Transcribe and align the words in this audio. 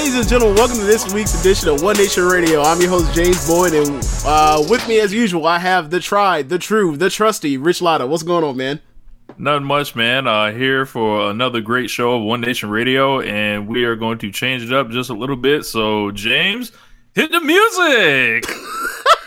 Ladies 0.00 0.14
and 0.14 0.26
gentlemen, 0.26 0.56
welcome 0.56 0.78
to 0.78 0.84
this 0.84 1.12
week's 1.12 1.38
edition 1.38 1.68
of 1.68 1.82
One 1.82 1.94
Nation 1.94 2.24
Radio. 2.24 2.62
I'm 2.62 2.80
your 2.80 2.88
host, 2.88 3.12
James 3.12 3.46
Boyd, 3.46 3.74
and 3.74 4.02
uh, 4.24 4.64
with 4.66 4.88
me, 4.88 4.98
as 4.98 5.12
usual, 5.12 5.46
I 5.46 5.58
have 5.58 5.90
the 5.90 6.00
tried, 6.00 6.48
the 6.48 6.58
true, 6.58 6.96
the 6.96 7.10
trusty 7.10 7.58
Rich 7.58 7.82
Latta. 7.82 8.06
What's 8.06 8.22
going 8.22 8.42
on, 8.42 8.56
man? 8.56 8.80
Not 9.36 9.62
much, 9.62 9.94
man. 9.94 10.26
Uh, 10.26 10.52
here 10.52 10.86
for 10.86 11.30
another 11.30 11.60
great 11.60 11.90
show 11.90 12.14
of 12.14 12.22
One 12.22 12.40
Nation 12.40 12.70
Radio, 12.70 13.20
and 13.20 13.68
we 13.68 13.84
are 13.84 13.94
going 13.94 14.16
to 14.20 14.32
change 14.32 14.62
it 14.62 14.72
up 14.72 14.88
just 14.88 15.10
a 15.10 15.14
little 15.14 15.36
bit. 15.36 15.66
So, 15.66 16.10
James, 16.12 16.72
hit 17.14 17.30
the 17.30 17.40
music. 17.40 18.50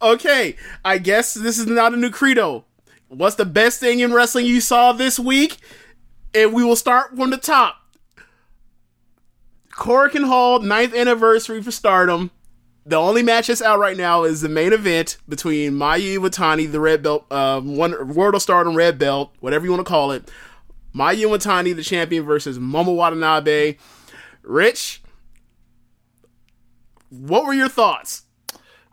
Okay, 0.00 0.54
I 0.84 0.98
guess 0.98 1.34
this 1.34 1.58
is 1.58 1.66
not 1.66 1.92
a 1.92 1.96
new 1.96 2.10
credo. 2.10 2.64
What's 3.08 3.36
the 3.36 3.44
best 3.44 3.80
thing 3.80 4.00
in 4.00 4.12
wrestling 4.12 4.46
you 4.46 4.60
saw 4.60 4.92
this 4.92 5.18
week? 5.18 5.56
And 6.34 6.52
we 6.52 6.62
will 6.62 6.76
start 6.76 7.16
from 7.16 7.30
the 7.30 7.36
top. 7.36 7.76
Korakuen 9.72 10.26
Hall, 10.26 10.60
ninth 10.60 10.94
anniversary 10.94 11.62
for 11.62 11.70
Stardom. 11.70 12.30
The 12.84 12.96
only 12.96 13.22
match 13.22 13.48
that's 13.48 13.62
out 13.62 13.78
right 13.78 13.96
now 13.96 14.24
is 14.24 14.40
the 14.40 14.48
main 14.48 14.72
event 14.72 15.18
between 15.28 15.72
Mayu 15.72 16.18
Iwatani, 16.18 16.70
the 16.70 16.80
red 16.80 17.02
belt, 17.02 17.30
um, 17.32 17.76
one 17.76 18.14
World 18.14 18.34
of 18.34 18.42
Stardom 18.42 18.74
red 18.74 18.98
belt, 18.98 19.32
whatever 19.40 19.64
you 19.64 19.70
want 19.70 19.84
to 19.84 19.88
call 19.90 20.10
it. 20.12 20.30
Mayu 20.94 21.28
Iwatani, 21.28 21.76
the 21.76 21.82
champion, 21.82 22.24
versus 22.24 22.58
Momo 22.58 22.94
Watanabe. 22.96 23.76
Rich, 24.42 25.02
what 27.10 27.44
were 27.44 27.54
your 27.54 27.68
thoughts? 27.68 28.22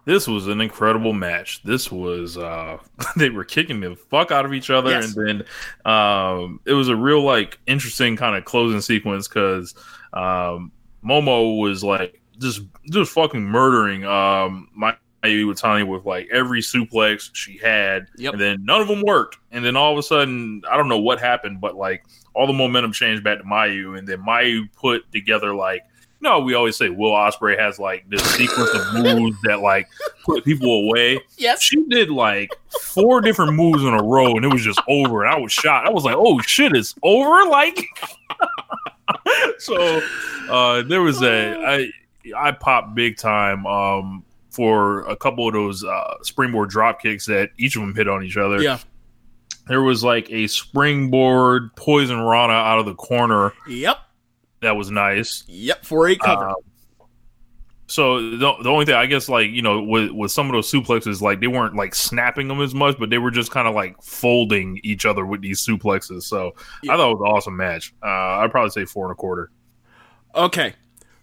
This 0.05 0.27
was 0.27 0.47
an 0.47 0.61
incredible 0.61 1.13
match. 1.13 1.63
This 1.63 1.91
was 1.91 2.37
uh 2.37 2.77
they 3.17 3.29
were 3.29 3.43
kicking 3.43 3.79
the 3.81 3.95
fuck 3.95 4.31
out 4.31 4.45
of 4.45 4.53
each 4.53 4.69
other 4.69 4.91
Yes. 4.91 5.15
and 5.15 5.27
then 5.27 5.91
um 5.91 6.59
it 6.65 6.73
was 6.73 6.89
a 6.89 6.95
real 6.95 7.21
like 7.23 7.59
interesting 7.67 8.15
kind 8.15 8.35
of 8.35 8.45
closing 8.45 8.81
sequence 8.81 9.27
cuz 9.27 9.73
um 10.13 10.71
Momo 11.03 11.59
was 11.59 11.83
like 11.83 12.21
just 12.39 12.61
just 12.91 13.11
fucking 13.11 13.43
murdering 13.43 14.05
um 14.05 14.69
Mayu 14.77 14.97
Iwatani 15.23 15.87
with 15.87 16.05
like 16.05 16.27
every 16.31 16.61
suplex 16.61 17.29
she 17.33 17.57
had 17.57 18.07
Yep. 18.17 18.33
and 18.33 18.41
then 18.41 18.65
none 18.65 18.81
of 18.81 18.87
them 18.87 19.01
worked 19.01 19.37
and 19.51 19.65
then 19.65 19.75
all 19.75 19.91
of 19.91 19.97
a 19.97 20.03
sudden 20.03 20.61
I 20.69 20.77
don't 20.77 20.87
know 20.89 20.99
what 20.99 21.19
happened 21.19 21.61
but 21.61 21.75
like 21.75 22.05
all 22.35 22.45
the 22.47 22.53
momentum 22.53 22.91
changed 22.91 23.23
back 23.23 23.39
to 23.39 23.43
Mayu 23.43 23.97
and 23.97 24.07
then 24.07 24.19
Mayu 24.19 24.67
put 24.75 25.09
together 25.11 25.55
like 25.55 25.81
no, 26.25 26.39
we 26.39 26.55
always 26.55 26.75
say 26.75 26.89
Will 26.89 27.11
Ospreay 27.11 27.57
has 27.57 27.77
like 27.79 28.09
this 28.09 28.23
sequence 28.35 28.71
of 28.73 28.93
moves 28.95 29.37
that 29.43 29.61
like 29.61 29.87
put 30.23 30.43
people 30.43 30.89
away. 30.89 31.19
Yes. 31.37 31.61
She 31.61 31.83
did 31.85 32.09
like 32.09 32.49
four 32.81 33.21
different 33.21 33.53
moves 33.53 33.83
in 33.83 33.93
a 33.93 34.01
row, 34.01 34.35
and 34.35 34.43
it 34.43 34.51
was 34.51 34.63
just 34.63 34.81
over. 34.87 35.23
And 35.23 35.33
I 35.33 35.37
was 35.37 35.51
shocked. 35.51 35.87
I 35.87 35.91
was 35.91 36.03
like, 36.03 36.15
"Oh 36.17 36.39
shit, 36.41 36.75
it's 36.75 36.95
over!" 37.03 37.49
Like, 37.49 37.85
so 39.59 40.01
uh, 40.49 40.81
there 40.83 41.01
was 41.01 41.21
a 41.21 41.55
I 41.63 41.89
I 42.35 42.51
popped 42.51 42.95
big 42.95 43.17
time 43.17 43.65
um, 43.67 44.23
for 44.49 45.01
a 45.07 45.15
couple 45.15 45.47
of 45.47 45.53
those 45.53 45.83
uh, 45.83 46.15
springboard 46.23 46.69
drop 46.69 47.01
kicks 47.01 47.25
that 47.27 47.51
each 47.57 47.75
of 47.75 47.81
them 47.81 47.93
hit 47.95 48.07
on 48.07 48.23
each 48.23 48.37
other. 48.37 48.61
Yeah. 48.61 48.79
There 49.67 49.81
was 49.81 50.03
like 50.03 50.29
a 50.31 50.47
springboard 50.47 51.75
poison 51.75 52.19
Rana 52.21 52.53
out 52.53 52.79
of 52.79 52.85
the 52.85 52.95
corner 52.95 53.51
Yep. 53.67 53.97
That 54.65 54.75
was 54.75 54.91
nice. 54.91 55.43
Yep. 55.47 55.85
For 55.85 56.07
a 56.07 56.15
cover. 56.15 56.49
Uh, 56.49 56.53
so 57.87 58.31
the, 58.31 58.37
the 58.63 58.69
only 58.69 58.85
thing 58.85 58.95
I 58.95 59.05
guess 59.05 59.29
like 59.29 59.51
you 59.51 59.61
know 59.61 59.81
with 59.81 60.09
with 60.11 60.31
some 60.31 60.47
of 60.47 60.53
those 60.53 60.71
suplexes 60.71 61.21
like 61.21 61.39
they 61.39 61.47
weren't 61.47 61.75
like 61.75 61.93
snapping 61.93 62.47
them 62.47 62.61
as 62.61 62.73
much, 62.73 62.97
but 62.97 63.09
they 63.09 63.19
were 63.19 63.31
just 63.31 63.51
kind 63.51 63.67
of 63.67 63.75
like 63.75 64.01
folding 64.01 64.79
each 64.83 65.05
other 65.05 65.25
with 65.25 65.41
these 65.41 65.65
suplexes. 65.65 66.23
So 66.23 66.55
I 66.89 66.97
thought 66.97 67.11
it 67.11 67.17
was 67.17 67.21
an 67.21 67.27
awesome 67.35 67.57
match. 67.57 67.93
Uh, 68.03 68.07
I'd 68.07 68.51
probably 68.51 68.71
say 68.71 68.85
four 68.85 69.05
and 69.05 69.11
a 69.11 69.15
quarter. 69.15 69.51
okay. 70.33 70.73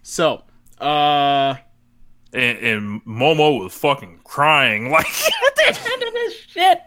So, 0.05 0.43
uh, 0.79 1.55
And, 2.33 2.57
and 2.57 3.05
Momo 3.05 3.61
was 3.63 3.73
fucking 3.73 4.21
crying 4.23 4.89
like 4.91 5.05
at 5.05 5.55
the 5.55 5.91
end 5.93 6.03
of 6.03 6.13
this 6.13 6.33
shit. 6.47 6.79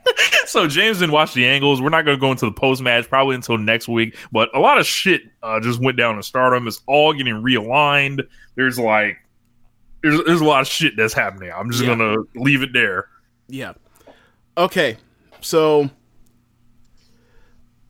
So 0.47 0.67
James 0.67 0.99
didn't 0.99 1.13
watch 1.13 1.35
the 1.35 1.47
angles. 1.47 1.81
We're 1.81 1.89
not 1.91 2.05
going 2.05 2.17
to 2.17 2.21
go 2.21 2.33
into 2.33 2.47
the 2.47 2.53
post 2.53 2.83
match 2.83 3.09
probably 3.09 3.37
until 3.37 3.57
next 3.57 3.87
week. 3.89 4.17
But 4.33 4.49
a 4.57 4.59
lot 4.59 4.79
of 4.79 4.87
shit 4.87 5.23
uh, 5.43 5.61
just 5.61 5.81
went 5.81 5.97
down 5.97 6.17
in 6.17 6.23
Stardom. 6.25 6.67
It's 6.67 6.83
all 6.87 7.13
getting 7.13 7.35
realigned. 7.35 8.23
There's 8.57 8.79
like 8.79 9.19
there's 10.03 10.21
there's 10.25 10.41
a 10.41 10.45
lot 10.45 10.63
of 10.63 10.67
shit 10.67 10.97
that's 10.97 11.15
happening. 11.15 11.53
I'm 11.55 11.71
just 11.71 11.83
Yeah. 11.85 11.91
gonna 11.97 12.17
leave 12.35 12.63
it 12.63 12.73
there. 12.73 13.09
yeah. 13.49 13.75
Okay. 14.59 14.97
So, 15.43 15.91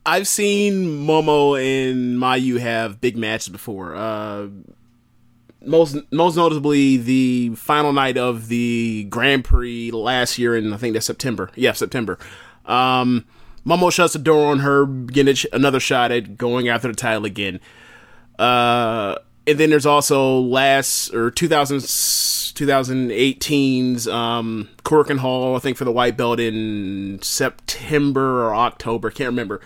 I've 0.05 0.29
seen 0.29 1.06
Momo 1.06 1.56
and 1.61 2.19
Mayu 2.19 2.58
have 2.61 3.00
big 3.00 3.17
matches 3.17 3.49
before. 3.49 3.94
Uh, 3.94 4.49
most 5.67 5.97
most 6.13 6.37
notably 6.37 6.97
the 6.97 7.55
final 7.57 7.93
night 7.93 8.17
of 8.17 8.49
the 8.49 9.07
Grand 9.11 9.45
Prix 9.45 9.91
last 9.91 10.39
year 10.39 10.57
in 10.57 10.73
I 10.73 10.77
think 10.77 10.95
that's 10.95 11.07
September. 11.07 11.51
Yeah, 11.55 11.73
September. 11.73 12.19
Um, 12.65 13.25
Momo 13.67 13.93
shuts 13.93 14.13
the 14.13 14.21
door 14.21 14.51
on 14.51 14.61
her, 14.61 14.87
getting 14.87 15.35
another 15.53 15.81
shot 15.81 16.13
at 16.13 16.37
going 16.37 16.69
after 16.69 16.89
the 16.89 16.95
title 16.95 17.25
again. 17.25 17.61
Uh, 18.39 19.17
and 19.47 19.59
then 19.59 19.71
there's 19.71 19.87
also 19.87 20.41
last 20.41 21.15
or 21.15 21.31
2000, 21.31 21.79
2018's 21.79 24.09
um, 24.09 24.69
Korakuen 24.85 25.19
Hall, 25.19 25.57
I 25.57 25.59
think, 25.59 25.77
for 25.77 25.85
the 25.85 25.93
white 25.93 26.17
belt 26.17 26.41
in 26.41 27.21
September 27.23 28.47
or 28.47 28.55
October. 28.55 29.11
Can't 29.11 29.29
remember. 29.29 29.61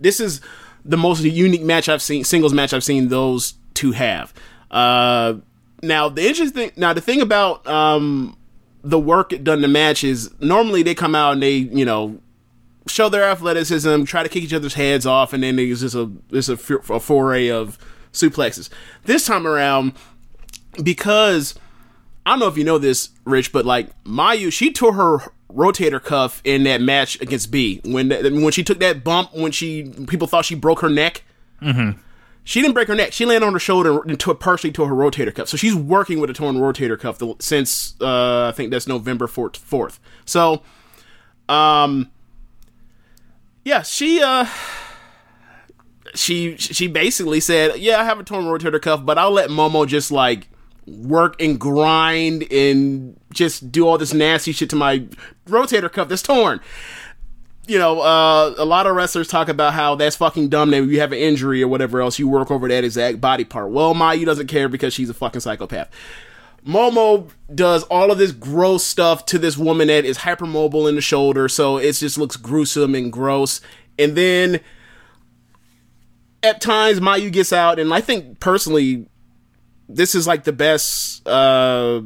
This 0.00 0.20
is 0.20 0.40
the 0.84 0.96
most 0.96 1.22
unique 1.22 1.62
match 1.62 1.88
I've 1.88 2.02
seen, 2.02 2.24
singles 2.24 2.52
match 2.52 2.72
I've 2.72 2.84
seen 2.84 3.08
those 3.08 3.54
two 3.74 3.92
have. 3.92 4.32
Uh, 4.70 5.34
now 5.82 6.08
the 6.08 6.26
interesting, 6.26 6.72
now 6.76 6.92
the 6.92 7.00
thing 7.00 7.20
about 7.20 7.66
um, 7.66 8.36
the 8.82 8.98
work 8.98 9.30
done 9.42 9.60
the 9.60 9.68
match 9.68 10.04
is 10.04 10.30
normally 10.40 10.82
they 10.82 10.94
come 10.94 11.14
out 11.14 11.32
and 11.32 11.42
they, 11.42 11.56
you 11.56 11.84
know, 11.84 12.18
show 12.86 13.08
their 13.08 13.24
athleticism, 13.24 14.04
try 14.04 14.22
to 14.22 14.28
kick 14.28 14.42
each 14.42 14.54
other's 14.54 14.74
heads 14.74 15.06
off, 15.06 15.32
and 15.32 15.42
then 15.42 15.56
there's 15.56 15.80
just 15.80 15.94
a 15.94 16.10
there's 16.30 16.48
a 16.48 16.56
foray 16.56 17.48
of 17.48 17.78
suplexes. 18.12 18.68
This 19.04 19.26
time 19.26 19.46
around, 19.46 19.92
because 20.82 21.54
I 22.24 22.30
don't 22.30 22.38
know 22.38 22.48
if 22.48 22.56
you 22.56 22.64
know 22.64 22.78
this, 22.78 23.10
Rich, 23.24 23.52
but 23.52 23.64
like 23.64 23.90
Mayu, 24.04 24.52
she 24.52 24.72
tore 24.72 24.94
her 24.94 25.18
rotator 25.52 26.02
cuff 26.02 26.42
in 26.44 26.64
that 26.64 26.80
match 26.80 27.20
against 27.20 27.50
Bea 27.50 27.80
when 27.84 28.10
when 28.10 28.52
she 28.52 28.62
took 28.62 28.78
that 28.80 29.02
bump 29.04 29.34
when 29.34 29.52
she 29.52 29.92
people 30.08 30.26
thought 30.26 30.44
she 30.44 30.54
broke 30.54 30.80
her 30.80 30.90
neck. 30.90 31.22
Mm-hmm. 31.62 31.98
She 32.46 32.62
didn't 32.62 32.74
break 32.74 32.86
her 32.86 32.94
neck. 32.94 33.12
She 33.12 33.26
landed 33.26 33.44
on 33.44 33.54
her 33.54 33.58
shoulder 33.58 34.00
and 34.02 34.16
partially 34.38 34.70
tore 34.70 34.86
her 34.86 34.94
rotator 34.94 35.34
cuff. 35.34 35.48
So 35.48 35.56
she's 35.56 35.74
working 35.74 36.20
with 36.20 36.30
a 36.30 36.32
torn 36.32 36.54
rotator 36.54 36.98
cuff 36.98 37.18
the, 37.18 37.34
since 37.40 37.96
uh, 38.00 38.46
I 38.46 38.52
think 38.52 38.70
that's 38.70 38.86
November 38.86 39.26
fourth. 39.26 39.98
So, 40.24 40.62
um, 41.48 42.08
yeah, 43.64 43.82
she 43.82 44.22
uh, 44.22 44.46
she 46.14 46.56
she 46.56 46.86
basically 46.86 47.40
said, 47.40 47.80
"Yeah, 47.80 48.00
I 48.00 48.04
have 48.04 48.20
a 48.20 48.22
torn 48.22 48.44
rotator 48.44 48.80
cuff, 48.80 49.04
but 49.04 49.18
I'll 49.18 49.32
let 49.32 49.50
Momo 49.50 49.84
just 49.84 50.12
like 50.12 50.48
work 50.86 51.42
and 51.42 51.58
grind 51.58 52.46
and 52.52 53.18
just 53.32 53.72
do 53.72 53.88
all 53.88 53.98
this 53.98 54.14
nasty 54.14 54.52
shit 54.52 54.70
to 54.70 54.76
my 54.76 55.04
rotator 55.48 55.90
cuff 55.90 56.06
that's 56.06 56.22
torn." 56.22 56.60
You 57.66 57.78
know, 57.78 58.00
uh, 58.00 58.54
a 58.58 58.64
lot 58.64 58.86
of 58.86 58.94
wrestlers 58.94 59.26
talk 59.28 59.48
about 59.48 59.72
how 59.72 59.96
that's 59.96 60.14
fucking 60.16 60.50
dumb 60.50 60.70
that 60.70 60.84
you 60.84 61.00
have 61.00 61.12
an 61.12 61.18
injury 61.18 61.62
or 61.62 61.68
whatever 61.68 62.00
else, 62.00 62.18
you 62.18 62.28
work 62.28 62.50
over 62.50 62.68
that 62.68 62.84
exact 62.84 63.20
body 63.20 63.44
part. 63.44 63.70
Well, 63.70 63.92
Mayu 63.92 64.24
doesn't 64.24 64.46
care 64.46 64.68
because 64.68 64.94
she's 64.94 65.10
a 65.10 65.14
fucking 65.14 65.40
psychopath. 65.40 65.90
Momo 66.66 67.30
does 67.54 67.84
all 67.84 68.10
of 68.10 68.18
this 68.18 68.32
gross 68.32 68.84
stuff 68.84 69.24
to 69.26 69.38
this 69.38 69.56
woman 69.56 69.86
that 69.86 70.04
is 70.04 70.18
hypermobile 70.18 70.88
in 70.88 70.96
the 70.96 71.00
shoulder, 71.00 71.48
so 71.48 71.76
it 71.76 71.92
just 71.92 72.18
looks 72.18 72.36
gruesome 72.36 72.94
and 72.94 73.12
gross. 73.12 73.60
And 73.98 74.16
then 74.16 74.60
at 76.42 76.60
times 76.60 76.98
Mayu 77.00 77.32
gets 77.32 77.52
out, 77.52 77.78
and 77.78 77.94
I 77.94 78.00
think 78.00 78.40
personally, 78.40 79.08
this 79.88 80.14
is 80.14 80.26
like 80.26 80.44
the 80.44 80.52
best 80.52 81.26
uh, 81.26 82.02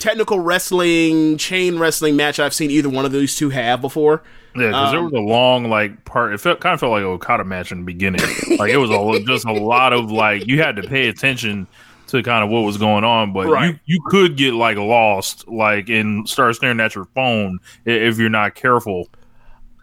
technical 0.00 0.40
wrestling, 0.40 1.36
chain 1.38 1.78
wrestling 1.78 2.16
match 2.16 2.40
I've 2.40 2.54
seen 2.54 2.70
either 2.72 2.88
one 2.88 3.04
of 3.04 3.12
these 3.12 3.36
two 3.36 3.50
have 3.50 3.80
before. 3.80 4.22
Yeah, 4.56 4.66
because 4.68 4.90
there 4.90 4.98
Um, 4.98 5.04
was 5.04 5.12
a 5.12 5.18
long 5.18 5.70
like 5.70 6.04
part. 6.04 6.32
It 6.34 6.38
felt 6.40 6.58
kind 6.58 6.74
of 6.74 6.80
felt 6.80 6.90
like 6.90 7.02
a 7.04 7.06
Okada 7.06 7.44
match 7.44 7.70
in 7.70 7.78
the 7.78 7.84
beginning. 7.84 8.22
like 8.58 8.72
it 8.72 8.78
was 8.78 8.90
a, 8.90 9.24
just 9.24 9.44
a 9.44 9.52
lot 9.52 9.92
of 9.92 10.10
like 10.10 10.46
you 10.48 10.60
had 10.60 10.74
to 10.76 10.82
pay 10.82 11.08
attention 11.08 11.68
to 12.08 12.20
kind 12.24 12.42
of 12.42 12.50
what 12.50 12.62
was 12.62 12.76
going 12.76 13.04
on, 13.04 13.32
but 13.32 13.46
Right. 13.46 13.66
you 13.68 13.78
you 13.86 14.00
could 14.08 14.36
get 14.36 14.54
like 14.54 14.76
lost, 14.76 15.46
like 15.46 15.88
and 15.88 16.28
start 16.28 16.56
staring 16.56 16.80
at 16.80 16.96
your 16.96 17.04
phone 17.14 17.60
if 17.84 18.18
you're 18.18 18.28
not 18.28 18.56
careful 18.56 19.08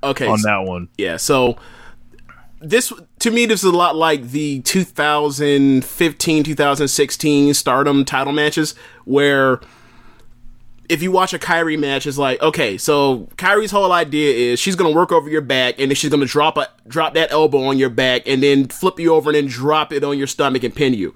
Okay, 0.04 0.28
on 0.28 0.40
so- 0.40 0.48
that 0.50 0.64
one. 0.66 0.90
Yeah, 0.98 1.16
so 1.16 1.56
this 2.60 2.92
to 3.20 3.32
me 3.32 3.46
this 3.46 3.60
is 3.64 3.72
a 3.72 3.76
lot 3.78 3.96
like 3.96 4.32
the 4.32 4.60
2015 4.62 6.44
2016 6.44 7.54
Stardom 7.54 8.04
title 8.04 8.34
matches 8.34 8.76
where 9.06 9.62
if 10.90 11.02
you 11.02 11.12
watch 11.12 11.34
a 11.34 11.40
Kairi 11.40 11.78
match 11.78 12.08
it's 12.08 12.18
like 12.18 12.42
okay 12.42 12.78
so 12.78 13.28
Kairi's 13.36 13.72
whole 13.72 13.92
idea 13.92 14.54
is 14.54 14.60
she's 14.60 14.76
to 14.76 14.90
work 14.90 15.12
over 15.12 15.30
your 15.30 15.42
back 15.42 15.76
and 15.80 15.92
then 15.92 15.96
she's 15.96 16.12
to 16.12 16.26
drop 16.26 16.58
a 16.58 16.68
drop 16.88 17.14
that 17.16 17.32
elbow 17.32 17.64
on 17.66 17.78
your 17.78 17.90
back 17.90 18.24
and 18.26 18.42
then 18.42 18.68
flip 18.68 19.00
you 19.00 19.14
over 19.14 19.30
and 19.30 19.36
then 19.36 19.48
drop 19.48 19.92
it 19.92 20.04
on 20.04 20.18
your 20.18 20.28
stomach 20.28 20.64
and 20.64 20.76
pin 20.76 20.94
you 20.94 21.14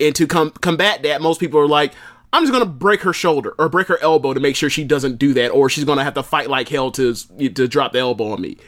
and 0.00 0.14
to 0.14 0.26
com- 0.26 0.50
combat 0.60 1.02
that 1.02 1.22
most 1.22 1.40
people 1.40 1.60
are 1.60 1.68
like 1.68 1.92
I'm 2.32 2.42
just 2.42 2.52
gonna 2.52 2.66
break 2.66 3.00
her 3.02 3.12
shoulder 3.12 3.54
or 3.58 3.68
break 3.68 3.86
her 3.88 3.98
elbow 4.02 4.34
to 4.34 4.40
make 4.40 4.56
sure 4.56 4.68
she 4.68 4.84
doesn't 4.84 5.16
do 5.16 5.32
that, 5.34 5.50
or 5.50 5.70
she's 5.70 5.84
gonna 5.84 6.04
have 6.04 6.14
to 6.14 6.22
fight 6.22 6.50
like 6.50 6.68
hell 6.68 6.90
to 6.92 7.14
to 7.14 7.66
drop 7.68 7.92
the 7.92 7.98
elbow 7.98 8.32
on 8.32 8.42
me. 8.42 8.58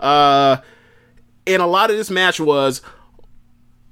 Uh, 0.00 0.56
and 1.46 1.62
a 1.62 1.66
lot 1.66 1.90
of 1.90 1.96
this 1.96 2.10
match 2.10 2.40
was 2.40 2.82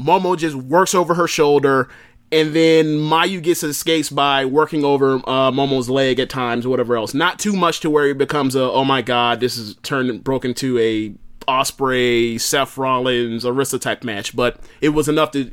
Momo 0.00 0.37
just 0.37 0.56
works 0.56 0.94
over 0.94 1.14
her 1.14 1.29
shoulder, 1.29 1.88
and 2.32 2.55
then 2.55 2.87
Mayu 2.99 3.43
gets 3.43 3.62
escapes 3.62 4.11
by 4.11 4.44
working 4.44 4.85
over 4.85 5.17
uh, 5.27 5.50
Momo's 5.50 5.88
leg 5.91 6.19
at 6.21 6.31
times, 6.31 6.65
or 6.65 6.69
whatever 6.71 6.97
else. 6.97 7.15
Not 7.15 7.38
too 7.38 7.53
much 7.55 7.81
to 7.81 7.91
where 7.91 8.06
it 8.06 8.19
becomes 8.19 8.55
a 8.55 8.62
oh 8.62 8.85
my 8.85 9.03
god, 9.03 9.41
this 9.41 9.56
is 9.56 9.75
turned 9.82 10.23
broken 10.25 10.55
to 10.55 10.79
a 10.79 11.15
Ospreay, 11.49 12.41
Seth 12.41 12.77
Rollins, 12.79 13.44
Arista 13.44 13.81
type 13.81 14.05
match, 14.05 14.37
but 14.37 14.61
it 14.81 14.91
was 14.91 15.09
enough 15.09 15.32
to 15.32 15.50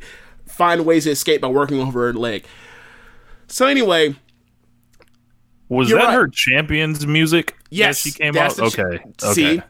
find 0.47 0.85
ways 0.85 1.05
to 1.05 1.11
escape 1.11 1.41
by 1.41 1.47
working 1.47 1.79
over 1.79 2.05
her 2.07 2.13
leg. 2.13 2.45
So 3.47 3.65
anyway, 3.65 4.15
Was 5.69 5.89
that 5.89 5.95
right. 5.95 6.13
her 6.13 6.27
champions 6.27 7.07
music? 7.07 7.55
Yes, 7.69 7.99
she 7.99 8.11
came 8.11 8.37
out. 8.37 8.55
ch- 8.55 8.59
okay, 8.59 9.03
see? 9.19 9.61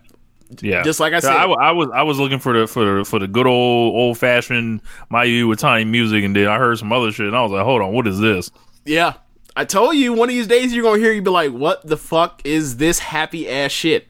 Yeah, 0.62 0.84
Just 0.84 1.00
like 1.00 1.14
I 1.14 1.20
said. 1.20 1.32
I, 1.36 1.46
I 1.46 1.72
was 1.72 1.90
I 1.94 2.04
was 2.04 2.20
looking 2.20 2.40
for 2.40 2.58
the 2.60 2.68
for 2.68 3.00
the 3.00 3.06
for 3.06 3.20
the 3.20 3.28
good 3.28 3.48
old 3.48 3.96
old 3.96 4.18
fashioned 4.18 4.82
Mayu 5.12 5.44
Watani 5.44 5.88
music, 5.88 6.24
and 6.24 6.36
then 6.36 6.48
I 6.48 6.58
heard 6.58 6.78
some 6.78 6.92
other 6.94 7.12
shit, 7.12 7.28
and 7.28 7.36
I 7.36 7.42
was 7.42 7.52
like, 7.52 7.64
hold 7.64 7.82
on, 7.82 7.92
what 7.94 8.08
is 8.08 8.20
this? 8.20 8.50
Yeah. 8.86 9.14
I 9.56 9.66
told 9.66 9.96
you 9.96 10.14
one 10.14 10.30
of 10.30 10.36
these 10.36 10.46
days 10.48 10.74
you're 10.74 10.84
gonna 10.84 11.00
hear 11.02 11.12
you 11.12 11.22
be 11.22 11.32
like, 11.32 11.52
what 11.52 11.86
the 11.86 11.98
fuck 11.98 12.42
is 12.46 12.78
this 12.78 13.00
happy 13.00 13.50
ass 13.50 13.72
shit? 13.72 14.08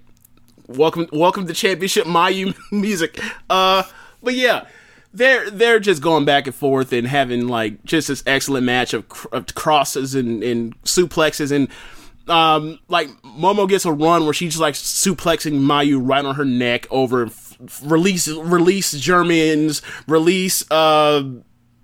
Welcome 0.68 1.08
welcome 1.14 1.48
to 1.48 1.54
championship 1.54 2.06
Mayu 2.06 2.56
music. 2.72 3.20
Uh 3.50 3.84
but 4.22 4.34
yeah, 4.36 4.68
they're 5.14 5.50
they're 5.50 5.80
just 5.80 6.02
going 6.02 6.26
back 6.26 6.48
and 6.48 6.56
forth 6.56 6.92
and 6.92 7.08
having 7.08 7.48
like 7.48 7.84
just 7.86 8.10
this 8.10 8.22
excellent 8.28 8.66
match 8.66 8.94
of, 8.94 9.08
cr- 9.08 9.28
of 9.32 9.56
crosses 9.56 10.14
and, 10.16 10.44
and 10.44 10.80
suplexes 10.84 11.52
and 11.52 11.70
um 12.30 12.80
like 12.88 13.10
Momo 13.24 13.68
gets 13.68 13.86
a 13.86 13.92
run 13.92 14.26
where 14.26 14.34
she's 14.34 14.60
like 14.60 14.74
suplexing 14.76 15.60
Mayu 15.60 16.00
right 16.02 16.24
on 16.26 16.36
her 16.36 16.46
neck 16.46 16.88
over 16.92 17.26
f- 17.28 17.82
release 17.84 18.28
release 18.28 18.92
Germans, 18.94 19.82
release 20.08 20.70
uh 20.72 21.24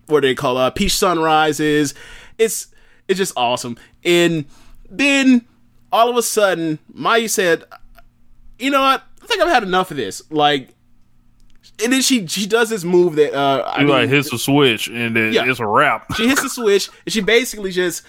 what 0.08 0.22
do 0.22 0.27
they 0.27 0.36
call 0.36 0.58
uh 0.58 0.70
peach 0.70 0.96
sunrises 0.96 1.94
it's 2.38 2.67
it's 3.08 3.17
just 3.17 3.34
awesome 3.38 3.77
and 4.03 4.46
then 4.89 5.46
all 5.91 6.10
of 6.10 6.17
a 6.17 6.24
sudden 6.24 6.79
Mayu 6.94 7.29
said 7.29 7.63
you 8.60 8.70
know 8.70 8.82
what 8.82 9.03
i 9.22 9.25
think 9.25 9.41
i've 9.41 9.50
had 9.50 9.63
enough 9.63 9.91
of 9.91 9.98
this 9.98 10.22
like 10.29 10.70
and 11.84 11.91
then 11.94 12.01
she 12.01 12.27
she 12.27 12.46
does 12.46 12.70
this 12.70 12.84
move 12.84 13.15
that 13.15 13.34
uh 13.34 13.63
I 13.65 13.79
mean, 13.79 13.88
like 13.88 14.10
hits 14.10 14.29
the 14.29 14.38
switch, 14.38 14.88
and 14.89 15.15
then 15.15 15.34
Yeah. 15.34 15.50
it's 15.50 15.60
a 15.60 15.65
wrap. 15.65 16.13
she 16.15 16.27
hits 16.27 16.41
the 16.44 16.50
switch 16.62 16.89
and 17.06 17.13
she 17.13 17.22
basically 17.22 17.72
just 17.72 18.03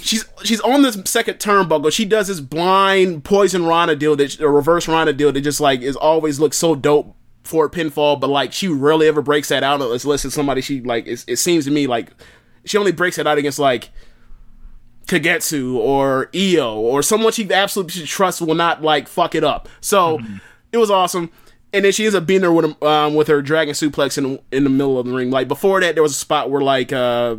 she's 0.00 0.24
she's 0.44 0.60
on 0.60 0.82
this 0.82 0.98
second 1.04 1.38
turnbuckle. 1.38 1.92
She 1.92 2.04
does 2.04 2.28
this 2.28 2.40
blind 2.40 3.24
poison 3.24 3.66
Rana 3.66 3.96
deal 3.96 4.16
that 4.16 4.38
a 4.40 4.48
reverse 4.48 4.88
Rana 4.88 5.12
deal 5.12 5.32
that 5.32 5.40
just 5.40 5.60
like 5.60 5.80
is 5.80 5.96
always 5.96 6.38
looks 6.40 6.56
so 6.56 6.74
dope 6.74 7.14
for 7.44 7.66
a 7.66 7.70
pinfall, 7.70 8.18
but 8.18 8.28
like 8.28 8.52
she 8.52 8.68
rarely 8.68 9.06
ever 9.06 9.22
breaks 9.22 9.48
that 9.48 9.62
out 9.62 9.80
unless 9.80 10.24
it's 10.24 10.34
somebody 10.34 10.60
she 10.60 10.80
like. 10.80 11.06
It, 11.06 11.24
it 11.26 11.36
seems 11.36 11.64
to 11.64 11.70
me 11.70 11.86
like 11.86 12.10
she 12.64 12.78
only 12.78 12.92
breaks 12.92 13.18
it 13.18 13.26
out 13.26 13.38
against 13.38 13.58
like 13.58 13.90
Kagetsu 15.06 15.74
or 15.76 16.30
Io 16.34 16.74
or 16.74 17.02
someone 17.02 17.32
she 17.32 17.50
absolutely 17.52 18.04
trusts 18.06 18.40
will 18.40 18.54
not 18.54 18.82
like 18.82 19.08
fuck 19.08 19.34
it 19.34 19.44
up. 19.44 19.68
So 19.80 20.20
it 20.72 20.78
was 20.78 20.90
awesome. 20.90 21.30
And 21.72 21.84
then 21.84 21.92
she 21.92 22.04
ends 22.04 22.14
up 22.14 22.26
beating 22.26 22.44
her 22.44 22.52
with 22.52 22.82
um, 22.82 23.14
with 23.14 23.28
her 23.28 23.42
dragon 23.42 23.74
suplex 23.74 24.18
in 24.18 24.38
in 24.52 24.64
the 24.64 24.70
middle 24.70 24.98
of 24.98 25.06
the 25.06 25.12
ring. 25.12 25.30
Like 25.30 25.48
before 25.48 25.80
that, 25.80 25.94
there 25.94 26.02
was 26.02 26.12
a 26.12 26.16
spot 26.16 26.50
where 26.50 26.62
like 26.62 26.92
uh, 26.92 27.36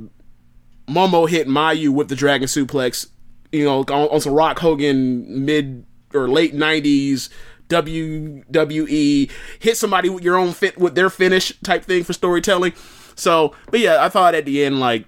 Momo 0.87 1.29
hit 1.29 1.47
Mayu 1.47 1.89
with 1.89 2.09
the 2.09 2.15
dragon 2.15 2.47
suplex. 2.47 3.07
You 3.51 3.65
know, 3.65 3.79
on, 3.79 4.09
on 4.09 4.21
some 4.21 4.33
Rock 4.33 4.59
Hogan 4.59 5.45
mid 5.45 5.85
or 6.13 6.27
late 6.27 6.53
'90s 6.53 7.29
WWE 7.69 9.29
hit 9.59 9.77
somebody 9.77 10.09
with 10.09 10.23
your 10.23 10.37
own 10.37 10.53
fit 10.53 10.77
with 10.77 10.95
their 10.95 11.09
finish 11.09 11.53
type 11.63 11.83
thing 11.83 12.03
for 12.03 12.13
storytelling. 12.13 12.73
So, 13.15 13.53
but 13.71 13.79
yeah, 13.79 14.03
I 14.03 14.09
thought 14.09 14.35
at 14.35 14.45
the 14.45 14.63
end 14.63 14.79
like 14.79 15.05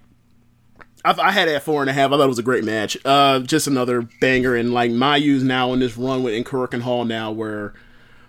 I, 1.05 1.15
I 1.19 1.31
had 1.31 1.47
it 1.47 1.55
at 1.55 1.63
four 1.63 1.81
and 1.81 1.89
a 1.89 1.93
half. 1.93 2.11
I 2.11 2.17
thought 2.17 2.25
it 2.25 2.27
was 2.27 2.39
a 2.39 2.43
great 2.43 2.63
match. 2.63 2.97
Uh, 3.05 3.39
just 3.39 3.67
another 3.67 4.01
banger. 4.19 4.55
And 4.55 4.73
like 4.73 4.91
Mayu's 4.91 5.43
now 5.43 5.73
in 5.73 5.79
this 5.79 5.97
run 5.97 6.23
with 6.23 6.33
in 6.33 6.81
Hall 6.81 7.05
now, 7.05 7.31
where 7.31 7.73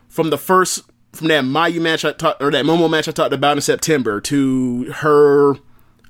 from 0.09 0.31
the 0.31 0.39
first 0.39 0.83
from 1.13 1.29
that 1.29 1.45
Mayu 1.45 1.81
match 1.81 2.05
I 2.05 2.13
talked 2.13 2.41
or 2.41 2.51
that 2.53 2.65
Momo 2.65 2.89
match 2.89 3.09
I 3.09 3.13
talked 3.13 3.35
about 3.35 3.57
in 3.57 3.63
September 3.63 4.21
to 4.21 4.93
her 4.99 5.55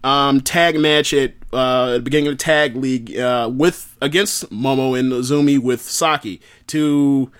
um, 0.02 0.40
tag 0.40 0.78
match 0.78 1.12
at 1.12 1.34
uh, 1.52 1.92
the 1.94 2.00
beginning 2.00 2.28
of 2.28 2.34
the 2.38 2.42
tag 2.42 2.76
league 2.76 3.16
uh, 3.16 3.50
with 3.52 3.96
against 4.00 4.50
Momo 4.50 4.98
and 4.98 5.12
Zumi 5.12 5.58
with 5.58 5.82
Saki 5.82 6.40
to 6.68 7.30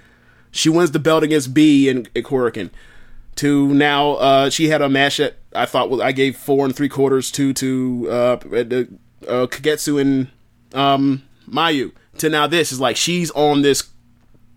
she 0.50 0.68
wins 0.68 0.90
the 0.90 0.98
belt 0.98 1.22
against 1.22 1.54
Bea 1.54 1.88
and, 1.88 2.12
Korakuen. 2.14 2.70
To 3.36 3.72
now, 3.72 4.12
uh, 4.14 4.50
she 4.50 4.68
had 4.68 4.82
a 4.82 4.88
match 4.88 5.18
that 5.18 5.36
I 5.54 5.64
thought 5.64 5.88
was 5.88 6.00
I 6.00 6.12
gave 6.12 6.36
four 6.36 6.66
and 6.66 6.74
three 6.74 6.88
quarters 6.88 7.30
to 7.32 7.52
to 7.54 8.08
uh, 8.10 8.14
uh, 8.14 9.46
Kagetsu 9.46 10.00
and 10.00 10.28
um, 10.74 11.22
Mayu. 11.48 11.92
To 12.18 12.28
now, 12.28 12.46
this 12.46 12.72
is 12.72 12.80
like 12.80 12.96
she's 12.96 13.30
on 13.30 13.62
this 13.62 13.88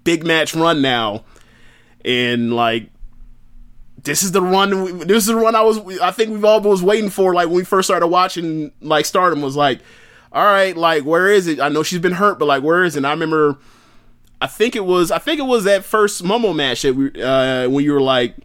big 0.03 0.25
match 0.25 0.53
run 0.53 0.81
now, 0.81 1.23
and 2.03 2.53
like 2.53 2.89
this 4.03 4.21
is 4.21 4.31
the 4.31 4.41
run. 4.41 4.99
This 4.99 5.23
is 5.23 5.25
the 5.27 5.35
run 5.35 5.55
I 5.55 5.61
was. 5.61 5.79
I 5.99 6.11
think 6.11 6.31
we've 6.31 6.43
all 6.43 6.59
was 6.61 6.83
waiting 6.83 7.09
for. 7.09 7.33
Like 7.33 7.47
when 7.47 7.55
we 7.55 7.63
first 7.63 7.87
started 7.87 8.07
watching, 8.07 8.71
like 8.81 9.05
Stardom 9.05 9.41
was 9.41 9.55
like, 9.55 9.79
all 10.31 10.43
right, 10.43 10.75
like 10.75 11.03
where 11.03 11.29
is 11.29 11.47
it? 11.47 11.59
I 11.59 11.69
know 11.69 11.83
she's 11.83 11.99
been 11.99 12.13
hurt, 12.13 12.37
but 12.37 12.45
like 12.45 12.63
where 12.63 12.83
is 12.83 12.95
it? 12.95 12.99
And 12.99 13.07
I 13.07 13.11
remember, 13.11 13.57
I 14.41 14.47
think 14.47 14.75
it 14.75 14.85
was. 14.85 15.09
I 15.09 15.19
think 15.19 15.39
it 15.39 15.45
was 15.45 15.63
that 15.63 15.85
first 15.85 16.23
Momo 16.23 16.53
match 16.53 16.81
that 16.81 16.95
we 16.95 17.23
uh, 17.23 17.69
when 17.69 17.83
you 17.85 17.93
were 17.93 18.01
like, 18.01 18.35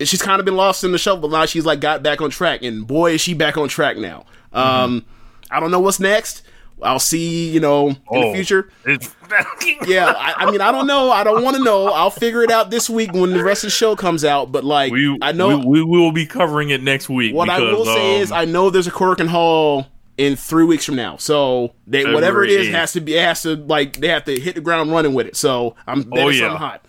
she's 0.00 0.22
kind 0.22 0.38
of 0.38 0.44
been 0.44 0.56
lost 0.56 0.84
in 0.84 0.92
the 0.92 0.98
shuffle, 0.98 1.28
but 1.28 1.32
now 1.32 1.44
she's 1.46 1.66
like 1.66 1.80
got 1.80 2.02
back 2.04 2.20
on 2.20 2.30
track, 2.30 2.62
and 2.62 2.86
boy 2.86 3.12
is 3.12 3.20
she 3.20 3.34
back 3.34 3.56
on 3.56 3.68
track 3.68 3.96
now. 3.96 4.26
Um, 4.52 5.04
I 5.50 5.60
don't 5.60 5.70
know 5.72 5.80
what's 5.80 5.98
next. 5.98 6.42
I'll 6.82 6.98
see, 7.00 7.50
you 7.50 7.60
know, 7.60 7.88
in 7.88 7.96
Oh. 8.08 8.28
the 8.30 8.34
future. 8.34 8.70
It's 8.84 9.14
Yeah, 9.86 10.12
I, 10.16 10.44
I 10.46 10.50
mean, 10.50 10.60
I 10.60 10.70
don't 10.72 10.86
know. 10.86 11.10
I 11.10 11.24
don't 11.24 11.42
want 11.44 11.56
to 11.56 11.62
know. 11.62 11.88
I'll 11.88 12.10
figure 12.10 12.42
it 12.42 12.50
out 12.50 12.70
this 12.70 12.88
week 12.88 13.12
when 13.12 13.32
the 13.32 13.42
rest 13.44 13.64
of 13.64 13.68
the 13.68 13.72
show 13.72 13.94
comes 13.96 14.24
out. 14.24 14.52
But 14.52 14.64
like, 14.64 14.92
we, 14.92 15.18
I 15.20 15.32
know 15.32 15.58
we, 15.58 15.82
we 15.82 15.98
will 16.00 16.12
be 16.12 16.24
covering 16.26 16.70
it 16.70 16.82
next 16.82 17.08
week. 17.08 17.34
what 17.34 17.48
I 17.50 17.58
because, 17.60 17.76
will 17.76 17.84
say 17.84 18.16
um, 18.16 18.22
is, 18.22 18.32
I 18.32 18.44
know 18.44 18.70
there's 18.70 18.86
a 18.86 18.90
Korakuen 18.92 19.26
Hall 19.28 19.86
in 20.16 20.34
three 20.36 20.64
weeks 20.64 20.84
from 20.84 20.96
now. 20.96 21.16
So 21.16 21.74
they, 21.86 22.04
whatever 22.12 22.42
it 22.44 22.50
is 22.50 22.68
has 22.68 22.92
to 22.94 23.00
be. 23.00 23.14
It 23.16 23.22
has 23.24 23.42
to 23.42 23.56
like 23.56 23.98
they 23.98 24.08
have 24.08 24.24
to 24.24 24.38
hit 24.38 24.54
the 24.54 24.60
ground 24.60 24.90
running 24.92 25.14
with 25.14 25.26
it. 25.26 25.36
So 25.36 25.76
I'm 25.86 26.10
Oh, 26.12 26.28
yeah. 26.28 26.40
something 26.40 26.58
hot. 26.58 26.84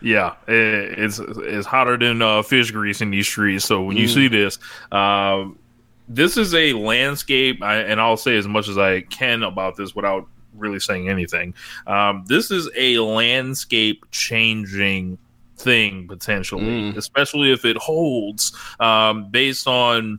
Yeah, 0.00 0.34
it, 0.46 0.98
it's 0.98 1.18
it's 1.18 1.66
hotter 1.66 1.96
than 1.96 2.20
uh, 2.20 2.42
fish 2.42 2.70
grease 2.70 3.00
in 3.00 3.10
these 3.10 3.26
streets. 3.26 3.64
So 3.64 3.82
when 3.82 3.96
you 3.96 4.06
Mm. 4.06 4.14
see 4.14 4.28
this, 4.28 4.58
um, 4.92 5.58
this 6.08 6.36
is 6.36 6.54
a 6.54 6.72
landscape, 6.74 7.62
I, 7.62 7.76
and 7.78 8.00
I'll 8.00 8.16
say 8.16 8.36
as 8.36 8.46
much 8.46 8.68
as 8.68 8.76
I 8.78 9.00
can 9.02 9.42
about 9.42 9.76
this 9.76 9.94
without 9.94 10.28
really 10.54 10.78
saying 10.80 11.08
anything. 11.08 11.54
Um, 11.86 12.24
this 12.28 12.50
is 12.50 12.68
a 12.76 12.98
landscape 12.98 14.04
changing 14.10 15.18
thing 15.56 16.06
potentially, 16.08 16.64
Mm. 16.92 16.96
especially 16.96 17.52
if 17.52 17.64
it 17.64 17.76
holds 17.76 18.52
um, 18.80 19.30
based 19.30 19.66
on 19.66 20.18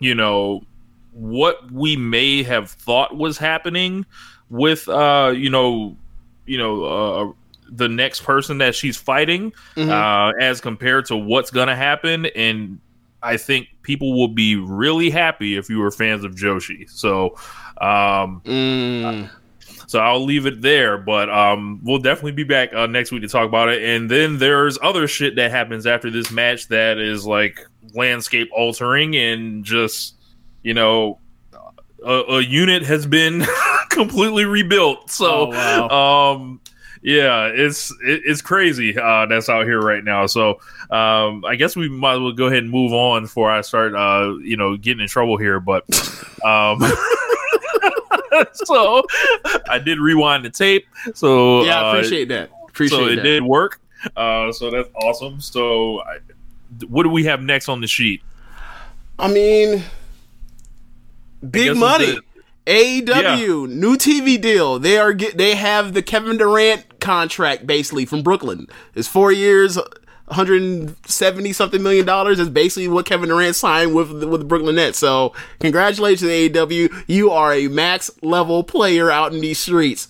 you 0.00 0.14
know 0.14 0.62
what 1.12 1.70
we 1.72 1.96
may 1.96 2.42
have 2.42 2.70
thought 2.70 3.16
was 3.16 3.38
happening 3.38 4.04
with 4.50 4.86
uh 4.88 5.32
you 5.34 5.48
know 5.48 5.96
you 6.44 6.58
know 6.58 6.84
uh 6.84 7.32
the 7.70 7.88
next 7.88 8.22
person 8.22 8.58
that 8.58 8.74
she's 8.74 8.96
fighting 8.98 9.52
Mhm. 9.76 9.88
uh 9.90 10.32
as 10.38 10.60
compared 10.60 11.06
to 11.06 11.16
what's 11.16 11.50
gonna 11.50 11.74
happen 11.76 12.26
and 12.26 12.78
i 13.26 13.36
think 13.36 13.68
people 13.82 14.18
will 14.18 14.28
be 14.28 14.56
really 14.56 15.10
happy 15.10 15.56
if 15.56 15.68
you 15.68 15.78
were 15.78 15.90
fans 15.90 16.24
of 16.24 16.34
joshi 16.34 16.88
so 16.90 17.36
um 17.80 18.40
Mm. 18.44 19.30
so 19.86 19.98
I'll 20.00 20.24
leave 20.24 20.46
it 20.46 20.62
there, 20.62 20.96
but 20.98 21.28
um, 21.30 21.80
we'll 21.84 21.98
definitely 21.98 22.32
be 22.32 22.42
back 22.44 22.72
uh, 22.74 22.86
next 22.86 23.12
week 23.12 23.22
to 23.22 23.28
talk 23.28 23.46
about 23.46 23.68
it. 23.68 23.82
And 23.84 24.10
then 24.10 24.38
there's 24.38 24.78
other 24.82 25.06
shit 25.06 25.36
that 25.36 25.50
happens 25.52 25.86
after 25.86 26.10
this 26.10 26.30
match 26.32 26.68
that 26.68 26.98
is 26.98 27.24
like 27.26 27.60
landscape 27.94 28.48
altering 28.52 29.14
and 29.14 29.64
just 29.64 30.14
you 30.62 30.74
know 30.74 31.18
a, 32.04 32.22
a 32.28 32.40
unit 32.40 32.82
has 32.84 33.06
been 33.06 33.44
completely 33.90 34.44
rebuilt. 34.44 35.10
So 35.10 35.50
Oh, 35.54 36.34
um, 36.34 36.60
yeah, 37.06 37.52
it's 37.54 37.92
it, 38.04 38.22
it's 38.24 38.42
crazy 38.42 38.98
uh, 38.98 39.26
that's 39.26 39.48
out 39.48 39.64
here 39.64 39.80
right 39.80 40.02
now. 40.02 40.26
So 40.26 40.58
um, 40.90 41.44
I 41.44 41.54
guess 41.56 41.76
we 41.76 41.88
might 41.88 42.14
as 42.14 42.18
well 42.18 42.32
go 42.32 42.46
ahead 42.46 42.64
and 42.64 42.70
move 42.70 42.92
on 42.92 43.22
before 43.22 43.48
I 43.48 43.60
start 43.60 43.94
uh, 43.94 44.34
you 44.42 44.56
know 44.56 44.76
getting 44.76 45.02
in 45.02 45.06
trouble 45.06 45.36
here. 45.36 45.60
But 45.60 45.84
um, 46.44 46.80
so 48.52 49.04
I 49.68 49.78
did 49.78 50.00
rewind 50.00 50.44
the 50.44 50.50
tape. 50.50 50.88
So 51.14 51.62
Yeah, 51.62 51.80
I 51.80 51.90
uh, 51.90 51.92
appreciate 51.92 52.26
that. 52.30 52.50
Appreciate 52.68 52.98
so 52.98 53.06
it 53.06 53.16
that. 53.16 53.22
did 53.22 53.44
work. 53.44 53.80
Uh, 54.16 54.50
so 54.50 54.72
that's 54.72 54.88
awesome. 54.96 55.40
So 55.40 56.00
I, 56.00 56.18
what 56.88 57.04
do 57.04 57.10
we 57.10 57.22
have 57.22 57.40
next 57.40 57.68
on 57.68 57.80
the 57.80 57.86
sheet? 57.86 58.20
I 59.16 59.28
mean, 59.28 59.84
big 61.48 61.68
it's 61.68 61.78
money. 61.78 62.18
AEW 62.66 63.68
new 63.68 63.96
TV 63.96 64.40
deal. 64.40 64.78
They 64.78 64.98
are 64.98 65.12
get. 65.12 65.36
They 65.38 65.54
have 65.54 65.94
the 65.94 66.02
Kevin 66.02 66.36
Durant 66.36 67.00
contract 67.00 67.66
basically 67.66 68.04
from 68.06 68.22
Brooklyn. 68.22 68.66
It's 68.94 69.06
four 69.06 69.30
years, 69.30 69.76
170 69.76 71.52
something 71.52 71.82
million 71.82 72.04
dollars. 72.04 72.40
Is 72.40 72.48
basically 72.48 72.88
what 72.88 73.06
Kevin 73.06 73.28
Durant 73.28 73.54
signed 73.54 73.94
with 73.94 74.20
the, 74.20 74.26
with 74.26 74.40
the 74.40 74.46
Brooklyn 74.46 74.76
Nets. 74.76 74.98
So 74.98 75.32
congratulations 75.60 76.28
AEW. 76.28 77.04
You 77.06 77.30
are 77.30 77.54
a 77.54 77.68
max 77.68 78.10
level 78.20 78.64
player 78.64 79.10
out 79.10 79.32
in 79.32 79.40
these 79.40 79.60
streets. 79.60 80.08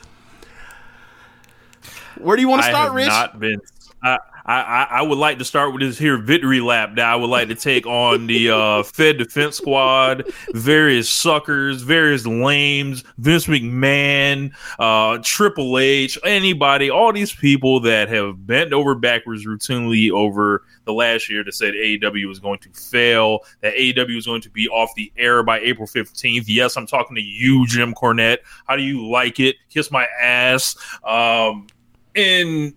Where 2.18 2.36
do 2.36 2.42
you 2.42 2.48
want 2.48 2.62
to 2.62 2.68
start, 2.68 2.92
Rich? 2.94 3.08
not 3.08 3.38
been. 3.38 3.60
I, 4.02 4.18
I 4.46 4.60
I- 4.62 4.86
I 4.98 5.02
would 5.02 5.18
like 5.18 5.38
to 5.40 5.44
start 5.44 5.72
with 5.72 5.82
this 5.82 5.98
here 5.98 6.16
victory 6.16 6.60
lap 6.60 6.94
that 6.96 7.04
I 7.06 7.16
would 7.16 7.28
like 7.30 7.48
to 7.48 7.54
take 7.54 7.86
on 7.86 8.26
the 8.26 8.50
uh, 8.50 8.82
Fed 8.84 9.18
Defense 9.18 9.56
Squad, 9.56 10.24
various 10.54 11.10
suckers, 11.10 11.82
various 11.82 12.26
lames, 12.26 13.04
Vince 13.18 13.46
McMahon, 13.46 14.52
uh, 14.78 15.18
Triple 15.22 15.78
H, 15.78 16.18
anybody, 16.24 16.88
all 16.90 17.12
these 17.12 17.34
people 17.34 17.80
that 17.80 18.08
have 18.08 18.46
bent 18.46 18.72
over 18.72 18.94
backwards 18.94 19.44
routinely 19.44 20.10
over 20.10 20.64
the 20.84 20.92
last 20.92 21.28
year 21.28 21.42
to 21.44 21.52
say 21.52 21.66
that 21.66 21.72
said 22.00 22.12
AEW 22.12 22.28
was 22.28 22.38
going 22.38 22.58
to 22.60 22.68
fail, 22.70 23.40
that 23.60 23.74
AEW 23.74 24.14
was 24.14 24.26
going 24.26 24.40
to 24.42 24.50
be 24.50 24.68
off 24.68 24.90
the 24.94 25.10
air 25.16 25.42
by 25.42 25.58
April 25.60 25.86
15th. 25.88 26.44
Yes, 26.46 26.76
I'm 26.76 26.86
talking 26.86 27.16
to 27.16 27.22
you, 27.22 27.66
Jim 27.66 27.92
Cornette. 27.94 28.38
How 28.66 28.76
do 28.76 28.82
you 28.82 29.04
like 29.08 29.40
it? 29.40 29.56
Kiss 29.68 29.90
my 29.90 30.06
ass. 30.20 30.76
Um, 31.02 31.66
and 32.14 32.74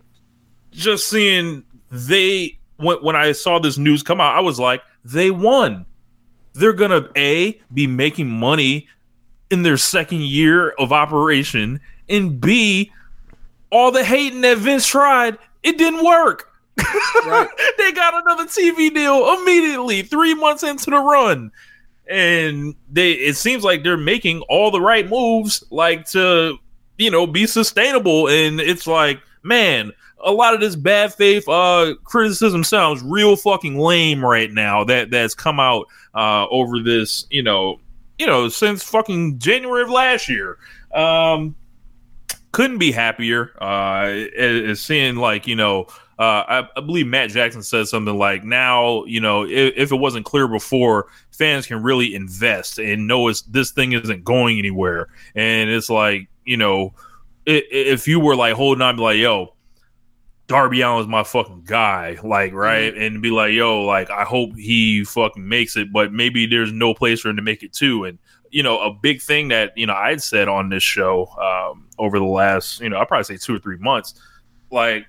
just 0.72 1.08
seeing 1.08 1.64
they 1.90 2.58
when, 2.76 2.98
when 2.98 3.16
I 3.16 3.32
saw 3.32 3.58
this 3.58 3.78
news 3.78 4.02
come 4.02 4.20
out, 4.20 4.36
I 4.36 4.40
was 4.40 4.58
like, 4.58 4.82
they 5.04 5.30
won. 5.30 5.86
They're 6.52 6.72
gonna 6.72 7.08
a 7.16 7.60
be 7.72 7.86
making 7.86 8.28
money 8.28 8.88
in 9.50 9.62
their 9.62 9.76
second 9.76 10.22
year 10.22 10.70
of 10.70 10.92
operation, 10.92 11.80
and 12.08 12.40
b 12.40 12.92
all 13.70 13.92
the 13.92 14.04
hating 14.04 14.40
that 14.40 14.58
Vince 14.58 14.86
tried, 14.86 15.38
it 15.62 15.78
didn't 15.78 16.04
work. 16.04 16.48
they 16.76 17.92
got 17.92 18.14
another 18.14 18.46
TV 18.46 18.92
deal 18.92 19.34
immediately, 19.34 20.02
three 20.02 20.34
months 20.34 20.62
into 20.62 20.90
the 20.90 20.98
run. 20.98 21.52
And 22.08 22.74
they 22.90 23.12
it 23.12 23.36
seems 23.36 23.62
like 23.62 23.84
they're 23.84 23.96
making 23.96 24.40
all 24.48 24.70
the 24.70 24.80
right 24.80 25.08
moves, 25.08 25.62
like 25.70 26.06
to 26.10 26.58
you 26.98 27.10
know 27.10 27.26
be 27.26 27.46
sustainable. 27.46 28.28
And 28.28 28.60
it's 28.60 28.86
like, 28.86 29.20
man, 29.44 29.92
a 30.24 30.32
lot 30.32 30.54
of 30.54 30.60
this 30.60 30.76
bad 30.76 31.12
faith 31.14 31.48
uh 31.48 31.94
criticism 32.04 32.62
sounds 32.64 33.02
real 33.02 33.36
fucking 33.36 33.78
lame 33.78 34.24
right 34.24 34.52
now 34.52 34.84
that 34.84 35.10
that's 35.10 35.34
come 35.34 35.58
out 35.60 35.86
uh 36.14 36.46
over 36.48 36.80
this 36.82 37.26
you 37.30 37.42
know 37.42 37.80
you 38.18 38.26
know 38.26 38.48
since 38.48 38.82
fucking 38.82 39.38
january 39.38 39.82
of 39.82 39.90
last 39.90 40.28
year 40.28 40.58
um 40.94 41.54
couldn't 42.52 42.78
be 42.78 42.90
happier 42.92 43.52
uh 43.60 44.04
as 44.36 44.80
seeing 44.80 45.16
like 45.16 45.46
you 45.46 45.56
know 45.56 45.86
uh, 46.18 46.44
I, 46.46 46.68
I 46.76 46.80
believe 46.82 47.06
Matt 47.06 47.30
Jackson 47.30 47.62
said 47.62 47.88
something 47.88 48.14
like, 48.18 48.44
"Now, 48.44 49.04
you 49.06 49.22
know, 49.22 49.46
if, 49.46 49.72
if 49.74 49.90
it 49.90 49.96
wasn't 49.96 50.26
clear 50.26 50.46
before, 50.46 51.06
fans 51.30 51.66
can 51.66 51.82
really 51.82 52.14
invest 52.14 52.78
and 52.78 53.06
know 53.06 53.28
it's 53.28 53.40
this 53.40 53.70
thing 53.70 53.92
isn't 53.92 54.22
going 54.22 54.58
anywhere." 54.58 55.08
And 55.34 55.70
it's 55.70 55.88
like, 55.88 56.28
you 56.44 56.58
know, 56.58 56.92
i- 57.48 57.64
if 57.70 58.06
you 58.06 58.20
were 58.20 58.36
like 58.36 58.52
holding 58.52 58.82
on, 58.82 58.96
be 58.96 59.02
like, 59.02 59.16
"Yo, 59.16 59.54
Darby 60.50 60.82
Allin's 60.82 61.06
my 61.06 61.22
fucking 61.22 61.62
guy, 61.64 62.18
like 62.24 62.52
right, 62.52 62.92
and 62.92 63.22
be 63.22 63.30
like, 63.30 63.52
yo, 63.52 63.82
like 63.82 64.10
I 64.10 64.24
hope 64.24 64.56
he 64.56 65.04
fucking 65.04 65.48
makes 65.48 65.76
it, 65.76 65.92
but 65.92 66.12
maybe 66.12 66.44
there's 66.44 66.72
no 66.72 66.92
place 66.92 67.20
for 67.20 67.28
him 67.28 67.36
to 67.36 67.42
make 67.42 67.62
it 67.62 67.72
too. 67.72 68.02
And 68.02 68.18
you 68.50 68.64
know, 68.64 68.80
a 68.80 68.92
big 68.92 69.22
thing 69.22 69.46
that 69.50 69.70
you 69.78 69.86
know 69.86 69.94
I'd 69.94 70.20
said 70.20 70.48
on 70.48 70.68
this 70.68 70.82
show 70.82 71.28
um, 71.40 71.86
over 72.00 72.18
the 72.18 72.24
last, 72.24 72.80
you 72.80 72.88
know, 72.88 72.98
I 72.98 73.04
probably 73.04 73.22
say 73.22 73.36
two 73.36 73.54
or 73.54 73.58
three 73.60 73.76
months, 73.76 74.20
like 74.72 75.06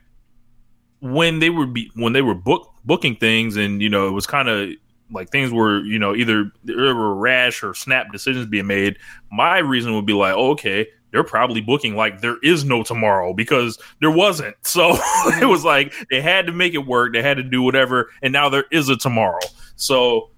when 1.00 1.40
they 1.40 1.50
were 1.50 1.66
be, 1.66 1.90
when 1.96 2.14
they 2.14 2.22
were 2.22 2.36
book 2.36 2.72
booking 2.86 3.16
things, 3.16 3.58
and 3.58 3.82
you 3.82 3.90
know, 3.90 4.08
it 4.08 4.12
was 4.12 4.28
kind 4.28 4.48
of 4.48 4.70
like 5.10 5.32
things 5.32 5.52
were, 5.52 5.80
you 5.80 5.98
know, 5.98 6.14
either 6.14 6.52
there 6.64 6.94
were 6.94 7.16
rash 7.16 7.64
or 7.64 7.74
snap 7.74 8.12
decisions 8.12 8.46
being 8.46 8.68
made. 8.68 9.00
My 9.32 9.58
reason 9.58 9.96
would 9.96 10.06
be 10.06 10.14
like, 10.14 10.36
oh, 10.36 10.52
okay, 10.52 10.86
they're 11.12 11.24
probably 11.24 11.62
booking 11.62 11.96
like 11.96 12.22
there 12.22 12.38
is 12.42 12.64
no 12.64 12.84
tomorrow 12.84 13.34
because 13.34 13.78
there 14.00 14.12
wasn't. 14.12 14.56
So 14.64 14.98
it 15.42 15.48
was 15.48 15.66
like 15.66 15.94
they 16.10 16.22
had 16.22 16.48
to 16.48 16.54
make 16.54 16.74
it 16.74 16.88
work. 16.88 17.14
They 17.14 17.22
had 17.22 17.38
to 17.38 17.44
do 17.44 17.62
whatever, 17.62 18.10
and 18.22 18.32
now 18.32 18.50
there 18.50 18.66
is 18.72 18.88
a 18.88 18.96
tomorrow. 18.96 19.42
So 19.76 20.30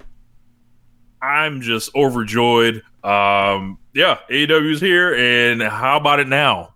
I'm 1.21 1.61
just 1.61 1.95
overjoyed. 1.95 2.81
Um, 3.03 3.77
yeah, 3.93 4.19
AEW's 4.31 4.81
here, 4.81 5.13
and 5.13 5.61
how 5.61 5.97
about 5.97 6.19
it 6.19 6.27
now? 6.27 6.73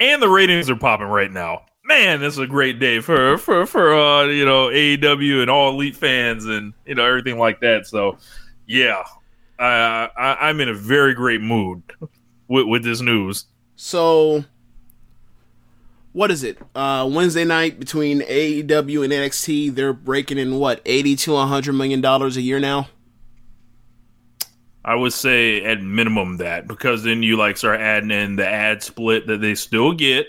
and 0.00 0.22
the 0.22 0.28
ratings 0.28 0.68
are 0.70 0.76
popping 0.76 1.06
right 1.06 1.30
now. 1.30 1.62
Man, 1.84 2.20
this 2.20 2.34
is 2.34 2.40
a 2.40 2.46
great 2.46 2.80
day 2.80 3.00
for 3.00 3.38
for 3.38 3.64
for 3.64 3.94
uh, 3.94 4.24
you 4.24 4.44
know 4.44 4.68
AEW 4.68 5.42
and 5.42 5.50
all 5.50 5.70
elite 5.70 5.96
fans 5.96 6.44
and 6.44 6.72
you 6.84 6.94
know 6.94 7.04
everything 7.04 7.38
like 7.38 7.60
that. 7.60 7.86
So, 7.86 8.18
yeah, 8.66 9.04
uh, 9.58 10.08
I, 10.16 10.36
I'm 10.48 10.60
in 10.60 10.68
a 10.68 10.74
very 10.74 11.14
great 11.14 11.40
mood 11.40 11.82
with 12.48 12.66
with 12.66 12.84
this 12.84 13.00
news. 13.00 13.46
So, 13.76 14.44
what 16.12 16.30
is 16.30 16.42
it? 16.42 16.58
Uh, 16.74 17.08
Wednesday 17.10 17.44
night 17.44 17.78
between 17.78 18.20
AEW 18.20 19.04
and 19.04 19.12
NXT, 19.12 19.74
they're 19.74 19.92
breaking 19.92 20.38
in 20.38 20.58
what 20.58 20.80
eighty 20.84 21.16
to 21.16 21.36
hundred 21.36 21.74
million 21.74 22.00
dollars 22.00 22.36
a 22.36 22.42
year 22.42 22.60
now. 22.60 22.88
I 24.84 24.94
would 24.94 25.12
say 25.12 25.64
at 25.64 25.82
minimum 25.82 26.36
that 26.36 26.68
because 26.68 27.02
then 27.02 27.22
you 27.22 27.36
like 27.36 27.56
start 27.56 27.80
adding 27.80 28.12
in 28.12 28.36
the 28.36 28.46
ad 28.46 28.84
split 28.84 29.26
that 29.26 29.40
they 29.40 29.56
still 29.56 29.92
get. 29.92 30.28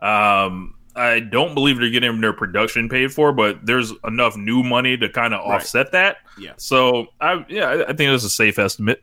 Um, 0.00 0.74
I 0.94 1.20
don't 1.20 1.54
believe 1.54 1.78
they're 1.78 1.90
getting 1.90 2.20
their 2.20 2.32
production 2.32 2.88
paid 2.88 3.12
for, 3.12 3.32
but 3.32 3.64
there's 3.64 3.92
enough 4.04 4.36
new 4.36 4.62
money 4.62 4.96
to 4.98 5.08
kind 5.08 5.32
of 5.34 5.40
Right. 5.48 5.56
offset 5.56 5.92
that. 5.92 6.18
Yeah. 6.38 6.52
So 6.58 7.06
I 7.20 7.44
yeah, 7.48 7.68
I, 7.68 7.82
I 7.84 7.92
think 7.94 8.10
that's 8.10 8.24
a 8.24 8.30
safe 8.30 8.58
estimate. 8.58 9.02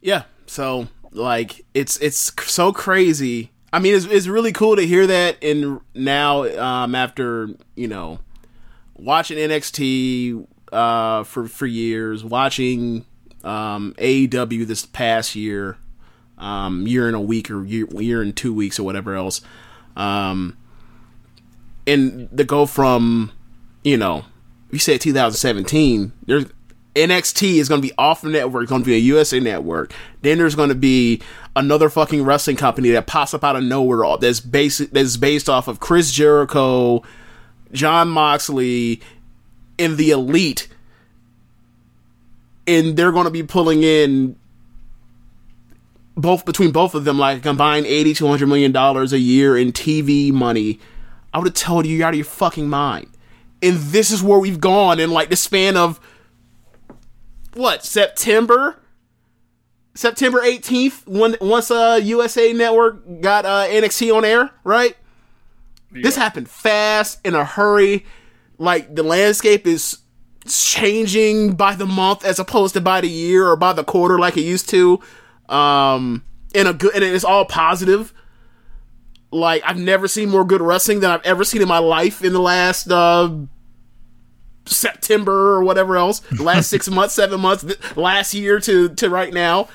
Yeah. 0.00 0.22
So 0.46 0.88
like 1.12 1.64
it's 1.74 1.96
it's 1.98 2.32
so 2.50 2.72
crazy. 2.72 3.50
I 3.72 3.78
mean, 3.80 3.94
it's 3.94 4.04
it's 4.06 4.26
really 4.28 4.52
cool 4.52 4.76
to 4.76 4.86
hear 4.86 5.06
that. 5.06 5.42
And 5.42 5.80
now, 5.94 6.44
um, 6.58 6.94
after 6.94 7.48
you 7.74 7.88
know, 7.88 8.20
watching 8.94 9.38
NXT 9.38 10.46
uh 10.72 11.24
for 11.24 11.48
for 11.48 11.66
years, 11.66 12.24
watching 12.24 13.04
um 13.44 13.94
AEW 13.98 14.66
this 14.66 14.86
past 14.86 15.34
year, 15.34 15.78
um 16.38 16.86
year 16.86 17.06
and 17.08 17.16
a 17.16 17.20
week 17.20 17.50
or 17.50 17.64
year 17.64 17.86
year 17.92 18.22
and 18.22 18.36
two 18.36 18.54
weeks 18.54 18.78
or 18.78 18.84
whatever 18.84 19.14
else, 19.16 19.40
um, 19.96 20.56
and 21.86 22.28
to 22.36 22.44
go 22.44 22.66
from 22.66 23.32
you 23.86 23.96
know, 23.96 24.24
you 24.72 24.80
said 24.80 25.00
2017. 25.00 26.12
There's 26.26 26.46
NXT 26.96 27.58
is 27.58 27.68
going 27.68 27.80
to 27.80 27.86
be 27.86 27.94
off 27.96 28.22
the 28.22 28.30
network, 28.30 28.64
it's 28.64 28.70
going 28.70 28.82
to 28.82 28.86
be 28.86 28.94
a 28.94 28.98
USA 28.98 29.38
network. 29.38 29.94
Then 30.22 30.38
there's 30.38 30.56
going 30.56 30.70
to 30.70 30.74
be 30.74 31.22
another 31.54 31.88
fucking 31.88 32.24
wrestling 32.24 32.56
company 32.56 32.90
that 32.90 33.06
pops 33.06 33.32
up 33.32 33.44
out 33.44 33.54
of 33.54 33.62
nowhere 33.62 34.16
that's 34.18 34.40
based 34.40 34.92
that's 34.92 35.16
based 35.16 35.48
off 35.48 35.68
of 35.68 35.78
Chris 35.78 36.10
Jericho, 36.10 37.02
Jon 37.70 38.08
Moxley, 38.08 39.00
and 39.78 39.96
the 39.96 40.10
Elite, 40.10 40.68
and 42.66 42.96
they're 42.96 43.12
going 43.12 43.26
to 43.26 43.30
be 43.30 43.44
pulling 43.44 43.84
in 43.84 44.34
both 46.16 46.44
between 46.44 46.72
both 46.72 46.94
of 46.94 47.04
them 47.04 47.18
like 47.18 47.38
a 47.38 47.40
combined 47.40 47.86
80 47.86 48.14
to 48.14 48.24
100 48.24 48.46
million 48.46 48.72
dollars 48.72 49.12
a 49.12 49.18
year 49.20 49.56
in 49.56 49.70
TV 49.70 50.32
money. 50.32 50.80
I 51.36 51.38
would 51.38 51.48
have 51.48 51.54
told 51.54 51.84
you 51.84 51.94
you're 51.94 52.06
out 52.06 52.14
of 52.14 52.16
your 52.16 52.24
fucking 52.24 52.66
mind. 52.66 53.10
And 53.60 53.76
this 53.76 54.10
is 54.10 54.22
where 54.22 54.38
we've 54.38 54.58
gone 54.58 54.98
in 54.98 55.10
like 55.10 55.28
the 55.28 55.36
span 55.36 55.76
of 55.76 56.00
what 57.52 57.84
September, 57.84 58.80
September 59.94 60.40
18th 60.40 61.06
when 61.06 61.36
once 61.42 61.70
uh 61.70 62.00
USA 62.02 62.54
Network 62.54 63.20
got 63.20 63.44
uh 63.44 63.66
NXT 63.66 64.16
on 64.16 64.24
air, 64.24 64.50
right? 64.64 64.96
This 65.92 66.16
happened 66.16 66.48
fast 66.48 67.20
in 67.22 67.34
a 67.34 67.44
hurry. 67.44 68.06
Like 68.56 68.94
the 68.94 69.02
landscape 69.02 69.66
is 69.66 69.98
changing 70.48 71.52
by 71.52 71.74
the 71.74 71.84
month 71.84 72.24
as 72.24 72.38
opposed 72.38 72.72
to 72.76 72.80
by 72.80 73.02
the 73.02 73.10
year 73.10 73.46
or 73.46 73.56
by 73.56 73.74
the 73.74 73.84
quarter 73.84 74.18
like 74.18 74.38
it 74.38 74.44
used 74.44 74.70
to. 74.70 75.00
Um 75.50 76.24
in 76.54 76.66
a 76.66 76.72
good 76.72 76.94
and 76.94 77.04
it's 77.04 77.24
all 77.24 77.44
positive. 77.44 78.14
Like 79.36 79.62
I've 79.64 79.78
never 79.78 80.08
seen 80.08 80.30
more 80.30 80.44
good 80.44 80.62
wrestling 80.62 81.00
than 81.00 81.10
I've 81.10 81.24
ever 81.24 81.44
seen 81.44 81.62
in 81.62 81.68
my 81.68 81.78
life 81.78 82.24
in 82.24 82.32
the 82.32 82.40
last 82.40 82.90
uh 82.90 83.30
September 84.64 85.54
or 85.54 85.62
whatever 85.62 85.96
else, 85.96 86.20
the 86.20 86.42
last 86.42 86.68
six 86.68 86.88
months, 86.90 87.14
seven 87.14 87.40
months, 87.40 87.62
th- 87.64 87.96
last 87.96 88.34
year 88.34 88.58
to 88.60 88.88
to 88.90 89.10
right 89.10 89.32
now. 89.32 89.68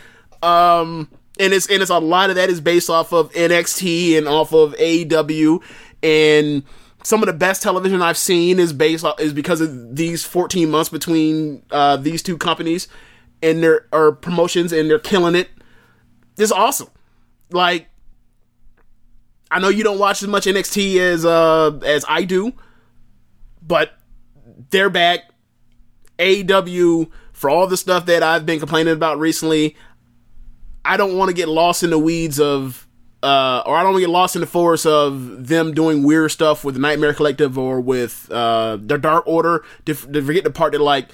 Um, 0.43 1.09
and 1.39 1.53
it's 1.53 1.67
and 1.67 1.81
it's 1.81 1.91
a 1.91 1.99
lot 1.99 2.29
of 2.29 2.35
that 2.35 2.49
is 2.49 2.59
based 2.59 2.89
off 2.89 3.13
of 3.13 3.31
NXT 3.33 4.17
and 4.17 4.27
off 4.27 4.53
of 4.53 4.73
AEW, 4.73 5.61
and 6.03 6.63
some 7.03 7.21
of 7.21 7.27
the 7.27 7.33
best 7.33 7.61
television 7.61 8.01
I've 8.01 8.17
seen 8.17 8.59
is 8.59 8.73
based 8.73 9.05
off, 9.05 9.19
is 9.19 9.33
because 9.33 9.61
of 9.61 9.95
these 9.95 10.23
14 10.23 10.69
months 10.69 10.89
between 10.89 11.63
uh, 11.71 11.97
these 11.97 12.21
two 12.21 12.37
companies 12.37 12.87
and 13.41 13.63
their 13.63 13.87
or 13.91 14.11
promotions, 14.11 14.71
and 14.73 14.89
they're 14.89 14.99
killing 14.99 15.35
it. 15.35 15.49
This 16.35 16.45
is 16.45 16.51
awesome. 16.51 16.89
Like, 17.51 17.87
I 19.51 19.59
know 19.59 19.69
you 19.69 19.83
don't 19.83 19.99
watch 19.99 20.23
as 20.23 20.29
much 20.29 20.45
NXT 20.45 20.97
as 20.97 21.25
uh 21.25 21.77
as 21.85 22.05
I 22.07 22.23
do, 22.23 22.53
but 23.61 23.91
they're 24.69 24.89
back. 24.89 25.25
AW 26.19 27.05
for 27.33 27.49
all 27.49 27.65
the 27.65 27.77
stuff 27.77 28.05
that 28.05 28.21
I've 28.21 28.45
been 28.45 28.59
complaining 28.59 28.93
about 28.93 29.19
recently. 29.19 29.75
I 30.85 30.95
don't 30.97 31.17
want 31.17 31.29
to 31.29 31.33
get 31.33 31.49
lost 31.49 31.83
in 31.83 31.89
the 31.89 31.97
weeds 31.97 32.39
of, 32.39 32.87
uh, 33.23 33.63
or 33.65 33.75
I 33.75 33.81
don't 33.81 33.93
want 33.93 34.01
to 34.01 34.07
get 34.07 34.09
lost 34.09 34.35
in 34.35 34.41
the 34.41 34.47
forest 34.47 34.85
of 34.85 35.47
them 35.47 35.73
doing 35.73 36.03
weird 36.03 36.31
stuff 36.31 36.63
with 36.63 36.75
the 36.75 36.81
Nightmare 36.81 37.13
Collective 37.13 37.57
or 37.57 37.81
with 37.81 38.31
uh, 38.31 38.77
the 38.79 38.97
Dark 38.97 39.25
Order. 39.25 39.63
To, 39.85 39.93
to 39.93 40.21
forget 40.21 40.43
the 40.43 40.51
part 40.51 40.73
that 40.73 40.81
like 40.81 41.09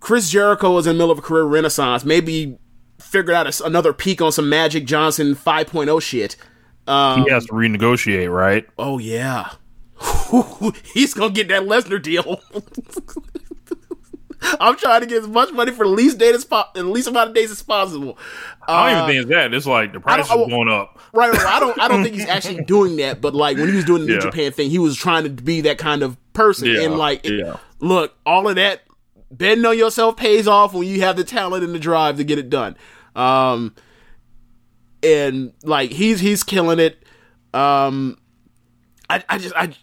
Chris 0.00 0.30
Jericho 0.30 0.74
was 0.74 0.86
in 0.86 0.94
the 0.94 0.98
middle 0.98 1.12
of 1.12 1.18
a 1.18 1.22
career 1.22 1.44
renaissance. 1.44 2.04
Maybe 2.04 2.58
figured 2.98 3.34
out 3.34 3.46
a, 3.46 3.64
another 3.64 3.92
peak 3.92 4.20
on 4.20 4.32
some 4.32 4.48
Magic 4.48 4.84
Johnson 4.84 5.34
5.0 5.34 6.02
shit. 6.02 6.36
Um, 6.86 7.24
He 7.24 7.30
has 7.30 7.46
to 7.46 7.52
renegotiate, 7.52 8.30
right? 8.32 8.66
Oh 8.78 8.98
yeah, 8.98 9.50
he's 10.94 11.14
gonna 11.14 11.32
get 11.32 11.48
that 11.48 11.62
Lesnar 11.62 12.02
deal. 12.02 12.40
I'm 14.60 14.76
trying 14.76 15.00
to 15.00 15.06
get 15.06 15.22
as 15.22 15.28
much 15.28 15.52
money 15.52 15.72
for 15.72 15.86
the 15.86 15.90
least 15.92 16.18
date 16.18 16.34
as 16.34 16.44
po- 16.44 16.64
the 16.74 16.82
least 16.84 17.08
amount 17.08 17.30
of 17.30 17.34
days 17.34 17.50
as 17.50 17.62
possible. 17.62 18.18
I 18.68 18.90
don't 18.92 18.98
Uh, 18.98 19.04
even 19.04 19.08
think 19.08 19.20
it's 19.22 19.30
that. 19.30 19.54
It's 19.54 19.66
like 19.66 19.92
the 19.94 20.00
price 20.00 20.26
is 20.26 20.30
going 20.30 20.68
up. 20.68 20.98
Right, 21.14 21.32
right, 21.32 21.46
I 21.46 21.60
don't. 21.60 21.80
I 21.80 21.88
don't 21.88 22.02
think 22.02 22.14
he's 22.14 22.26
actually 22.28 22.62
doing 22.64 22.96
that. 22.96 23.22
But 23.22 23.34
like 23.34 23.56
when 23.56 23.68
he 23.68 23.74
was 23.74 23.86
doing 23.86 24.02
the 24.02 24.08
New 24.08 24.14
Yeah. 24.14 24.20
Japan 24.20 24.52
thing, 24.52 24.68
he 24.68 24.78
was 24.78 24.96
trying 24.96 25.24
to 25.24 25.30
be 25.30 25.62
that 25.62 25.78
kind 25.78 26.02
of 26.02 26.18
person. 26.34 26.68
Yeah, 26.68 26.82
and 26.82 26.98
like, 26.98 27.24
yeah. 27.24 27.56
look, 27.80 28.14
all 28.26 28.46
of 28.46 28.56
that 28.56 28.82
betting 29.30 29.64
on 29.64 29.78
yourself 29.78 30.18
pays 30.18 30.46
off 30.46 30.74
when 30.74 30.86
you 30.86 31.00
have 31.00 31.16
the 31.16 31.24
talent 31.24 31.64
and 31.64 31.74
the 31.74 31.78
drive 31.78 32.18
to 32.18 32.24
get 32.24 32.38
it 32.38 32.50
done. 32.50 32.76
Um, 33.16 33.74
and 35.04 35.52
like 35.62 35.90
he's 35.90 36.20
he's 36.20 36.42
killing 36.42 36.78
it. 36.78 37.02
Um, 37.52 38.18
I 39.10 39.22
I 39.28 39.38
just 39.38 39.54
I. 39.54 39.74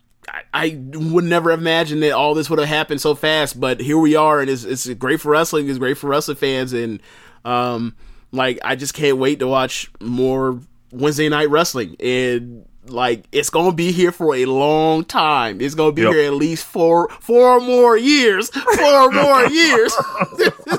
I- 0.53 0.77
would 0.93 1.23
never 1.25 1.51
imagine 1.51 1.99
that 2.01 2.12
all 2.12 2.34
this 2.36 2.49
would 2.49 2.60
have 2.60 2.67
happened 2.67 3.01
so 3.01 3.15
fast, 3.15 3.60
but 3.60 3.81
here 3.81 3.97
we 3.97 4.15
are, 4.15 4.39
and 4.39 4.49
it's 4.49 4.63
it's 4.63 4.88
great 4.93 5.19
for 5.19 5.31
wrestling. 5.31 5.67
It's 5.67 5.79
great 5.79 5.97
for 5.97 6.07
wrestling 6.10 6.38
fans, 6.38 6.71
and 6.73 7.01
um, 7.43 7.95
like 8.31 8.60
I 8.63 8.75
just 8.75 8.93
can't 8.93 9.17
wait 9.17 9.39
to 9.39 9.47
watch 9.47 9.91
more 9.99 10.60
Wednesday 10.91 11.27
night 11.27 11.49
wrestling. 11.49 11.95
And 11.99 12.65
like 12.88 13.25
it's 13.31 13.49
gonna 13.49 13.73
be 13.73 13.91
here 13.91 14.12
for 14.12 14.36
a 14.36 14.45
long 14.45 15.03
time. 15.03 15.60
It's 15.60 15.75
gonna 15.75 15.91
be 15.91 16.03
Yep. 16.03 16.13
here 16.13 16.27
at 16.27 16.34
least 16.34 16.65
four 16.65 17.10
four 17.19 17.60
more 17.60 17.97
years. 17.97 18.49
Four 18.49 19.12
more 19.12 19.45
years. 19.47 19.93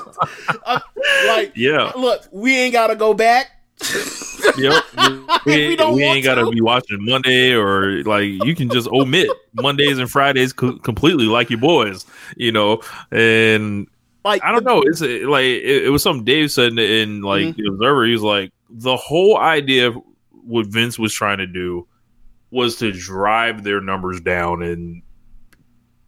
Uh, 0.65 0.79
like 1.27 1.51
Yeah. 1.55 1.91
look, 1.97 2.23
we 2.31 2.55
ain't 2.57 2.71
gotta 2.73 2.95
go 2.95 3.13
back. 3.13 3.47
Yep. 4.57 4.83
We, 5.45 5.75
we 5.75 5.91
we 5.95 6.03
ain't 6.03 6.23
got 6.23 6.35
to 6.35 6.49
be 6.51 6.61
watching 6.61 7.03
Monday 7.03 7.51
or 7.53 8.01
like 8.03 8.23
you 8.45 8.55
can 8.55 8.69
just 8.69 8.87
omit 8.87 9.29
Mondays 9.55 9.97
and 9.97 10.09
Fridays 10.09 10.53
co- 10.53 10.77
completely, 10.77 11.25
like 11.25 11.49
your 11.49 11.59
boys, 11.59 12.05
you 12.37 12.49
know. 12.53 12.81
And 13.11 13.87
Like 14.23 14.41
I 14.41 14.53
don't 14.53 14.63
know. 14.63 14.81
It's 14.85 15.01
like 15.01 15.43
it, 15.43 15.83
it 15.85 15.89
was 15.91 16.01
something 16.01 16.23
Dave 16.23 16.49
said 16.49 16.71
in, 16.71 16.79
in 16.79 17.21
like 17.23 17.43
Mm-hmm. 17.47 17.61
the 17.61 17.67
Observer. 17.73 18.05
He 18.05 18.13
was 18.13 18.21
like 18.21 18.53
the 18.69 18.95
whole 18.95 19.37
idea 19.37 19.87
of 19.89 19.97
what 20.31 20.67
Vince 20.67 20.97
was 20.97 21.13
trying 21.13 21.39
to 21.39 21.47
do 21.47 21.85
was 22.51 22.77
to 22.77 22.93
drive 22.93 23.63
their 23.63 23.81
numbers 23.81 24.21
down 24.21 24.61
and 24.63 25.01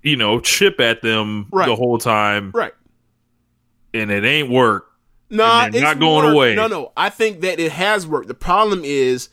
you 0.01 0.15
know 0.15 0.39
chip 0.39 0.79
at 0.79 1.01
them 1.01 1.47
Right. 1.51 1.65
the 1.67 1.75
whole 1.75 1.97
time, 1.97 2.51
right. 2.53 2.73
and 3.93 4.09
it 4.11 4.23
ain't 4.23 4.49
work. 4.49 4.87
Nah, 5.29 5.67
it's 5.67 5.79
not 5.79 5.99
going 5.99 6.31
away. 6.31 6.55
No, 6.55 6.67
no. 6.67 6.91
I 6.95 7.09
think 7.09 7.41
that 7.41 7.59
it 7.59 7.71
has 7.71 8.05
worked. 8.05 8.27
The 8.27 8.33
problem 8.33 8.81
is 8.83 9.29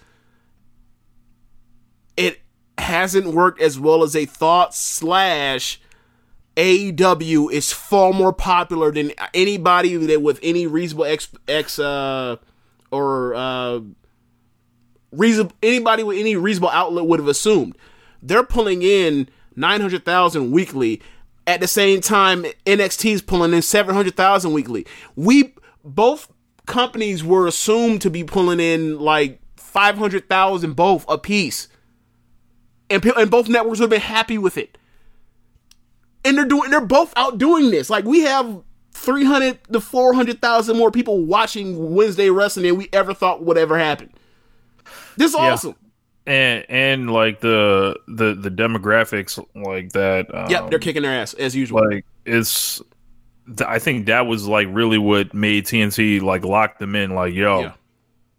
it 2.17 2.41
hasn't 2.79 3.27
worked 3.27 3.61
as 3.61 3.79
well 3.79 4.03
as 4.03 4.13
they 4.13 4.25
thought. 4.25 4.75
Slash, 4.75 5.81
AEW 6.57 7.53
is 7.53 7.73
far 7.73 8.13
more 8.13 8.33
popular 8.33 8.91
than 8.91 9.13
anybody 9.35 9.97
that 9.97 10.23
with 10.23 10.39
any 10.43 10.67
reasonable 10.67 11.05
ex, 11.05 11.29
ex 11.47 11.79
uh, 11.79 12.37
or 12.91 13.35
uh, 13.35 13.81
reasonable 15.13 15.55
anybody 15.63 16.03
with 16.03 16.19
any 16.19 16.37
reasonable 16.37 16.71
outlet 16.71 17.07
would 17.07 17.21
have 17.21 17.29
assumed. 17.29 17.77
They're 18.23 18.45
pulling 18.45 18.83
in 18.83 19.29
nine 19.57 19.81
hundred 19.81 20.05
thousand 20.05 20.51
weekly. 20.53 21.01
At 21.45 21.61
the 21.61 21.67
same 21.67 22.01
time, 22.01 22.45
NXT 22.67 23.15
is 23.15 23.23
pulling 23.23 23.53
in 23.53 23.63
seven 23.63 23.95
hundred 23.95 24.15
thousand 24.15 24.53
weekly. 24.53 24.87
We 25.17 25.55
both 25.85 26.31
companies 26.67 27.25
were 27.25 27.47
assumed 27.47 28.03
to 28.03 28.11
be 28.11 28.25
pulling 28.25 28.61
in 28.61 28.99
like 28.99 29.41
five 29.57 29.97
hundred 29.99 30.29
thousand 30.29 30.75
both 30.75 31.05
a 31.09 31.19
piece, 31.19 31.69
and 32.91 33.05
and 33.05 33.31
both 33.31 33.49
networks 33.49 33.81
would 33.81 33.85
have 33.85 33.91
been 33.91 34.01
happy 34.01 34.39
with 34.39 34.57
it. 34.59 34.79
And 36.25 36.39
they're 36.39 36.45
doing, 36.45 36.71
they're 36.71 36.81
both 36.81 37.13
out 37.17 37.39
doing 37.39 37.71
this. 37.73 37.91
Like 37.91 38.05
we 38.05 38.21
have 38.21 38.63
three 38.93 39.25
hundred 39.25 39.59
to 39.73 39.81
four 39.81 40.15
hundred 40.15 40.41
thousand 40.41 40.77
more 40.77 40.91
people 40.91 41.25
watching 41.25 41.95
Wednesday 41.95 42.31
wrestling 42.31 42.67
than 42.67 42.77
we 42.77 42.89
ever 42.93 43.13
thought 43.13 43.43
would 43.43 43.59
ever 43.59 43.77
happen. 43.79 44.13
This 45.17 45.33
is 45.33 45.37
Yeah. 45.39 45.53
awesome. 45.53 45.75
and 46.27 46.65
and 46.69 47.11
like 47.11 47.41
the 47.41 47.99
the 48.07 48.35
the 48.35 48.51
demographics 48.51 49.45
like 49.57 49.93
that. 49.93 50.33
Um, 50.33 50.49
yep, 50.51 50.71
they're 50.71 50.79
kicking 50.79 51.03
their 51.03 51.13
ass 51.21 51.35
as 51.35 51.57
usual. 51.57 51.85
like 51.91 52.05
it's. 52.25 52.81
Th- 53.47 53.69
I 53.69 53.79
think 53.79 54.07
that 54.07 54.27
was 54.27 54.47
like 54.47 54.69
really 54.71 54.99
what 54.99 55.33
made 55.35 55.65
TNT 55.67 56.21
like 56.23 56.45
lock 56.45 56.79
them 56.79 56.95
in. 56.97 57.15
Like 57.15 57.35
yo, 57.35 57.61
Yeah. 57.61 57.73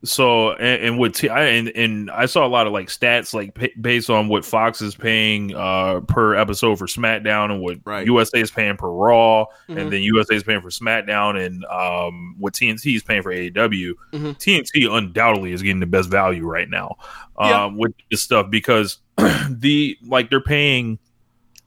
so 0.04 0.52
and, 0.54 0.84
and 0.84 0.98
what 1.00 1.14
T, 1.16 1.30
I, 1.30 1.46
and 1.46 1.70
and 1.70 2.12
I 2.12 2.26
saw 2.26 2.46
a 2.46 2.48
lot 2.50 2.68
of 2.68 2.74
like 2.74 2.88
stats 2.88 3.34
like 3.34 3.54
pa 3.56 3.68
based 3.80 4.10
on 4.10 4.28
what 4.28 4.44
Fox 4.44 4.82
is 4.82 4.96
paying 4.96 5.56
uh 5.56 6.02
per 6.02 6.36
episode 6.36 6.78
for 6.78 6.88
SmackDown 6.88 7.52
and 7.52 7.62
what 7.62 7.78
Right. 7.86 8.06
USA 8.06 8.42
is 8.42 8.52
paying 8.52 8.76
per 8.76 8.90
Raw 8.90 9.46
Mhm. 9.70 9.78
and 9.82 9.94
then 9.94 10.02
USA 10.02 10.36
is 10.36 10.44
paying 10.44 10.62
for 10.62 10.70
SmackDown 10.70 11.44
and 11.46 11.64
um 11.66 12.36
what 12.40 12.54
TNT 12.54 12.96
is 12.96 13.04
paying 13.04 13.22
for 13.22 13.32
AEW. 13.32 13.94
Mhm. 14.14 14.38
TNT 14.38 14.88
undoubtedly 14.92 15.54
is 15.54 15.62
getting 15.62 15.80
the 15.80 15.86
best 15.86 16.10
value 16.10 16.46
right 16.46 16.70
now 16.70 16.98
um 17.38 17.50
Yeah. 17.50 17.66
with 17.78 17.94
this 18.12 18.22
stuff 18.22 18.50
because 18.50 18.98
the 19.50 19.98
like 20.06 20.30
they're 20.30 20.42
paying 20.42 21.00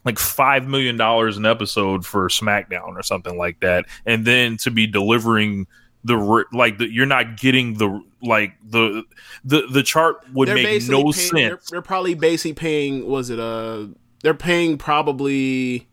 like 0.07 0.19
five 0.19 0.67
million 0.67 0.97
dollars 0.97 1.37
an 1.37 1.45
episode 1.45 2.07
for 2.07 2.29
SmackDown 2.29 2.95
or 2.97 3.03
something 3.03 3.37
like 3.37 3.61
that, 3.61 3.85
and 4.07 4.25
then 4.25 4.57
to 4.59 4.71
be 4.71 4.87
delivering 4.87 5.67
the 6.05 6.17
like 6.53 6.79
the, 6.79 6.91
you're 6.91 7.05
not 7.05 7.37
getting 7.37 7.75
the 7.75 8.01
like 8.23 8.53
the 8.65 9.03
the 9.45 9.67
the 9.71 9.83
chart 9.83 10.25
would 10.33 10.49
They're 10.49 10.55
make 10.55 10.89
no 10.89 11.03
paying- 11.03 11.13
They're, 11.13 11.51
sense. 11.51 11.71
they're 11.71 11.83
probably 11.83 12.15
basically 12.15 12.55
paying. 12.55 13.07
Was 13.07 13.29
it 13.29 13.39
uh? 13.41 13.89
They're 14.23 14.33
paying 14.35 14.79
probably. 14.79 15.89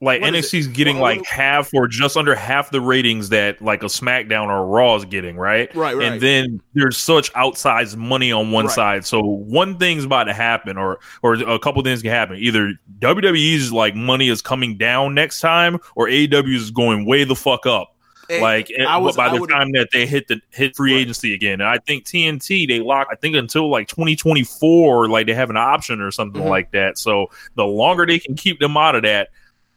Like 0.00 0.22
what 0.22 0.34
is 0.34 0.46
NXT's 0.52 0.66
getting 0.68 0.98
What- 0.98 1.18
like 1.18 1.26
half 1.26 1.72
or 1.74 1.86
just 1.86 2.16
under 2.16 2.34
half 2.34 2.70
the 2.70 2.80
ratings 2.80 3.28
that 3.28 3.60
like 3.60 3.82
a 3.82 3.86
SmackDown 3.86 4.48
or 4.48 4.66
Raw 4.66 4.96
is 4.96 5.04
getting, 5.04 5.36
right? 5.36 5.72
Right, 5.76 5.96
right. 5.96 6.12
And 6.12 6.20
then 6.20 6.60
there's 6.74 6.96
such 6.96 7.32
outsized 7.34 7.94
money 7.96 8.32
on 8.32 8.50
one 8.50 8.64
Right. 8.66 8.74
side. 8.74 9.04
So 9.06 9.20
one 9.20 9.76
thing's 9.78 10.04
about 10.04 10.24
to 10.24 10.32
happen, 10.32 10.76
or 10.78 10.98
or 11.22 11.34
a 11.34 11.58
couple 11.58 11.82
things 11.82 12.00
can 12.02 12.10
happen. 12.10 12.36
Either 12.38 12.72
WWE's 13.00 13.72
like 13.72 13.94
money 13.94 14.28
is 14.28 14.40
coming 14.42 14.76
down 14.76 15.14
next 15.14 15.40
time, 15.40 15.78
or 15.94 16.08
AEW 16.08 16.54
is 16.56 16.70
going 16.70 17.04
way 17.06 17.24
the 17.24 17.36
fuck 17.36 17.66
up. 17.66 17.92
Eh, 18.28 18.40
like 18.40 18.68
I 18.88 18.96
was- 18.96 19.14
by 19.14 19.28
the 19.28 19.46
time 19.46 19.70
that 19.72 19.88
they 19.92 20.04
hit 20.04 20.26
the 20.26 20.40
hit 20.50 20.74
free 20.74 20.94
Right. 20.94 21.00
agency 21.02 21.32
again, 21.34 21.60
and 21.60 21.64
I 21.68 21.78
think 21.78 22.04
TNT 22.06 22.66
they 22.66 22.80
lock 22.80 23.06
I 23.12 23.14
think 23.14 23.36
until 23.36 23.70
like 23.70 23.86
2024, 23.88 25.08
like 25.08 25.26
they 25.26 25.34
have 25.34 25.50
an 25.50 25.56
option 25.56 26.00
or 26.00 26.10
something 26.10 26.42
Mhm. 26.42 26.48
like 26.48 26.72
that. 26.72 26.98
So 26.98 27.26
the 27.54 27.64
longer 27.66 28.04
they 28.06 28.18
can 28.18 28.34
keep 28.34 28.58
them 28.58 28.76
out 28.76 28.94
of 28.96 29.02
that, 29.02 29.28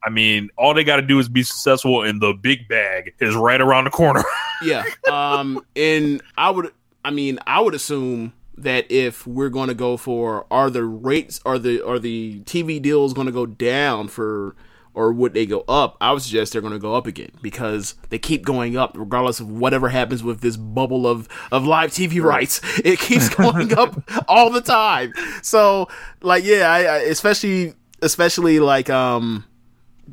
I 0.04 0.10
mean, 0.10 0.50
all 0.58 0.74
they 0.74 0.84
got 0.84 0.98
to 0.98 1.02
do 1.02 1.20
is 1.20 1.28
be 1.30 1.44
successful, 1.44 2.04
and 2.04 2.22
the 2.22 2.34
big 2.34 2.68
bag 2.68 3.14
is 3.20 3.36
right 3.36 3.60
around 3.60 3.86
the 3.86 3.92
corner. 3.92 4.24
Yeah. 4.62 4.84
Um. 5.10 5.66
and 5.78 6.22
I 6.38 6.50
would. 6.50 6.74
I 7.06 7.12
mean, 7.12 7.40
I 7.48 7.62
would 7.62 7.74
assume 7.74 8.34
that 8.58 8.92
if 8.92 9.26
we're 9.26 9.48
going 9.48 9.70
to 9.70 9.74
go 9.74 9.96
for 9.96 10.46
are 10.52 10.70
the 10.70 10.84
rates 10.84 11.40
are 11.46 11.58
the 11.58 11.86
are 11.88 11.98
the 11.98 12.42
TV 12.42 12.82
deals 12.82 13.14
going 13.14 13.28
to 13.28 13.32
go 13.32 13.46
down 13.46 14.10
for 14.10 14.56
or 14.94 15.14
would 15.14 15.34
they 15.34 15.46
go 15.46 15.64
up? 15.70 15.96
I 16.02 16.12
would 16.12 16.22
suggest 16.22 16.52
they're 16.52 16.62
going 16.62 16.74
to 16.74 16.80
go 16.80 16.94
up 16.94 17.08
again 17.08 17.32
because 17.42 17.96
they 18.10 18.20
keep 18.20 18.44
going 18.44 18.76
up 18.76 18.98
regardless 18.98 19.40
of 19.40 19.50
whatever 19.50 19.88
happens 19.88 20.24
with 20.24 20.42
this 20.42 20.58
bubble 20.58 21.08
of 21.08 21.30
of 21.52 21.66
live 21.66 21.92
TV 21.92 22.22
rights. 22.22 22.60
It 22.84 23.00
keeps 23.00 23.30
going 23.36 23.74
up 23.78 24.02
all 24.28 24.50
the 24.50 24.62
time. 24.62 25.14
So 25.42 25.88
like 26.22 26.44
yeah, 26.44 26.70
I, 26.70 26.80
I 26.80 26.98
especially 27.00 27.76
especially 28.02 28.60
like 28.60 28.90
um 28.90 29.46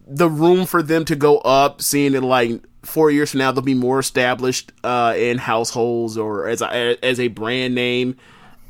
the 0.07 0.29
room 0.29 0.67
for 0.67 0.83
them 0.83 1.05
to 1.07 1.17
go 1.17 1.39
up, 1.39 1.81
seeing 1.83 2.15
it 2.15 2.23
like 2.23 2.63
four 2.83 3.11
years 3.11 3.33
from 3.33 3.39
now 3.39 3.51
they'll 3.51 3.63
be 3.63 3.75
more 3.75 3.99
established 3.99 4.73
uh, 4.85 5.15
in 5.17 5.39
households 5.39 6.17
or 6.17 6.47
as 6.49 6.63
a 6.63 6.97
as 7.05 7.19
a 7.21 7.29
brand 7.29 7.75
name. 7.75 8.17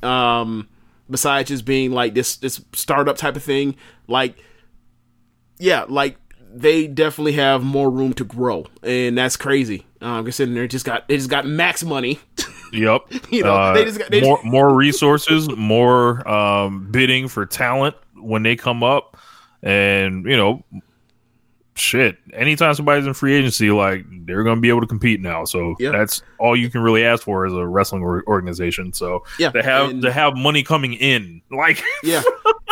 Um, 0.02 0.68
besides 1.10 1.48
just 1.48 1.64
being 1.64 1.92
like 1.92 2.14
this 2.14 2.36
this 2.36 2.60
startup 2.74 3.16
type 3.16 3.36
of 3.36 3.42
thing, 3.42 3.76
like 4.08 4.36
yeah, 5.58 5.84
like 5.88 6.16
they 6.54 6.86
definitely 6.86 7.32
have 7.32 7.62
more 7.62 7.90
room 7.90 8.12
to 8.14 8.24
grow, 8.24 8.66
and 8.82 9.16
that's 9.18 9.36
crazy. 9.36 9.86
Um, 10.00 10.24
considering 10.24 10.54
they 10.56 10.68
just 10.68 10.84
got 10.84 11.08
they 11.08 11.16
just 11.16 11.30
got 11.30 11.46
max 11.46 11.82
money. 11.84 12.18
Yep. 12.72 13.02
You 13.30 13.44
know, 13.44 13.54
Uh, 13.54 13.74
they 13.74 13.84
just 13.84 13.96
got- 13.96 14.10
they 14.10 14.20
more 14.22 14.38
just- 14.38 14.44
more 14.44 14.74
resources, 14.74 15.48
more 15.56 16.28
um, 16.28 16.88
bidding 16.90 17.28
for 17.28 17.46
talent 17.46 17.94
when 18.16 18.42
they 18.42 18.56
come 18.56 18.82
up, 18.82 19.16
and 19.62 20.24
you 20.26 20.36
know, 20.36 20.64
shit. 21.76 22.16
Anytime 22.32 22.74
somebody's 22.74 23.06
in 23.06 23.14
free 23.14 23.34
agency, 23.34 23.70
like 23.70 24.04
they're 24.26 24.42
going 24.42 24.56
to 24.56 24.60
be 24.60 24.68
able 24.68 24.80
to 24.80 24.86
compete 24.86 25.20
now. 25.20 25.44
So 25.44 25.76
Yeah. 25.78 25.90
that's 25.92 26.22
all 26.38 26.56
you 26.56 26.70
can 26.70 26.80
really 26.82 27.04
ask 27.04 27.22
for 27.22 27.46
as 27.46 27.52
a 27.52 27.66
wrestling 27.66 28.02
or- 28.02 28.24
organization. 28.26 28.92
So 28.92 29.24
Yeah, 29.38 29.50
to 29.50 29.62
have 29.62 29.90
and- 29.90 30.02
to 30.02 30.12
have 30.12 30.36
money 30.36 30.62
coming 30.62 30.94
in, 30.94 31.42
like 31.50 31.82
Yeah, 32.02 32.22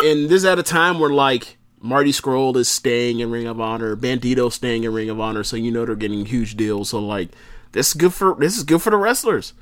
and 0.02 0.24
this 0.28 0.38
is 0.38 0.44
at 0.44 0.58
a 0.58 0.62
time 0.62 0.98
where 0.98 1.10
like 1.10 1.56
Marty 1.80 2.12
Scurll 2.12 2.56
is 2.56 2.68
staying 2.68 3.20
in 3.20 3.30
Ring 3.30 3.46
of 3.46 3.60
Honor, 3.60 3.94
Bandido 3.94 4.50
staying 4.50 4.84
in 4.84 4.92
Ring 4.94 5.10
of 5.10 5.20
Honor, 5.20 5.44
so 5.44 5.56
you 5.56 5.70
know 5.70 5.84
they're 5.84 5.94
getting 5.96 6.24
huge 6.26 6.56
deals. 6.56 6.88
So 6.90 6.98
like 6.98 7.28
this 7.72 7.88
is 7.88 7.94
good 7.94 8.14
for 8.14 8.34
this 8.38 8.56
is 8.56 8.62
good 8.64 8.80
for 8.80 8.90
the 8.90 8.96
wrestlers. 8.96 9.52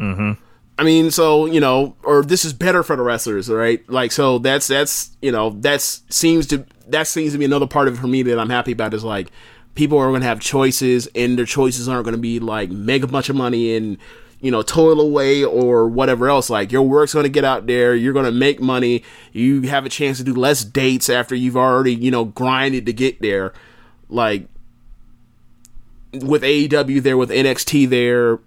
Mm-hmm. 0.00 0.32
I 0.78 0.84
mean, 0.84 1.10
so 1.10 1.46
you 1.46 1.60
know, 1.60 1.96
or 2.02 2.22
this 2.22 2.44
is 2.44 2.52
better 2.52 2.82
for 2.82 2.96
the 2.96 3.02
wrestlers, 3.02 3.48
right? 3.48 3.88
Like, 3.88 4.12
so 4.12 4.38
that's 4.38 4.66
that's 4.66 5.16
you 5.22 5.32
know 5.32 5.50
that's 5.50 6.02
seems 6.10 6.46
to 6.48 6.66
that 6.88 7.06
seems 7.06 7.32
to 7.32 7.38
be 7.38 7.44
another 7.44 7.66
part 7.66 7.88
of 7.88 7.94
it 7.94 7.96
for 8.00 8.06
me 8.06 8.22
that 8.24 8.38
I'm 8.38 8.50
happy 8.50 8.72
about 8.72 8.92
is 8.92 9.04
like 9.04 9.28
people 9.74 9.98
are 9.98 10.08
going 10.08 10.20
to 10.20 10.26
have 10.26 10.40
choices, 10.40 11.08
and 11.14 11.38
their 11.38 11.46
choices 11.46 11.88
aren't 11.88 12.04
going 12.04 12.16
to 12.16 12.20
be 12.20 12.40
like 12.40 12.70
make 12.70 13.02
a 13.02 13.06
bunch 13.06 13.30
of 13.30 13.36
money 13.36 13.74
and 13.74 13.96
you 14.40 14.50
know 14.50 14.60
toil 14.60 15.00
away 15.00 15.42
or 15.42 15.88
whatever 15.88 16.28
else. 16.28 16.50
Like 16.50 16.70
your 16.72 16.82
work's 16.82 17.14
going 17.14 17.24
to 17.24 17.30
get 17.30 17.44
out 17.44 17.66
there, 17.66 17.94
you're 17.94 18.12
going 18.12 18.26
to 18.26 18.32
make 18.32 18.60
money, 18.60 19.02
you 19.32 19.62
have 19.62 19.86
a 19.86 19.90
chance 19.90 20.18
to 20.18 20.24
do 20.24 20.34
less 20.34 20.62
dates 20.62 21.08
after 21.08 21.34
you've 21.34 21.56
already 21.56 21.94
you 21.94 22.10
know 22.10 22.26
grinded 22.26 22.84
to 22.84 22.92
get 22.92 23.22
there. 23.22 23.54
Like 24.10 24.48
with 26.12 26.42
AEW 26.42 27.02
there, 27.02 27.16
with 27.16 27.30
NXT 27.30 27.88
there, 27.88 28.40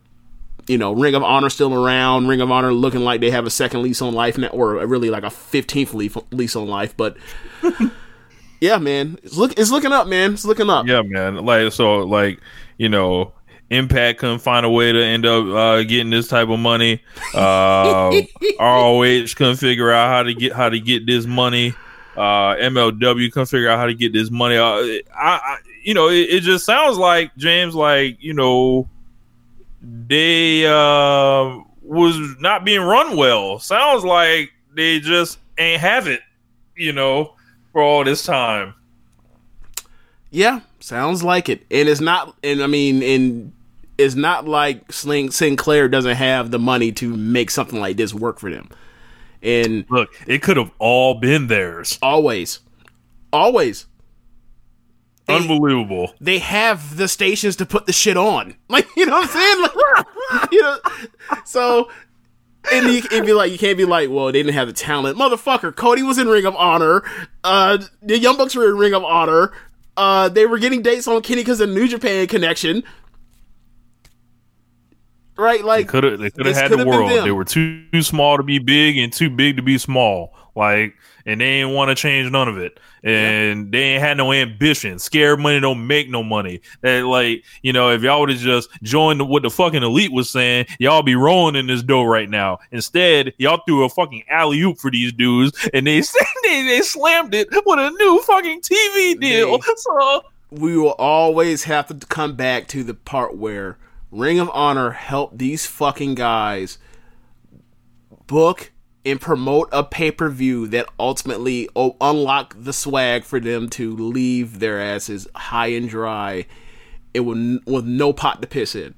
you 0.70 0.78
know, 0.78 0.94
Ring 0.94 1.16
of 1.16 1.24
Honor 1.24 1.50
still 1.50 1.74
around. 1.74 2.28
Ring 2.28 2.42
of 2.42 2.52
Honor 2.52 2.72
looking 2.72 3.02
like 3.02 3.22
they 3.22 3.32
have 3.32 3.48
a 3.48 3.50
second 3.50 3.82
lease 3.82 4.04
on 4.04 4.14
life 4.14 4.38
now, 4.38 4.50
or 4.50 4.76
really 4.86 5.10
like 5.10 5.24
a 5.24 5.32
fifteenth 5.32 5.96
lease 5.96 6.16
lease 6.32 6.56
on 6.56 6.68
life. 6.68 6.96
But 6.96 7.18
yeah, 8.62 8.78
man, 8.78 9.18
it's 9.24 9.36
look 9.36 9.58
it's 9.58 9.72
looking 9.72 9.92
up, 9.92 10.08
man. 10.08 10.34
It's 10.34 10.46
looking 10.46 10.70
up. 10.70 10.86
Yeah, 10.86 11.02
man. 11.02 11.44
Like 11.44 11.74
so, 11.74 12.00
like 12.00 12.40
you 12.78 12.88
know, 12.88 13.34
Impact 13.72 14.20
couldn't 14.20 14.40
find 14.40 14.64
a 14.64 14.70
way 14.70 14.92
to 14.92 15.04
end 15.04 15.26
up 15.26 15.46
uh, 15.48 15.84
getting 15.84 16.12
this 16.12 16.28
type 16.28 16.50
of 16.50 16.60
money. 16.60 17.02
Uh, 17.34 18.22
ROH 18.60 19.26
couldn't 19.36 19.58
figure 19.58 19.92
out 19.92 20.10
how 20.10 20.22
to 20.22 20.36
get 20.36 20.54
how 20.54 20.70
to 20.70 20.80
get 20.80 21.08
this 21.08 21.26
money. 21.26 21.74
Uh, 22.16 22.56
MLW 22.58 23.32
couldn't 23.32 23.48
figure 23.48 23.70
out 23.70 23.80
how 23.80 23.88
to 23.88 23.96
get 23.96 24.14
this 24.14 24.30
money. 24.30 24.58
Uh, 24.58 24.76
I, 24.76 25.02
I, 25.16 25.58
you 25.84 25.96
know, 25.96 26.10
it, 26.10 26.30
it 26.30 26.40
just 26.42 26.64
sounds 26.64 26.98
like 27.00 27.36
James, 27.38 27.74
like 27.74 28.22
you 28.22 28.34
know, 28.34 28.88
they 29.82 30.66
uh, 30.66 31.60
was 31.82 32.18
not 32.40 32.66
being 32.66 32.82
run 32.82 33.16
well. 33.16 33.60
Sounds 33.60 34.04
like 34.04 34.52
they 34.76 35.00
just 35.00 35.40
ain't 35.58 35.82
have 35.82 36.08
it. 36.08 36.22
You 36.76 36.94
know, 36.94 37.34
for 37.72 37.82
all 37.82 38.04
this 38.04 38.24
time. 38.24 38.74
Yeah, 40.32 40.62
sounds 40.80 41.24
like 41.24 41.50
it. 41.50 41.66
And 41.72 41.90
it's 41.90 42.00
not, 42.02 42.36
and 42.44 42.62
I 42.64 42.68
mean, 42.68 43.02
and 43.04 43.52
it's 43.98 44.16
not 44.16 44.48
like 44.48 44.92
Sling 44.92 45.32
Sinclair 45.32 45.90
doesn't 45.90 46.16
have 46.16 46.52
the 46.52 46.60
money 46.60 46.92
to 46.94 47.16
make 47.16 47.50
something 47.50 47.80
like 47.80 47.98
this 47.98 48.14
work 48.14 48.40
for 48.40 48.50
them. 48.50 48.70
And 49.42 49.86
Look, 49.90 50.10
it 50.28 50.42
could 50.42 50.58
have 50.58 50.72
all 50.80 51.16
been 51.16 51.48
theirs. 51.48 51.98
always, 52.02 52.60
always, 53.34 53.88
They- 55.30 55.36
Unbelievable. 55.36 56.14
they 56.20 56.40
have 56.40 56.98
the 56.98 57.08
stations 57.08 57.56
to 57.58 57.66
put 57.66 57.86
the 57.86 57.94
shit 57.94 58.18
on. 58.18 58.56
Like, 58.70 58.88
you 58.98 59.06
know 59.06 59.14
what 59.14 59.24
I'm 59.24 59.30
saying? 59.30 59.62
Like, 59.62 60.52
you 60.52 60.62
know, 60.62 60.78
so. 61.46 61.90
And 62.72 62.88
you, 62.92 62.98
it'd 63.00 63.26
be 63.26 63.34
like 63.34 63.52
you 63.52 63.58
can't 63.58 63.78
be 63.78 63.86
like, 63.86 64.10
well, 64.10 64.26
they 64.28 64.34
didn't 64.44 64.54
have 64.54 64.68
the 64.68 64.74
talent, 64.74 65.18
motherfucker. 65.18 65.74
Cody 65.76 66.04
was 66.04 66.18
in 66.18 66.28
Ring 66.28 66.46
of 66.46 66.56
Honor. 66.56 67.04
Uh, 67.44 67.78
the 68.02 68.20
Young 68.20 68.38
Bucks 68.38 68.54
were 68.56 68.70
in 68.70 68.78
Ring 68.78 68.94
of 68.94 69.04
Honor. 69.04 69.52
Uh, 69.96 70.30
they 70.30 70.46
were 70.46 70.60
getting 70.60 70.82
dates 70.82 71.08
on 71.08 71.22
Kenny 71.22 71.42
because 71.42 71.62
of 71.62 71.70
New 71.70 71.88
Japan 71.88 72.28
connection. 72.28 72.84
Right, 75.38 75.64
like 75.64 75.88
Could 75.88 76.04
have 76.04 76.20
they 76.20 76.30
could 76.32 76.46
have 76.48 76.56
had 76.56 76.72
the 76.72 76.86
world. 76.86 77.12
They 77.26 77.32
were 77.32 77.46
too, 77.46 77.86
too 77.92 78.02
small 78.02 78.36
to 78.38 78.44
be 78.44 78.60
big 78.60 78.98
and 78.98 79.12
too 79.12 79.30
big 79.30 79.56
to 79.56 79.62
be 79.62 79.78
small. 79.78 80.34
Like, 80.56 80.96
and 81.26 81.40
they 81.42 81.46
ain't 81.62 81.70
want 81.76 81.90
to 81.90 81.96
change 81.96 82.32
none 82.32 82.48
of 82.48 82.58
it. 82.58 82.80
And 83.04 83.72
they 83.72 83.82
ain't 83.82 84.02
had 84.02 84.18
no 84.18 84.34
ambition. 84.34 85.00
Scared 85.00 85.40
money 85.40 85.60
don't 85.60 85.88
make 85.88 86.10
no 86.10 86.22
money. 86.22 86.62
That 86.82 87.06
like, 87.06 87.44
you 87.62 87.72
know, 87.72 87.92
if 87.92 88.02
y'all 88.02 88.20
would 88.20 88.30
have 88.30 88.40
just 88.40 88.70
joined 88.84 89.26
what 89.30 89.44
the 89.44 89.50
fucking 89.50 89.84
elite 89.84 90.12
was 90.12 90.30
saying, 90.30 90.66
y'all 90.80 91.02
be 91.04 91.16
rolling 91.16 91.56
in 91.56 91.68
this 91.68 91.82
dough 91.82 92.04
right 92.04 92.30
now. 92.30 92.60
Instead, 92.72 93.34
y'all 93.38 93.62
threw 93.66 93.86
a 93.86 93.90
fucking 93.90 94.24
alley 94.30 94.60
oop 94.62 94.80
for 94.80 94.92
these 94.92 95.14
dudes, 95.14 95.70
and 95.74 95.88
they 95.88 96.02
they, 96.44 96.64
they 96.64 96.82
slammed 96.82 97.34
it 97.34 97.48
with 97.52 97.80
a 97.80 97.90
new 97.92 98.22
fucking 98.24 98.62
TV 98.62 99.20
deal. 99.20 99.58
They- 99.58 99.64
so 99.78 100.24
we 100.52 100.76
will 100.78 100.96
always 100.98 101.64
have 101.64 101.88
to 101.88 102.06
come 102.08 102.36
back 102.36 102.68
to 102.70 102.84
the 102.84 102.96
part 102.96 103.38
where 103.38 103.78
Ring 104.12 104.40
of 104.40 104.50
Honor 104.54 104.90
helped 104.92 105.38
these 105.38 105.66
fucking 105.68 106.16
guys 106.16 106.80
book 108.28 108.72
and 109.10 109.20
promote 109.20 109.70
a 109.72 109.84
pay 109.84 110.12
per 110.12 110.30
view 110.30 110.68
that 110.68 110.88
ultimately 111.00 111.68
o- 111.76 111.96
unlock 112.00 112.56
the 112.58 112.74
swag 112.74 113.24
for 113.24 113.40
them 113.40 113.70
to 113.72 113.96
leave 113.96 114.60
their 114.60 114.80
asses 114.80 115.28
high 115.36 115.68
and 115.68 115.90
dry, 115.90 116.46
and 117.16 117.26
with, 117.26 117.64
with 117.66 117.86
no 117.86 118.14
pot 118.14 118.42
to 118.42 118.48
piss 118.48 118.76
in. 118.76 118.96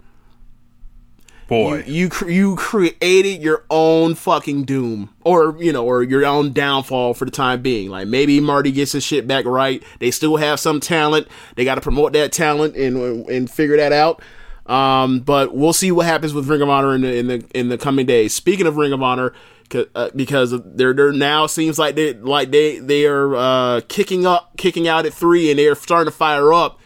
boy, 1.47 1.84
You 1.86 2.10
you, 2.21 2.30
you 2.30 2.56
created 2.56 3.41
your 3.41 3.65
own 3.69 4.15
fucking 4.15 4.63
doom, 4.63 5.10
or 5.24 5.56
you 5.60 5.71
know, 5.74 5.86
or 5.86 6.04
your 6.04 6.26
own 6.26 6.54
downfall 6.54 7.13
for 7.13 7.26
the 7.26 7.32
time 7.32 7.62
being. 7.62 7.89
Like 7.89 8.08
maybe 8.08 8.39
Marty 8.39 8.71
gets 8.71 8.91
his 8.93 9.04
shit 9.04 9.28
back 9.28 9.45
right. 9.45 9.84
They 10.00 10.12
still 10.12 10.38
have 10.38 10.60
some 10.60 10.80
talent. 10.80 11.28
They 11.56 11.65
got 11.65 11.76
to 11.76 11.82
promote 11.82 12.13
that 12.13 12.32
talent 12.32 12.76
and 12.76 13.28
and 13.30 13.50
figure 13.50 13.78
that 13.78 13.91
out. 13.91 14.21
Um, 14.67 15.19
but 15.19 15.54
we'll 15.54 15.74
see 15.74 15.91
what 15.91 16.06
happens 16.06 16.34
with 16.34 16.47
Ring 16.47 16.62
of 16.62 16.69
Honor 16.69 16.95
in 16.95 17.02
the 17.02 17.13
in 17.17 17.28
the 17.28 17.45
in 17.54 17.69
the 17.69 17.78
coming 17.78 18.06
days. 18.06 18.34
Speaking 18.34 18.67
of 18.67 18.78
Ring 18.78 18.93
of 18.93 19.02
Honor, 19.02 19.34
uh, 19.74 20.10
because 20.16 20.54
they're 20.76 20.94
they're 20.94 21.12
now 21.12 21.48
seems 21.48 21.80
like 21.80 21.96
they 21.96 22.14
like 22.14 22.52
they 22.52 22.80
they 22.80 23.06
are 23.06 23.36
uh, 23.36 23.82
kicking 23.88 24.26
up, 24.26 24.58
kicking 24.58 24.88
out 24.88 25.06
at 25.06 25.14
three, 25.14 25.50
and 25.50 25.60
they're 25.60 25.76
starting 25.76 26.12
to 26.12 26.18
fire 26.18 26.54
up. 26.54 26.80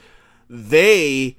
They 0.49 1.37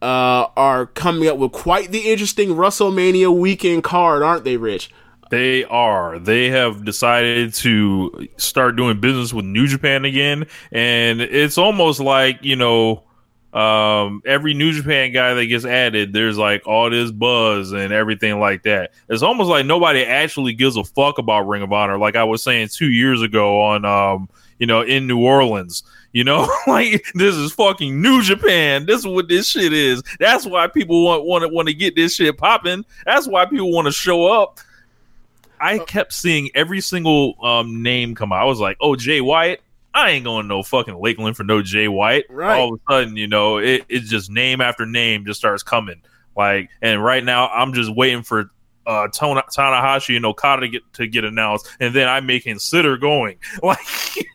uh, 0.00 0.46
are 0.56 0.86
coming 0.86 1.28
up 1.28 1.38
with 1.38 1.52
quite 1.52 1.90
the 1.90 2.10
interesting 2.10 2.50
WrestleMania 2.50 3.36
weekend 3.36 3.84
card, 3.84 4.22
aren't 4.22 4.44
they, 4.44 4.56
Rich? 4.56 4.90
They 5.30 5.64
are. 5.64 6.18
They 6.18 6.48
have 6.50 6.84
decided 6.84 7.52
to 7.54 8.28
start 8.38 8.76
doing 8.76 9.00
business 9.00 9.32
with 9.32 9.44
New 9.44 9.66
Japan 9.66 10.04
again, 10.04 10.46
and 10.72 11.20
it's 11.20 11.58
almost 11.58 12.00
like 12.00 12.42
you 12.42 12.56
know, 12.56 13.04
um, 13.52 14.22
every 14.26 14.52
New 14.52 14.72
Japan 14.72 15.12
guy 15.12 15.34
that 15.34 15.46
gets 15.46 15.64
added, 15.64 16.12
there's 16.12 16.36
like 16.36 16.66
all 16.66 16.90
this 16.90 17.10
buzz 17.10 17.72
and 17.72 17.92
everything 17.92 18.38
like 18.38 18.62
that. 18.64 18.92
It's 19.08 19.22
almost 19.22 19.48
like 19.48 19.64
nobody 19.64 20.04
actually 20.04 20.52
gives 20.52 20.76
a 20.76 20.84
fuck 20.84 21.18
about 21.18 21.48
Ring 21.48 21.62
of 21.62 21.72
Honor. 21.72 21.98
Like 21.98 22.14
I 22.14 22.24
was 22.24 22.42
saying 22.42 22.68
two 22.68 22.90
years 22.90 23.22
ago 23.22 23.60
on, 23.62 23.84
um, 23.84 24.28
you 24.58 24.66
know, 24.66 24.82
in 24.82 25.06
New 25.06 25.20
Orleans. 25.20 25.82
You 26.12 26.24
know, 26.24 26.48
like 26.66 27.04
this 27.14 27.34
is 27.34 27.52
fucking 27.52 28.00
New 28.00 28.22
Japan. 28.22 28.86
This 28.86 29.00
is 29.00 29.06
what 29.06 29.28
this 29.28 29.48
shit 29.48 29.72
is. 29.72 30.02
That's 30.18 30.46
why 30.46 30.66
people 30.66 31.04
want 31.04 31.24
want 31.24 31.42
to 31.42 31.48
want 31.48 31.68
to 31.68 31.74
get 31.74 31.94
this 31.96 32.14
shit 32.14 32.36
popping. 32.36 32.84
That's 33.04 33.26
why 33.26 33.44
people 33.46 33.72
want 33.72 33.86
to 33.86 33.92
show 33.92 34.26
up. 34.26 34.60
I 35.60 35.78
kept 35.78 36.12
seeing 36.12 36.50
every 36.54 36.80
single 36.80 37.34
um, 37.44 37.82
name 37.82 38.14
come 38.14 38.32
out. 38.32 38.40
I 38.40 38.44
was 38.44 38.60
like, 38.60 38.76
"Oh, 38.80 38.96
Jay 38.96 39.20
White." 39.20 39.60
I 39.98 40.10
ain't 40.10 40.24
going 40.24 40.46
no 40.48 40.62
fucking 40.62 40.96
Lakeland 41.00 41.36
for 41.36 41.44
no 41.44 41.60
Jay 41.62 41.88
White. 41.88 42.24
Right. 42.30 42.58
All 42.58 42.74
of 42.74 42.80
a 42.80 42.92
sudden, 42.92 43.16
you 43.16 43.26
know, 43.26 43.58
it 43.58 43.84
it's 43.88 44.08
just 44.08 44.30
name 44.30 44.60
after 44.60 44.86
name 44.86 45.24
just 45.26 45.38
starts 45.40 45.62
coming. 45.62 46.00
Like, 46.36 46.70
and 46.80 47.02
right 47.02 47.24
now, 47.24 47.48
I'm 47.48 47.72
just 47.74 47.94
waiting 47.94 48.22
for 48.22 48.50
uh 48.86 49.08
Tona- 49.08 49.44
Tanahashi 49.54 50.16
and 50.16 50.24
Okada 50.24 50.62
to 50.62 50.68
get 50.68 50.82
to 50.94 51.06
get 51.06 51.24
announced, 51.24 51.68
and 51.80 51.94
then 51.94 52.08
I 52.08 52.20
may 52.20 52.40
consider 52.40 52.96
going. 52.96 53.38
Like, 53.62 53.78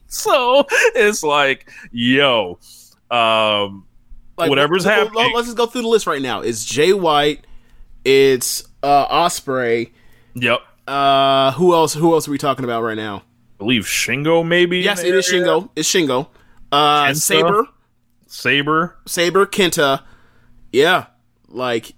so 0.07 0.65
it's 0.69 1.23
like, 1.23 1.69
yo, 1.91 2.59
um, 3.09 3.85
Like, 4.37 4.49
Whatever's 4.49 4.85
let- 4.85 4.99
happening. 4.99 5.31
Let's 5.33 5.47
just 5.47 5.57
go 5.57 5.65
through 5.65 5.83
the 5.83 5.87
list 5.87 6.05
right 6.07 6.21
now. 6.21 6.41
It's 6.41 6.63
Jay 6.65 6.93
White. 6.93 7.45
It's 8.05 8.63
uh, 8.83 9.07
Ospreay. 9.07 9.91
yep. 10.35 10.59
Uh, 10.87 11.51
who 11.53 11.73
else? 11.73 11.93
Who 11.93 12.13
else 12.13 12.27
are 12.27 12.31
we 12.31 12.37
talking 12.37 12.65
about 12.65 12.83
right 12.83 12.97
now? 12.97 13.23
Believe 13.63 13.83
Shingo 13.83 14.45
maybe. 14.45 14.79
Yes, 14.79 15.03
it 15.03 15.15
is? 15.15 15.25
Shingo. 15.25 15.69
It's 15.73 15.89
Shingo. 15.89 16.27
Uh, 16.69 17.05
Kenta. 17.05 17.15
Sabre, 17.15 17.67
Sabre. 18.27 18.97
Sabre, 19.05 19.45
Kenta. 19.45 20.01
Yeah, 20.73 21.05
like, 21.47 21.93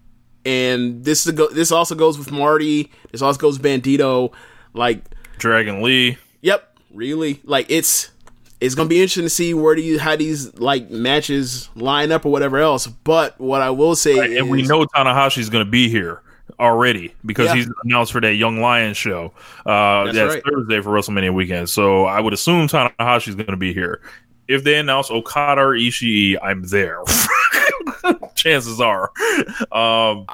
and 0.45 1.03
this 1.03 1.25
is 1.25 1.31
go- 1.31 1.49
this 1.49 1.71
also 1.71 1.95
goes 1.95 2.19
with 2.19 2.31
Marty. 2.31 2.91
This 3.11 3.23
also 3.23 3.39
goes 3.39 3.59
with 3.59 3.65
Bandido. 3.65 4.31
Like, 4.73 5.05
Dragon 5.39 5.81
Lee. 5.81 6.19
Yep, 6.41 6.77
really. 6.93 7.41
Like 7.43 7.65
it's 7.69 8.11
it's 8.61 8.75
gonna 8.75 8.87
be 8.87 8.97
interesting 8.97 9.23
to 9.23 9.29
see 9.29 9.55
where 9.55 9.73
do 9.73 9.81
you 9.81 9.97
how 9.97 10.15
these 10.15 10.53
like 10.59 10.91
matches 10.91 11.69
line 11.73 12.11
up 12.11 12.27
or 12.27 12.31
whatever 12.31 12.59
else. 12.59 12.85
But 12.85 13.39
what 13.39 13.63
I 13.63 13.71
will 13.71 13.95
say 13.95 14.13
is, 14.13 14.37
and 14.37 14.51
we 14.51 14.61
know 14.61 14.85
Tanahashi's 14.85 15.49
going 15.49 15.65
to 15.65 15.71
be 15.71 15.89
here 15.89 16.21
already 16.59 17.13
because 17.25 17.47
Yeah. 17.47 17.55
he's 17.55 17.69
announced 17.83 18.11
for 18.11 18.21
that 18.21 18.35
Young 18.35 18.59
Lions 18.61 18.97
show. 18.97 19.33
Uh, 19.65 20.05
That's 20.05 20.17
that's 20.17 20.33
right. 20.35 20.43
Thursday 20.45 20.81
for 20.81 20.91
WrestleMania 20.91 21.33
weekend. 21.33 21.69
So 21.69 22.05
I 22.05 22.19
would 22.21 22.33
assume 22.33 22.67
Tanahashi's 22.67 23.35
going 23.35 23.47
to 23.47 23.57
be 23.57 23.73
here. 23.73 24.01
If 24.47 24.63
they 24.63 24.77
announce 24.77 25.09
Okada 25.09 25.61
or 25.61 25.73
Ishii, 25.75 26.37
I'm 26.41 26.63
there. 26.67 26.99
Chances 28.35 28.79
are. 28.79 29.11
Um, 29.71 30.25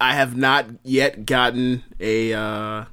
I 0.00 0.14
have 0.14 0.36
not 0.36 0.66
yet 0.84 1.26
gotten 1.26 1.82
a. 2.00 2.32
uh 2.34 2.84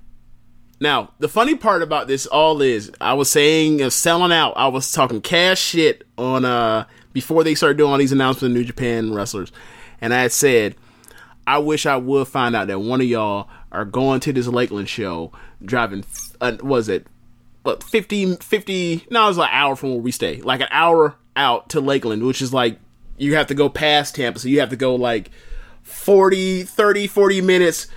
Now 0.79 1.11
the 1.19 1.27
funny 1.27 1.55
part 1.55 1.81
about 1.83 2.07
this 2.07 2.25
all 2.25 2.61
is 2.61 2.91
I 2.99 3.13
was 3.13 3.29
saying 3.29 3.81
of 3.81 3.93
selling 3.93 4.31
out. 4.31 4.53
I 4.55 4.67
was 4.67 4.91
talking 4.91 5.21
cash 5.21 5.59
shit 5.59 6.03
on 6.17 6.45
uh 6.45 6.85
before 7.13 7.43
they 7.43 7.55
started 7.55 7.77
doing 7.77 7.91
all 7.91 7.97
these 7.97 8.11
announcements 8.11 8.43
of 8.43 8.51
New 8.51 8.63
Japan 8.63 9.13
wrestlers, 9.13 9.51
and 10.01 10.13
I 10.13 10.21
had 10.23 10.31
said. 10.31 10.75
I 11.49 11.57
wish 11.57 11.85
I 11.87 11.97
would 11.97 12.27
find 12.27 12.55
out 12.55 12.67
that 12.67 12.79
one 12.79 13.01
of 13.01 13.07
y'all 13.07 13.49
are 13.71 13.85
going 13.85 14.19
to 14.21 14.33
this 14.33 14.47
Lakeland 14.47 14.87
show, 14.87 15.31
driving. 15.65 16.05
Uh, 16.39 16.57
was 16.61 16.87
it 16.89 17.07
but 17.63 17.83
50, 17.83 18.35
50 18.35 19.07
No, 19.09 19.25
it 19.25 19.27
was 19.27 19.37
like 19.37 19.51
an 19.51 19.57
hour 19.57 19.75
from 19.75 19.91
where 19.91 19.99
we 19.99 20.11
stay. 20.11 20.41
Like 20.41 20.61
an 20.61 20.67
hour 20.71 21.15
out 21.35 21.69
to 21.69 21.81
Lakeland, 21.81 22.23
which 22.23 22.41
is 22.41 22.53
like 22.53 22.79
you 23.17 23.35
have 23.35 23.47
to 23.47 23.55
go 23.55 23.67
past 23.67 24.15
Tampa, 24.15 24.39
so 24.39 24.47
you 24.47 24.59
have 24.59 24.69
to 24.69 24.75
go 24.75 24.95
like 24.95 25.31
40, 25.83 26.63
30, 26.63 27.07
40 27.07 27.41
minutes 27.41 27.87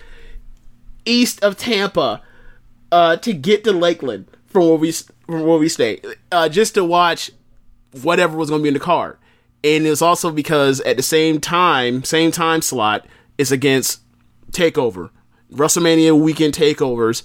east 1.04 1.42
of 1.44 1.56
Tampa 1.56 2.22
uh, 2.90 3.16
to 3.16 3.32
get 3.32 3.64
to 3.64 3.72
Lakeland 3.72 4.26
from 4.46 4.66
where 4.66 4.76
we 4.76 4.92
from 4.92 5.46
where 5.46 5.58
we 5.58 5.68
stay, 5.68 6.00
uh, 6.30 6.48
just 6.48 6.74
to 6.74 6.84
watch 6.84 7.30
whatever 8.02 8.36
was 8.36 8.48
going 8.48 8.60
to 8.60 8.62
be 8.62 8.68
in 8.68 8.74
the 8.74 8.80
card. 8.80 9.18
And 9.62 9.86
it's 9.86 10.02
also 10.02 10.30
because 10.30 10.80
at 10.80 10.96
the 10.96 11.02
same 11.02 11.40
time, 11.40 12.02
same 12.02 12.32
time 12.32 12.62
slot, 12.62 13.06
it's 13.38 13.50
against 13.50 14.00
Takeover, 14.50 15.10
WrestleMania 15.52 16.18
weekend 16.18 16.54
takeovers. 16.54 17.22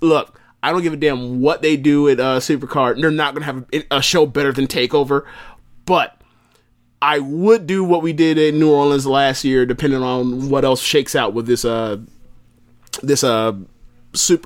Look, 0.00 0.40
I 0.62 0.70
don't 0.70 0.82
give 0.82 0.92
a 0.92 0.96
damn 0.96 1.40
what 1.40 1.62
they 1.62 1.76
do 1.76 2.08
at 2.08 2.20
uh, 2.20 2.38
Supercard. 2.40 3.00
They're 3.00 3.10
not 3.10 3.34
going 3.34 3.42
to 3.42 3.52
have 3.52 3.64
a, 3.72 3.98
a 3.98 4.02
show 4.02 4.26
better 4.26 4.52
than 4.52 4.66
Takeover, 4.66 5.24
but 5.86 6.20
I 7.02 7.18
would 7.18 7.66
do 7.66 7.82
what 7.82 8.02
we 8.02 8.12
did 8.12 8.38
in 8.38 8.60
New 8.60 8.72
Orleans 8.72 9.06
last 9.06 9.42
year, 9.44 9.66
depending 9.66 10.02
on 10.02 10.48
what 10.48 10.64
else 10.64 10.80
shakes 10.80 11.16
out 11.16 11.34
with 11.34 11.46
this 11.46 11.64
uh 11.64 11.98
this 13.02 13.24
uh 13.24 13.54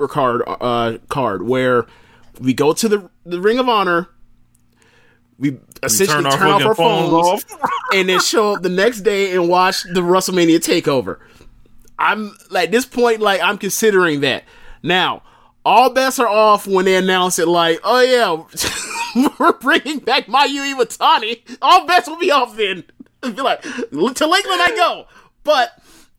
card 0.09 0.43
uh 0.47 0.97
card 1.09 1.43
where 1.47 1.85
we 2.41 2.55
go 2.55 2.73
to 2.73 2.89
the 2.89 3.11
the 3.25 3.41
Ring 3.41 3.59
of 3.59 3.69
Honor. 3.69 4.09
We 5.39 5.59
essentially 5.83 6.23
turn 6.25 6.33
turn, 6.33 6.49
off 6.49 6.63
our 6.63 6.75
phones, 6.75 7.45
phones 7.45 7.71
and 7.95 8.09
then 8.09 8.21
show 8.21 8.55
up 8.55 8.63
the 8.63 8.71
next 8.71 9.03
day 9.03 9.35
and 9.35 9.49
watch 9.49 9.83
the 9.83 10.01
WrestleMania 10.01 10.59
takeover. 10.59 11.19
I'm 11.99 12.37
like 12.51 12.71
this 12.71 12.87
point, 12.87 13.21
like 13.21 13.41
I'm 13.43 13.59
considering 13.59 14.21
that. 14.21 14.45
Now, 14.83 15.23
all 15.65 15.91
bets 15.91 16.19
are 16.19 16.29
off 16.29 16.67
when 16.67 16.85
they 16.85 16.97
announce 16.97 17.39
it. 17.39 17.49
Like, 17.49 17.81
oh 17.85 18.01
yeah, 18.01 19.31
we're 19.39 19.53
bringing 19.59 19.99
back 19.99 20.29
my 20.29 20.47
Mayu 20.47 20.75
Iwatani. 20.75 21.59
All 21.61 21.87
bets 21.87 22.09
will 22.09 22.19
be 22.19 22.31
off 22.31 22.57
then. 22.57 22.85
Be 23.23 23.31
like, 23.33 23.63
to 23.63 23.69
Lakeland 23.91 24.63
I 24.63 24.73
go. 24.77 25.07
But, 25.43 25.73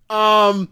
um, 0.10 0.68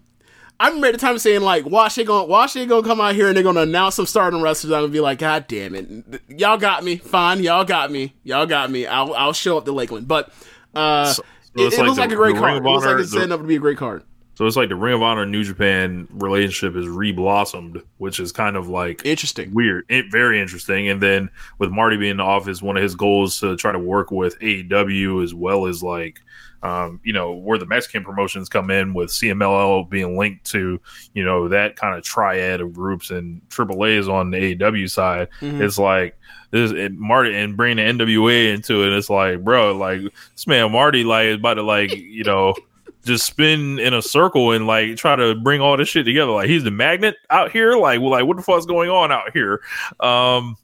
I 0.60 0.68
remember 0.68 0.88
at 0.88 0.94
the 0.94 1.00
time 1.00 1.18
saying 1.20 1.42
like, 1.42 1.66
watch 1.66 1.96
they 1.96 2.04
gonna 2.06 2.26
watch 2.28 2.54
they 2.54 2.66
gonna 2.66 2.86
come 2.88 3.02
out 3.02 3.14
here 3.16 3.28
and 3.28 3.36
they're 3.36 3.44
gonna 3.44 3.62
announce 3.62 3.96
some 3.96 4.06
Stardom 4.06 4.42
wrestlers. 4.42 4.72
I'm 4.74 4.82
gonna 4.84 4.92
be 4.94 5.00
like, 5.02 5.20
God 5.20 5.48
damn 5.48 5.76
it, 5.76 6.22
y'all 6.30 6.58
got 6.58 6.84
me. 6.84 6.98
Fine, 6.98 7.44
y'all 7.44 7.66
got 7.66 7.92
me. 7.92 8.14
Y'all 8.24 8.46
got 8.46 8.72
me. 8.72 8.86
I'll 8.88 9.14
I'll 9.14 9.34
show 9.34 9.58
up 9.58 9.66
to 9.66 9.72
Lakeland. 9.72 10.08
But, 10.08 10.32
uh, 10.74 11.06
So 11.14 11.24
it, 11.56 11.62
it 11.62 11.64
like 11.64 11.78
looks 11.80 11.96
the- 11.96 12.02
like 12.02 12.12
a 12.12 12.16
great 12.16 12.36
card. 12.36 12.54
Ring 12.54 12.66
It 12.66 12.70
looks 12.70 12.84
like 12.86 12.92
Honor- 12.94 13.02
it's 13.02 13.12
setting 13.12 13.32
up 13.32 13.42
to 13.42 13.48
be 13.48 13.56
a 13.58 13.60
great 13.60 13.78
card. 13.78 14.04
So 14.36 14.46
it's 14.46 14.58
like 14.58 14.68
the 14.68 14.76
Ring 14.76 14.94
of 14.96 15.02
Honor 15.02 15.22
and 15.22 15.32
New 15.32 15.46
Japan 15.46 16.10
relationship 16.12 16.76
is 16.76 16.90
re-blossomed, 16.90 17.82
which 18.00 18.20
is 18.20 18.34
kind 18.34 18.58
of 18.58 18.68
like 18.68 19.02
Interesting. 19.06 19.54
weird, 19.54 19.86
it, 19.88 20.08
very 20.12 20.42
interesting. 20.42 20.90
And 20.90 21.00
then 21.02 21.30
with 21.58 21.70
Marty 21.72 21.96
being 21.96 22.12
in 22.12 22.18
the 22.18 22.24
office, 22.24 22.62
one 22.62 22.76
of 22.76 22.84
his 22.84 22.96
goals 22.96 23.40
to 23.40 23.56
try 23.56 23.72
to 23.72 23.80
work 23.80 24.12
with 24.12 24.38
AEW 24.42 25.24
as 25.24 25.34
well 25.34 25.68
as 25.68 25.82
like, 25.82 26.20
um, 26.66 27.00
you 27.04 27.14
know, 27.14 27.34
where 27.34 27.60
the 27.60 27.66
Mexican 27.68 28.04
promotions 28.04 28.50
come 28.50 28.72
in 28.72 28.96
with 28.96 29.12
CMLL 29.12 29.88
being 29.88 30.18
linked 30.18 30.46
to, 30.46 30.82
you 31.14 31.24
know, 31.24 31.48
that 31.48 31.76
kind 31.76 31.96
of 31.96 32.04
triad 32.04 32.60
of 32.60 32.74
groups 32.74 33.12
and 33.12 33.40
AAA 33.50 34.00
is 34.00 34.10
on 34.10 34.32
the 34.32 34.38
AEW 34.38 34.90
side. 34.90 35.28
Mhm. 35.42 35.62
It's 35.62 35.78
like 35.78 36.18
this 36.50 36.72
it, 36.72 36.94
Marty 36.94 37.36
and 37.36 37.56
bring 37.56 37.78
the 37.78 37.84
NWA 37.84 38.52
into 38.52 38.84
it. 38.84 38.98
It's 38.98 39.12
like, 39.12 39.44
bro, 39.44 39.78
like 39.78 40.02
this 40.34 40.48
man 40.48 40.72
Marty 40.72 41.04
like 41.04 41.28
is 41.28 41.36
about 41.36 41.56
to 41.56 41.64
like, 41.64 41.96
you 41.96 42.24
know. 42.24 42.56
Just 43.04 43.28
spin 43.28 43.78
in 43.78 43.94
a 43.94 44.02
circle 44.02 44.52
and 44.52 44.66
like 44.66 44.98
try 44.98 45.16
to 45.16 45.36
bring 45.36 45.62
all 45.62 45.78
this 45.78 45.88
shit 45.88 46.08
together. 46.08 46.32
Like 46.32 46.50
he's 46.50 46.64
the 46.64 46.72
magnet 46.72 47.16
out 47.30 47.52
here. 47.52 47.78
Like, 47.78 48.02
well, 48.02 48.10
like 48.10 48.26
what 48.26 48.36
the 48.36 48.42
fuck's 48.42 48.66
going 48.66 48.90
on 48.90 49.12
out 49.12 49.30
here? 49.32 49.62
Um, 50.00 50.58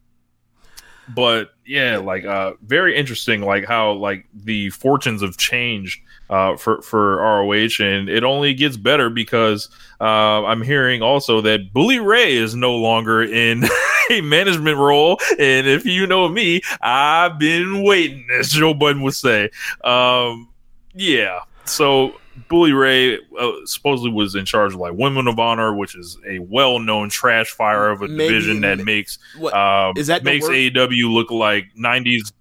but 1.14 1.52
yeah, 1.72 2.00
like 2.00 2.26
uh, 2.26 2.56
very 2.64 2.98
interesting. 2.98 3.40
Like 3.40 3.64
how 3.66 3.94
like 3.94 4.26
the 4.34 4.72
fortunes 4.72 5.22
have 5.22 5.38
changed 5.38 6.02
uh, 6.30 6.58
for 6.58 6.82
for 6.82 7.16
ROH, 7.20 7.80
and 7.80 8.10
it 8.10 8.26
only 8.26 8.54
gets 8.54 8.76
better 8.76 9.10
because 9.10 9.70
uh, 10.02 10.44
I'm 10.44 10.62
hearing 10.62 11.02
also 11.02 11.40
that 11.40 11.72
Bully 11.72 12.00
Ray 12.00 12.36
is 12.36 12.56
no 12.56 12.76
longer 12.76 13.24
in 13.24 13.64
a 14.10 14.20
management 14.20 14.80
role. 14.80 15.18
And 15.40 15.66
if 15.66 15.86
you 15.86 16.06
know 16.08 16.28
me, 16.28 16.62
I've 16.82 17.40
been 17.40 17.84
waiting, 17.84 18.28
as 18.38 18.50
Joe 18.50 18.74
Budden 18.74 19.02
would 19.04 19.16
say. 19.16 19.50
Um, 19.86 20.50
yeah, 20.94 21.40
so 21.64 22.20
Bully 22.50 22.72
Ray 22.74 23.18
uh, 23.40 23.52
supposedly 23.66 24.12
was 24.12 24.36
in 24.36 24.46
charge 24.46 24.74
of 24.74 24.80
like 24.80 24.94
Women 24.94 25.28
of 25.28 25.40
Honor, 25.40 25.76
which 25.76 25.96
is 25.96 26.18
a 26.28 26.40
well-known 26.40 27.10
trash 27.10 27.50
fire 27.50 27.90
of 27.90 28.02
a 28.02 28.08
Maybe- 28.08 28.34
division 28.34 28.62
that 28.62 28.80
makes 28.80 29.20
What 29.38 29.54
um, 29.54 29.94
is 29.98 30.08
that 30.08 30.24
makes? 30.24 30.48
AEW 30.48 31.12
look 31.14 31.32
like 31.32 31.66
'90s. 31.78 32.32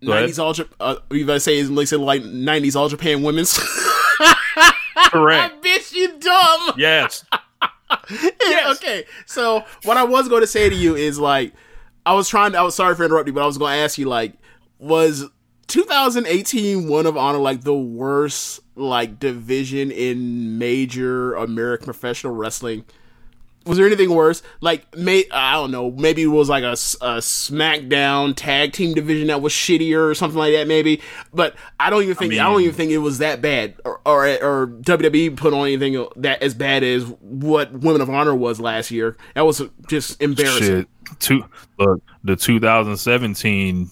Nineties 0.00 0.38
all 0.38 0.54
Jap- 0.54 0.68
uh, 0.78 0.96
you 1.10 1.26
to 1.26 1.40
say 1.40 1.58
is 1.58 1.70
like 1.70 1.88
say 1.88 1.96
like 1.96 2.22
nineties 2.22 2.76
all 2.76 2.88
Japan 2.88 3.22
women's? 3.22 3.58
Correct. 5.10 5.54
I 5.54 5.58
bitch 5.60 5.92
you 5.92 6.18
dumb. 6.18 6.72
Yes. 6.78 7.24
Okay, 8.70 9.04
so 9.26 9.64
what 9.84 9.96
I 9.96 10.04
was 10.04 10.28
going 10.28 10.42
to 10.42 10.46
say 10.46 10.68
to 10.68 10.74
you 10.74 10.94
is 10.94 11.18
like, 11.18 11.52
I 12.04 12.12
was 12.14 12.28
trying 12.28 12.52
to. 12.52 12.58
I 12.58 12.62
was 12.62 12.74
sorry 12.74 12.94
for 12.94 13.04
interrupting, 13.04 13.34
but 13.34 13.42
I 13.42 13.46
was 13.46 13.56
going 13.58 13.72
to 13.76 13.82
ask 13.82 13.96
you 13.98 14.06
like, 14.06 14.34
was 14.78 15.24
2018 15.68 16.88
Women 16.88 17.06
of 17.06 17.16
Honor 17.16 17.38
like 17.38 17.62
the 17.62 17.74
worst 17.74 18.60
like 18.74 19.18
division 19.20 19.90
in 19.90 20.58
major 20.58 21.34
American 21.34 21.84
professional 21.84 22.34
wrestling? 22.34 22.84
Was 23.66 23.76
there 23.76 23.86
anything 23.86 24.14
worse? 24.14 24.42
Like, 24.62 24.96
may 24.96 25.24
I 25.30 25.52
don't 25.52 25.70
know. 25.70 25.90
Maybe 25.90 26.22
it 26.22 26.28
was 26.28 26.48
like 26.48 26.64
a 26.64 26.72
SmackDown 26.72 28.32
tag 28.34 28.72
team 28.72 28.94
division 28.94 29.26
that 29.26 29.42
was 29.42 29.52
shittier 29.52 30.08
or 30.08 30.14
something 30.14 30.38
like 30.38 30.54
that. 30.54 30.66
Maybe, 30.66 31.02
but 31.34 31.54
I 31.78 31.90
don't 31.90 32.02
even 32.02 32.14
think 32.14 32.32
I, 32.32 32.36
don't 32.36 32.62
even 32.62 32.74
think 32.74 32.92
it 32.92 32.98
was 32.98 33.18
that 33.18 33.42
bad, 33.42 33.74
or, 33.84 34.00
or 34.06 34.26
or 34.42 34.68
WWE 34.68 35.36
put 35.36 35.52
on 35.52 35.66
anything 35.66 36.06
that 36.16 36.42
as 36.42 36.54
bad 36.54 36.82
as 36.82 37.04
what 37.20 37.70
Women 37.72 38.00
of 38.00 38.08
Honor 38.08 38.34
was 38.34 38.58
last 38.58 38.90
year. 38.90 39.18
That 39.34 39.44
was 39.44 39.60
just 39.86 40.22
embarrassing. 40.22 40.66
Shit. 40.66 40.88
Two, 41.18 41.44
look, 41.78 42.02
the 42.24 42.36
2017, 42.36 43.90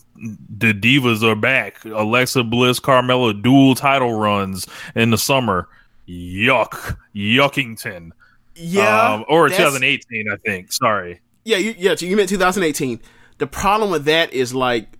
the 0.49 0.73
Divas 0.73 1.23
are 1.23 1.37
back. 1.37 1.85
Alexa 1.85 2.45
Bliss, 2.45 2.81
Carmella 2.81 3.41
dual 3.41 3.75
title 3.75 4.13
runs 4.15 4.67
in 4.95 5.11
the 5.11 5.19
summer. 5.19 5.69
Yuck. 6.09 6.97
Yuckington. 7.15 8.11
Yeah, 8.55 9.15
Um, 9.15 9.25
or 9.29 9.49
2018, 9.49 10.31
I 10.33 10.37
think. 10.37 10.73
Sorry. 10.73 11.21
Yeah, 11.45 11.59
you, 11.59 11.75
yeah, 11.77 11.95
you 11.99 12.17
meant 12.17 12.29
2018. 12.29 13.01
The 13.39 13.47
problem 13.47 13.91
with 13.91 14.07
that 14.07 14.33
is 14.33 14.55
like 14.55 14.99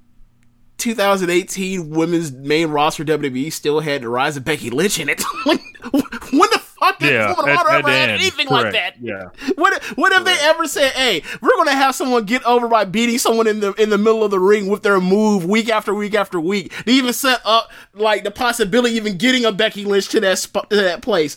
2018 0.79 1.91
women's 1.91 2.33
main 2.33 2.69
roster 2.69 3.05
WWE 3.05 3.51
still 3.53 3.81
had 3.81 4.03
the 4.03 4.09
rise 4.09 4.37
of 4.37 4.45
Becky 4.45 4.71
Lynch 4.71 4.99
in 4.99 5.09
it. 5.09 5.23
when, 5.45 5.59
when 5.93 6.51
the 6.51 6.63
fuck 6.81 6.99
did 6.99 7.13
Yeah. 7.13 7.29
Women 7.37 7.45
of 7.45 7.49
at- 7.49 7.59
Honor 7.59 7.71
at 7.71 7.79
ever 7.81 7.89
had 7.91 8.09
end. 8.11 8.21
anything 8.21 8.49
like 8.49 8.73
that? 8.73 8.95
Yeah. 9.01 9.25
What 9.57 9.83
what 9.97 10.13
if 10.13 10.25
they 10.25 10.37
ever 10.41 10.67
said, 10.67 10.93
"Hey, 10.93 11.23
we're 11.41 11.57
gonna 11.57 11.73
have 11.73 11.95
someone 11.95 12.25
get 12.25 12.43
over 12.45 12.69
by 12.69 12.85
beating 12.85 13.19
someone 13.19 13.47
in 13.47 13.61
the 13.61 13.73
in 13.75 13.91
the 13.91 13.99
middle 13.99 14.23
of 14.25 14.31
the 14.31 14.39
ring 14.41 14.69
with 14.69 14.83
their 14.83 15.01
move 15.01 15.45
week 15.45 15.69
after 15.69 15.95
week 15.95 16.15
after 16.15 16.41
week"? 16.41 16.73
They 16.85 16.93
even 16.93 17.13
set 17.13 17.41
up 17.45 17.71
like 17.95 18.25
the 18.25 18.31
possibility 18.31 18.99
of 18.99 19.07
even 19.07 19.19
getting 19.19 19.45
a 19.45 19.53
Becky 19.53 19.85
Lynch 19.85 20.09
to 20.11 20.21
that 20.21 20.39
spot 20.39 20.71
to 20.71 20.77
that 20.77 21.03
place. 21.03 21.37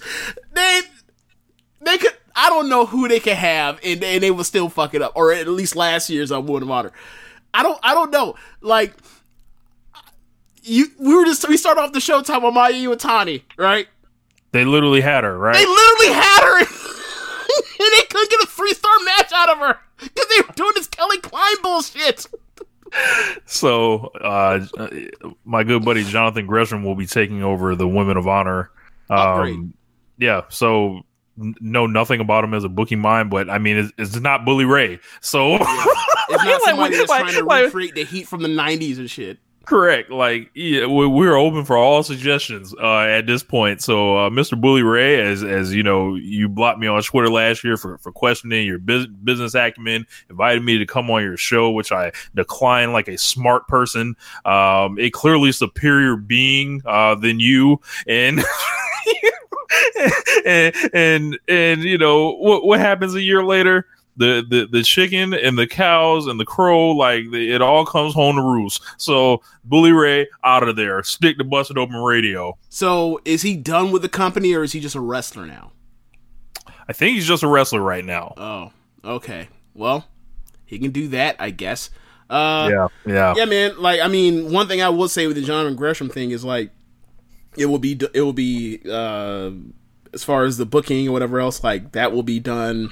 They 0.53 0.81
they 1.81 1.97
could. 1.97 2.13
I 2.35 2.49
don't 2.49 2.69
know 2.69 2.85
who 2.85 3.07
they 3.07 3.19
could 3.19 3.33
have, 3.33 3.79
and, 3.83 4.01
and 4.03 4.23
they 4.23 4.31
will 4.31 4.43
still 4.45 4.69
fuck 4.69 4.93
it 4.93 5.01
up, 5.01 5.11
or 5.15 5.33
at 5.33 5.47
least 5.47 5.75
last 5.75 6.09
year's 6.09 6.31
on 6.31 6.47
of 6.49 6.71
Honor. 6.71 6.91
I 7.53 7.63
don't. 7.63 7.79
I 7.83 7.93
don't 7.93 8.11
know. 8.11 8.35
Like 8.61 8.93
you, 10.63 10.87
we 10.99 11.15
were 11.15 11.25
just 11.25 11.47
we 11.49 11.57
started 11.57 11.81
off 11.81 11.91
the 11.93 11.99
show 11.99 12.21
talking 12.21 12.47
about 12.47 12.71
Mayu 12.71 12.95
Iwatani, 12.95 13.43
right? 13.57 13.87
They 14.51 14.65
literally 14.65 15.01
had 15.01 15.23
her, 15.23 15.37
right? 15.37 15.55
They 15.55 15.65
literally 15.65 16.13
had 16.13 16.41
her, 16.41 16.57
and 17.79 17.93
they 17.97 18.03
couldn't 18.09 18.29
get 18.31 18.41
a 18.41 18.47
three 18.47 18.73
star 18.73 18.91
match 19.05 19.31
out 19.33 19.49
of 19.49 19.57
her 19.59 19.77
because 20.01 20.25
they 20.35 20.41
were 20.41 20.53
doing 20.55 20.71
this 20.75 20.87
Kelly 20.87 21.19
Klein 21.19 21.55
bullshit. 21.61 22.25
So, 23.45 24.07
uh, 24.21 24.65
my 25.45 25.63
good 25.63 25.85
buddy 25.85 26.03
Jonathan 26.03 26.47
Gresham 26.47 26.83
will 26.83 26.95
be 26.95 27.05
taking 27.05 27.43
over 27.43 27.75
the 27.75 27.87
Women 27.87 28.17
of 28.17 28.27
Honor. 28.27 28.71
Oh. 29.09 29.43
Um, 29.43 29.73
yeah, 30.17 30.41
so 30.49 31.01
n- 31.39 31.55
know 31.61 31.85
nothing 31.87 32.19
about 32.19 32.43
him 32.43 32.53
as 32.53 32.63
a 32.63 32.69
booking 32.69 32.99
mind, 32.99 33.29
but 33.29 33.49
I 33.49 33.57
mean, 33.59 33.77
it's, 33.77 33.91
it's 33.97 34.19
not 34.19 34.43
Bully 34.45 34.65
Ray. 34.65 34.99
So, 35.21 35.55
It's 35.55 35.63
not 35.63 35.87
Like, 36.29 36.61
somebody 36.63 36.97
that's 36.97 37.09
like- 37.09 37.21
trying 37.21 37.33
to 37.35 37.45
like- 37.45 37.63
recreate 37.65 37.95
the 37.95 38.03
heat 38.05 38.27
from 38.27 38.41
the 38.41 38.49
'90s 38.49 38.97
and 38.97 39.09
shit. 39.09 39.37
Correct. 39.65 40.09
Like, 40.09 40.49
yeah, 40.53 40.85
we, 40.85 41.07
we're 41.07 41.35
open 41.35 41.65
for 41.65 41.77
all 41.77 42.03
suggestions 42.03 42.73
uh, 42.73 43.01
at 43.01 43.27
this 43.27 43.43
point. 43.43 43.81
So, 43.81 44.17
uh, 44.17 44.29
Mr. 44.29 44.59
Bully 44.59 44.83
Ray, 44.83 45.21
as 45.21 45.43
as 45.43 45.73
you 45.73 45.83
know, 45.83 46.15
you 46.15 46.49
blocked 46.49 46.79
me 46.79 46.87
on 46.87 47.01
Twitter 47.01 47.29
last 47.29 47.63
year 47.63 47.77
for, 47.77 47.97
for 47.99 48.11
questioning 48.11 48.65
your 48.65 48.79
bus- 48.79 49.07
business 49.07 49.55
acumen, 49.55 50.05
invited 50.29 50.63
me 50.63 50.77
to 50.77 50.85
come 50.85 51.09
on 51.09 51.23
your 51.23 51.37
show, 51.37 51.71
which 51.71 51.91
I 51.91 52.11
declined 52.35 52.93
like 52.93 53.07
a 53.07 53.17
smart 53.17 53.67
person, 53.67 54.15
um, 54.45 54.97
a 54.99 55.09
clearly 55.11 55.51
superior 55.51 56.15
being 56.15 56.81
uh, 56.85 57.15
than 57.15 57.39
you, 57.39 57.81
and. 58.07 58.41
and, 60.45 60.75
and 60.93 61.39
and 61.47 61.83
you 61.83 61.97
know 61.97 62.31
what 62.33 62.65
what 62.65 62.79
happens 62.79 63.13
a 63.13 63.21
year 63.21 63.43
later 63.43 63.85
the, 64.19 64.45
the 64.47 64.67
the 64.71 64.83
chicken 64.83 65.33
and 65.33 65.57
the 65.57 65.65
cows 65.65 66.27
and 66.27 66.39
the 66.39 66.45
crow 66.45 66.91
like 66.91 67.31
the, 67.31 67.51
it 67.51 67.61
all 67.61 67.85
comes 67.85 68.13
home 68.13 68.35
to 68.35 68.41
roost 68.43 68.83
so 68.97 69.41
bully 69.63 69.91
ray 69.91 70.27
out 70.43 70.67
of 70.67 70.75
there 70.75 71.01
stick 71.01 71.37
to 71.37 71.43
busted 71.43 71.77
open 71.77 71.95
radio 71.95 72.55
So, 72.69 73.19
is 73.25 73.41
he 73.41 73.55
done 73.55 73.91
with 73.91 74.01
the 74.03 74.09
company, 74.09 74.53
or 74.53 74.61
is 74.63 74.73
he 74.73 74.79
just 74.79 74.95
a 74.95 74.99
wrestler 75.01 75.45
now? 75.47 75.71
i 76.87 76.93
think 76.93 77.15
he's 77.15 77.27
just 77.27 77.41
a 77.43 77.47
wrestler 77.47 77.81
right 77.81 78.05
now 78.05 78.33
Oh, 78.37 78.71
okay. 79.03 79.47
Well, 79.73 80.05
he 80.65 80.77
can 80.79 80.91
do 80.91 81.07
that, 81.09 81.35
I 81.39 81.49
guess. 81.51 81.89
Uh, 82.29 82.69
yeah 82.71 82.87
yeah 83.05 83.33
yeah, 83.37 83.45
man. 83.45 83.79
Like, 83.79 84.01
I 84.01 84.07
mean, 84.07 84.51
one 84.51 84.67
thing 84.67 84.81
I 84.81 84.89
will 84.89 85.07
say 85.07 85.25
with 85.25 85.35
the 85.35 85.41
Jonathan 85.41 85.75
Gresham 85.75 86.09
thing 86.09 86.29
is 86.31 86.43
like, 86.45 86.69
it 87.57 87.65
will 87.67 87.79
be, 87.79 87.99
it 88.13 88.21
will 88.21 88.33
be, 88.33 88.79
uh, 88.87 89.49
as 90.13 90.23
far 90.23 90.43
as 90.43 90.57
the 90.57 90.65
booking 90.65 91.07
or 91.07 91.11
whatever 91.11 91.39
else, 91.39 91.63
like 91.63 91.93
that 91.93 92.11
will 92.11 92.23
be 92.23 92.39
done 92.39 92.91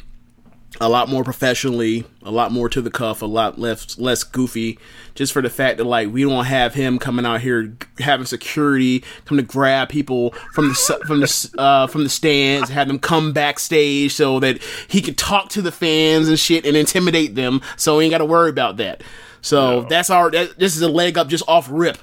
a 0.80 0.90
lot 0.90 1.10
more 1.10 1.24
professionally, 1.24 2.06
a 2.24 2.30
lot 2.30 2.52
more 2.52 2.70
to 2.70 2.82
the 2.82 2.92
cuff, 2.92 3.22
a 3.22 3.26
lot 3.26 3.58
less 3.58 3.98
less 3.98 4.24
goofy. 4.24 4.78
Just 5.16 5.34
for 5.34 5.42
the 5.42 5.50
fact 5.50 5.78
that 5.78 5.86
like 5.86 6.12
we 6.12 6.24
don't 6.24 6.46
have 6.46 6.74
him 6.76 7.00
coming 7.00 7.26
out 7.26 7.42
here 7.42 7.76
having 8.00 8.26
security 8.26 9.04
come 9.26 9.38
to 9.38 9.44
grab 9.44 9.90
people 9.90 10.32
from 10.54 10.70
the 10.70 11.02
from 11.08 11.22
the 11.22 11.52
uh, 11.58 11.88
from 11.88 12.04
the 12.04 12.10
stands, 12.10 12.70
have 12.70 12.88
them 12.88 13.00
come 13.00 13.34
backstage 13.34 14.14
so 14.14 14.40
that 14.40 14.62
he 14.88 15.02
could 15.02 15.18
talk 15.18 15.50
to 15.50 15.62
the 15.62 15.72
fans 15.72 16.28
and 16.28 16.38
shit 16.38 16.66
and 16.66 16.78
intimidate 16.78 17.36
them. 17.36 17.62
So 17.78 17.98
we 17.98 18.04
ain't 18.04 18.12
got 18.12 18.20
to 18.20 18.26
worry 18.26 18.50
about 18.50 18.78
that. 18.78 19.02
So 19.42 19.84
that's 19.84 20.10
our 20.10 20.30
that, 20.32 20.60
this 20.60 20.76
is 20.76 20.82
a 20.82 20.90
leg 20.90 21.18
up 21.18 21.28
just 21.30 21.44
off 21.48 21.68
rip. 21.72 21.98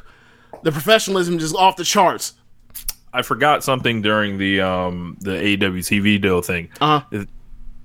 The 0.62 0.72
professionalism 0.72 1.38
just 1.38 1.55
off 1.55 1.77
the 1.77 1.85
charts. 1.85 2.33
i 3.12 3.20
forgot 3.22 3.62
something 3.62 4.00
during 4.03 4.38
the 4.38 4.61
um 4.62 5.16
the 5.20 5.33
AEW 5.33 5.79
tv 5.81 6.20
deal 6.20 6.40
thing 6.42 6.70
Uh 6.81 7.00
huh. 7.00 7.24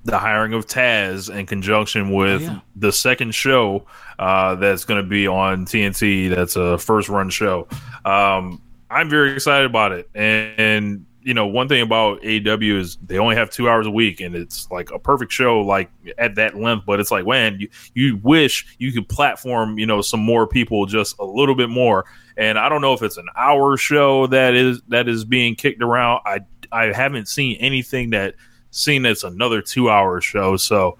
The 0.09 0.17
hiring 0.17 0.53
of 0.53 0.65
Taz 0.65 1.33
in 1.33 1.45
conjunction 1.45 2.11
with 2.11 2.41
Oh, 2.41 2.45
yeah. 2.45 2.59
the 2.75 2.91
second 2.91 3.33
show 3.35 3.85
uh, 4.17 4.55
that's 4.55 4.85
going 4.85 5.01
to 5.01 5.07
be 5.07 5.27
on 5.27 5.65
TNT. 5.65 6.33
That's 6.33 6.55
a 6.55 6.77
first 6.77 7.09
run 7.09 7.29
show. 7.29 7.67
Um, 8.05 8.61
I'm 8.89 9.09
very 9.09 9.33
excited 9.33 9.65
about 9.69 9.91
it, 9.91 10.09
and, 10.15 10.53
and 10.59 11.05
you 11.21 11.33
know, 11.33 11.45
one 11.45 11.67
thing 11.67 11.81
about 11.81 12.21
AEW 12.21 12.77
is 12.79 12.97
they 13.05 13.19
only 13.19 13.35
have 13.35 13.49
two 13.51 13.69
hours 13.69 13.85
a 13.85 13.91
week, 13.91 14.19
and 14.21 14.35
it's 14.35 14.69
like 14.71 14.89
a 14.89 14.97
perfect 14.97 15.31
show, 15.31 15.59
like 15.59 15.91
at 16.17 16.35
that 16.35 16.55
length. 16.57 16.85
But 16.87 16.99
it's 16.99 17.11
like, 17.11 17.25
man, 17.27 17.59
you 17.59 17.69
you 17.93 18.17
wish 18.23 18.65
you 18.79 18.91
could 18.91 19.07
platform, 19.09 19.77
you 19.77 19.85
know, 19.85 20.01
some 20.01 20.21
more 20.21 20.47
people 20.47 20.85
just 20.85 21.15
a 21.19 21.25
little 21.25 21.55
bit 21.55 21.69
more. 21.69 22.05
And 22.37 22.57
I 22.57 22.69
don't 22.69 22.81
know 22.81 22.93
if 22.93 23.03
it's 23.03 23.17
an 23.17 23.27
hour 23.35 23.75
show 23.77 24.27
that 24.27 24.55
is 24.55 24.81
that 24.87 25.07
is 25.07 25.23
being 25.25 25.55
kicked 25.55 25.83
around. 25.83 26.21
I 26.25 26.39
I 26.71 26.85
haven't 26.93 27.27
seen 27.27 27.57
anything 27.57 28.11
that 28.11 28.35
seen 28.71 29.05
it's 29.05 29.23
another 29.23 29.61
two 29.61 29.89
hour 29.89 30.21
show. 30.21 30.57
So 30.57 30.97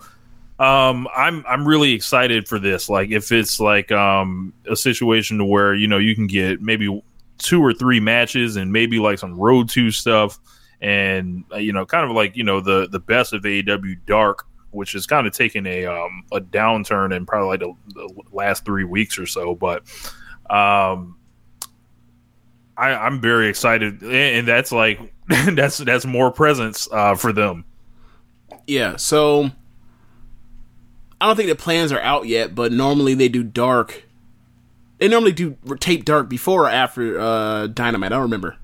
um 0.59 1.07
i'm 1.15 1.45
i'm 1.47 1.65
really 1.65 1.93
excited 1.93 2.47
for 2.47 2.59
this. 2.59 2.89
Like 2.89 3.11
if 3.11 3.32
it's 3.32 3.59
like 3.59 3.91
um 3.91 4.53
a 4.70 4.76
situation 4.76 5.38
to 5.38 5.45
where 5.45 5.74
you 5.74 5.88
know 5.88 5.97
you 5.97 6.15
can 6.15 6.28
get 6.28 6.61
maybe 6.61 7.03
two 7.38 7.63
or 7.63 7.74
three 7.74 7.99
matches 7.99 8.57
and 8.57 8.72
maybe 8.72 8.99
like 8.99 9.20
some 9.20 9.39
road 9.39 9.70
to 9.70 9.91
stuff 9.91 10.39
and 10.82 11.43
uh, 11.53 11.57
you 11.57 11.72
know 11.74 11.86
kind 11.86 12.09
of 12.09 12.15
like 12.15 12.36
you 12.36 12.43
know 12.43 12.59
the 12.59 12.88
the 12.89 12.99
best 12.99 13.34
of 13.34 13.43
AEW 13.43 13.97
dark 14.05 14.45
which 14.72 14.93
is 14.93 15.07
kind 15.07 15.26
of 15.26 15.34
taking 15.34 15.65
a 15.65 15.86
um 15.86 16.24
a 16.32 16.39
downturn 16.39 17.15
in 17.15 17.26
probably 17.26 17.47
like 17.47 17.59
the, 17.59 17.74
the 17.93 18.22
last 18.32 18.65
3 18.65 18.84
weeks 18.84 19.17
or 19.17 19.26
so. 19.26 19.55
But 19.55 19.84
um 20.49 21.15
I, 22.80 22.93
I'm 22.93 23.20
very 23.20 23.49
excited, 23.49 24.01
and 24.01 24.47
that's 24.47 24.72
like 24.72 25.13
that's 25.53 25.77
that's 25.77 26.05
more 26.05 26.32
presence 26.32 26.88
uh, 26.91 27.15
for 27.15 27.32
them. 27.32 27.65
Yeah, 28.65 28.95
so 28.95 29.51
I 31.21 31.27
don't 31.27 31.36
think 31.36 31.49
the 31.49 31.55
plans 31.55 31.91
are 31.91 32.01
out 32.01 32.27
yet, 32.27 32.55
but 32.55 32.71
normally 32.71 33.13
they 33.13 33.30
do 33.30 33.43
dark. 33.43 34.05
They 34.97 35.07
normally 35.07 35.32
do 35.32 35.55
tape 35.80 36.03
dark 36.03 36.30
before 36.30 36.63
or 36.65 36.69
after 36.69 37.19
uh, 37.19 37.67
Dynamite. 37.67 38.11
I 38.11 38.15
don't 38.15 38.23
remember. 38.23 38.57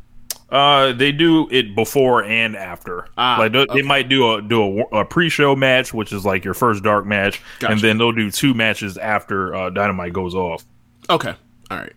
Uh, 0.50 0.94
they 0.94 1.12
do 1.12 1.48
it 1.52 1.76
before 1.76 2.24
and 2.24 2.56
after. 2.56 3.08
Ah, 3.18 3.38
like 3.40 3.52
they, 3.52 3.60
okay. 3.60 3.74
they 3.76 3.82
might 3.82 4.10
do 4.10 4.34
a 4.34 4.42
do 4.42 4.82
a, 4.92 5.02
a 5.02 5.06
pre-show 5.06 5.56
match, 5.56 5.94
which 5.94 6.12
is 6.12 6.26
like 6.26 6.44
your 6.44 6.54
first 6.54 6.84
dark 6.84 7.06
match, 7.06 7.42
Gotcha. 7.60 7.74
and 7.74 7.82
then 7.82 7.98
they'll 7.98 8.12
do 8.12 8.32
two 8.32 8.54
matches 8.54 8.98
after 8.98 9.54
uh, 9.54 9.70
Dynamite 9.70 10.14
goes 10.14 10.34
off. 10.34 10.66
Okay, 11.10 11.34
all 11.70 11.78
right. 11.78 11.94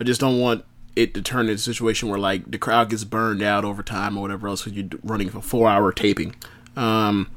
I 0.00 0.04
just 0.04 0.20
don't 0.20 0.38
want 0.38 0.64
it 0.96 1.14
to 1.14 1.22
turn 1.22 1.42
into 1.42 1.54
a 1.54 1.58
situation 1.58 2.08
where 2.08 2.18
like 2.18 2.50
the 2.50 2.58
crowd 2.58 2.90
gets 2.90 3.04
burned 3.04 3.42
out 3.42 3.64
over 3.64 3.82
time 3.82 4.16
or 4.16 4.22
whatever 4.22 4.48
else 4.48 4.62
because 4.62 4.76
you're 4.76 5.00
running 5.02 5.28
a 5.28 5.42
four 5.42 5.68
hour 5.68 5.92
taping. 5.92 6.34
Um. 6.76 7.30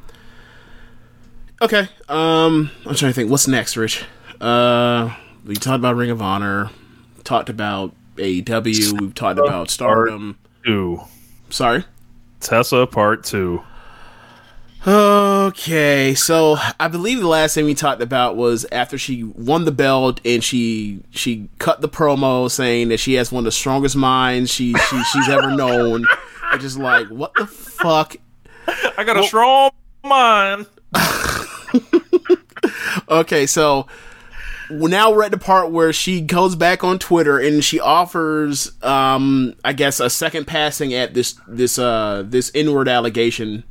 Okay. 1.62 1.88
Um. 2.10 2.72
I'm 2.86 2.96
trying 2.96 3.12
to 3.12 3.14
think. 3.14 3.32
What's 3.32 3.48
next, 3.48 3.78
Rich? 3.78 4.04
Uh. 4.40 5.16
We 5.46 5.56
talked 5.56 5.76
about 5.76 5.96
Ring 5.96 6.10
of 6.10 6.22
Honor. 6.22 6.72
Talked 7.24 7.50
about 7.50 7.94
AEW. 8.16 9.00
We've 9.00 9.14
talked 9.14 9.40
about 9.40 9.70
Stardom. 9.70 10.38
Two 10.66 11.02
Sorry. 11.50 11.86
Tessa 12.40 12.88
Part 12.88 13.24
Two. 13.24 13.64
Okay, 15.46 16.16
so 16.16 16.58
I 16.80 16.88
believe 16.88 17.20
the 17.20 17.28
last 17.28 17.54
thing 17.54 17.66
we 17.66 17.76
talked 17.76 18.02
about 18.02 18.36
was 18.36 18.66
after 18.72 18.98
she 18.98 19.24
won 19.24 19.66
the 19.66 19.72
belt 19.72 20.20
and 20.26 20.44
she 20.44 21.04
she 21.12 21.50
cut 21.60 21.82
the 21.82 21.90
promo 21.90 22.50
saying 22.50 22.90
that 22.90 23.00
she 23.00 23.14
has 23.14 23.32
one 23.32 23.42
of 23.42 23.46
the 23.46 23.52
strongest 23.52 23.96
minds 23.96 24.52
she, 24.52 24.74
she 24.74 25.04
she's 25.04 25.30
ever 25.30 25.52
known. 25.52 26.06
Which 26.54 26.62
just 26.62 26.80
like, 26.80 27.08
what 27.10 27.34
the 27.36 27.46
fuck? 27.46 28.16
I 28.98 29.04
got 29.04 29.18
a 29.18 29.24
strong 29.24 29.72
mind. 30.04 30.68
Okay, 33.10 33.46
so 33.46 33.88
now 34.70 35.12
we're 35.12 35.24
at 35.24 35.32
the 35.32 35.38
part 35.38 35.72
where 35.72 35.94
she 35.94 36.22
goes 36.22 36.56
back 36.56 36.84
on 36.84 36.98
Twitter 36.98 37.38
and 37.38 37.64
she 37.64 37.80
offers, 37.80 38.72
um, 38.84 39.56
I 39.64 39.74
guess, 39.74 40.00
a 40.00 40.10
second 40.10 40.46
passing 40.48 40.94
at 40.94 41.14
this 41.14 41.40
this 41.48 41.78
uh 41.78 42.24
this 42.26 42.52
N 42.56 42.74
word 42.74 42.88
allegation, 42.88 43.64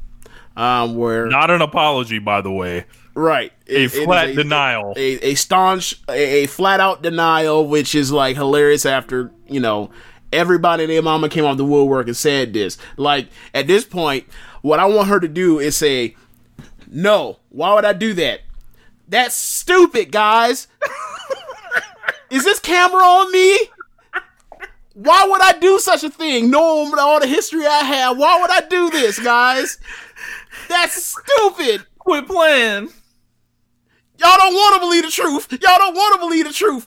um, 0.56 0.96
where 0.96 1.26
Not 1.26 1.50
an 1.50 1.62
apology, 1.62 2.18
by 2.18 2.40
the 2.40 2.50
way. 2.50 2.84
Right. 3.14 3.52
A 3.68 3.84
It- 3.84 3.94
it 3.94 4.04
flat 4.04 4.30
is 4.30 4.36
denial. 4.36 4.92
A, 4.96 5.30
a 5.30 5.34
staunch, 5.34 6.00
a, 6.08 6.44
a 6.44 6.46
flat 6.46 6.80
out 6.80 7.02
denial, 7.02 7.66
which 7.66 7.94
is 7.94 8.10
like 8.10 8.36
hilarious 8.36 8.84
after, 8.84 9.30
you 9.48 9.60
know, 9.60 9.90
everybody 10.32 10.84
and 10.84 10.92
their 10.92 11.02
mama 11.02 11.28
came 11.28 11.44
off 11.44 11.56
the 11.56 11.64
woodwork 11.64 12.06
and 12.08 12.16
said 12.16 12.52
this. 12.52 12.76
Like, 12.96 13.28
at 13.54 13.66
this 13.68 13.84
point, 13.84 14.26
what 14.62 14.80
I 14.80 14.86
want 14.86 15.08
her 15.08 15.20
to 15.20 15.28
do 15.28 15.60
is 15.60 15.76
say, 15.76 16.16
no, 16.88 17.38
why 17.50 17.72
would 17.74 17.84
I 17.84 17.92
do 17.92 18.14
that? 18.14 18.40
That's 19.06 19.34
stupid, 19.36 20.10
guys. 20.10 20.66
is 22.30 22.42
this 22.44 22.58
camera 22.58 23.02
on 23.02 23.30
me? 23.32 23.58
Why 24.94 25.26
would 25.28 25.40
I 25.42 25.58
do 25.58 25.78
such 25.80 26.04
a 26.04 26.10
thing? 26.10 26.50
Knowing 26.50 26.92
all 26.98 27.20
the 27.20 27.26
history 27.26 27.66
I 27.66 27.80
have, 27.80 28.16
why 28.16 28.40
would 28.40 28.50
I 28.50 28.60
do 28.68 28.90
this, 28.90 29.18
guys? 29.18 29.78
That's 30.68 31.04
stupid. 31.04 31.86
Quit 31.98 32.26
playing. 32.26 32.88
Y'all 34.18 34.36
don't 34.36 34.54
want 34.54 34.74
to 34.74 34.80
believe 34.80 35.02
the 35.02 35.10
truth. 35.10 35.50
Y'all 35.50 35.78
don't 35.78 35.94
want 35.94 36.14
to 36.14 36.20
believe 36.20 36.46
the 36.46 36.52
truth. 36.52 36.86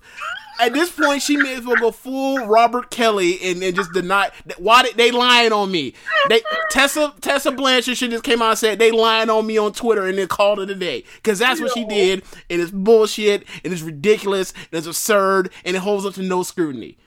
At 0.59 0.74
this 0.74 0.89
point, 0.89 1.22
she 1.22 1.38
may 1.38 1.55
as 1.55 1.65
well 1.65 1.76
go 1.76 1.91
full 1.91 2.47
Robert 2.47 2.89
Kelly 2.89 3.38
and, 3.43 3.61
and 3.61 3.76
just 3.76 3.93
deny. 3.93 4.32
Why 4.57 4.82
did 4.82 4.95
they 4.97 5.11
lying 5.11 5.51
on 5.51 5.72
me? 5.72 5.93
They 6.30 6.41
Tessa 6.72 7.13
Tessa 7.22 7.51
Blanchard 7.51 7.97
should 7.97 8.09
just 8.09 8.24
came 8.24 8.41
out 8.41 8.51
and 8.51 8.59
said 8.59 8.80
they 8.80 8.91
lying 8.91 9.30
on 9.30 9.45
me 9.45 9.57
on 9.57 9.74
Twitter 9.74 10.07
and 10.07 10.18
then 10.18 10.28
called 10.28 10.59
it 10.59 10.70
a 10.70 10.76
day 10.76 11.03
because 11.18 11.39
that's 11.39 11.61
what 11.61 11.74
she 11.74 11.86
did. 11.86 12.24
And 12.49 12.59
it's 12.59 12.72
bullshit 12.72 13.45
and 13.63 13.72
it's 13.72 13.84
ridiculous 13.84 14.51
and 14.72 14.80
it's 14.80 14.88
absurd 14.88 15.51
and 15.63 15.76
it 15.76 15.80
holds 15.80 16.05
up 16.05 16.15
to 16.15 16.24
no 16.24 16.41
scrutiny. 16.41 16.97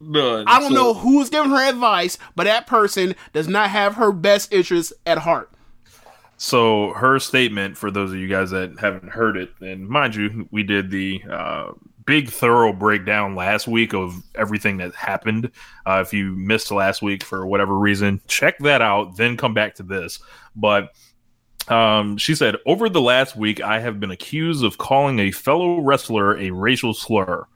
None. 0.00 0.44
I 0.46 0.60
don't 0.60 0.74
know 0.74 0.94
who 0.94 1.20
is 1.20 1.30
giving 1.30 1.50
her 1.50 1.68
advice, 1.68 2.18
but 2.36 2.44
that 2.44 2.66
person 2.66 3.14
does 3.32 3.48
not 3.48 3.70
have 3.70 3.94
her 3.94 4.12
best 4.12 4.52
interests 4.52 4.92
at 5.06 5.18
heart. 5.18 5.50
So 6.42 6.92
her 6.94 7.20
statement, 7.20 7.78
for 7.78 7.92
those 7.92 8.10
of 8.10 8.18
you 8.18 8.26
guys 8.26 8.50
that 8.50 8.76
haven't 8.80 9.10
heard 9.10 9.36
it, 9.36 9.52
and 9.60 9.88
mind 9.88 10.16
you, 10.16 10.48
we 10.50 10.64
did 10.64 10.90
the 10.90 11.22
uh, 11.30 11.70
big 12.04 12.30
thorough 12.30 12.72
breakdown 12.72 13.36
last 13.36 13.68
week 13.68 13.94
of 13.94 14.20
everything 14.34 14.78
that 14.78 14.92
happened. 14.92 15.52
Uh, 15.86 16.02
if 16.04 16.12
you 16.12 16.32
missed 16.32 16.72
last 16.72 17.00
week 17.00 17.22
for 17.22 17.46
whatever 17.46 17.78
reason, 17.78 18.20
check 18.26 18.58
that 18.58 18.82
out, 18.82 19.16
then 19.16 19.36
come 19.36 19.54
back 19.54 19.76
to 19.76 19.84
this. 19.84 20.18
But 20.56 20.92
um, 21.68 22.16
she 22.16 22.34
said, 22.34 22.56
over 22.66 22.88
the 22.88 23.00
last 23.00 23.36
week, 23.36 23.60
I 23.60 23.78
have 23.78 24.00
been 24.00 24.10
accused 24.10 24.64
of 24.64 24.78
calling 24.78 25.20
a 25.20 25.30
fellow 25.30 25.78
wrestler 25.80 26.36
a 26.38 26.50
racial 26.50 26.92
slur. 26.92 27.46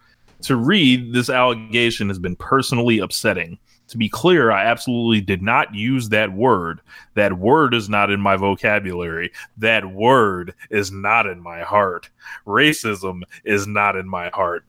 To 0.42 0.54
read, 0.54 1.12
this 1.12 1.28
allegation 1.28 2.06
has 2.06 2.20
been 2.20 2.36
personally 2.36 3.00
upsetting. 3.00 3.58
To 3.88 3.96
be 3.96 4.08
clear, 4.08 4.50
I 4.50 4.64
absolutely 4.64 5.20
did 5.20 5.42
not 5.42 5.74
use 5.74 6.08
that 6.08 6.32
word. 6.32 6.80
That 7.14 7.38
word 7.38 7.72
is 7.72 7.88
not 7.88 8.10
in 8.10 8.20
my 8.20 8.36
vocabulary. 8.36 9.30
That 9.56 9.92
word 9.92 10.54
is 10.70 10.90
not 10.90 11.26
in 11.26 11.40
my 11.40 11.60
heart. 11.60 12.10
Racism 12.46 13.22
is 13.44 13.66
not 13.66 13.96
in 13.96 14.08
my 14.08 14.30
heart. 14.30 14.64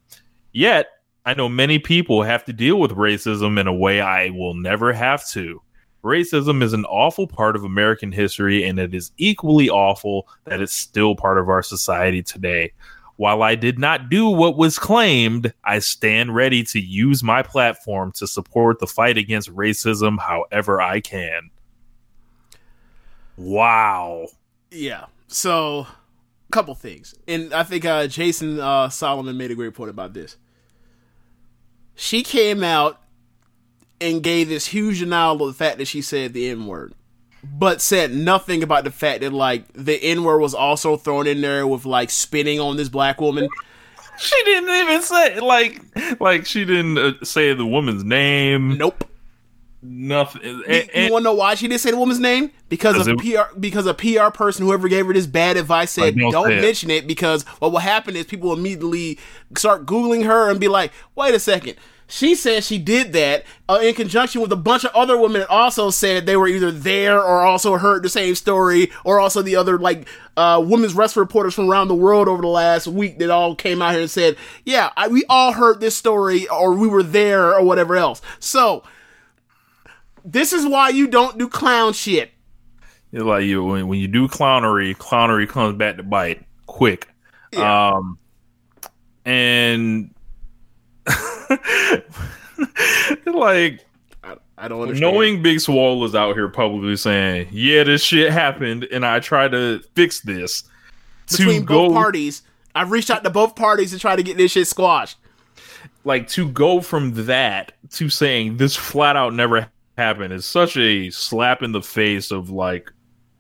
Yet, 0.52 0.88
I 1.26 1.34
know 1.34 1.50
many 1.50 1.80
people 1.80 2.24
have 2.24 2.46
to 2.46 2.54
deal 2.54 2.80
with 2.80 2.92
racism 2.92 3.60
in 3.60 3.68
a 3.68 3.74
way 3.74 4.02
I 4.02 4.30
will 4.30 4.54
never 4.54 4.94
have 4.94 5.28
to. 5.30 5.62
Racism 6.04 6.64
is 6.64 6.74
an 6.74 6.86
awful 6.86 7.28
part 7.28 7.56
of 7.56 7.64
American 7.64 8.12
history, 8.12 8.64
and 8.64 8.80
it 8.80 8.94
is 8.94 9.12
equally 9.18 9.70
awful 9.70 10.28
that 10.46 10.62
it's 10.62 10.74
still 10.74 11.16
part 11.16 11.38
of 11.38 11.50
our 11.50 11.64
society 11.64 12.24
today. 12.24 12.72
While 13.18 13.42
I 13.42 13.56
did 13.56 13.80
not 13.80 14.10
do 14.10 14.30
what 14.30 14.58
was 14.58 14.78
claimed, 14.78 15.54
I 15.64 15.80
stand 15.80 16.36
ready 16.36 16.64
to 16.66 16.80
use 16.80 17.24
my 17.24 17.42
platform 17.42 18.12
to 18.14 18.28
support 18.28 18.80
the 18.80 18.88
fight 18.88 19.18
against 19.18 19.54
racism 19.54 20.20
however 20.20 20.80
I 20.80 21.02
can. 21.02 21.50
Wow. 23.36 24.28
Yeah. 24.72 25.06
So, 25.28 25.88
a 26.48 26.52
couple 26.52 26.76
things, 26.76 27.16
and 27.28 27.54
I 27.54 27.64
think 27.64 27.86
uh, 27.86 28.08
Jason 28.08 28.60
uh, 28.60 28.90
Solomon 28.90 29.36
made 29.36 29.52
a 29.52 29.56
great 29.56 29.74
point 29.74 29.90
about 29.90 30.14
this. 30.14 30.38
She 31.96 32.24
came 32.24 32.64
out 32.64 33.02
and 34.00 34.22
gave 34.22 34.48
this 34.48 34.68
huge 34.68 35.00
denial 35.00 35.42
of 35.42 35.48
the 35.48 35.54
fact 35.54 35.80
that 35.80 35.88
she 35.88 36.02
said 36.02 36.34
the 36.34 36.50
N 36.50 36.68
word, 36.68 36.94
but 37.44 37.82
said 37.82 38.14
nothing 38.14 38.64
about 38.64 38.84
the 38.84 38.92
fact 38.92 39.22
that 39.22 39.34
like 39.34 39.66
the 39.74 39.96
N 40.04 40.24
word 40.24 40.40
was 40.40 40.54
also 40.54 40.98
thrown 40.98 41.28
in 41.28 41.42
there 41.42 41.66
with 41.68 41.86
like 41.86 42.10
spitting 42.10 42.60
on 42.60 42.78
this 42.78 42.90
black 42.90 43.22
woman. 43.22 43.48
She 44.20 44.36
didn't 44.46 44.70
even 44.70 45.02
say 45.04 45.40
like 45.40 45.82
like 46.20 46.46
she 46.46 46.66
didn't 46.66 46.98
uh, 46.98 47.14
say 47.24 47.54
the 47.54 47.66
woman's 47.66 48.04
name. 48.04 48.78
Nope. 48.78 49.04
Nothing. 49.84 50.42
You, 50.44 50.64
And- 50.68 50.90
and- 50.94 51.12
want 51.14 51.22
to 51.24 51.30
know 51.30 51.34
why 51.36 51.54
she 51.56 51.68
didn't 51.68 51.82
say 51.82 51.92
the 51.92 51.98
woman's 51.98 52.20
name? 52.20 52.52
Because 52.68 52.96
Because 52.96 53.08
of 53.08 53.18
PR. 53.20 53.60
Because 53.60 53.86
a 53.86 53.94
PR 53.94 54.32
person, 54.34 54.66
whoever 54.66 54.88
gave 54.90 55.06
her 55.06 55.14
this 55.14 55.28
bad 55.28 55.56
advice, 55.56 55.92
said 55.92 56.16
Like, 56.16 56.16
don't 56.16 56.32
don't 56.32 56.48
say 56.48 56.58
it." 56.58 56.62
mention 56.62 56.90
it. 56.90 57.06
Because 57.08 57.44
what 57.60 57.72
will 57.72 57.80
happen 57.80 58.16
is 58.16 58.26
people 58.26 58.50
will 58.50 58.58
immediately 58.58 59.20
start 59.56 59.86
googling 59.86 60.26
her 60.26 60.50
and 60.50 60.60
be 60.60 60.68
like, 60.68 60.92
"Wait 61.16 61.36
a 61.36 61.40
second. 61.40 61.76
She 62.10 62.36
said 62.36 62.64
she 62.64 62.78
did 62.78 63.12
that 63.14 63.44
uh, 63.68 63.80
in 63.84 63.94
conjunction 63.94 64.42
with 64.42 64.52
a 64.54 64.56
bunch 64.56 64.86
of 64.86 64.92
other 64.96 65.18
women 65.18 65.42
that 65.42 65.50
also 65.50 65.90
said 65.90 66.26
they 66.26 66.38
were 66.38 66.48
either 66.48 66.72
there 66.72 67.22
or 67.22 67.42
also 67.42 67.78
heard 67.78 68.02
the 68.02 68.10
same 68.10 68.34
story, 68.36 68.92
or 69.04 69.20
also 69.20 69.42
the 69.42 69.58
other 69.58 69.78
like 69.78 70.08
uh, 70.38 70.64
women's 70.66 70.94
wrestling 70.94 71.24
reporters 71.24 71.54
from 71.54 71.70
around 71.70 71.90
the 71.90 71.96
world 71.96 72.30
over 72.30 72.42
the 72.42 72.48
last 72.48 72.88
week 72.88 73.20
that 73.20 73.30
all 73.30 73.56
came 73.56 73.82
out 73.82 73.92
here 73.92 74.02
and 74.02 74.10
said, 74.12 74.38
"Yeah, 74.64 74.92
I, 74.96 75.10
we 75.10 75.26
all 75.30 75.52
heard 75.52 75.82
this 75.82 75.98
story, 75.98 76.48
or 76.48 76.74
we 76.74 76.88
were 76.88 77.04
there, 77.04 77.54
or 77.54 77.64
whatever 77.64 77.98
else." 77.98 78.22
So 78.40 78.84
This 80.24 80.52
is 80.52 80.66
why 80.66 80.90
you 80.90 81.08
don't 81.08 81.38
do 81.38 81.48
clown 81.48 81.94
shit. 81.94 82.32
It's 83.14 83.24
like 83.24 83.46
you 83.46 83.64
when, 83.64 83.88
when 83.88 84.00
you 84.00 84.08
do 84.08 84.28
clownery, 84.28 84.96
clownery 84.96 85.48
comes 85.48 85.78
back 85.78 85.98
to 85.98 86.04
bite 86.04 86.46
quick. 86.66 87.08
Um, 87.56 88.20
and 89.26 90.14
like 93.26 93.86
I 94.58 94.68
don't 94.68 94.82
understand. 94.82 95.14
knowing 95.14 95.42
Big 95.42 95.60
Swole 95.60 96.04
is 96.06 96.16
out 96.16 96.36
here 96.36 96.50
publicly 96.50 96.96
saying, 96.96 97.48
"Yeah, 97.52 97.84
this 97.84 98.04
shit 98.04 98.32
happened, 98.32 98.88
and 98.92 99.06
I 99.06 99.20
tried 99.20 99.52
to 99.52 99.82
fix 99.96 100.22
this." 100.22 100.64
between 101.30 101.62
to 101.62 101.68
both 101.68 101.90
go 101.90 101.94
parties, 101.94 102.44
I've 102.76 102.92
reached 102.92 103.10
out 103.10 103.24
to 103.24 103.30
both 103.30 103.56
parties 103.56 103.92
to 103.92 104.00
try 104.00 104.16
to 104.16 104.24
get 104.24 104.38
this 104.38 104.52
shit 104.52 104.68
squashed. 104.68 105.18
like 106.04 106.28
to 106.30 106.50
go 106.50 106.82
from 106.82 107.26
that 107.26 107.74
to 107.92 108.10
saying 108.10 108.58
this 108.58 108.76
flat 108.76 109.16
out 109.16 109.34
never 109.34 109.70
happened 109.98 110.32
is 110.32 110.46
such 110.46 110.78
a 110.78 111.10
slap 111.10 111.64
in 111.64 111.72
the 111.72 111.82
face 111.82 112.32
of 112.32 112.50
like 112.50 112.92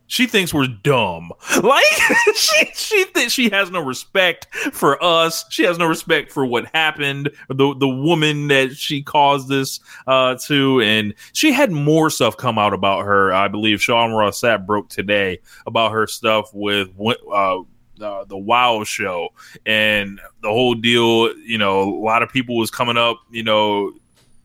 she 0.07 0.25
thinks 0.25 0.53
we're 0.53 0.67
dumb. 0.67 1.31
Like 1.61 1.83
she 2.35 2.71
she 2.73 3.29
she 3.29 3.49
has 3.49 3.69
no 3.69 3.81
respect 3.81 4.53
for 4.71 5.01
us. 5.03 5.45
She 5.49 5.63
has 5.63 5.77
no 5.77 5.85
respect 5.85 6.31
for 6.31 6.45
what 6.45 6.65
happened, 6.73 7.29
the 7.49 7.75
the 7.77 7.87
woman 7.87 8.47
that 8.47 8.75
she 8.75 9.03
caused 9.03 9.49
this 9.49 9.79
uh 10.07 10.35
to 10.45 10.81
and 10.81 11.13
she 11.33 11.51
had 11.51 11.71
more 11.71 12.09
stuff 12.09 12.37
come 12.37 12.57
out 12.57 12.73
about 12.73 13.05
her. 13.05 13.33
I 13.33 13.47
believe 13.47 13.81
Sean 13.81 14.11
Ross 14.11 14.41
Sapp 14.41 14.65
broke 14.65 14.89
today 14.89 15.39
about 15.65 15.91
her 15.91 16.07
stuff 16.07 16.53
with 16.53 16.89
uh 17.31 17.59
uh, 18.01 18.25
the 18.25 18.37
Wow 18.37 18.83
show 18.83 19.29
and 19.65 20.21
the 20.41 20.49
whole 20.49 20.75
deal. 20.75 21.35
You 21.39 21.57
know, 21.57 21.81
a 21.81 22.03
lot 22.03 22.21
of 22.21 22.29
people 22.29 22.55
was 22.55 22.69
coming 22.69 22.95
up, 22.97 23.17
you 23.31 23.41
know, 23.43 23.91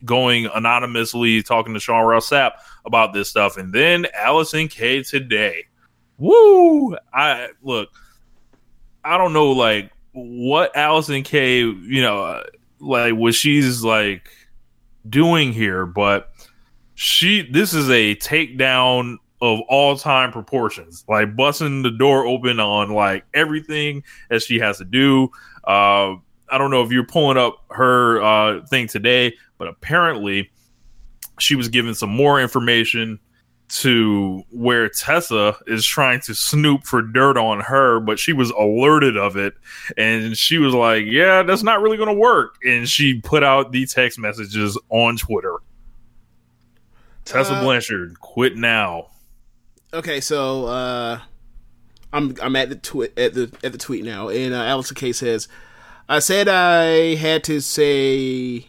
going 0.05 0.47
anonymously 0.53 1.43
talking 1.43 1.73
to 1.73 1.79
Sean 1.79 2.03
Ross 2.03 2.29
Sapp 2.29 2.53
about 2.85 3.13
this 3.13 3.29
stuff, 3.29 3.57
and 3.57 3.73
then 3.73 4.05
Allysin 4.17 4.69
Kay 4.69 5.03
today. 5.03 5.65
Woo! 6.17 6.95
I 7.13 7.49
look. 7.61 7.89
I 9.05 9.17
don't 9.17 9.33
know, 9.33 9.51
like 9.51 9.91
what 10.13 10.73
Allysin 10.75 11.25
Kay, 11.25 11.59
you 11.59 12.01
know, 12.01 12.23
uh, 12.23 12.43
like 12.79 13.15
what 13.15 13.33
she's 13.33 13.83
like 13.83 14.29
doing 15.09 15.51
here, 15.51 15.85
but 15.85 16.31
she 16.95 17.49
this 17.51 17.73
is 17.73 17.89
a 17.89 18.15
takedown 18.15 19.17
of 19.41 19.59
all 19.67 19.97
time 19.97 20.31
proportions, 20.31 21.03
like 21.09 21.35
busting 21.35 21.83
the 21.83 21.91
door 21.91 22.25
open 22.25 22.59
on 22.59 22.91
like 22.91 23.25
everything 23.33 24.03
that 24.29 24.41
she 24.41 24.59
has 24.59 24.77
to 24.77 24.85
do. 24.85 25.29
Uh, 25.65 26.15
I 26.49 26.57
don't 26.57 26.71
know 26.71 26.83
if 26.83 26.91
you're 26.91 27.05
pulling 27.05 27.37
up 27.37 27.65
her 27.71 28.21
uh, 28.21 28.65
thing 28.67 28.87
today, 28.87 29.35
but 29.57 29.67
apparently 29.67 30.51
she 31.43 31.55
was 31.55 31.67
given 31.67 31.93
some 31.93 32.09
more 32.09 32.41
information 32.41 33.19
to 33.69 34.43
where 34.51 34.87
Tessa 34.87 35.55
is 35.65 35.85
trying 35.85 36.19
to 36.21 36.35
snoop 36.35 36.83
for 36.83 37.01
dirt 37.01 37.37
on 37.37 37.59
her, 37.61 37.99
but 37.99 38.19
she 38.19 38.31
was 38.31 38.51
alerted 38.51 39.17
of 39.17 39.35
it. 39.35 39.55
And 39.97 40.37
she 40.37 40.57
was 40.57 40.73
like, 40.73 41.05
Yeah, 41.07 41.43
that's 41.43 41.63
not 41.63 41.81
really 41.81 41.97
going 41.97 42.09
to 42.09 42.19
work. 42.19 42.57
And 42.63 42.87
she 42.87 43.19
put 43.19 43.43
out 43.43 43.71
the 43.71 43.85
text 43.85 44.19
messages 44.19 44.77
on 44.89 45.17
Twitter. 45.17 45.55
Tessa 47.25 47.53
Uh, 47.53 47.63
Blanchard, 47.63 48.19
quit 48.19 48.57
now. 48.57 49.07
Okay, 49.93 50.19
so 50.21 50.65
uh, 50.65 51.19
I'm 52.11 52.35
I'm 52.41 52.55
at 52.55 52.69
the 52.69 52.75
tweet 52.75 53.17
at 53.17 53.33
the 53.33 53.51
at 53.63 53.71
the 53.71 53.77
tweet 53.77 54.03
now, 54.03 54.27
and 54.29 54.53
uh, 54.53 54.61
Allysin 54.63 54.95
Kay 54.95 55.13
says, 55.13 55.47
"I 56.09 56.19
said 56.19 56.47
I 56.47 57.15
had 57.15 57.43
to 57.45 57.59
say." 57.61 58.67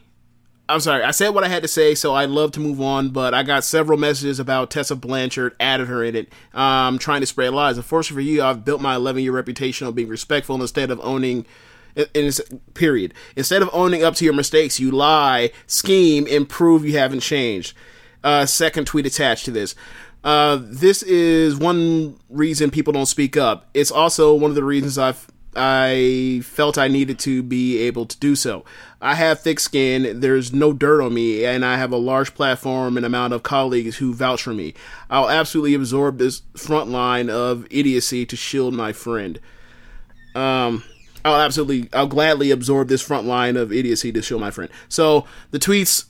I'm 0.67 0.81
sorry. 0.81 1.05
I 1.05 1.11
said 1.11 1.31
what 1.31 1.45
I 1.45 1.49
had 1.49 1.63
to 1.63 1.69
say, 1.69 1.95
so 1.95 2.15
I'd 2.15 2.31
love 2.31 2.53
to 2.53 2.61
move 2.61 2.81
on, 2.81 3.11
but 3.11 3.35
I 3.35 3.43
got 3.43 3.65
several 3.65 3.99
messages 3.99 4.41
about 4.41 4.71
Tessa 4.71 4.97
Blanchard, 4.97 5.55
added 5.61 5.89
her 5.89 6.03
in 6.03 6.17
it. 6.17 6.33
Um, 6.55 6.99
trying 6.99 7.21
to 7.21 7.27
spread 7.27 7.53
lies. 7.53 7.77
Unfortunately 7.77 8.25
for 8.25 8.31
you, 8.31 8.43
I've 8.43 8.65
built 8.65 8.81
my 8.81 8.95
11 8.95 9.23
year 9.23 9.33
reputation 9.33 9.87
on 9.87 9.93
being 9.93 10.09
respectful 10.09 10.61
instead 10.61 10.91
of 10.91 11.01
owning. 11.03 11.47
In, 11.95 12.07
in 12.15 12.33
period. 12.73 13.15
Instead 13.37 13.63
of 13.63 13.71
owning 13.73 14.03
up 14.03 14.17
to 14.17 14.25
your 14.25 14.35
mistakes, 14.35 14.81
you 14.81 14.91
lie, 14.91 15.53
scheme, 15.69 16.27
and 16.29 16.49
prove 16.49 16.85
you 16.85 16.99
haven't 16.99 17.21
changed. 17.21 17.77
Uh, 18.25 18.47
second 18.47 18.87
tweet 18.87 19.07
attached 19.07 19.45
to 19.45 19.53
this. 19.53 19.77
Uh, 20.25 20.59
this 20.61 21.05
is 21.05 21.57
one 21.57 22.19
reason 22.31 22.71
people 22.71 22.93
don't 22.93 23.07
speak 23.07 23.37
up. 23.37 23.69
It's 23.75 23.93
also 23.93 24.35
one 24.35 24.51
of 24.51 24.57
the 24.57 24.65
reasons 24.65 24.99
I've 24.99 25.31
I 25.57 26.41
felt 26.45 26.79
I 26.79 26.89
needed 26.89 27.19
to 27.21 27.43
be 27.43 27.79
able 27.79 28.07
to 28.07 28.19
do 28.19 28.35
so. 28.35 28.65
I 29.05 29.17
have 29.17 29.41
thick 29.41 29.61
skin, 29.61 30.21
there's 30.21 30.55
no 30.55 30.73
dirt 30.73 31.03
on 31.03 31.13
me, 31.13 31.45
and 31.45 31.63
I 31.63 31.77
have 31.77 31.93
a 31.93 31.99
large 31.99 32.35
platform 32.35 32.97
and 32.97 33.05
amount 33.05 33.35
of 33.35 33.43
colleagues 33.43 33.99
who 33.99 34.15
vouch 34.15 34.43
for 34.43 34.55
me. 34.55 34.73
I'll 35.11 35.29
absolutely 35.29 35.75
absorb 35.75 36.17
this 36.17 36.41
front 36.57 36.89
line 36.89 37.29
of 37.29 37.67
idiocy 37.71 38.25
to 38.25 38.35
shield 38.35 38.73
my 38.73 38.95
friend. 38.95 39.39
Um, 40.35 40.85
I'll 41.23 41.39
absolutely, 41.39 41.91
I'll 41.93 42.07
gladly 42.07 42.51
absorb 42.51 42.89
this 42.89 43.03
front 43.03 43.27
line 43.27 43.59
of 43.59 43.75
idiocy 43.75 44.11
to 44.11 44.23
shield 44.23 44.41
my 44.41 44.51
friend. 44.51 44.71
So 44.89 45.27
the 45.51 45.59
tweets 45.59 46.07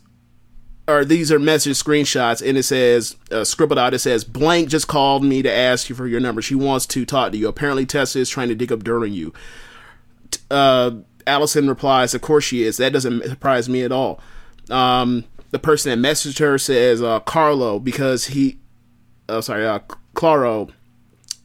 or 0.87 1.05
these 1.05 1.33
are 1.33 1.41
message 1.41 1.83
screenshots 1.83 2.47
and 2.47 2.57
it 2.57 2.63
says 2.63 3.17
uh, 3.33 3.43
scribbled 3.43 3.79
out 3.79 3.95
it 3.95 4.01
says 4.01 4.23
blank 4.23 4.69
just 4.69 4.87
called 4.87 5.25
me 5.25 5.41
to 5.41 5.51
ask 5.51 5.89
you 5.89 5.97
for 5.97 6.07
your 6.07 6.21
number 6.21 6.43
she 6.43 6.55
wants 6.55 6.85
to 6.85 7.07
talk 7.07 7.33
to 7.33 7.39
you 7.39 7.49
apparently 7.49 7.87
tessa 7.87 8.19
is 8.19 8.29
trying 8.29 8.49
to 8.49 8.55
dig 8.55 8.71
up 8.71 8.85
dirt 8.85 9.03
on 9.03 9.11
you 9.11 9.33
uh, 10.51 10.91
allison 11.27 11.69
replies 11.69 12.15
of 12.15 12.21
course 12.21 12.45
she 12.45 12.63
is. 12.63 12.77
That 12.77 12.93
doesn't 12.93 13.25
surprise 13.25 13.69
me 13.69 13.83
at 13.83 13.93
all. 13.93 14.21
Um, 14.71 15.25
the 15.51 15.59
person 15.59 15.91
that 16.01 16.09
messaged 16.09 16.39
her 16.39 16.59
says 16.59 17.03
uh, 17.03 17.21
carlo 17.21 17.79
because 17.79 18.27
he 18.27 18.59
uh, 19.29 19.41
sorry 19.41 19.67
uh, 19.67 19.81
claro 20.15 20.69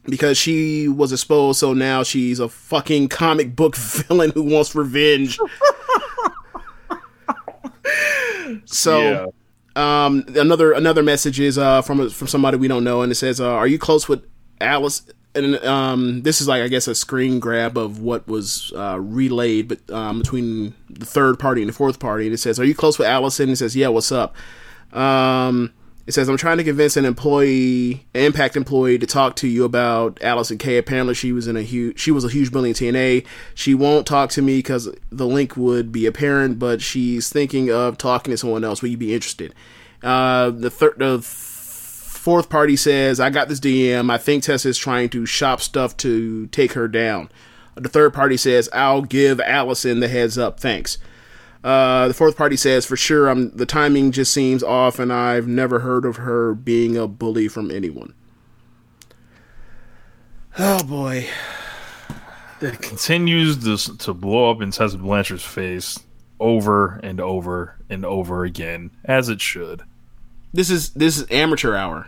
because 0.05 0.37
she 0.37 0.87
was 0.87 1.11
exposed 1.11 1.59
so 1.59 1.73
now 1.73 2.01
she's 2.03 2.39
a 2.39 2.49
fucking 2.49 3.09
comic 3.09 3.55
book 3.55 3.75
villain 3.77 4.31
who 4.31 4.43
wants 4.43 4.75
revenge. 4.75 5.39
So 8.65 9.33
um, 9.75 10.23
another 10.35 10.71
another 10.73 11.03
message 11.03 11.39
is 11.39 11.57
uh, 11.57 11.81
from 11.81 12.09
from 12.09 12.27
somebody 12.27 12.57
we 12.57 12.67
don't 12.67 12.83
know, 12.83 13.01
and 13.01 13.11
it 13.11 13.15
says, 13.15 13.39
uh, 13.39 13.49
"Are 13.49 13.67
you 13.67 13.79
close 13.79 14.07
with 14.07 14.25
Alice?" 14.61 15.03
And 15.35 15.55
um, 15.63 16.23
this 16.23 16.41
is 16.41 16.47
like 16.47 16.63
I 16.63 16.67
guess 16.67 16.87
a 16.87 16.95
screen 16.95 17.39
grab 17.39 17.77
of 17.77 17.99
what 17.99 18.27
was 18.27 18.73
uh, 18.75 18.99
relayed, 18.99 19.67
but 19.67 19.89
um, 19.91 20.19
between 20.19 20.73
the 20.89 21.05
third 21.05 21.37
party 21.37 21.61
and 21.61 21.69
the 21.69 21.73
fourth 21.73 21.99
party, 21.99 22.25
and 22.25 22.33
it 22.33 22.39
says, 22.39 22.59
"Are 22.59 22.65
you 22.65 22.73
close 22.73 22.97
with 22.97 23.07
Allysin?" 23.07 23.49
It 23.49 23.57
says, 23.57 23.75
"Yeah, 23.75 23.89
what's 23.89 24.11
up?" 24.11 24.35
Um, 24.91 25.71
it 26.07 26.13
says, 26.13 26.29
"I'm 26.29 26.37
trying 26.37 26.57
to 26.57 26.63
convince 26.63 26.97
an 26.97 27.05
employee, 27.05 28.07
impact 28.15 28.57
employee, 28.57 28.97
to 28.97 29.05
talk 29.05 29.35
to 29.37 29.47
you 29.47 29.65
about 29.65 30.15
Allysin 30.15 30.57
Kay. 30.57 30.77
Apparently, 30.77 31.13
she 31.13 31.31
was 31.31 31.47
in 31.47 31.55
a 31.55 31.61
huge, 31.61 31.99
she 31.99 32.09
was 32.09 32.25
a 32.25 32.29
huge 32.29 32.51
bully 32.51 32.73
TNA. 32.73 33.23
She 33.53 33.75
won't 33.75 34.07
talk 34.07 34.31
to 34.31 34.41
me 34.41 34.57
because 34.57 34.89
the 35.11 35.27
link 35.27 35.55
would 35.55 35.91
be 35.91 36.07
apparent, 36.07 36.57
but 36.57 36.81
she's 36.81 37.29
thinking 37.29 37.69
of 37.69 37.99
talking 37.99 38.31
to 38.31 38.37
someone 38.37 38.63
else. 38.63 38.81
Would 38.81 38.89
you 38.89 38.97
be 38.97 39.13
interested?" 39.13 39.53
Uh, 40.01 40.49
the 40.49 40.69
third, 40.69 40.97
the 40.97 41.19
fourth 42.19 42.49
party 42.49 42.75
says, 42.75 43.19
"I 43.19 43.29
got 43.29 43.49
this 43.49 43.59
DM. 43.59 44.11
I 44.11 44.17
think 44.17 44.43
Tessa 44.43 44.69
is 44.69 44.77
trying 44.77 45.09
to 45.09 45.25
shop 45.25 45.61
stuff 45.61 45.95
to 45.97 46.47
take 46.47 46.73
her 46.73 46.87
down." 46.87 47.29
The 47.75 47.89
third 47.89 48.13
party 48.13 48.37
says, 48.37 48.69
"I'll 48.73 49.01
give 49.01 49.39
Allysin 49.39 49.99
the 49.99 50.07
heads 50.07 50.37
up. 50.37 50.59
Thanks." 50.59 50.97
Uh, 51.63 52.07
the 52.07 52.13
fourth 52.13 52.37
party 52.37 52.55
says, 52.55 52.85
"For 52.85 52.95
sure, 52.95 53.27
I'm, 53.27 53.51
the 53.55 53.65
timing 53.65 54.11
just 54.11 54.33
seems 54.33 54.63
off, 54.63 54.99
and 54.99 55.11
I've 55.11 55.47
never 55.47 55.79
heard 55.79 56.05
of 56.05 56.17
her 56.17 56.53
being 56.53 56.95
a 56.95 57.07
bully 57.07 57.47
from 57.47 57.71
anyone." 57.71 58.13
Oh 60.57 60.83
boy, 60.83 61.27
It 62.61 62.81
continues 62.81 63.57
to, 63.63 63.97
to 63.97 64.13
blow 64.13 64.51
up 64.51 64.61
in 64.61 64.71
Tessa 64.71 64.97
Blanchard's 64.97 65.43
face 65.43 65.97
over 66.39 66.99
and 67.01 67.21
over 67.21 67.77
and 67.89 68.05
over 68.05 68.43
again, 68.43 68.91
as 69.05 69.29
it 69.29 69.39
should. 69.39 69.83
This 70.53 70.69
is 70.69 70.91
this 70.91 71.17
is 71.17 71.25
amateur 71.29 71.75
hour. 71.75 72.07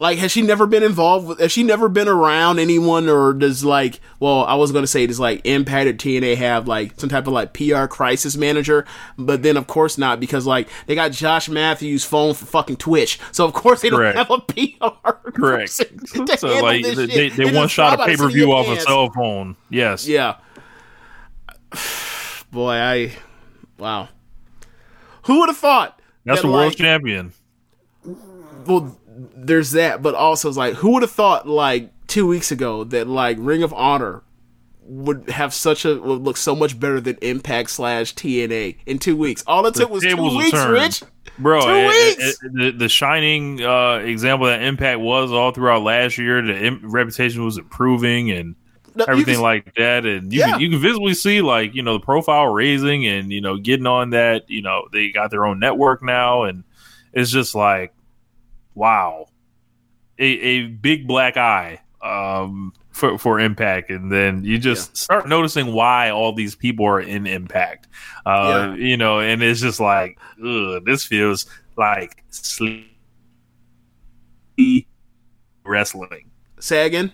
Like, 0.00 0.16
has 0.16 0.32
she 0.32 0.40
never 0.40 0.66
been 0.66 0.82
involved 0.82 1.28
with? 1.28 1.40
Has 1.40 1.52
she 1.52 1.62
never 1.62 1.86
been 1.90 2.08
around 2.08 2.58
anyone, 2.58 3.06
or 3.10 3.34
does 3.34 3.62
like? 3.62 4.00
Well, 4.18 4.44
I 4.44 4.54
was 4.54 4.72
gonna 4.72 4.86
say 4.86 5.06
does 5.06 5.20
like 5.20 5.42
Impact 5.44 5.88
or 5.88 5.92
TNA 5.92 6.36
have 6.36 6.66
like 6.66 6.98
some 6.98 7.10
type 7.10 7.26
of 7.26 7.34
like 7.34 7.52
PR 7.52 7.84
crisis 7.84 8.34
manager, 8.34 8.86
but 9.18 9.42
then 9.42 9.58
of 9.58 9.66
course 9.66 9.98
not 9.98 10.18
because 10.18 10.46
like 10.46 10.70
they 10.86 10.94
got 10.94 11.12
Josh 11.12 11.50
Matthews' 11.50 12.02
phone 12.02 12.32
for 12.32 12.46
fucking 12.46 12.76
Twitch, 12.76 13.20
so 13.30 13.44
of 13.44 13.52
course 13.52 13.82
they 13.82 13.90
don't 13.90 13.98
Correct. 13.98 14.16
have 14.16 14.30
a 14.30 14.40
PR 14.40 15.30
Correct. 15.32 15.70
So 15.70 15.84
like 16.62 16.82
they, 16.82 16.94
they, 16.94 17.28
just 17.28 17.54
one 17.54 17.68
shot 17.68 18.00
a 18.00 18.06
pay 18.06 18.16
per 18.16 18.30
view 18.30 18.52
off 18.52 18.68
a 18.68 18.80
cell 18.80 19.10
phone. 19.10 19.54
Yes. 19.68 20.08
Yeah. 20.08 20.36
Boy, 22.50 22.72
I 22.72 23.12
wow. 23.78 24.08
Who 25.24 25.40
would 25.40 25.50
have 25.50 25.58
thought? 25.58 25.99
That's 26.24 26.40
that, 26.42 26.46
the 26.46 26.52
world 26.52 26.68
like, 26.68 26.76
champion. 26.76 27.32
well 28.66 28.96
there's 29.36 29.72
that 29.72 30.02
but 30.02 30.14
also 30.14 30.48
it's 30.48 30.56
like 30.56 30.74
who 30.74 30.92
would 30.92 31.02
have 31.02 31.10
thought 31.10 31.46
like 31.48 31.90
two 32.06 32.26
weeks 32.26 32.50
ago 32.50 32.84
that 32.84 33.06
like 33.06 33.36
ring 33.40 33.62
of 33.62 33.72
honor 33.74 34.22
would 34.82 35.28
have 35.30 35.52
such 35.54 35.84
a 35.84 35.98
would 36.00 36.20
look 36.22 36.36
so 36.36 36.54
much 36.56 36.78
better 36.80 37.00
than 37.00 37.16
impact 37.22 37.70
slash 37.70 38.14
tna 38.14 38.76
in 38.86 38.98
two 38.98 39.16
weeks 39.16 39.44
all 39.46 39.64
it 39.66 39.74
took 39.74 39.90
was 39.90 40.02
two 40.02 40.16
weeks 40.36 40.50
turned. 40.50 40.72
rich 40.72 41.02
bro. 41.38 41.60
Two 41.60 41.68
it- 41.68 41.84
it- 41.84 42.18
weeks. 42.18 42.38
it- 42.44 42.52
the, 42.54 42.70
the 42.72 42.88
shining 42.88 43.62
uh, 43.62 43.96
example 43.98 44.46
that 44.48 44.62
Impact 44.62 45.00
was 45.00 45.32
all 45.32 45.52
throughout 45.52 45.82
last 45.82 46.18
year. 46.18 46.42
The 46.42 46.66
im- 46.66 46.90
reputation 46.90 47.44
was 47.44 47.56
improving 47.56 48.30
and 48.30 48.56
No, 48.94 49.04
everything 49.08 49.34
can- 49.34 49.42
like 49.42 49.74
that, 49.74 50.04
and 50.06 50.32
you 50.32 50.40
Yeah. 50.40 50.52
can, 50.52 50.60
you 50.60 50.70
can 50.70 50.80
visibly 50.80 51.14
see 51.14 51.40
like 51.42 51.74
you 51.74 51.82
know 51.82 51.94
the 51.98 52.04
profile 52.04 52.46
raising 52.46 53.06
and 53.06 53.32
you 53.32 53.40
know 53.40 53.56
getting 53.56 53.86
on 53.86 54.10
that. 54.10 54.48
You 54.50 54.62
know 54.62 54.88
they 54.92 55.10
got 55.10 55.30
their 55.30 55.46
own 55.46 55.58
network 55.58 56.02
now, 56.02 56.42
and 56.44 56.64
it's 57.12 57.30
just 57.30 57.54
like 57.54 57.92
wow, 58.74 59.26
a, 60.18 60.24
a 60.24 60.66
big 60.66 61.06
black 61.06 61.36
eye 61.36 61.80
um, 62.02 62.72
for 62.90 63.18
for 63.18 63.38
Impact, 63.40 63.90
and 63.90 64.10
then 64.10 64.42
you 64.44 64.58
just 64.58 64.96
start 64.96 65.28
noticing 65.28 65.72
why 65.72 66.10
all 66.10 66.32
these 66.32 66.54
people 66.54 66.86
are 66.86 67.00
in 67.00 67.26
Impact. 67.26 67.88
Uh, 68.26 68.74
You 68.78 68.96
know, 68.96 69.20
and 69.20 69.42
it's 69.42 69.60
just 69.60 69.80
like, 69.80 70.18
ugh, 70.44 70.84
this 70.84 71.04
feels 71.04 71.46
like 71.76 72.22
sleep 72.30 72.86
wrestling, 75.64 76.30
Say 76.58 76.86
again. 76.86 77.12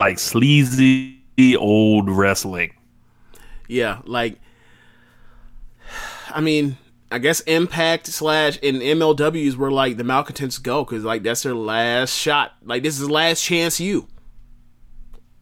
Like 0.00 0.18
sleazy 0.18 1.20
old 1.58 2.10
wrestling. 2.10 2.72
Yeah, 3.68 4.00
like 4.04 4.38
I 6.30 6.40
mean, 6.40 6.76
I 7.10 7.18
guess 7.18 7.40
Impact 7.40 8.06
slash 8.06 8.58
and 8.62 8.76
MLWs 8.78 9.56
were 9.56 9.70
like 9.70 9.96
the 9.96 10.04
malcontents 10.04 10.58
go 10.58 10.84
because 10.84 11.04
like 11.04 11.22
that's 11.22 11.42
their 11.42 11.54
last 11.54 12.14
shot. 12.14 12.52
Like 12.64 12.82
this 12.82 12.94
is 12.94 13.06
the 13.06 13.12
last 13.12 13.42
chance 13.42 13.80
you. 13.80 14.08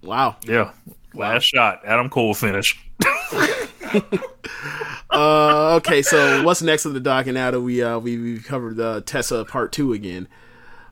Wow. 0.02 0.36
Yeah, 0.46 0.72
last 1.14 1.44
shot, 1.44 1.80
Adam 1.84 2.08
Cole 2.10 2.34
finish. 2.34 2.78
Uh, 5.08 5.76
okay, 5.76 6.02
so 6.02 6.42
what's 6.42 6.60
next 6.60 6.84
on 6.84 6.92
the 6.92 7.00
docket 7.00 7.32
now 7.32 7.50
that 7.50 7.60
we 7.60 7.82
uh 7.82 7.98
we 7.98 8.18
we 8.18 8.38
covered 8.38 8.76
the 8.76 9.00
Tessa 9.02 9.44
part 9.44 9.72
two 9.72 9.92
again, 9.92 10.28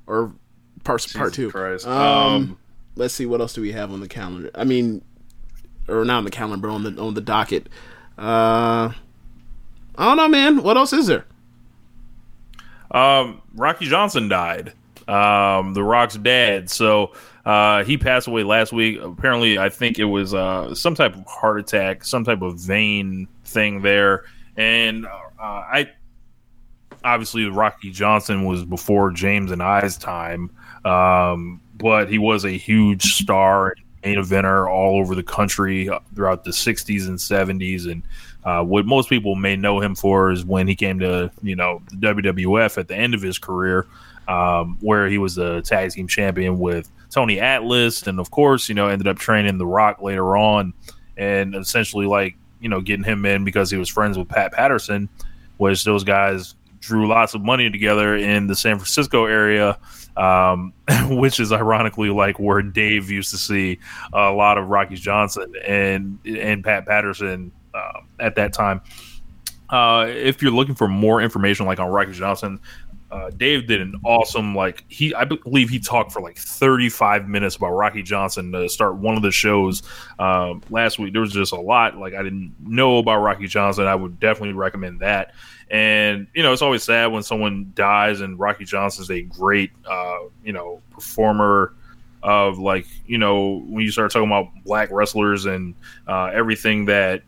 or 0.06 0.32
part 0.84 1.06
part 1.14 1.34
two? 1.34 1.50
Christ. 1.50 1.86
Um, 1.86 1.96
Um, 1.96 2.58
let's 2.96 3.14
see 3.14 3.26
what 3.26 3.40
else 3.40 3.54
do 3.54 3.60
we 3.60 3.72
have 3.72 3.92
on 3.92 4.00
the 4.00 4.08
calendar. 4.08 4.50
I 4.54 4.64
mean, 4.64 5.02
or 5.88 6.04
not 6.04 6.18
on 6.18 6.24
the 6.24 6.30
calendar, 6.30 6.66
but 6.66 6.74
on 6.74 6.82
the 6.82 7.00
on 7.00 7.14
the 7.14 7.20
docket. 7.20 7.68
Uh, 8.18 8.92
I 9.96 10.04
don't 10.04 10.16
know, 10.16 10.28
man. 10.28 10.62
What 10.62 10.76
else 10.76 10.92
is 10.92 11.06
there? 11.06 11.24
Um, 12.90 13.42
Rocky 13.54 13.86
Johnson 13.86 14.28
died. 14.28 14.72
Um, 15.08 15.74
the 15.74 15.82
Rock's 15.82 16.16
dad. 16.16 16.70
So 16.70 17.12
uh, 17.44 17.84
he 17.84 17.98
passed 17.98 18.26
away 18.26 18.44
last 18.44 18.72
week. 18.72 18.98
Apparently, 19.02 19.58
I 19.58 19.68
think 19.68 19.98
it 19.98 20.04
was 20.04 20.32
uh, 20.32 20.74
some 20.74 20.94
type 20.94 21.14
of 21.14 21.26
heart 21.26 21.60
attack, 21.60 22.04
some 22.04 22.24
type 22.24 22.40
of 22.40 22.58
vein 22.58 23.28
thing 23.44 23.82
there. 23.82 24.24
And 24.56 25.06
uh, 25.06 25.10
I 25.40 25.90
obviously 27.02 27.44
Rocky 27.46 27.90
Johnson 27.90 28.44
was 28.44 28.64
before 28.64 29.10
James 29.10 29.50
and 29.50 29.62
I's 29.62 29.98
time, 29.98 30.50
um, 30.84 31.60
but 31.84 32.08
he 32.08 32.16
was 32.16 32.46
a 32.46 32.50
huge 32.50 33.02
star, 33.12 33.74
and 34.02 34.16
main 34.16 34.24
eventer 34.24 34.66
all 34.66 34.98
over 34.98 35.14
the 35.14 35.22
country 35.22 35.90
throughout 36.14 36.42
the 36.42 36.50
'60s 36.50 37.06
and 37.06 37.18
'70s, 37.18 37.92
and 37.92 38.02
uh, 38.42 38.64
what 38.64 38.86
most 38.86 39.10
people 39.10 39.34
may 39.34 39.54
know 39.54 39.80
him 39.80 39.94
for 39.94 40.30
is 40.30 40.46
when 40.46 40.66
he 40.66 40.74
came 40.74 40.98
to 41.00 41.30
you 41.42 41.54
know 41.54 41.82
the 41.90 41.96
WWF 41.96 42.78
at 42.78 42.88
the 42.88 42.96
end 42.96 43.12
of 43.12 43.20
his 43.20 43.38
career, 43.38 43.86
um, 44.28 44.78
where 44.80 45.08
he 45.08 45.18
was 45.18 45.36
a 45.36 45.60
tag 45.60 45.90
team 45.90 46.08
champion 46.08 46.58
with 46.58 46.90
Tony 47.10 47.38
Atlas, 47.38 48.06
and 48.06 48.18
of 48.18 48.30
course 48.30 48.66
you 48.66 48.74
know 48.74 48.88
ended 48.88 49.06
up 49.06 49.18
training 49.18 49.58
The 49.58 49.66
Rock 49.66 50.00
later 50.00 50.38
on, 50.38 50.72
and 51.18 51.54
essentially 51.54 52.06
like 52.06 52.34
you 52.60 52.70
know 52.70 52.80
getting 52.80 53.04
him 53.04 53.26
in 53.26 53.44
because 53.44 53.70
he 53.70 53.76
was 53.76 53.90
friends 53.90 54.16
with 54.16 54.30
Pat 54.30 54.52
Patterson, 54.52 55.10
which 55.58 55.84
those 55.84 56.02
guys 56.02 56.54
drew 56.80 57.06
lots 57.06 57.34
of 57.34 57.42
money 57.42 57.70
together 57.70 58.16
in 58.16 58.46
the 58.46 58.56
San 58.56 58.76
Francisco 58.78 59.26
area, 59.26 59.78
um, 60.16 60.72
which 61.08 61.40
is 61.40 61.52
ironically 61.52 62.10
like 62.10 62.38
where 62.38 62.62
Dave 62.62 63.10
used 63.10 63.30
to 63.30 63.38
see 63.38 63.78
a 64.12 64.30
lot 64.30 64.58
of 64.58 64.68
Rocky 64.68 64.96
Johnson 64.96 65.52
and 65.66 66.18
and 66.24 66.64
Pat 66.64 66.86
Patterson 66.86 67.52
uh, 67.74 68.00
at 68.20 68.36
that 68.36 68.52
time. 68.52 68.80
Uh, 69.70 70.06
if 70.08 70.42
you're 70.42 70.52
looking 70.52 70.74
for 70.74 70.86
more 70.86 71.20
information, 71.20 71.66
like 71.66 71.80
on 71.80 71.90
Rocky 71.90 72.12
Johnson, 72.12 72.60
uh, 73.10 73.30
Dave 73.30 73.66
did 73.66 73.80
an 73.80 73.94
awesome 74.04 74.54
like 74.56 74.84
he 74.88 75.14
I 75.14 75.24
believe 75.24 75.68
he 75.68 75.78
talked 75.78 76.10
for 76.10 76.20
like 76.20 76.36
35 76.36 77.28
minutes 77.28 77.54
about 77.56 77.70
Rocky 77.70 78.02
Johnson 78.02 78.50
to 78.52 78.68
start 78.68 78.96
one 78.96 79.16
of 79.16 79.22
the 79.22 79.30
shows 79.30 79.82
um, 80.18 80.62
last 80.68 80.98
week. 80.98 81.12
There 81.12 81.22
was 81.22 81.32
just 81.32 81.52
a 81.52 81.60
lot 81.60 81.96
like 81.96 82.14
I 82.14 82.22
didn't 82.22 82.54
know 82.60 82.98
about 82.98 83.18
Rocky 83.18 83.46
Johnson. 83.46 83.86
I 83.86 83.94
would 83.94 84.18
definitely 84.18 84.54
recommend 84.54 85.00
that. 85.00 85.32
And 85.70 86.26
you 86.34 86.42
know, 86.42 86.52
it's 86.52 86.62
always 86.62 86.82
sad 86.82 87.06
when 87.12 87.22
someone 87.22 87.72
dies, 87.74 88.20
and 88.20 88.38
Rocky 88.38 88.64
Johnson's 88.64 89.10
a 89.10 89.22
great 89.22 89.70
uh, 89.88 90.18
you 90.44 90.52
know 90.52 90.80
performer 90.90 91.72
of 92.22 92.58
like 92.58 92.86
you 93.06 93.18
know 93.18 93.62
when 93.66 93.84
you 93.84 93.90
start 93.90 94.10
talking 94.10 94.28
about 94.28 94.48
black 94.64 94.90
wrestlers 94.90 95.44
and 95.44 95.74
uh, 96.08 96.30
everything 96.32 96.86
that 96.86 97.22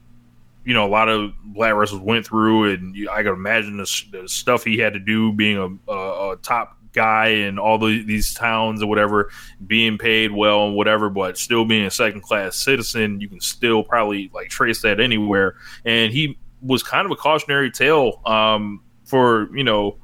you 0.65 0.75
know 0.75 0.87
a 0.87 0.89
lot 0.89 1.09
of 1.09 1.33
black 1.45 1.75
wrestlers 1.75 2.03
went 2.03 2.27
through, 2.27 2.73
and 2.73 2.95
you, 2.97 3.11
I 3.11 3.23
can 3.23 3.33
imagine 3.33 3.77
the, 3.77 4.03
the 4.13 4.29
stuff 4.29 4.65
he 4.65 4.79
had 4.79 4.93
to 4.95 4.99
do 4.99 5.33
being 5.33 5.57
a, 5.89 5.93
a, 5.93 6.33
a 6.33 6.37
top 6.37 6.77
guy 6.97 7.29
in 7.29 7.59
all 7.59 7.79
the, 7.79 8.03
these 8.03 8.33
towns 8.35 8.83
or 8.83 8.87
whatever, 8.87 9.31
being 9.67 9.99
paid 9.99 10.33
well 10.33 10.67
and 10.67 10.75
whatever, 10.75 11.11
but 11.11 11.37
still 11.37 11.65
being 11.65 11.85
a 11.85 11.91
second 11.91 12.23
class 12.23 12.57
citizen. 12.57 13.21
You 13.21 13.29
can 13.29 13.41
still 13.41 13.85
probably 13.85 14.31
like 14.35 14.49
trace 14.49 14.83
that 14.83 14.99
anywhere, 14.99 15.57
and 15.85 16.13
he 16.13 16.37
was 16.67 16.83
kind 16.83 17.07
of 17.07 17.13
a 17.13 17.17
cautionary 17.17 17.71
tale 17.71 18.21
um, 18.27 18.83
for 19.05 19.49
you 19.57 19.65
know 19.65 19.97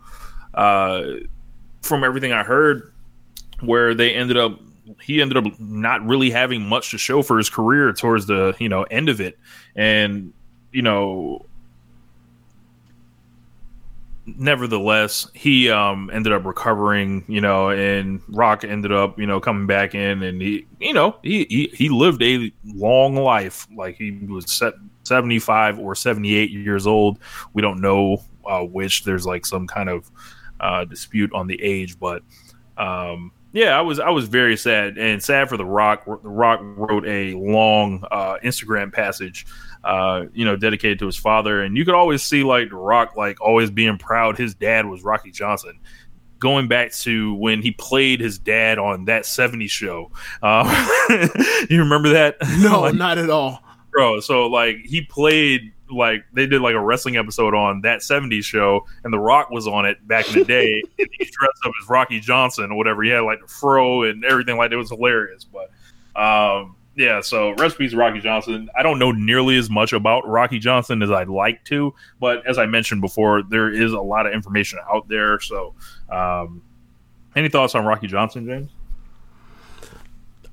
uh, 0.55 1.03
from 1.83 2.05
everything 2.05 2.33
I 2.33 2.43
heard, 2.43 2.93
where 3.61 3.95
they 3.95 4.15
ended 4.15 4.37
up 4.37 4.59
he 5.01 5.21
ended 5.21 5.37
up 5.37 5.61
not 5.61 6.05
really 6.07 6.31
having 6.31 6.69
much 6.69 6.91
to 6.91 6.99
show 6.99 7.23
for 7.23 7.39
his 7.39 7.49
career 7.49 7.93
towards 7.93 8.27
the 8.27 8.55
you 8.59 8.69
know 8.69 8.85
end 8.85 9.09
of 9.09 9.21
it, 9.21 9.39
and 9.77 10.33
you 10.73 10.83
know 10.83 11.45
nevertheless 14.25 15.29
he 15.35 15.69
um 15.69 16.09
ended 16.13 16.33
up 16.33 16.45
recovering 16.45 17.25
you 17.27 17.41
know 17.41 17.71
and 17.71 18.21
rock 18.29 18.63
ended 18.63 18.93
up 18.93 19.19
you 19.19 19.27
know 19.27 19.41
coming 19.41 19.67
back 19.67 19.97
in 19.97 20.23
and 20.23 20.41
he 20.41 20.65
you 20.79 20.93
know 20.93 21.17
he 21.25 21.45
he, 21.51 21.67
he 21.75 21.89
lived 21.89 22.23
a 22.23 22.53
long 22.65 23.17
life. 23.17 23.67
Like 23.75 23.97
he 23.97 24.13
was 24.13 24.51
set 24.51 24.75
75 25.05 25.79
or 25.79 25.95
78 25.95 26.51
years 26.51 26.87
old 26.87 27.19
we 27.53 27.63
don't 27.63 27.81
know 27.81 28.23
uh, 28.47 28.61
which 28.61 29.05
there's 29.05 29.27
like 29.27 29.47
some 29.47 29.67
kind 29.67 29.89
of 29.89 30.11
uh, 30.61 30.85
dispute 30.85 31.33
on 31.33 31.47
the 31.47 31.61
age 31.63 31.99
but 31.99 32.23
um 32.79 33.33
yeah 33.53 33.77
i 33.77 33.81
was 33.81 33.99
i 34.01 34.09
was 34.09 34.27
very 34.29 34.57
sad 34.57 34.97
and 34.97 35.23
sad 35.23 35.49
for 35.49 35.57
the 35.57 35.65
rock 35.65 36.05
the 36.05 36.29
rock 36.29 36.61
wrote 36.63 37.07
a 37.07 37.35
long 37.35 38.03
uh 38.11 38.37
instagram 38.43 38.93
passage 38.93 39.45
uh, 39.85 40.27
you 40.33 40.45
know, 40.45 40.57
dedicated 40.57 40.99
to 41.01 41.07
his 41.07 41.17
father. 41.17 41.63
And 41.63 41.77
you 41.77 41.85
could 41.85 41.95
always 41.95 42.23
see 42.23 42.45
like 42.45 42.71
The 42.71 42.77
Rock, 42.77 43.17
like 43.17 43.41
always 43.41 43.71
being 43.71 43.99
proud. 43.99 44.39
His 44.39 44.55
dad 44.55 44.87
was 44.87 45.03
Rocky 45.03 45.31
Johnson. 45.31 45.79
Going 46.39 46.67
back 46.67 46.93
to 46.93 47.35
when 47.35 47.63
he 47.63 47.71
played 47.71 48.21
his 48.21 48.39
dad 48.39 48.79
on 48.79 49.05
that 49.05 49.25
70s 49.25 49.71
show. 49.71 50.11
Uh, 50.43 50.67
you 51.71 51.79
remember 51.81 52.11
that? 52.11 52.37
No, 52.59 52.81
Like, 52.83 52.95
not 52.95 53.19
at 53.19 53.31
all. 53.31 53.62
Bro. 53.93 54.21
So 54.21 54.47
like 54.47 54.79
he 54.85 55.03
played 55.03 55.73
like 55.91 56.25
they 56.33 56.47
did 56.47 56.63
like 56.63 56.75
a 56.75 56.81
wrestling 56.81 57.17
episode 57.17 57.55
on 57.55 57.83
that 57.83 58.01
70s 58.01 58.45
show 58.45 58.87
and 59.05 59.13
The 59.13 59.19
Rock 59.19 59.51
was 59.51 59.69
on 59.69 59.85
it 59.85 60.07
back 60.09 60.27
in 60.29 60.41
the 60.41 60.45
day 60.45 60.83
and 60.99 61.09
he 61.19 61.25
dressed 61.25 61.59
up 61.65 61.73
as 61.81 61.89
Rocky 61.89 62.19
Johnson 62.19 62.73
or 62.73 62.77
whatever. 62.77 63.03
He 63.03 63.11
had 63.11 63.21
like 63.21 63.41
the 63.41 63.49
fro 63.49 64.03
and 64.03 64.25
everything 64.25 64.57
like 64.57 64.71
that. 64.71 64.77
It 64.77 64.79
was 64.79 64.91
hilarious. 64.91 65.45
But 65.45 65.71
um 66.21 66.77
yeah, 66.95 67.23
so 67.23 67.53
recipes 67.55 67.95
Rocky 67.95 68.21
Johnson. 68.21 68.69
I 68.77 68.83
don't 68.83 68.99
know 68.99 69.13
nearly 69.13 69.57
as 69.57 69.71
much 69.71 69.95
about 69.95 70.27
Rocky 70.29 70.59
Johnson 70.59 71.03
as 71.03 71.11
I'd 71.11 71.29
like 71.29 71.65
to, 71.65 71.95
but 72.21 72.47
as 72.47 72.59
I 72.59 72.67
mentioned 72.67 73.01
before, 73.01 73.43
there 73.43 73.73
is 73.73 73.93
a 73.93 74.01
lot 74.01 74.27
of 74.27 74.35
information 74.35 74.79
out 74.93 75.09
there. 75.09 75.41
So 75.41 75.75
um 76.11 76.63
any 77.35 77.49
thoughts 77.49 77.75
on 77.75 77.85
Rocky 77.85 78.09
Johnson, 78.09 78.47
James? 78.47 78.71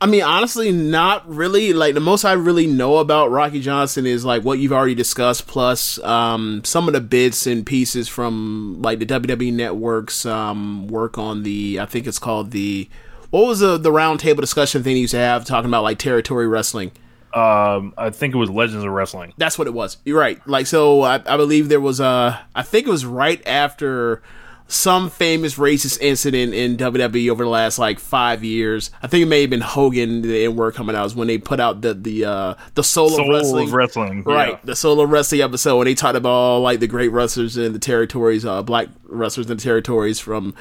I 0.02 0.06
mean, 0.06 0.24
honestly, 0.24 0.72
not 0.72 1.28
really. 1.30 1.74
Like 1.74 1.94
the 1.94 2.00
most 2.00 2.24
I 2.24 2.34
really 2.34 2.68
know 2.68 2.98
about 2.98 3.32
Rocky 3.32 3.60
Johnson 3.60 4.06
is 4.06 4.24
like 4.24 4.44
what 4.44 4.60
you've 4.60 4.72
already 4.72 4.96
discussed, 4.96 5.46
plus 5.46 6.02
um, 6.04 6.64
some 6.64 6.88
of 6.88 6.94
the 6.94 7.02
bits 7.02 7.46
and 7.46 7.66
pieces 7.66 8.08
from 8.08 8.82
like 8.82 9.00
the 9.00 9.06
WWE 9.06 9.52
Network's 9.52 10.26
um, 10.26 10.88
work 10.88 11.18
on 11.18 11.44
the. 11.44 11.80
I 11.82 11.86
think 11.86 12.08
it's 12.08 12.20
called 12.20 12.52
the. 12.52 12.90
What 13.30 13.46
was 13.46 13.60
the 13.60 13.78
the 13.78 13.92
round 13.92 14.22
table 14.22 14.42
discussion 14.42 14.84
thing 14.84 14.96
you 14.96 15.02
used 15.02 15.12
to 15.12 15.18
have 15.18 15.46
talking 15.46 15.70
about 15.70 15.84
like 15.84 16.00
territory 16.00 16.48
wrestling? 16.48 16.92
Um 17.32 17.94
I 17.96 18.10
think 18.10 18.34
it 18.34 18.40
was 18.40 18.50
Legends 18.50 18.84
of 18.84 18.90
Wrestling. 18.90 19.34
That's 19.38 19.60
what 19.60 19.68
it 19.68 19.74
was. 19.74 19.98
You're 20.04 20.20
right. 20.20 20.46
Like 20.48 20.66
so, 20.66 21.04
I, 21.04 21.16
I 21.16 21.38
believe 21.38 21.70
there 21.70 21.80
was 21.80 22.00
a. 22.00 22.42
I 22.56 22.64
think 22.64 22.88
it 22.88 22.90
was 22.90 23.06
right 23.06 23.46
after 23.46 24.24
some 24.72 25.10
famous 25.10 25.56
racist 25.56 26.00
incident 26.00 26.54
in 26.54 26.78
WWE 26.78 27.32
over 27.32 27.44
the 27.44 27.50
last 27.50 27.80
like 27.80 28.00
five 28.00 28.44
years. 28.44 28.92
I 29.02 29.08
think 29.08 29.24
it 29.24 29.26
may 29.26 29.42
have 29.42 29.50
been 29.50 29.62
Hogan 29.62 30.22
the 30.22 30.46
N 30.46 30.56
word 30.56 30.76
coming 30.76 30.96
out 30.96 31.08
is 31.08 31.16
when 31.16 31.28
they 31.28 31.40
put 31.40 31.60
out 31.60 31.82
the 31.82 31.96
the 31.96 32.26
uh, 32.26 32.54
the 32.76 32.84
solo 32.84 33.18
Soul 33.18 33.34
wrestling, 33.34 33.72
wrestling, 33.72 34.24
right? 34.24 34.52
yeah. 34.52 34.60
The 34.64 34.76
solo 34.76 35.06
wrestling 35.06 35.42
episode 35.42 35.78
when 35.78 35.86
they 35.86 35.96
talked 35.96 36.16
about 36.16 36.30
all 36.30 36.62
like 36.62 36.80
the 36.80 36.88
great 36.88 37.08
wrestlers 37.08 37.58
in 37.58 37.74
the 37.74 37.80
territories, 37.80 38.46
uh, 38.46 38.62
black 38.62 38.90
wrestlers 39.06 39.50
in 39.50 39.58
the 39.58 39.64
territories 39.64 40.20
from 40.20 40.54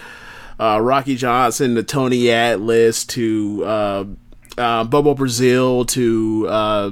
uh, 0.59 0.81
Rocky 0.81 1.15
Johnson 1.15 1.75
to 1.75 1.83
Tony 1.83 2.31
Atlas 2.31 3.05
to 3.07 3.63
uh, 3.67 4.05
uh, 4.57 4.85
Bobo 4.85 5.15
Brazil 5.15 5.85
to 5.85 6.47
uh, 6.49 6.91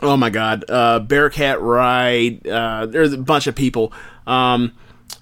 oh 0.00 0.16
my 0.16 0.30
god, 0.30 0.64
uh, 0.70 1.00
Bearcat 1.00 1.60
Wright. 1.60 2.44
Uh, 2.46 2.86
there's 2.86 3.12
a 3.12 3.18
bunch 3.18 3.46
of 3.46 3.54
people. 3.54 3.92
Um, 4.26 4.72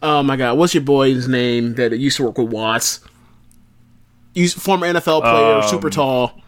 oh 0.02 0.22
my 0.22 0.36
god, 0.36 0.58
what's 0.58 0.74
your 0.74 0.82
boy's 0.82 1.28
name 1.28 1.74
that 1.74 1.96
used 1.98 2.16
to 2.18 2.24
work 2.24 2.38
with 2.38 2.48
Watts? 2.52 3.00
He's 4.34 4.54
former 4.54 4.86
NFL 4.86 5.20
player, 5.22 5.56
Um, 5.62 5.68
super 5.68 5.90
tall. 5.90 6.40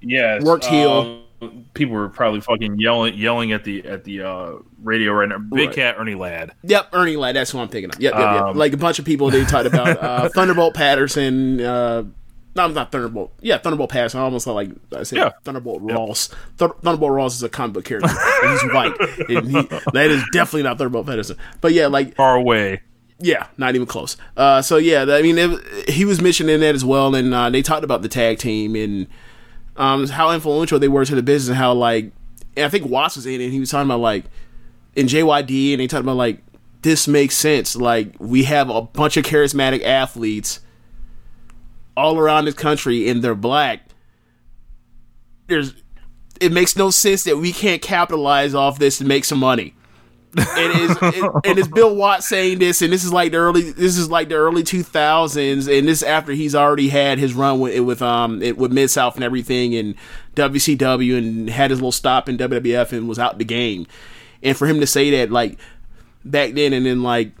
Yes, 0.00 0.42
Worked 0.42 0.64
heel. 0.66 1.22
um, 1.42 1.66
people 1.74 1.94
were 1.94 2.08
probably 2.08 2.40
fucking 2.40 2.78
yelling, 2.78 3.14
yelling 3.18 3.52
at 3.52 3.64
the 3.64 3.84
at 3.86 4.04
the 4.04 4.22
uh, 4.22 4.52
radio 4.82 5.12
right 5.12 5.28
now. 5.28 5.38
Big 5.38 5.68
Right. 5.68 5.74
Cat 5.74 5.96
Ernie 5.98 6.14
Ladd. 6.14 6.52
Yep, 6.62 6.88
Ernie 6.94 7.16
Ladd. 7.16 7.36
That's 7.36 7.50
who 7.50 7.58
I'm 7.58 7.68
thinking 7.68 7.90
of. 7.90 8.00
Yep, 8.00 8.14
yep, 8.14 8.20
yep. 8.34 8.42
Um, 8.42 8.56
Like 8.56 8.72
a 8.72 8.76
bunch 8.78 8.98
of 8.98 9.04
people 9.04 9.30
they 9.30 9.44
talked 9.44 9.66
about 9.66 10.02
uh, 10.02 10.28
Thunderbolt 10.34 10.74
Patterson. 10.74 11.60
Uh, 11.60 12.04
no, 12.56 12.64
I'm 12.64 12.74
not 12.74 12.90
Thunderbolt. 12.92 13.32
Yeah, 13.40 13.58
Thunderbolt 13.58 13.90
Pass. 13.90 14.14
I 14.14 14.20
almost 14.20 14.44
thought 14.44 14.54
like 14.54 14.70
I 14.96 15.02
said 15.04 15.18
Yeah. 15.18 15.30
Thunderbolt 15.44 15.82
Ross. 15.82 16.28
Th- 16.58 16.70
Thunderbolt 16.82 17.12
Ross 17.12 17.34
is 17.36 17.42
a 17.42 17.48
comic 17.48 17.74
book 17.74 17.84
character. 17.84 18.08
he's 18.08 18.62
white. 18.72 18.94
And 19.28 19.46
he, 19.50 19.62
that 19.92 20.10
is 20.10 20.22
definitely 20.32 20.64
not 20.64 20.78
Thunderbolt 20.78 21.06
Patterson. 21.06 21.36
But 21.60 21.72
yeah, 21.72 21.86
like 21.86 22.16
Far 22.16 22.36
away. 22.36 22.82
yeah, 23.20 23.46
not 23.56 23.74
even 23.74 23.86
close. 23.86 24.16
Uh, 24.36 24.62
so 24.62 24.76
yeah, 24.78 25.02
I 25.08 25.22
mean, 25.22 25.38
it, 25.38 25.88
he 25.90 26.04
was 26.04 26.20
mentioned 26.20 26.50
in 26.50 26.60
that 26.60 26.74
as 26.74 26.84
well, 26.84 27.14
and 27.14 27.32
uh, 27.32 27.50
they 27.50 27.62
talked 27.62 27.84
about 27.84 28.02
the 28.02 28.08
tag 28.08 28.38
team 28.38 28.74
and 28.74 29.06
um, 29.76 30.06
how 30.08 30.30
influential 30.32 30.78
they 30.78 30.88
were 30.88 31.04
to 31.04 31.14
the 31.14 31.22
business, 31.22 31.48
and 31.50 31.56
how 31.56 31.72
like, 31.72 32.12
and 32.56 32.66
I 32.66 32.68
think 32.68 32.86
Watts 32.86 33.16
was 33.16 33.26
in 33.26 33.40
it. 33.40 33.44
And 33.44 33.52
he 33.52 33.60
was 33.60 33.70
talking 33.70 33.86
about 33.88 34.00
like 34.00 34.24
in 34.96 35.06
JYD, 35.06 35.72
and 35.72 35.80
they 35.80 35.86
talked 35.86 36.02
about 36.02 36.16
like 36.16 36.42
this 36.82 37.06
makes 37.06 37.36
sense. 37.36 37.76
Like 37.76 38.14
we 38.18 38.44
have 38.44 38.68
a 38.70 38.82
bunch 38.82 39.16
of 39.16 39.24
charismatic 39.24 39.84
athletes 39.84 40.60
all 41.96 42.18
around 42.18 42.44
this 42.46 42.54
country, 42.54 43.08
and 43.08 43.22
they're 43.22 43.34
black. 43.34 43.82
There's, 45.46 45.74
it 46.40 46.52
makes 46.52 46.76
no 46.76 46.90
sense 46.90 47.24
that 47.24 47.38
we 47.38 47.52
can't 47.52 47.82
capitalize 47.82 48.54
off 48.54 48.78
this 48.78 49.00
and 49.00 49.08
make 49.08 49.24
some 49.24 49.38
money 49.38 49.74
and 50.36 50.80
is 50.80 50.96
it, 51.02 51.32
and 51.44 51.58
it's 51.58 51.68
Bill 51.68 51.94
Watts 51.94 52.28
saying 52.28 52.58
this, 52.58 52.82
and 52.82 52.92
this 52.92 53.04
is 53.04 53.12
like 53.12 53.32
the 53.32 53.38
early 53.38 53.72
this 53.72 53.98
is 53.98 54.10
like 54.10 54.28
the 54.28 54.36
early 54.36 54.62
two 54.62 54.82
thousands, 54.82 55.66
and 55.66 55.88
this 55.88 56.02
after 56.02 56.32
he's 56.32 56.54
already 56.54 56.88
had 56.88 57.18
his 57.18 57.34
run 57.34 57.58
with 57.58 57.78
with 57.80 58.02
um 58.02 58.42
it, 58.42 58.56
with 58.56 58.72
Mid 58.72 58.90
South 58.90 59.16
and 59.16 59.24
everything, 59.24 59.74
and 59.74 59.94
WCW, 60.36 61.18
and 61.18 61.50
had 61.50 61.70
his 61.70 61.80
little 61.80 61.92
stop 61.92 62.28
in 62.28 62.38
WWF, 62.38 62.92
and 62.92 63.08
was 63.08 63.18
out 63.18 63.38
the 63.38 63.44
game, 63.44 63.86
and 64.42 64.56
for 64.56 64.66
him 64.66 64.80
to 64.80 64.86
say 64.86 65.10
that 65.10 65.30
like 65.30 65.58
back 66.24 66.52
then, 66.54 66.72
and 66.72 66.86
then 66.86 67.02
like 67.02 67.32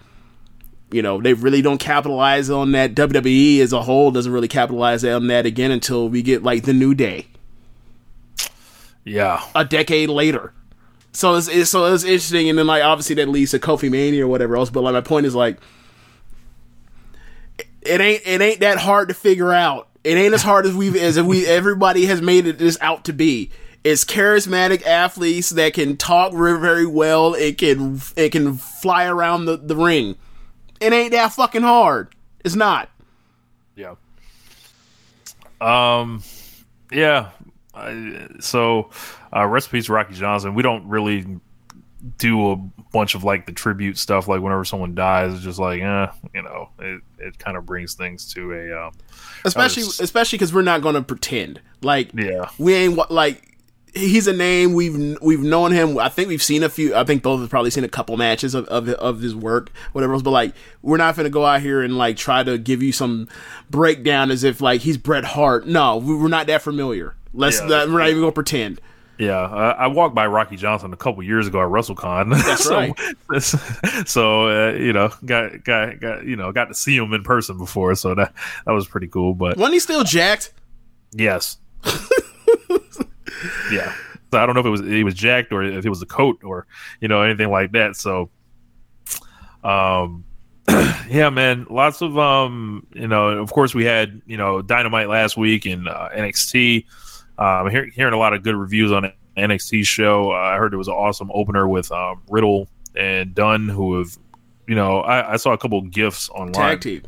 you 0.90 1.02
know 1.02 1.20
they 1.20 1.34
really 1.34 1.62
don't 1.62 1.78
capitalize 1.78 2.50
on 2.50 2.72
that. 2.72 2.94
WWE 2.94 3.60
as 3.60 3.72
a 3.72 3.82
whole 3.82 4.10
doesn't 4.10 4.32
really 4.32 4.48
capitalize 4.48 5.04
on 5.04 5.26
that 5.28 5.46
again 5.46 5.70
until 5.70 6.08
we 6.08 6.22
get 6.22 6.42
like 6.42 6.64
the 6.64 6.72
New 6.72 6.94
Day 6.94 7.26
Yeah, 9.04 9.42
a 9.54 9.64
decade 9.64 10.08
later. 10.10 10.52
So 11.12 11.34
it's, 11.36 11.48
it's 11.48 11.70
so 11.70 11.92
it's 11.92 12.04
interesting, 12.04 12.48
and 12.48 12.58
then 12.58 12.66
like 12.66 12.82
obviously 12.84 13.16
that 13.16 13.28
leads 13.28 13.50
to 13.52 13.58
Kofi 13.58 13.90
Mania 13.90 14.24
or 14.24 14.28
whatever 14.28 14.56
else. 14.56 14.70
But 14.70 14.82
like 14.82 14.92
my 14.92 15.00
point 15.00 15.26
is 15.26 15.34
like, 15.34 15.58
it- 17.82 18.00
ain't 18.00 18.22
it 18.26 18.40
ain't 18.40 18.60
that 18.60 18.78
hard 18.78 19.08
to 19.08 19.14
figure 19.14 19.52
out. 19.52 19.88
It 20.04 20.16
ain't 20.16 20.32
as 20.34 20.42
hard 20.42 20.66
as 20.66 20.74
we've 20.74 20.96
as 20.96 21.20
we 21.20 21.46
everybody 21.46 22.06
has 22.06 22.22
made 22.22 22.46
it 22.46 22.58
this 22.58 22.78
out 22.80 23.04
to 23.04 23.12
be. 23.12 23.50
It's 23.82 24.04
charismatic 24.04 24.84
athletes 24.86 25.50
that 25.50 25.74
can 25.74 25.96
talk 25.96 26.32
very 26.32 26.58
very 26.60 26.86
well. 26.86 27.34
It 27.34 27.58
can 27.58 28.00
it 28.16 28.30
can 28.30 28.56
fly 28.56 29.06
around 29.06 29.46
the, 29.46 29.56
the 29.56 29.76
ring. 29.76 30.16
It 30.80 30.92
ain't 30.92 31.12
that 31.12 31.32
fucking 31.32 31.62
hard. 31.62 32.14
It's 32.44 32.54
not. 32.54 32.88
yeah. 33.76 33.94
Um, 35.60 36.22
yeah. 36.90 37.30
I, 37.74 38.26
so, 38.40 38.90
uh, 39.34 39.46
recipes 39.46 39.88
Rocky 39.90 40.14
Johnson. 40.14 40.54
We 40.54 40.62
don't 40.62 40.88
really 40.88 41.26
do 42.16 42.50
a 42.52 42.56
bunch 42.92 43.14
of 43.14 43.24
like 43.24 43.44
the 43.46 43.52
tribute 43.52 43.98
stuff. 43.98 44.26
Like 44.26 44.40
whenever 44.40 44.64
someone 44.64 44.94
dies, 44.94 45.34
it's 45.34 45.42
just 45.44 45.58
like, 45.58 45.82
eh, 45.82 46.06
you 46.34 46.42
know, 46.42 46.70
it, 46.78 47.02
it 47.18 47.38
kind 47.38 47.56
of 47.56 47.66
brings 47.66 47.94
things 47.94 48.32
to 48.34 48.52
a 48.52 48.86
um, 48.86 48.92
especially 49.44 49.82
especially 49.82 50.38
because 50.38 50.52
we're 50.52 50.62
not 50.62 50.80
going 50.82 50.94
to 50.94 51.02
pretend 51.02 51.60
like 51.82 52.10
Yeah. 52.14 52.48
we 52.58 52.74
ain't 52.74 53.10
like 53.10 53.49
he's 53.94 54.26
a 54.26 54.32
name 54.32 54.72
we've 54.74 55.16
we've 55.20 55.42
known 55.42 55.72
him 55.72 55.98
i 55.98 56.08
think 56.08 56.28
we've 56.28 56.42
seen 56.42 56.62
a 56.62 56.68
few 56.68 56.94
i 56.94 57.02
think 57.04 57.22
both 57.22 57.38
of 57.38 57.44
us 57.44 57.48
probably 57.48 57.70
seen 57.70 57.84
a 57.84 57.88
couple 57.88 58.16
matches 58.16 58.54
of, 58.54 58.64
of, 58.66 58.88
of 58.88 59.20
his 59.20 59.34
work 59.34 59.70
whatever 59.92 60.12
else 60.12 60.22
but 60.22 60.30
like 60.30 60.54
we're 60.82 60.96
not 60.96 61.16
gonna 61.16 61.28
go 61.30 61.44
out 61.44 61.60
here 61.60 61.82
and 61.82 61.98
like 61.98 62.16
try 62.16 62.42
to 62.42 62.56
give 62.58 62.82
you 62.82 62.92
some 62.92 63.28
breakdown 63.68 64.30
as 64.30 64.44
if 64.44 64.60
like 64.60 64.80
he's 64.82 64.96
bret 64.96 65.24
hart 65.24 65.66
no 65.66 65.96
we- 65.96 66.14
we're 66.16 66.28
not 66.28 66.46
that 66.46 66.62
familiar 66.62 67.14
let's 67.32 67.60
Yeah. 67.60 67.66
not, 67.66 67.88
we're 67.88 67.98
not 67.98 68.08
even 68.08 68.20
gonna 68.22 68.32
pretend 68.32 68.80
Yeah, 69.18 69.38
uh, 69.40 69.76
I 69.78 69.88
walked 69.88 70.14
by 70.14 70.26
Rocky 70.26 70.56
Johnson 70.56 70.94
a 70.94 70.96
couple 70.96 71.22
years 71.22 71.46
ago 71.46 71.60
at 71.60 71.68
WrestleCon. 71.68 72.30
That's 72.42 72.64
so, 72.64 72.74
right. 72.74 74.06
So 74.08 74.48
uh, 74.48 74.72
you 74.72 74.94
know, 74.94 75.10
got 75.26 75.62
got 75.62 76.00
got 76.00 76.24
you 76.24 76.36
know, 76.36 76.52
got 76.52 76.68
to 76.68 76.74
see 76.74 76.96
him 76.96 77.12
in 77.12 77.22
person 77.22 77.58
before, 77.58 77.94
so 77.96 78.14
that 78.14 78.32
that 78.64 78.72
was 78.72 78.88
pretty 78.88 79.08
cool. 79.08 79.34
But 79.34 79.58
wasn't 79.58 79.74
he 79.74 79.80
still 79.80 80.04
jacked 80.04 80.54
yes, 81.12 81.58
yeah. 83.72 83.94
So 84.32 84.38
I 84.38 84.46
don't 84.46 84.54
know 84.54 84.60
if 84.60 84.66
it 84.66 84.70
was 84.70 84.80
he 84.80 85.04
was 85.04 85.14
jacked 85.14 85.52
or 85.52 85.62
if 85.62 85.84
it 85.84 85.88
was 85.88 86.02
a 86.02 86.06
coat 86.06 86.42
or 86.44 86.66
you 87.00 87.08
know 87.08 87.22
anything 87.22 87.50
like 87.50 87.72
that. 87.72 87.96
So, 87.96 88.30
um, 89.64 90.24
yeah, 91.08 91.30
man, 91.30 91.66
lots 91.68 92.00
of 92.00 92.16
um, 92.18 92.86
you 92.94 93.08
know, 93.08 93.28
of 93.28 93.52
course 93.52 93.74
we 93.74 93.84
had 93.84 94.22
you 94.26 94.36
know 94.36 94.62
Dynamite 94.62 95.08
last 95.08 95.36
week 95.36 95.66
and 95.66 95.88
uh, 95.88 96.10
NXT. 96.14 96.86
I'm 97.38 97.70
hear- 97.70 97.86
hearing 97.86 98.12
a 98.12 98.18
lot 98.18 98.34
of 98.34 98.42
good 98.42 98.54
reviews 98.54 98.92
on 98.92 99.10
NXT 99.36 99.86
show. 99.86 100.30
I 100.30 100.56
heard 100.56 100.74
it 100.74 100.76
was 100.76 100.88
an 100.88 100.94
awesome 100.94 101.30
opener 101.32 101.66
with 101.66 101.90
um, 101.90 102.22
Riddle 102.28 102.68
and 102.94 103.34
Dunne, 103.34 103.68
who 103.68 103.98
have, 103.98 104.18
you 104.66 104.74
know, 104.74 105.00
I, 105.00 105.32
I 105.32 105.36
saw 105.36 105.52
a 105.52 105.58
couple 105.58 105.80
gifs 105.82 106.28
online, 106.30 106.52
tag 106.52 106.80
team 106.82 107.02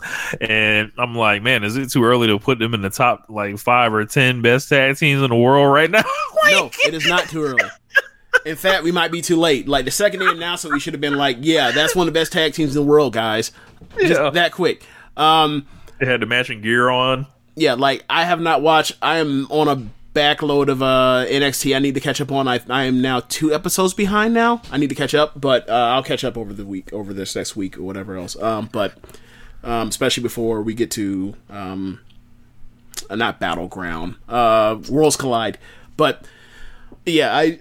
and 0.40 0.92
I'm 0.98 1.14
like, 1.14 1.42
man, 1.42 1.64
is 1.64 1.76
it 1.76 1.90
too 1.90 2.04
early 2.04 2.26
to 2.28 2.38
put 2.38 2.58
them 2.58 2.74
in 2.74 2.82
the 2.82 2.90
top 2.90 3.26
like 3.28 3.58
five 3.58 3.92
or 3.92 4.04
ten 4.04 4.42
best 4.42 4.68
tag 4.68 4.96
teams 4.96 5.22
in 5.22 5.30
the 5.30 5.36
world 5.36 5.72
right 5.72 5.90
now? 5.90 6.02
no 6.50 6.70
it 6.84 6.94
is 6.94 7.06
not 7.06 7.28
too 7.28 7.42
early 7.42 7.64
in 8.46 8.56
fact 8.56 8.84
we 8.84 8.92
might 8.92 9.10
be 9.10 9.20
too 9.20 9.36
late 9.36 9.66
like 9.68 9.84
the 9.84 9.90
second 9.90 10.20
they 10.20 10.26
announced 10.28 10.64
it 10.64 10.72
we 10.72 10.78
should 10.80 10.94
have 10.94 11.00
been 11.00 11.16
like 11.16 11.36
yeah 11.40 11.72
that's 11.72 11.94
one 11.96 12.06
of 12.06 12.14
the 12.14 12.18
best 12.18 12.32
tag 12.32 12.52
teams 12.54 12.74
in 12.76 12.82
the 12.82 12.88
world 12.88 13.12
guys 13.12 13.50
just 14.00 14.12
Yeah. 14.20 14.30
that 14.30 14.52
quick 14.52 14.82
um 15.16 15.66
they 15.98 16.06
had 16.06 16.20
the 16.20 16.26
matching 16.26 16.60
gear 16.62 16.88
on. 16.90 17.26
yeah, 17.56 17.74
like 17.74 18.04
I 18.08 18.24
have 18.24 18.40
not 18.40 18.62
watched. 18.62 18.92
I 19.02 19.18
am 19.18 19.46
on 19.50 19.66
a 19.66 19.88
backload 20.16 20.68
of 20.68 20.80
uh, 20.80 21.26
NXT. 21.28 21.74
I 21.74 21.80
need 21.80 21.94
to 21.96 22.00
catch 22.00 22.20
up 22.20 22.30
on. 22.30 22.46
I, 22.46 22.60
I 22.70 22.84
am 22.84 23.02
now 23.02 23.18
two 23.20 23.52
episodes 23.52 23.94
behind. 23.94 24.32
Now 24.32 24.62
I 24.70 24.76
need 24.78 24.90
to 24.90 24.94
catch 24.94 25.12
up, 25.14 25.40
but 25.40 25.68
uh, 25.68 25.72
I'll 25.72 26.04
catch 26.04 26.22
up 26.22 26.36
over 26.38 26.52
the 26.52 26.64
week, 26.64 26.92
over 26.92 27.12
this 27.12 27.34
next 27.34 27.56
week 27.56 27.76
or 27.76 27.82
whatever 27.82 28.16
else. 28.16 28.40
Um, 28.40 28.68
but 28.70 28.94
um, 29.68 29.88
especially 29.88 30.22
before 30.22 30.62
we 30.62 30.74
get 30.74 30.90
to 30.92 31.34
um, 31.50 32.00
uh, 33.10 33.16
not 33.16 33.38
battleground, 33.38 34.16
uh, 34.28 34.78
worlds 34.88 35.16
collide. 35.16 35.58
But 35.96 36.24
yeah, 37.06 37.36
I. 37.36 37.58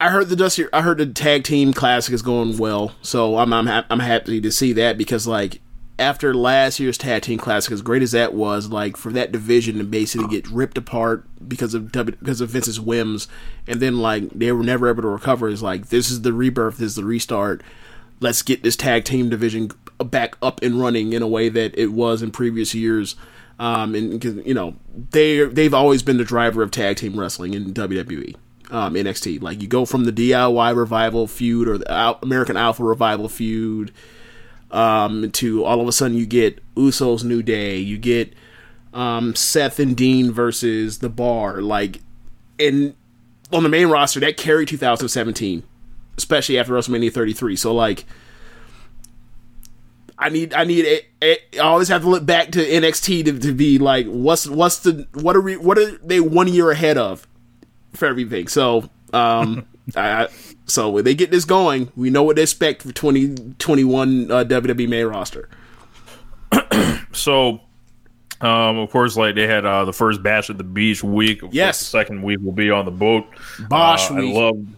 I 0.00 0.10
heard 0.10 0.28
the 0.28 0.36
Dusty. 0.36 0.66
I 0.72 0.82
heard 0.82 0.98
the 0.98 1.06
tag 1.06 1.42
team 1.42 1.72
classic 1.72 2.14
is 2.14 2.22
going 2.22 2.56
well, 2.56 2.92
so 3.02 3.36
I'm 3.36 3.52
I'm, 3.52 3.66
hap- 3.66 3.86
I'm 3.90 3.98
happy 3.98 4.40
to 4.40 4.52
see 4.52 4.72
that 4.74 4.96
because 4.96 5.26
like 5.26 5.60
after 5.98 6.32
last 6.32 6.78
year's 6.78 6.96
tag 6.96 7.22
team 7.22 7.38
classic, 7.38 7.72
as 7.72 7.82
great 7.82 8.02
as 8.02 8.12
that 8.12 8.32
was, 8.32 8.68
like 8.68 8.96
for 8.96 9.10
that 9.12 9.32
division 9.32 9.78
to 9.78 9.84
basically 9.84 10.28
get 10.28 10.46
ripped 10.48 10.78
apart 10.78 11.26
because 11.48 11.74
of 11.74 11.90
w, 11.90 12.16
because 12.16 12.40
of 12.40 12.50
Vince's 12.50 12.80
whims, 12.80 13.26
and 13.66 13.80
then 13.80 13.98
like 13.98 14.30
they 14.30 14.52
were 14.52 14.62
never 14.62 14.88
able 14.88 15.02
to 15.02 15.08
recover. 15.08 15.48
Is 15.48 15.62
like 15.62 15.88
this 15.88 16.10
is 16.10 16.22
the 16.22 16.32
rebirth, 16.32 16.76
this 16.76 16.90
is 16.90 16.96
the 16.96 17.04
restart. 17.04 17.62
Let's 18.20 18.42
get 18.42 18.62
this 18.62 18.76
tag 18.76 19.04
team 19.04 19.28
division 19.28 19.70
back 20.04 20.36
up 20.42 20.62
and 20.62 20.80
running 20.80 21.12
in 21.12 21.22
a 21.22 21.28
way 21.28 21.48
that 21.48 21.76
it 21.78 21.88
was 21.88 22.22
in 22.22 22.30
previous 22.30 22.74
years. 22.74 23.16
Um, 23.58 23.94
and 23.94 24.22
you 24.24 24.54
know 24.54 24.76
they 25.10 25.44
they've 25.44 25.74
always 25.74 26.02
been 26.02 26.16
the 26.16 26.24
driver 26.24 26.62
of 26.62 26.70
tag 26.70 26.96
team 26.96 27.18
wrestling 27.18 27.54
in 27.54 27.74
WWE 27.74 28.36
um, 28.70 28.94
NXT. 28.94 29.42
Like 29.42 29.60
you 29.60 29.68
go 29.68 29.84
from 29.84 30.04
the 30.04 30.12
DIY 30.12 30.76
revival 30.76 31.26
feud 31.26 31.68
or 31.68 31.78
the 31.78 31.90
Al- 31.90 32.18
American 32.22 32.56
Alpha 32.56 32.84
revival 32.84 33.28
feud 33.28 33.92
um, 34.70 35.30
to 35.32 35.64
all 35.64 35.80
of 35.80 35.88
a 35.88 35.92
sudden 35.92 36.16
you 36.16 36.26
get 36.26 36.62
Usos 36.74 37.24
New 37.24 37.42
Day, 37.42 37.78
you 37.78 37.98
get 37.98 38.34
um, 38.92 39.34
Seth 39.34 39.78
and 39.78 39.96
Dean 39.96 40.32
versus 40.32 40.98
the 40.98 41.08
Bar. 41.08 41.60
Like, 41.62 42.00
and 42.58 42.94
on 43.52 43.62
the 43.62 43.68
main 43.68 43.88
roster 43.88 44.20
that 44.20 44.36
carried 44.36 44.68
2017, 44.68 45.62
especially 46.16 46.58
after 46.58 46.72
WrestleMania 46.72 47.12
33. 47.12 47.56
So 47.56 47.74
like, 47.74 48.04
I 50.18 50.28
need 50.30 50.52
I 50.52 50.64
need 50.64 50.84
it, 50.84 51.04
it, 51.22 51.40
I 51.54 51.58
always 51.58 51.88
have 51.88 52.02
to 52.02 52.08
look 52.08 52.26
back 52.26 52.50
to 52.52 52.58
NXT 52.58 53.24
to, 53.26 53.38
to 53.38 53.52
be 53.54 53.78
like 53.78 54.06
what's 54.06 54.46
what's 54.48 54.78
the 54.80 55.06
what 55.14 55.36
are 55.36 55.40
we 55.40 55.56
what 55.56 55.78
are 55.78 55.96
they 55.98 56.20
one 56.20 56.48
year 56.48 56.70
ahead 56.72 56.98
of 56.98 57.26
for 57.94 58.06
everything. 58.06 58.48
So 58.48 58.90
um 59.12 59.64
I, 59.96 60.24
I 60.24 60.28
so 60.66 60.90
when 60.90 61.04
they 61.04 61.14
get 61.14 61.30
this 61.30 61.44
going, 61.44 61.92
we 61.96 62.10
know 62.10 62.22
what 62.24 62.36
they 62.36 62.42
expect 62.42 62.82
for 62.82 62.92
2021 62.92 64.30
uh, 64.30 64.44
WWE 64.44 64.88
main 64.88 65.06
roster. 65.06 65.48
So, 67.12 67.60
um, 68.40 68.78
of 68.78 68.90
course, 68.90 69.16
like 69.16 69.34
they 69.34 69.46
had 69.46 69.64
uh, 69.64 69.84
the 69.86 69.92
first 69.92 70.22
bash 70.22 70.50
at 70.50 70.58
the 70.58 70.62
beach 70.64 71.02
week. 71.02 71.42
Of 71.42 71.52
Yes. 71.54 71.78
course, 71.78 71.78
the 71.80 71.98
second 71.98 72.22
week 72.22 72.38
will 72.42 72.52
be 72.52 72.70
on 72.70 72.84
the 72.84 72.90
boat. 72.90 73.26
Bosh 73.68 74.10
Uh, 74.10 74.14
week. 74.14 74.34
I 74.36 74.38
loved, 74.38 74.68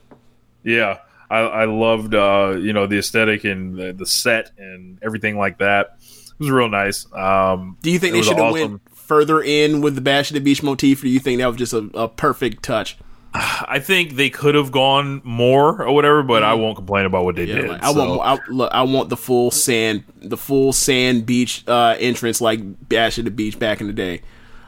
yeah, 0.63 0.99
I, 1.31 1.39
I 1.39 1.65
loved, 1.67 2.15
uh, 2.15 2.57
you 2.59 2.73
know, 2.73 2.87
the 2.87 2.99
aesthetic 2.99 3.45
and 3.45 3.77
the, 3.77 3.93
the 3.93 4.07
set 4.07 4.51
and 4.59 4.99
everything 5.03 5.39
like 5.39 5.59
that. 5.59 5.97
It 6.01 6.41
was 6.41 6.51
real 6.51 6.69
nice. 6.69 7.07
Um, 7.13 7.77
Do 7.83 7.91
you 7.91 7.99
think 7.99 8.15
they 8.15 8.23
should 8.23 8.37
have 8.37 8.47
awesome. 8.53 8.71
went 8.73 8.97
further 8.97 9.41
in 9.41 9.81
with 9.81 9.95
the 9.95 10.01
Bash 10.01 10.31
of 10.31 10.35
the 10.35 10.41
Beach 10.41 10.63
motif, 10.63 11.01
or 11.01 11.03
do 11.03 11.09
you 11.09 11.21
think 11.21 11.39
that 11.39 11.47
was 11.47 11.57
just 11.57 11.73
a, 11.73 11.89
a 11.95 12.09
perfect 12.09 12.63
touch? 12.63 12.97
I 13.35 13.79
think 13.79 14.15
they 14.17 14.29
could 14.31 14.55
have 14.57 14.73
gone 14.73 15.21
more 15.23 15.83
or 15.83 15.93
whatever, 15.95 16.23
but 16.23 16.43
I 16.43 16.55
won't 16.55 16.77
complain 16.77 17.07
about 17.07 17.25
what 17.25 17.37
they. 17.37 17.45
Yeah, 17.45 17.55
did. 17.57 17.69
like, 17.71 17.83
I 17.85 17.93
so- 17.93 18.17
want 18.17 18.41
I, 18.41 18.51
look, 18.53 18.73
I 18.73 18.83
want 18.83 19.09
the 19.09 19.17
full 19.17 19.51
sand, 19.53 20.03
the 20.17 20.37
full 20.37 20.73
sand 20.73 21.27
beach 21.27 21.63
uh, 21.69 21.97
entrance 22.01 22.41
like 22.41 22.89
Bash 22.89 23.19
at 23.19 23.25
the 23.25 23.31
Beach 23.31 23.59
back 23.59 23.81
in 23.81 23.87
the 23.87 23.93
day. 23.93 24.23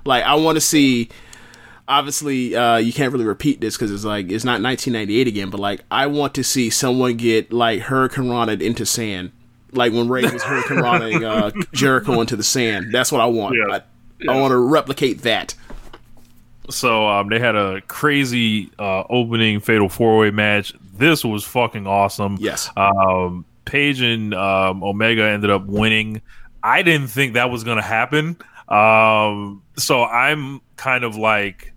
Like 0.05 0.23
I 0.25 0.35
want 0.37 0.57
to 0.57 0.61
see. 0.61 1.09
Obviously, 1.93 2.57
uh, 2.57 2.76
you 2.76 2.93
can't 2.93 3.12
really 3.12 3.24
repeat 3.24 3.61
this 3.61 3.76
because 3.76 3.90
it's 3.90 4.05
like 4.05 4.30
it's 4.30 4.45
not 4.45 4.62
1998 4.62 5.28
again. 5.28 5.51
But 5.51 5.61
like, 5.61 5.82
I 5.90 6.07
want 6.07 6.34
to 6.34 6.45
see 6.45 6.70
someone 6.70 7.16
get 7.16 7.53
like 7.53 7.82
hurricanrana 7.82 8.61
into 8.62 8.86
sand, 8.86 9.32
like 9.72 9.93
when 9.93 10.09
Rey 10.09 10.22
was 10.22 10.43
Hurricane 10.43 11.24
uh, 11.24 11.51
Jericho 11.72 12.20
into 12.20 12.36
the 12.36 12.43
sand. 12.43 12.93
That's 12.93 13.12
what 13.12 13.20
I 13.20 13.26
want. 13.26 13.57
Yeah. 13.57 13.76
I, 13.76 14.32
I 14.32 14.40
want 14.40 14.53
to 14.53 14.57
replicate 14.57 15.22
that. 15.22 15.55
So 16.70 17.07
um, 17.09 17.28
they 17.28 17.38
had 17.38 17.57
a 17.57 17.80
crazy 17.82 18.70
uh, 18.78 19.05
opening 19.11 19.61
fatal 19.61 19.88
four 19.88 20.18
way 20.18 20.30
match. 20.30 20.72
This 20.95 21.24
was 21.24 21.45
fucking 21.45 21.86
awesome. 21.86 22.38
Yes. 22.40 22.70
Um, 22.76 23.45
Page 23.64 24.01
and 24.01 24.34
um, 24.34 24.82
Omega 24.82 25.24
ended 25.24 25.51
up 25.51 25.66
winning. 25.66 26.20
I 26.62 26.82
didn't 26.82 27.09
think 27.09 27.34
that 27.34 27.51
was 27.51 27.64
going 27.64 27.76
to 27.76 27.82
happen. 27.82 28.36
Um, 28.68 29.62
so 29.76 30.05
I'm 30.05 30.61
kind 30.76 31.05
of 31.05 31.16
like, 31.16 31.72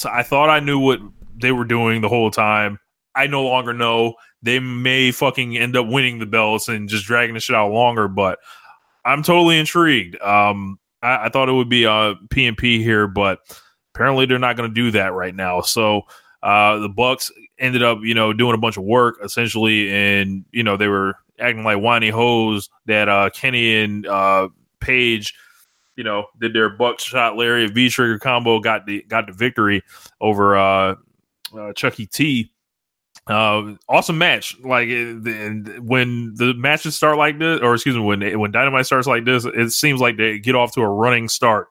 so 0.00 0.08
I 0.08 0.22
thought 0.22 0.48
I 0.48 0.60
knew 0.60 0.78
what 0.78 0.98
they 1.36 1.52
were 1.52 1.66
doing 1.66 2.00
the 2.00 2.08
whole 2.08 2.30
time. 2.30 2.78
I 3.14 3.26
no 3.26 3.42
longer 3.42 3.74
know. 3.74 4.14
They 4.42 4.58
may 4.58 5.10
fucking 5.10 5.58
end 5.58 5.76
up 5.76 5.86
winning 5.86 6.18
the 6.18 6.26
belts 6.26 6.68
and 6.68 6.88
just 6.88 7.04
dragging 7.04 7.34
the 7.34 7.40
shit 7.40 7.54
out 7.54 7.70
longer, 7.70 8.08
but 8.08 8.38
I'm 9.04 9.22
totally 9.22 9.58
intrigued. 9.58 10.18
Um, 10.22 10.78
I, 11.02 11.26
I 11.26 11.28
thought 11.28 11.50
it 11.50 11.52
would 11.52 11.68
be 11.68 11.84
a 11.84 12.14
PNP 12.32 12.78
here, 12.78 13.06
but 13.08 13.40
apparently 13.94 14.24
they're 14.24 14.38
not 14.38 14.56
going 14.56 14.70
to 14.70 14.74
do 14.74 14.90
that 14.92 15.12
right 15.12 15.34
now. 15.34 15.60
So 15.60 16.02
uh, 16.42 16.78
the 16.78 16.88
Bucks 16.88 17.30
ended 17.58 17.82
up, 17.82 17.98
you 18.02 18.14
know, 18.14 18.32
doing 18.32 18.54
a 18.54 18.58
bunch 18.58 18.78
of 18.78 18.84
work 18.84 19.18
essentially, 19.22 19.92
and 19.92 20.46
you 20.50 20.62
know 20.62 20.78
they 20.78 20.88
were 20.88 21.14
acting 21.38 21.62
like 21.62 21.78
whiny 21.78 22.08
hoes 22.08 22.70
that 22.86 23.10
uh, 23.10 23.28
Kenny 23.34 23.76
and 23.76 24.06
uh, 24.06 24.48
Page, 24.80 25.34
you 26.00 26.04
know, 26.04 26.24
did 26.40 26.54
their 26.54 26.70
Buckshot 26.70 27.36
Lariat 27.36 27.72
V 27.72 27.90
trigger 27.90 28.18
combo, 28.18 28.58
got 28.58 28.86
the 28.86 29.02
got 29.02 29.26
the 29.26 29.34
victory 29.34 29.82
over 30.18 30.56
uh, 30.56 30.94
uh, 31.54 31.74
Chucky 31.74 32.06
T. 32.06 32.50
Uh, 33.26 33.74
awesome 33.86 34.16
match. 34.16 34.58
Like 34.64 34.88
when 34.88 36.32
the 36.36 36.54
matches 36.56 36.96
start 36.96 37.18
like 37.18 37.38
this, 37.38 37.60
or 37.60 37.74
excuse 37.74 37.96
me, 37.96 38.00
when 38.00 38.40
when 38.40 38.50
Dynamite 38.50 38.86
starts 38.86 39.06
like 39.06 39.26
this, 39.26 39.44
it 39.44 39.72
seems 39.72 40.00
like 40.00 40.16
they 40.16 40.38
get 40.38 40.54
off 40.54 40.72
to 40.72 40.80
a 40.80 40.88
running 40.88 41.28
start. 41.28 41.68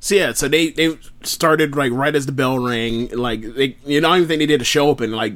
So 0.00 0.16
yeah, 0.16 0.32
so 0.32 0.48
they 0.48 0.70
they 0.70 0.98
started 1.22 1.76
like 1.76 1.92
right 1.92 2.16
as 2.16 2.26
the 2.26 2.32
bell 2.32 2.58
rang. 2.58 3.10
Like 3.10 3.42
they, 3.42 3.76
you 3.86 4.00
don't 4.00 4.16
even 4.16 4.26
think 4.26 4.40
they 4.40 4.46
did 4.46 4.60
a 4.60 4.64
show 4.64 4.88
open. 4.88 5.12
Like 5.12 5.34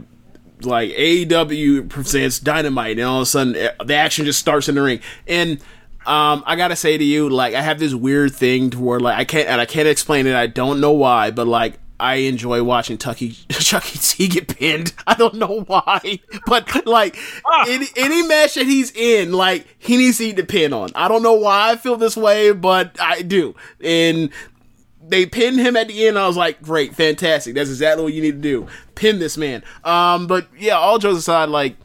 like 0.63 0.91
AEW 0.91 1.89
presents 1.89 2.41
Dynamite, 2.41 2.99
and 2.99 3.07
all 3.07 3.19
of 3.19 3.23
a 3.23 3.27
sudden 3.27 3.55
eh, 3.55 3.71
the 3.85 3.95
action 3.95 4.25
just 4.25 4.41
starts 4.41 4.69
in 4.69 4.75
the 4.75 4.83
ring. 4.83 4.99
And 5.29 5.61
um, 6.07 6.45
I 6.47 6.57
gotta 6.57 6.77
say 6.77 6.97
to 6.97 7.05
you, 7.05 7.29
like 7.29 7.55
I 7.55 7.61
have 7.61 7.79
this 7.79 7.95
weird 7.95 8.35
thing 8.35 8.71
to 8.71 8.79
where 8.79 9.01
like 9.01 9.19
I 9.19 9.25
can't 9.25 9.49
and 9.49 9.61
I 9.61 9.67
can't 9.67 9.89
explain 9.89 10.27
it. 10.27 10.35
I 10.35 10.47
don't 10.47 10.81
know 10.81 10.93
why, 10.93 11.31
but 11.31 11.47
like 11.47 11.79
I 11.99 12.17
enjoy 12.17 12.63
watching 12.63 12.99
Chucky 12.99 13.31
Chucky 13.51 13.99
T 13.99 14.29
get 14.29 14.57
pinned. 14.57 14.93
I 15.07 15.15
don't 15.15 15.35
know 15.35 15.63
why, 15.67 16.21
but 16.47 16.87
like 16.87 17.17
any 17.69 17.87
any 17.97 18.23
match 18.27 18.55
that 18.55 18.67
he's 18.67 18.93
in, 18.93 19.33
like 19.33 19.67
he 19.79 19.97
needs 19.97 20.19
to 20.19 20.27
eat 20.27 20.37
the 20.37 20.45
pin 20.45 20.73
on. 20.73 20.91
I 20.95 21.09
don't 21.09 21.23
know 21.23 21.35
why 21.35 21.73
I 21.73 21.77
feel 21.77 21.97
this 21.97 22.17
way, 22.17 22.53
but 22.53 22.97
I 23.01 23.23
do. 23.23 23.55
And 23.83 24.31
they 25.09 25.27
pinned 25.27 25.59
him 25.59 25.77
at 25.77 25.89
the 25.89 26.07
end. 26.07 26.19
I 26.19 26.27
was 26.27 26.37
like, 26.37 26.61
great, 26.63 26.95
fantastic. 26.95 27.55
That's 27.55 27.71
exactly 27.71 28.05
what 28.05 28.13
you 28.13 28.23
need 28.23 28.33
to 28.33 28.39
do. 28.39 28.67
Pin 28.95 29.19
this 29.19 29.37
man. 29.37 29.63
Um, 29.85 30.27
but 30.27 30.49
yeah, 30.59 30.75
all 30.75 30.99
jokes 30.99 31.19
aside, 31.19 31.49
like, 31.49 31.77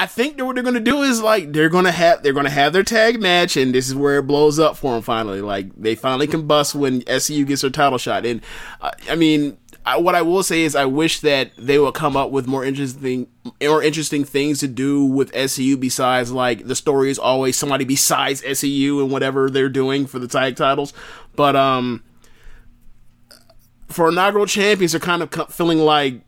I 0.00 0.06
think 0.06 0.38
that 0.38 0.46
what 0.46 0.54
they're 0.54 0.64
gonna 0.64 0.80
do 0.80 1.02
is 1.02 1.20
like 1.20 1.52
they're 1.52 1.68
gonna 1.68 1.92
have 1.92 2.22
they're 2.22 2.32
gonna 2.32 2.48
have 2.48 2.72
their 2.72 2.82
tag 2.82 3.20
match, 3.20 3.58
and 3.58 3.74
this 3.74 3.86
is 3.86 3.94
where 3.94 4.16
it 4.16 4.22
blows 4.22 4.58
up 4.58 4.78
for 4.78 4.94
them 4.94 5.02
finally. 5.02 5.42
Like 5.42 5.66
they 5.76 5.94
finally 5.94 6.26
combust 6.26 6.74
when 6.74 7.02
SCU 7.02 7.46
gets 7.46 7.60
their 7.60 7.68
title 7.68 7.98
shot. 7.98 8.24
And 8.24 8.40
uh, 8.80 8.92
I 9.10 9.14
mean, 9.14 9.58
I, 9.84 9.98
what 9.98 10.14
I 10.14 10.22
will 10.22 10.42
say 10.42 10.62
is 10.62 10.74
I 10.74 10.86
wish 10.86 11.20
that 11.20 11.50
they 11.58 11.78
would 11.78 11.92
come 11.92 12.16
up 12.16 12.30
with 12.30 12.46
more 12.46 12.64
interesting 12.64 13.26
more 13.60 13.82
interesting 13.82 14.24
things 14.24 14.60
to 14.60 14.68
do 14.68 15.04
with 15.04 15.30
SCU 15.32 15.78
besides 15.78 16.32
like 16.32 16.66
the 16.66 16.74
story 16.74 17.10
is 17.10 17.18
always 17.18 17.58
somebody 17.58 17.84
besides 17.84 18.40
SCU 18.40 19.02
and 19.02 19.10
whatever 19.10 19.50
they're 19.50 19.68
doing 19.68 20.06
for 20.06 20.18
the 20.18 20.28
tag 20.28 20.56
titles. 20.56 20.94
But 21.36 21.56
um, 21.56 22.02
for 23.88 24.08
inaugural 24.08 24.46
champions, 24.46 24.92
they're 24.92 24.98
kind 24.98 25.22
of 25.22 25.52
feeling 25.52 25.80
like 25.80 26.22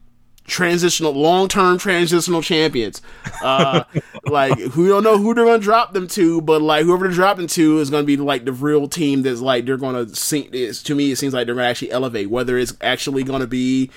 transitional, 0.45 1.13
long 1.13 1.49
term 1.49 1.79
transitional 1.79 2.43
champions. 2.43 3.01
Uh, 3.43 3.85
like 4.27 4.57
we 4.77 4.89
don't 4.89 5.03
know 5.03 5.19
who 5.19 5.35
they're 5.35 5.45
gonna 5.45 5.59
drop 5.59 5.93
them 5.93 6.07
to, 6.09 6.41
but 6.43 6.63
like 6.63 6.85
whoever 6.85 7.09
they 7.09 7.15
drop 7.15 7.37
them 7.37 7.47
to 7.49 7.79
is 7.79 7.91
gonna 7.91 8.05
be 8.05 8.17
like 8.17 8.45
the 8.45 8.53
real 8.53 8.89
team 8.89 9.23
that's 9.23 9.41
like 9.41 9.65
they're 9.65 9.77
gonna 9.77 10.09
see. 10.09 10.49
Is 10.53 10.83
to 10.85 10.95
me, 10.95 11.13
it 11.13 11.17
seems 11.17 11.35
like 11.35 11.47
they're 11.47 11.55
gonna 11.55 11.69
actually 11.69 11.91
elevate. 11.93 12.31
Whether 12.31 12.59
it's 12.59 12.75
actually 12.81 13.23
gonna 13.25 13.47
be 13.47 13.91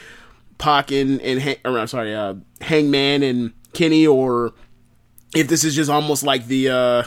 Pac 0.57 0.91
and, 0.91 1.21
and 1.21 1.41
Han- 1.41 1.57
or, 1.65 1.79
I'm 1.79 1.87
sorry, 1.87 2.15
uh, 2.15 2.35
Hangman 2.61 3.23
and 3.23 3.53
Kenny, 3.73 4.07
or 4.07 4.53
if 5.35 5.47
this 5.47 5.63
is 5.63 5.75
just 5.75 5.89
almost 5.89 6.23
like 6.23 6.47
the. 6.47 6.69
uh 6.69 7.03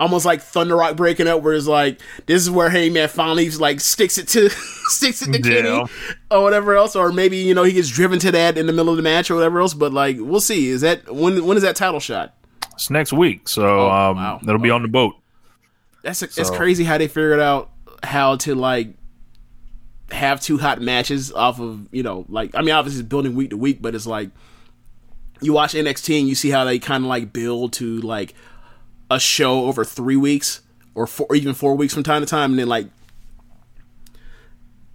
almost 0.00 0.24
like 0.24 0.40
Thunder 0.42 0.76
Rock 0.76 0.96
breaking 0.96 1.26
up, 1.28 1.42
where 1.42 1.54
it's 1.54 1.66
like 1.66 2.00
this 2.26 2.42
is 2.42 2.50
where 2.50 2.68
Hangman 2.70 3.08
finally 3.08 3.48
like 3.50 3.80
sticks 3.80 4.18
it 4.18 4.28
to 4.28 4.48
sticks 4.88 5.22
it 5.22 5.32
to 5.32 5.40
Kenny 5.40 5.68
Yeah. 5.68 5.86
or 6.30 6.42
whatever 6.42 6.74
else, 6.76 6.96
or 6.96 7.12
maybe 7.12 7.36
you 7.38 7.54
know 7.54 7.62
he 7.64 7.72
gets 7.72 7.88
driven 7.88 8.18
to 8.20 8.32
that 8.32 8.56
in 8.58 8.66
the 8.66 8.72
middle 8.72 8.90
of 8.90 8.96
the 8.96 9.02
match 9.02 9.30
or 9.30 9.34
whatever 9.36 9.60
else. 9.60 9.74
But 9.74 9.92
like 9.92 10.16
we'll 10.20 10.40
see. 10.40 10.68
Is 10.68 10.80
that 10.82 11.12
when 11.14 11.44
when 11.46 11.56
is 11.56 11.62
that 11.62 11.76
title 11.76 12.00
shot? 12.00 12.34
It's 12.74 12.90
next 12.90 13.12
week, 13.12 13.48
so 13.48 13.64
Oh, 13.66 13.90
um, 13.90 14.16
wow. 14.16 14.40
that'll 14.42 14.60
be 14.60 14.70
on 14.70 14.82
the 14.82 14.88
boat. 14.88 15.14
That's 16.02 16.22
it's 16.22 16.34
So- 16.34 16.54
crazy 16.54 16.84
how 16.84 16.98
they 16.98 17.08
figured 17.08 17.40
out 17.40 17.70
how 18.02 18.36
to 18.36 18.54
like 18.54 18.94
have 20.12 20.40
two 20.40 20.58
hot 20.58 20.80
matches 20.80 21.32
off 21.32 21.58
of 21.60 21.88
you 21.90 22.02
know 22.02 22.24
like 22.28 22.54
I 22.54 22.60
mean 22.62 22.70
obviously 22.70 23.00
it's 23.00 23.08
building 23.08 23.34
week 23.34 23.50
to 23.50 23.56
week, 23.56 23.82
but 23.82 23.94
it's 23.94 24.06
like 24.06 24.30
you 25.40 25.52
watch 25.52 25.74
NXT 25.74 26.20
and 26.20 26.28
you 26.28 26.34
see 26.34 26.50
how 26.50 26.64
they 26.64 26.78
kind 26.78 27.04
of 27.04 27.08
like 27.08 27.32
build 27.32 27.72
to 27.74 28.00
like 28.02 28.34
a 29.10 29.20
show 29.20 29.66
over 29.66 29.84
three 29.84 30.16
weeks 30.16 30.60
or 30.94 31.06
four, 31.06 31.34
even 31.34 31.54
four 31.54 31.74
weeks 31.74 31.94
from 31.94 32.02
time 32.02 32.22
to 32.22 32.26
time, 32.26 32.52
and 32.52 32.58
then 32.58 32.68
like 32.68 32.88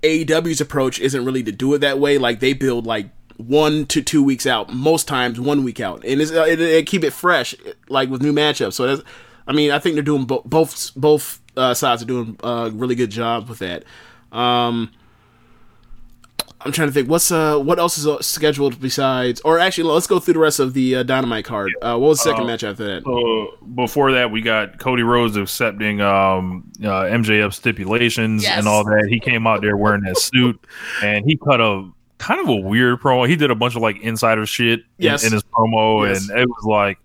AEW's 0.01 0.61
approach 0.61 0.99
isn't 0.99 1.25
really 1.25 1.43
to 1.43 1.51
do 1.51 1.73
it 1.73 1.79
that 1.79 1.99
way. 1.99 2.17
Like 2.17 2.39
they 2.39 2.53
build 2.53 2.85
like 2.85 3.09
one 3.37 3.85
to 3.87 4.01
two 4.01 4.23
weeks 4.23 4.45
out, 4.45 4.73
most 4.73 5.07
times 5.07 5.39
one 5.39 5.63
week 5.63 5.79
out, 5.79 6.03
and 6.05 6.21
it's, 6.21 6.31
uh, 6.31 6.45
it, 6.47 6.59
it 6.59 6.85
keep 6.87 7.03
it 7.03 7.11
fresh, 7.11 7.55
like 7.89 8.09
with 8.09 8.21
new 8.21 8.33
matchups. 8.33 8.73
So 8.73 8.87
that's, 8.87 9.07
I 9.47 9.53
mean, 9.53 9.71
I 9.71 9.79
think 9.79 9.95
they're 9.95 10.03
doing 10.03 10.25
bo- 10.25 10.43
both 10.45 10.91
both 10.95 11.41
uh, 11.57 11.73
sides 11.73 12.01
are 12.01 12.05
doing 12.05 12.37
uh, 12.43 12.71
really 12.73 12.95
good 12.95 13.11
jobs 13.11 13.49
with 13.49 13.59
that. 13.59 13.83
Um, 14.31 14.91
I'm 16.63 16.71
trying 16.71 16.87
to 16.89 16.93
think 16.93 17.09
what's 17.09 17.31
uh 17.31 17.57
what 17.57 17.79
else 17.79 17.97
is 17.97 18.05
uh, 18.07 18.21
scheduled 18.21 18.79
besides, 18.79 19.41
or 19.41 19.57
actually 19.59 19.85
let's 19.91 20.07
go 20.07 20.19
through 20.19 20.35
the 20.35 20.39
rest 20.39 20.59
of 20.59 20.73
the 20.73 20.97
uh, 20.97 21.03
Dynamite 21.03 21.45
card. 21.45 21.71
Uh, 21.81 21.97
what 21.97 22.09
was 22.09 22.19
the 22.19 22.29
second 22.29 22.43
Uh, 22.43 22.47
match 22.47 22.63
after 22.63 22.83
that? 22.85 23.05
Uh, 23.07 23.65
before 23.75 24.11
that, 24.13 24.31
we 24.31 24.41
got 24.41 24.77
Cody 24.79 25.03
Rhodes 25.03 25.35
accepting 25.37 26.01
um, 26.01 26.71
uh, 26.83 27.03
MJF 27.09 27.53
stipulations 27.53 28.43
Yes. 28.43 28.59
and 28.59 28.67
all 28.67 28.83
that. 28.83 29.07
He 29.09 29.19
came 29.19 29.47
out 29.47 29.61
there 29.61 29.75
wearing 29.77 30.01
that 30.03 30.17
suit, 30.17 30.59
and 31.03 31.25
he 31.25 31.37
cut 31.37 31.59
a 31.61 31.89
kind 32.19 32.39
of 32.39 32.47
a 32.49 32.55
weird 32.55 32.99
promo. 32.99 33.27
He 33.27 33.35
did 33.35 33.49
a 33.49 33.55
bunch 33.55 33.75
of 33.75 33.81
like 33.81 33.99
insider 34.01 34.45
shit 34.45 34.79
in- 34.79 34.85
Yes. 34.99 35.23
in, 35.25 35.33
his 35.33 35.43
promo, 35.43 36.07
Yes. 36.07 36.29
and 36.29 36.39
it 36.39 36.47
was 36.47 36.63
like. 36.65 36.97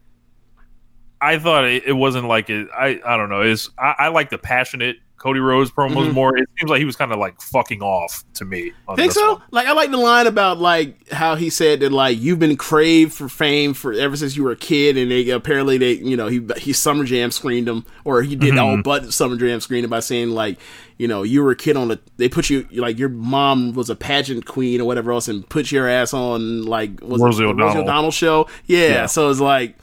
I 1.18 1.38
thought 1.38 1.64
it, 1.64 1.84
it 1.86 1.92
wasn't 1.94 2.26
like 2.28 2.50
it. 2.50 2.68
I 2.76 3.00
I 3.04 3.16
don't 3.16 3.30
know. 3.30 3.40
It's 3.40 3.70
I, 3.78 3.94
I 3.98 4.09
like 4.09 4.28
the 4.28 4.36
passionate 4.38 4.96
Cody 5.19 5.41
Rhodes 5.41 5.71
promos 5.71 6.09
Mhm. 6.11 6.12
more. 6.12 6.37
It 6.37 6.49
seems 6.59 6.71
like 6.71 6.79
he 6.79 6.85
was 6.85 6.95
kind 6.95 7.11
of 7.11 7.19
like 7.19 7.41
fucking 7.41 7.81
off 7.83 8.23
to 8.35 8.45
me. 8.45 8.73
On 8.87 8.97
Think 8.97 9.12
so? 9.12 9.33
one. 9.35 9.43
Like 9.51 9.67
I 9.67 9.73
like 9.73 9.91
the 9.91 9.97
line 9.97 10.27
about 10.27 10.59
like 10.59 11.11
how 11.11 11.35
he 11.37 11.51
said 11.51 11.81
that 11.81 11.91
like 11.93 12.21
you've 12.21 12.39
been 12.39 12.57
craved 12.57 13.12
for 13.14 13.29
fame 13.29 13.73
for 13.75 13.93
ever 13.93 14.17
since 14.17 14.37
you 14.37 14.45
were 14.45 14.53
a 14.53 14.57
kid, 14.57 14.97
and 14.97 15.11
they 15.11 15.29
apparently 15.31 15.79
they 15.79 15.93
you 15.93 16.17
know 16.17 16.27
he 16.29 16.41
he 16.59 16.73
Summer 16.73 17.05
Jam 17.05 17.31
screened 17.31 17.67
him, 17.69 17.85
or 18.05 18.23
he 18.23 18.37
did 18.37 18.57
all 18.59 18.77
Mhm. 18.77 18.83
but 18.85 19.12
Summer 19.12 19.37
Jam 19.37 19.61
screened 19.61 19.85
him 19.85 19.91
by 19.91 20.01
saying 20.01 20.31
like 20.31 20.59
you 20.99 21.09
know 21.09 21.23
you 21.23 21.43
were 21.43 21.51
a 21.51 21.57
kid 21.57 21.77
on 21.77 21.91
a 21.91 21.99
they 22.19 22.29
put 22.29 22.49
you 22.51 22.67
like 22.73 22.99
your 22.99 23.09
mom 23.09 23.73
was 23.73 23.91
a 23.91 23.97
pageant 23.97 24.45
queen 24.47 24.81
or 24.81 24.85
whatever 24.85 25.12
else 25.12 25.29
and 25.29 25.49
put 25.49 25.73
your 25.73 25.89
ass 25.89 26.12
on 26.14 26.64
like 26.67 27.01
was 27.03 27.21
Rosie 27.21 27.43
it 27.43 27.47
the 27.47 27.53
O'Donnell. 27.53 27.67
Rosie 27.69 27.79
O'Donnell 27.81 28.11
show? 28.11 28.47
Yeah, 28.67 28.89
Yeah. 28.89 29.07
so 29.07 29.31
it's 29.31 29.41
like 29.41 29.77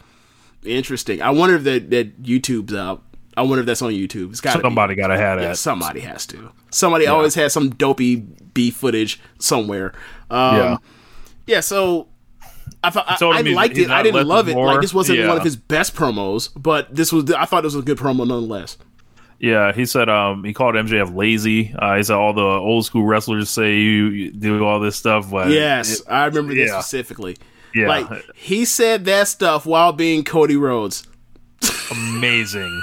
interesting. 0.63 1.21
I 1.21 1.31
wonder 1.31 1.55
if 1.55 1.63
that 1.63 1.89
that 1.89 2.23
YouTube's 2.23 2.73
out. 2.73 3.01
I 3.35 3.41
wonder 3.41 3.59
if 3.61 3.65
that's 3.65 3.81
on 3.81 3.91
YouTube. 3.91 4.31
It's 4.31 4.41
got 4.41 4.61
Somebody 4.61 4.95
gotta 4.95 5.17
have 5.17 5.39
yeah, 5.41 5.49
that. 5.49 5.57
somebody 5.57 6.01
has 6.01 6.25
to. 6.27 6.51
Somebody 6.69 7.07
always 7.07 7.35
has 7.35 7.51
some 7.53 7.69
dopey 7.71 8.15
B 8.17 8.69
footage 8.71 9.19
somewhere. 9.39 9.93
Um, 10.29 10.55
Yeah. 10.55 10.77
yeah. 11.47 11.59
So 11.61 12.07
I 12.83 12.89
thought 12.89 13.05
I, 13.21 13.37
I 13.39 13.41
liked 13.41 13.77
it. 13.77 13.89
I 13.89 14.03
didn't 14.03 14.27
love 14.27 14.47
it. 14.49 14.53
more. 14.55 14.67
Like 14.67 14.81
this 14.81 14.93
wasn't 14.93 15.19
Yeah. 15.19 15.27
one 15.29 15.37
of 15.37 15.43
his 15.43 15.55
best 15.55 15.95
promos, 15.95 16.49
but 16.55 16.93
this 16.93 17.11
was. 17.11 17.31
I 17.31 17.45
thought 17.45 17.63
this 17.63 17.73
was 17.73 17.83
a 17.83 17.85
good 17.85 17.97
promo 17.97 18.19
nonetheless. 18.27 18.77
Yeah, 19.39 19.73
he 19.73 19.85
said 19.85 20.07
um 20.09 20.43
he 20.45 20.53
called 20.53 20.75
MJF 20.75 21.13
lazy. 21.15 21.73
Uh, 21.77 21.97
he 21.97 22.03
said 22.03 22.15
all 22.15 22.33
the 22.33 22.41
old 22.41 22.85
school 22.85 23.03
wrestlers 23.03 23.49
say 23.49 23.77
you, 23.77 24.05
you 24.05 24.31
do 24.31 24.63
all 24.63 24.79
this 24.79 24.95
stuff, 24.95 25.29
but 25.29 25.49
yes, 25.49 25.99
it- 25.99 26.05
I 26.09 26.25
remember 26.25 26.53
this 26.53 26.69
yeah. 26.69 26.79
specifically. 26.79 27.35
Yeah. 27.75 27.87
Like 27.87 28.07
he 28.35 28.63
said 28.65 29.03
that 29.05 29.27
stuff 29.27 29.65
while 29.65 29.91
being 29.91 30.23
Cody 30.23 30.55
Rhodes. 30.55 31.07
amazing. 31.91 32.81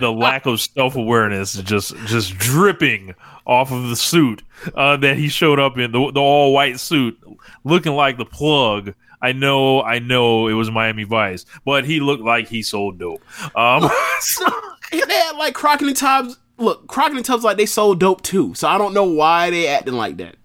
The 0.00 0.10
lack 0.10 0.46
of 0.46 0.60
self 0.60 0.96
awareness 0.96 1.54
just 1.54 1.96
just 2.06 2.36
dripping 2.38 3.14
off 3.46 3.70
of 3.70 3.88
the 3.88 3.96
suit 3.96 4.42
uh, 4.74 4.96
that 4.96 5.16
he 5.16 5.28
showed 5.28 5.58
up 5.58 5.78
in 5.78 5.92
the, 5.92 6.10
the 6.12 6.20
all 6.20 6.52
white 6.52 6.80
suit, 6.80 7.18
looking 7.64 7.92
like 7.92 8.16
the 8.16 8.24
plug. 8.24 8.94
I 9.20 9.32
know, 9.32 9.82
I 9.82 10.00
know, 10.00 10.48
it 10.48 10.52
was 10.52 10.70
Miami 10.70 11.04
Vice, 11.04 11.46
but 11.64 11.86
he 11.86 11.98
looked 12.00 12.22
like 12.22 12.46
he 12.46 12.62
sold 12.62 12.98
dope. 12.98 13.22
Um, 13.56 13.90
They 14.90 14.98
had 15.14 15.36
like 15.36 15.54
Crockett 15.54 15.88
and 15.88 15.96
Tubbs. 15.96 16.38
Look, 16.56 16.86
Crockett 16.86 17.16
and 17.16 17.24
Tubbs 17.24 17.42
like 17.42 17.56
they 17.56 17.66
sold 17.66 18.00
dope 18.00 18.22
too. 18.22 18.54
So 18.54 18.68
I 18.68 18.78
don't 18.78 18.94
know 18.94 19.04
why 19.04 19.50
they 19.50 19.66
acting 19.66 19.94
like 19.94 20.16
that. 20.18 20.36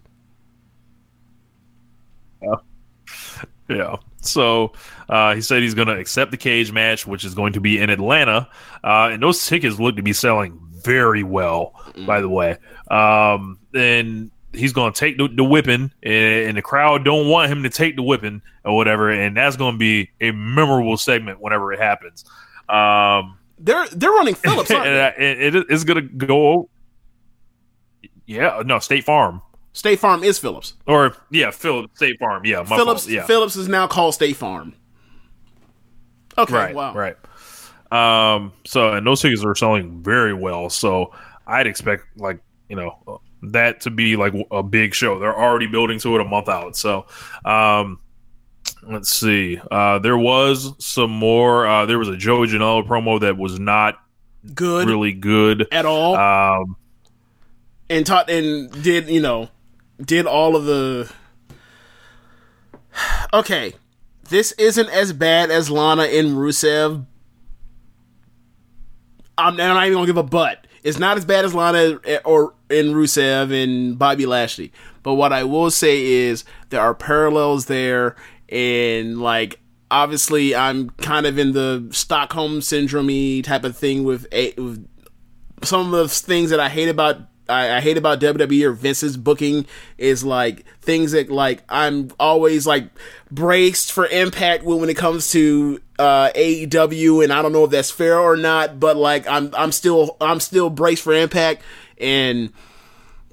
Yeah. 2.42 2.56
Yeah. 3.68 3.96
So 4.22 4.74
uh, 5.10 5.36
he 5.36 5.42
said 5.42 5.62
he's 5.62 5.74
going 5.74 5.88
to 5.88 5.98
accept 5.98 6.32
the 6.32 6.38
cage 6.38 6.72
match, 6.72 7.06
which 7.08 7.26
is 7.26 7.34
going 7.34 7.54
to 7.54 7.60
be 7.60 7.80
in 7.80 7.90
Atlanta, 7.90 8.48
uh, 8.84 9.10
and 9.12 9.22
those 9.22 9.46
tickets 9.46 9.80
look 9.80 9.96
to 9.96 10.04
be 10.04 10.14
selling 10.14 10.60
very 10.84 11.24
well. 11.24 11.74
By 12.06 12.22
the 12.22 12.30
way, 12.30 12.58
um, 12.90 13.60
and 13.74 14.32
he's 14.54 14.74
going 14.74 14.94
to 14.94 15.00
take 15.00 15.18
the, 15.18 15.28
the 15.28 15.44
whipping, 15.44 15.92
and, 16.02 16.48
and 16.48 16.58
the 16.58 16.62
crowd 16.62 17.04
don't 17.04 17.28
want 17.28 17.52
him 17.52 17.64
to 17.64 17.70
take 17.70 17.96
the 17.96 18.04
whipping 18.04 18.42
or 18.64 18.76
whatever, 18.76 19.10
and 19.10 19.36
that's 19.36 19.58
going 19.58 19.74
to 19.74 19.78
be 19.78 20.10
a 20.22 20.32
memorable 20.32 20.98
segment 20.98 21.42
whenever 21.42 21.74
it 21.74 21.80
happens. 21.80 22.24
Um, 22.70 23.38
They're 23.58 23.88
they're 23.90 24.12
running 24.12 24.36
Phillips. 24.36 24.72
and, 24.72 24.84
they? 24.84 25.04
uh, 25.04 25.12
it, 25.18 25.56
it 25.56 25.66
is 25.70 25.84
going 25.84 26.08
to 26.08 26.26
go. 26.26 26.70
Yeah, 28.26 28.62
no, 28.66 28.80
State 28.80 29.04
Farm. 29.04 29.42
State 29.74 30.00
Farm 30.00 30.24
is 30.24 30.38
Phillips. 30.40 30.74
Or 30.88 31.16
yeah, 31.32 31.52
Phillips 31.52 31.96
State 31.98 32.20
Farm. 32.20 32.46
Yeah, 32.46 32.64
Phillips 32.64 33.04
fault. 33.04 33.14
Yeah, 33.14 33.26
Phillips 33.26 33.56
is 33.56 33.68
now 33.68 33.88
called 33.88 34.14
State 34.14 34.36
Farm. 34.36 34.74
Okay, 36.40 36.54
right, 36.54 36.76
wow. 36.76 36.94
right. 36.94 37.18
Um, 37.92 38.54
so 38.66 38.94
and 38.94 39.06
those 39.06 39.22
tickets 39.22 39.44
are 39.44 39.56
selling 39.56 40.02
very 40.02 40.34
well. 40.34 40.70
So 40.70 41.14
I'd 41.48 41.68
expect 41.68 42.06
like 42.18 42.40
you 42.70 42.76
know 42.76 43.22
that 43.42 43.82
to 43.82 43.90
be 43.90 44.16
like 44.16 44.34
a 44.52 44.64
big 44.64 44.94
show. 44.94 45.20
They're 45.20 45.38
already 45.38 45.68
building 45.68 46.00
to 46.00 46.16
it 46.16 46.22
a 46.22 46.26
month 46.26 46.50
out. 46.50 46.76
So, 46.76 47.06
um, 47.46 48.00
let's 48.84 49.10
see. 49.10 49.60
Uh, 49.72 50.00
there 50.00 50.18
was 50.18 50.74
some 50.84 51.12
more. 51.12 51.68
Uh, 51.68 51.86
there 51.86 52.00
was 52.00 52.10
a 52.10 52.18
Joey 52.18 52.48
Janela 52.48 52.86
promo 52.86 53.20
that 53.22 53.38
was 53.38 53.60
not 53.60 53.96
Good 54.54 54.88
really 54.88 55.14
good 55.14 55.68
at 55.72 55.86
all. 55.86 56.16
Um, 56.16 56.78
and 57.90 58.06
taught 58.06 58.30
and 58.30 58.72
did 58.84 59.10
you 59.10 59.22
know 59.22 59.50
did 60.02 60.26
all 60.26 60.56
of 60.56 60.66
the 60.66 61.12
okay 63.34 63.74
this 64.30 64.52
isn't 64.54 64.90
as 64.90 65.14
bad 65.14 65.52
as 65.52 65.70
lana 65.70 66.04
and 66.04 66.36
rusev. 66.36 67.06
I'm, 69.38 69.54
I'm 69.54 69.58
not 69.58 69.86
even 69.86 69.94
gonna 69.94 70.08
give 70.08 70.18
a 70.18 70.24
but 70.24 70.68
it's 70.84 71.00
not 71.00 71.18
as 71.18 71.26
bad 71.26 71.46
as 71.46 71.54
lana 71.54 72.00
or 72.26 72.54
in 72.70 72.88
rusev 72.88 73.52
and 73.52 73.98
bobby 73.98 74.26
lashley. 74.26 74.72
But 75.04 75.16
what 75.16 75.34
i 75.34 75.44
will 75.44 75.72
say 75.72 76.04
is 76.04 76.44
there 76.70 76.82
are 76.82 76.94
parallels 76.94 77.66
there 77.66 78.16
and 78.50 79.22
like 79.22 79.60
obviously 79.90 80.56
i'm 80.56 80.90
kind 80.92 81.26
of 81.26 81.40
in 81.40 81.54
the 81.54 81.88
stockholm 81.92 82.62
syndrome 82.62 83.42
type 83.42 83.64
of 83.64 83.78
thing 83.78 84.04
with, 84.04 84.28
a, 84.32 84.54
with 84.54 84.88
some 85.64 85.94
of 85.94 86.00
the 86.00 86.08
things 86.08 86.50
that 86.50 86.60
I 86.60 86.70
hate 86.70 86.90
about 86.90 87.22
I, 87.50 87.78
I 87.78 87.82
hate 87.82 87.98
about 87.98 88.20
WWE 88.20 88.64
or 88.64 88.72
Vince's 88.72 89.18
booking 89.18 89.66
is 89.98 90.24
like 90.24 90.66
things 90.82 91.12
that 91.12 91.30
like 91.30 91.64
I'm 91.68 92.12
always 92.20 92.68
like 92.68 92.90
braced 93.32 93.92
for 93.92 94.06
impact 94.08 94.64
when, 94.64 94.80
when 94.80 94.90
it 94.90 94.98
comes 94.98 95.32
to 95.32 95.82
uh 95.98 96.30
AEW 96.36 97.24
and 97.24 97.34
I 97.34 97.42
don't 97.42 97.52
know 97.52 97.66
if 97.66 97.72
that's 97.72 97.92
fair 97.92 98.20
or 98.20 98.38
not, 98.38 98.80
but 98.80 98.98
like 98.98 99.28
I'm 99.28 99.54
I'm 99.56 99.72
still 99.72 100.18
I'm 100.22 100.40
still 100.40 100.70
braced 100.70 101.04
for 101.04 101.14
impact 101.14 101.64
and 102.00 102.54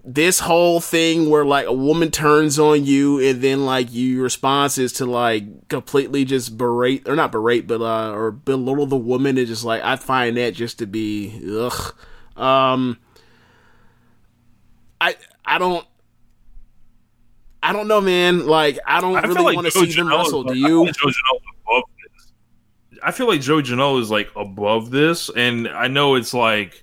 this 0.09 0.39
whole 0.39 0.81
thing 0.81 1.29
where 1.29 1.45
like 1.45 1.67
a 1.67 1.73
woman 1.73 2.13
turns 2.13 2.61
on 2.61 2.85
you 2.85 3.19
and 3.19 3.43
then 3.43 3.67
like 3.67 3.89
your 3.91 4.23
response 4.23 4.79
is 4.79 4.93
to 4.93 5.05
like 5.05 5.67
completely 5.67 6.25
just 6.25 6.57
berate 6.57 7.09
or 7.09 7.17
not 7.17 7.33
berate 7.33 7.67
but 7.67 7.81
uh 7.81 8.13
or 8.13 8.31
belittle 8.31 8.87
the 8.87 8.97
woman 8.97 9.37
is 9.37 9.49
just 9.49 9.65
like 9.65 9.83
I 9.83 9.97
find 9.97 10.37
that 10.37 10.55
just 10.55 10.79
to 10.79 10.87
be 10.87 11.41
ugh. 11.59 11.95
Um 12.37 12.99
I 15.01 15.17
I 15.45 15.59
don't 15.59 15.87
I 17.63 17.73
don't 17.73 17.89
know 17.89 18.01
man 18.01 18.47
like 18.47 18.79
I 18.87 19.01
don't 19.01 19.17
I 19.17 19.23
really 19.23 19.43
like 19.43 19.57
want 19.57 19.67
to 19.67 19.71
see 19.71 19.93
them 19.93 20.09
wrestle. 20.09 20.43
like- 20.45 20.55
Do 20.55 20.61
I 20.65 20.69
feel 20.69 20.69
you? 20.69 20.85
like 20.87 20.95
Joe 20.97 21.07
Janela 21.09 21.11
is 21.11 21.19
above 21.67 21.83
this. 22.03 22.33
I 23.03 23.11
feel 23.13 23.27
like 23.29 23.41
Joe 23.41 23.57
Janela 23.63 24.01
is 24.01 24.11
like 24.11 24.29
above 24.37 24.91
this, 24.91 25.31
and 25.37 25.69
I 25.69 25.89
know 25.89 26.15
it's 26.15 26.33
like 26.35 26.83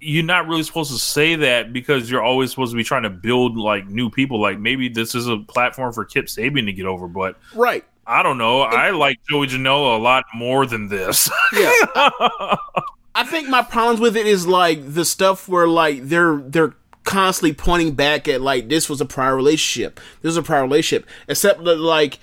you're 0.00 0.24
not 0.24 0.48
really 0.48 0.62
supposed 0.64 0.90
to 0.90 0.98
say 0.98 1.36
that 1.36 1.72
because 1.72 2.10
you're 2.10 2.22
always 2.22 2.50
supposed 2.50 2.72
to 2.72 2.76
be 2.76 2.82
trying 2.82 3.04
to 3.04 3.10
build 3.10 3.56
like 3.56 3.86
new 3.88 4.10
people. 4.10 4.40
Like 4.40 4.58
maybe 4.58 4.88
this 4.88 5.14
is 5.14 5.28
a 5.28 5.38
platform 5.38 5.92
for 5.92 6.04
Kip 6.04 6.26
Sabian 6.26 6.66
to 6.66 6.72
get 6.72 6.86
over, 6.86 7.06
but 7.06 7.36
Right. 7.54 7.84
I 8.06 8.22
don't 8.22 8.38
know. 8.38 8.62
I 8.62 8.90
like 8.90 9.18
Joey 9.28 9.46
Janela 9.48 9.96
a 9.98 10.00
lot 10.02 10.24
more 10.34 10.64
than 10.64 10.88
this. 10.88 11.30
Yeah. 11.52 11.70
I 13.14 13.24
think 13.24 13.48
my 13.50 13.62
problems 13.62 14.00
with 14.00 14.16
it 14.16 14.26
is 14.26 14.46
like 14.46 14.94
the 14.94 15.04
stuff 15.04 15.46
where 15.48 15.68
like 15.68 16.04
they're 16.08 16.36
they're 16.38 16.74
constantly 17.04 17.54
pointing 17.54 17.94
back 17.94 18.28
at 18.28 18.40
like 18.40 18.68
this 18.68 18.88
was 18.88 19.00
a 19.00 19.06
prior 19.06 19.34
relationship. 19.34 20.00
This 20.22 20.30
was 20.30 20.36
a 20.36 20.42
prior 20.42 20.62
relationship. 20.62 21.08
Except 21.28 21.64
that 21.64 21.78
like 21.78 22.18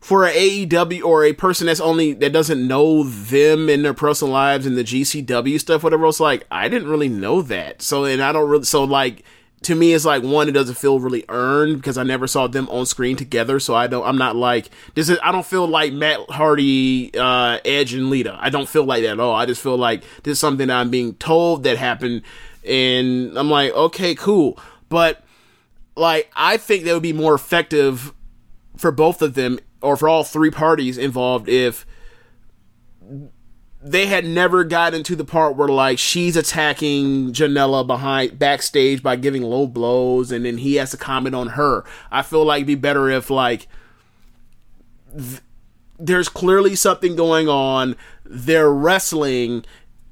for 0.00 0.24
a 0.24 0.32
AEW 0.32 1.02
or 1.02 1.24
a 1.24 1.32
person 1.32 1.66
that's 1.66 1.80
only 1.80 2.12
that 2.12 2.32
doesn't 2.32 2.66
know 2.66 3.02
them 3.02 3.68
in 3.68 3.82
their 3.82 3.94
personal 3.94 4.32
lives 4.32 4.66
and 4.66 4.76
the 4.76 4.84
GCW 4.84 5.58
stuff, 5.58 5.82
whatever 5.82 6.04
else, 6.04 6.20
like 6.20 6.46
I 6.50 6.68
didn't 6.68 6.88
really 6.88 7.08
know 7.08 7.42
that. 7.42 7.82
So 7.82 8.04
and 8.04 8.22
I 8.22 8.32
don't 8.32 8.48
really 8.48 8.64
so 8.64 8.84
like 8.84 9.24
to 9.62 9.74
me 9.74 9.94
it's 9.94 10.04
like 10.04 10.22
one 10.22 10.48
it 10.48 10.52
doesn't 10.52 10.76
feel 10.76 11.00
really 11.00 11.24
earned 11.28 11.78
because 11.78 11.98
I 11.98 12.04
never 12.04 12.26
saw 12.26 12.46
them 12.46 12.68
on 12.68 12.86
screen 12.86 13.16
together. 13.16 13.58
So 13.58 13.74
I 13.74 13.86
don't 13.86 14.06
I'm 14.06 14.18
not 14.18 14.36
like 14.36 14.70
this 14.94 15.08
is 15.08 15.18
I 15.22 15.32
don't 15.32 15.46
feel 15.46 15.66
like 15.66 15.92
Matt 15.92 16.20
Hardy, 16.30 17.10
uh, 17.18 17.58
Edge 17.64 17.94
and 17.94 18.10
Lita. 18.10 18.36
I 18.40 18.50
don't 18.50 18.68
feel 18.68 18.84
like 18.84 19.02
that 19.02 19.12
at 19.12 19.20
all. 19.20 19.34
I 19.34 19.46
just 19.46 19.62
feel 19.62 19.76
like 19.76 20.02
this 20.22 20.32
is 20.32 20.38
something 20.38 20.70
I'm 20.70 20.90
being 20.90 21.14
told 21.14 21.64
that 21.64 21.78
happened 21.78 22.22
and 22.66 23.36
I'm 23.38 23.50
like, 23.50 23.72
okay, 23.72 24.14
cool. 24.14 24.58
But 24.88 25.22
like 25.96 26.30
I 26.36 26.56
think 26.56 26.84
that 26.84 26.92
would 26.92 27.02
be 27.02 27.12
more 27.12 27.34
effective 27.34 28.12
for 28.76 28.92
both 28.92 29.22
of 29.22 29.34
them 29.34 29.58
or 29.80 29.96
for 29.96 30.08
all 30.08 30.24
three 30.24 30.50
parties 30.50 30.98
involved 30.98 31.48
if 31.48 31.86
they 33.82 34.06
had 34.06 34.24
never 34.24 34.64
gotten 34.64 35.02
to 35.04 35.14
the 35.14 35.24
part 35.24 35.56
where 35.56 35.68
like 35.68 35.98
she's 35.98 36.36
attacking 36.36 37.32
Janela 37.32 37.86
behind 37.86 38.38
backstage 38.38 39.02
by 39.02 39.16
giving 39.16 39.42
low 39.42 39.66
blows 39.66 40.32
and 40.32 40.44
then 40.44 40.58
he 40.58 40.74
has 40.74 40.90
to 40.90 40.96
comment 40.96 41.34
on 41.34 41.50
her. 41.50 41.84
I 42.10 42.22
feel 42.22 42.44
like 42.44 42.58
it'd 42.58 42.66
be 42.66 42.74
better 42.74 43.08
if 43.08 43.30
like 43.30 43.68
th- 45.16 45.40
there's 45.98 46.28
clearly 46.28 46.74
something 46.74 47.16
going 47.16 47.48
on. 47.48 47.96
They're 48.24 48.72
wrestling 48.72 49.64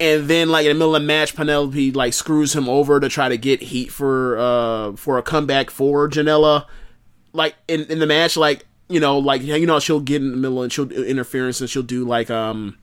and 0.05 0.29
then 0.29 0.49
like 0.49 0.67
in 0.67 0.71
the 0.71 0.75
middle 0.75 0.95
of 0.95 1.03
the 1.03 1.07
match 1.07 1.35
Penelope 1.35 1.93
like 1.93 2.13
screws 2.13 2.55
him 2.55 2.69
over 2.69 3.01
to 3.01 3.09
try 3.09 3.29
to 3.29 3.37
get 3.37 3.63
heat 3.63 3.91
for 3.91 4.39
uh 4.39 4.93
for 4.97 5.19
a 5.19 5.23
comeback 5.23 5.71
for 5.71 6.09
Janela 6.09 6.67
like 7.35 7.57
in, 7.69 7.83
in 7.91 7.99
the 7.99 8.07
match, 8.07 8.39
like 8.39 8.65
you 8.89 9.01
know, 9.01 9.19
like 9.19 9.43
you 9.43 9.67
know, 9.67 9.81
she'll 9.81 10.01
get 10.01 10.23
in 10.23 10.31
the 10.31 10.37
middle 10.37 10.63
and 10.63 10.73
she'll 10.73 10.87
do 10.87 11.05
interference 11.05 11.61
and 11.61 11.69
she'll 11.69 11.83
do 11.83 12.07
like 12.07 12.31
um 12.31 12.79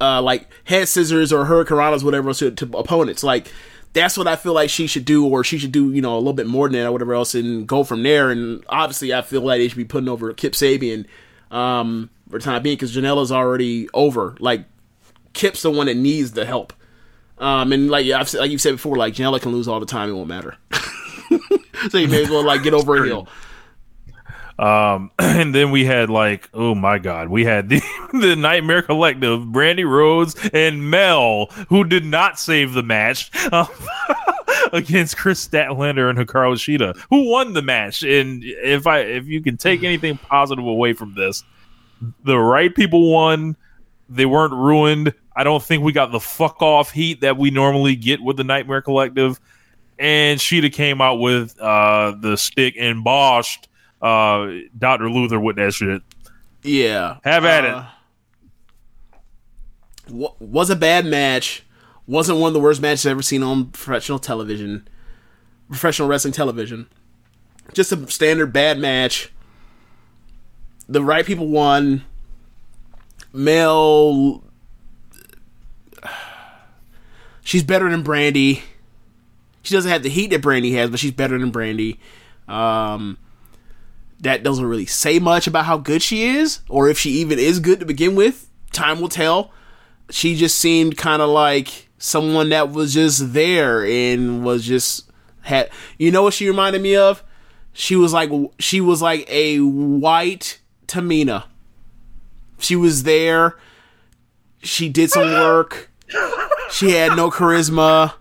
uh, 0.00 0.20
like 0.20 0.48
head 0.64 0.88
scissors 0.88 1.32
or 1.32 1.44
hurricanranas, 1.44 2.02
whatever, 2.02 2.32
to, 2.34 2.50
to 2.50 2.76
opponents. 2.76 3.22
Like 3.22 3.52
that's 3.92 4.16
what 4.16 4.26
I 4.26 4.36
feel 4.36 4.52
like 4.52 4.70
she 4.70 4.86
should 4.86 5.04
do, 5.04 5.26
or 5.26 5.44
she 5.44 5.58
should 5.58 5.70
do, 5.70 5.92
you 5.92 6.00
know, 6.00 6.16
a 6.16 6.18
little 6.18 6.32
bit 6.32 6.46
more 6.46 6.68
than 6.68 6.80
that, 6.80 6.88
or 6.88 6.92
whatever 6.92 7.14
else, 7.14 7.34
and 7.34 7.66
go 7.66 7.84
from 7.84 8.02
there. 8.02 8.30
And 8.30 8.64
obviously, 8.68 9.12
I 9.12 9.22
feel 9.22 9.42
like 9.42 9.58
they 9.58 9.68
should 9.68 9.76
be 9.76 9.84
putting 9.84 10.08
over 10.08 10.32
Kip 10.32 10.54
Sabian 10.54 11.06
um, 11.50 12.10
for 12.28 12.38
the 12.38 12.44
time 12.44 12.62
being 12.62 12.76
because 12.76 12.96
Janela's 12.96 13.30
already 13.30 13.88
over. 13.94 14.36
Like 14.40 14.64
Kip's 15.32 15.62
the 15.62 15.70
one 15.70 15.86
that 15.86 15.96
needs 15.96 16.32
the 16.32 16.44
help. 16.44 16.72
Um, 17.38 17.72
and 17.72 17.90
like 17.90 18.06
I've, 18.06 18.32
like 18.34 18.50
you 18.50 18.58
said 18.58 18.72
before, 18.72 18.96
like 18.96 19.14
Janela 19.14 19.40
can 19.40 19.52
lose 19.52 19.66
all 19.66 19.80
the 19.80 19.86
time; 19.86 20.08
it 20.08 20.12
won't 20.12 20.28
matter. 20.28 20.56
so 21.90 21.98
you 21.98 22.08
may 22.08 22.22
as 22.22 22.30
well 22.30 22.44
like 22.44 22.62
get 22.62 22.74
over 22.74 23.02
a 23.02 23.06
hill. 23.06 23.28
Um, 24.58 25.10
and 25.18 25.54
then 25.54 25.70
we 25.70 25.84
had 25.84 26.10
like, 26.10 26.48
oh 26.54 26.74
my 26.74 26.98
god, 26.98 27.28
we 27.28 27.44
had 27.44 27.68
the, 27.68 27.80
the 28.12 28.36
Nightmare 28.36 28.82
Collective, 28.82 29.40
Brandi 29.40 29.88
Rhodes 29.88 30.36
and 30.52 30.90
Mel, 30.90 31.46
who 31.68 31.84
did 31.84 32.04
not 32.04 32.38
save 32.38 32.72
the 32.72 32.82
match 32.82 33.30
um, 33.52 33.66
against 34.72 35.16
Kris 35.16 35.46
Statlander 35.46 36.08
and 36.08 36.18
Hikaru 36.18 36.54
Shida, 36.54 36.96
who 37.10 37.28
won 37.30 37.54
the 37.54 37.62
match. 37.62 38.02
And 38.02 38.42
if 38.44 38.86
I 38.86 39.00
if 39.00 39.26
you 39.26 39.42
can 39.42 39.56
take 39.56 39.82
anything 39.82 40.18
positive 40.18 40.64
away 40.64 40.92
from 40.92 41.14
this, 41.14 41.42
the 42.24 42.38
right 42.38 42.74
people 42.74 43.10
won. 43.10 43.56
They 44.08 44.26
weren't 44.26 44.52
ruined. 44.52 45.14
I 45.34 45.44
don't 45.44 45.62
think 45.62 45.82
we 45.82 45.92
got 45.92 46.12
the 46.12 46.20
fuck 46.20 46.60
off 46.62 46.90
heat 46.90 47.22
that 47.22 47.36
we 47.36 47.50
normally 47.50 47.96
get 47.96 48.22
with 48.22 48.36
the 48.36 48.44
Nightmare 48.44 48.82
Collective. 48.82 49.40
And 49.98 50.40
Shida 50.40 50.72
came 50.72 51.00
out 51.00 51.16
with 51.16 51.58
uh, 51.60 52.14
the 52.18 52.36
stick 52.36 52.74
and 52.78 53.04
boshed 53.04 53.66
uh, 54.00 54.50
Dr. 54.76 55.08
Luther 55.10 55.38
with 55.38 55.56
that 55.56 55.72
shit. 55.72 56.02
Yeah, 56.62 57.18
Have 57.24 57.44
at 57.44 57.64
uh, 57.64 57.84
wa- 60.10 60.34
was 60.38 60.70
a 60.70 60.76
bad 60.76 61.06
match. 61.06 61.64
Wasn't 62.06 62.38
one 62.38 62.48
of 62.48 62.54
the 62.54 62.60
worst 62.60 62.80
matches 62.80 63.06
I've 63.06 63.12
ever 63.12 63.22
seen 63.22 63.42
on 63.42 63.66
professional 63.66 64.18
television, 64.18 64.86
professional 65.68 66.08
wrestling 66.08 66.32
television. 66.32 66.88
Just 67.72 67.92
a 67.92 68.10
standard 68.10 68.52
bad 68.52 68.78
match. 68.78 69.32
The 70.88 71.02
right 71.02 71.24
people 71.24 71.48
won. 71.48 72.04
Mel, 73.32 74.42
she's 77.42 77.62
better 77.62 77.90
than 77.90 78.02
Brandi. 78.02 78.62
She 79.62 79.74
doesn't 79.74 79.90
have 79.90 80.02
the 80.02 80.08
heat 80.08 80.30
that 80.30 80.42
Brandi 80.42 80.72
has, 80.74 80.90
but 80.90 80.98
she's 80.98 81.12
better 81.12 81.38
than 81.38 81.52
Brandi. 81.52 81.98
Um, 82.48 83.18
that 84.20 84.42
doesn't 84.42 84.64
really 84.64 84.86
say 84.86 85.18
much 85.18 85.46
about 85.46 85.66
how 85.66 85.78
good 85.78 86.02
she 86.02 86.24
is, 86.24 86.60
or 86.68 86.88
if 86.88 86.98
she 86.98 87.10
even 87.10 87.38
is 87.38 87.60
good 87.60 87.80
to 87.80 87.86
begin 87.86 88.14
with. 88.14 88.48
Time 88.72 89.00
will 89.00 89.08
tell. 89.08 89.52
She 90.10 90.34
just 90.34 90.58
seemed 90.58 90.96
kind 90.96 91.22
of 91.22 91.28
like 91.28 91.88
someone 91.98 92.48
that 92.48 92.72
was 92.72 92.94
just 92.94 93.32
there 93.32 93.84
and 93.84 94.44
was 94.44 94.64
just 94.64 95.10
had. 95.42 95.70
You 95.98 96.10
know 96.10 96.22
what 96.22 96.34
she 96.34 96.48
reminded 96.48 96.82
me 96.82 96.96
of? 96.96 97.22
She 97.72 97.96
was 97.96 98.12
like 98.12 98.30
she 98.58 98.80
was 98.80 99.00
like 99.00 99.28
a 99.30 99.58
white 99.60 100.60
Tamina. 100.86 101.44
She 102.58 102.76
was 102.76 103.02
there. 103.04 103.56
She 104.62 104.88
did 104.88 105.10
some 105.10 105.32
work. 105.32 105.90
She 106.70 106.90
had 106.92 107.16
no 107.16 107.30
charisma. 107.30 108.14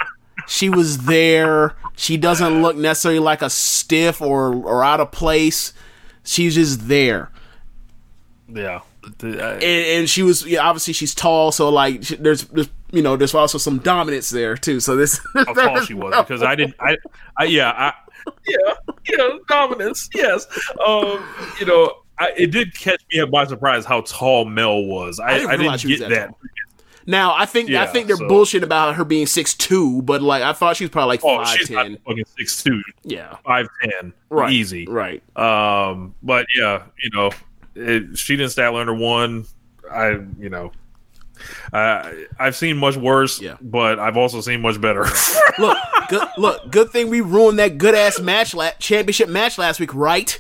She 0.48 0.70
was 0.70 1.06
there. 1.06 1.76
She 1.96 2.18
doesn't 2.18 2.62
look 2.62 2.76
necessarily 2.76 3.20
like 3.20 3.42
a 3.42 3.50
stiff 3.50 4.22
or 4.22 4.54
or 4.54 4.84
out 4.84 5.00
of 5.00 5.12
place. 5.12 5.74
She's 6.24 6.56
just 6.56 6.88
there. 6.88 7.30
Yeah. 8.48 8.82
And, 9.22 9.64
and 9.64 10.10
she 10.10 10.22
was 10.24 10.46
yeah, 10.46 10.60
obviously 10.68 10.94
she's 10.94 11.16
tall, 11.16 11.52
so 11.52 11.70
like 11.70 12.04
she- 12.04 12.18
there's, 12.18 12.46
there's 12.46 12.70
you 12.92 13.02
know 13.02 13.16
there's 13.16 13.34
also 13.34 13.58
some 13.58 13.80
dominance 13.80 14.30
there 14.30 14.56
too. 14.56 14.80
So 14.80 14.96
this 14.96 15.20
how 15.34 15.54
tall 15.54 15.82
she 15.82 15.94
was 15.94 16.14
because 16.18 16.44
I 16.44 16.56
didn't. 16.56 16.76
I, 16.80 16.98
I 17.38 17.46
yeah, 17.46 17.72
I, 17.72 17.94
yeah, 18.46 18.74
yeah, 19.10 19.30
dominance. 19.48 20.10
Yes, 20.14 20.46
um, 20.86 21.24
you 21.60 21.66
know, 21.66 21.94
I, 22.20 22.32
it 22.38 22.52
did 22.52 22.76
catch 22.76 23.02
me 23.12 23.24
by 23.26 23.46
surprise 23.46 23.86
how 23.86 24.02
tall 24.02 24.46
Mel 24.46 24.84
was. 24.84 25.20
I, 25.20 25.26
I 25.26 25.34
didn't 25.34 25.50
didn't, 25.50 25.60
realize 25.62 25.84
was 25.84 26.00
get 26.00 26.10
that 26.10 26.30
that. 26.30 26.36
Now 27.08 27.34
I 27.36 27.45
think 27.45 27.70
I 27.72 27.86
think 27.88 28.08
they're 28.08 28.16
so- 28.18 28.28
bullshit 28.28 28.64
about 28.64 28.95
her 28.95 29.04
being 29.06 29.26
six 29.26 29.54
two, 29.54 30.02
but 30.04 30.22
like 30.22 30.43
I 30.43 30.54
thought 30.54 30.78
she 30.78 30.84
was 30.84 30.91
probably 30.91 31.10
like 31.18 31.22
Oh, 31.24 31.43
five 31.43 31.58
she's 31.58 31.70
not 31.70 31.84
ten. 31.84 31.97
fucking 32.06 32.26
six 32.38 32.62
two, 32.64 32.82
Yeah, 33.04 33.36
five 33.45 33.68
ten, 33.84 34.14
right, 34.30 34.52
easy. 34.52 34.86
right. 34.88 35.22
Um, 35.38 36.14
but 36.24 36.45
yeah, 36.58 36.84
you 37.04 37.10
know, 37.14 37.32
it, 37.76 38.18
she 38.18 38.36
didn't 38.36 38.52
Statlander 38.52 38.97
one. 38.97 39.45
I, 39.91 40.20
you 40.39 40.49
know, 40.49 40.72
uh, 41.74 42.12
I've 42.39 42.56
seen 42.56 42.78
much 42.78 42.95
worse, 42.95 43.41
Yeah. 43.41 43.58
but 43.62 43.99
I've 43.99 44.16
also 44.18 44.41
seen 44.41 44.62
much 44.62 44.80
better. 44.80 45.06
Look, 45.60 45.78
good 46.10 46.28
look, 46.38 46.72
good 46.72 46.91
thing 46.91 47.10
we 47.10 47.22
ruined 47.22 47.60
that 47.60 47.78
good 47.78 47.95
ass 47.95 48.20
match, 48.20 48.54
la- 48.54 48.72
championship 48.80 49.28
match 49.28 49.58
last 49.58 49.80
week, 49.80 49.93
right? 49.93 50.39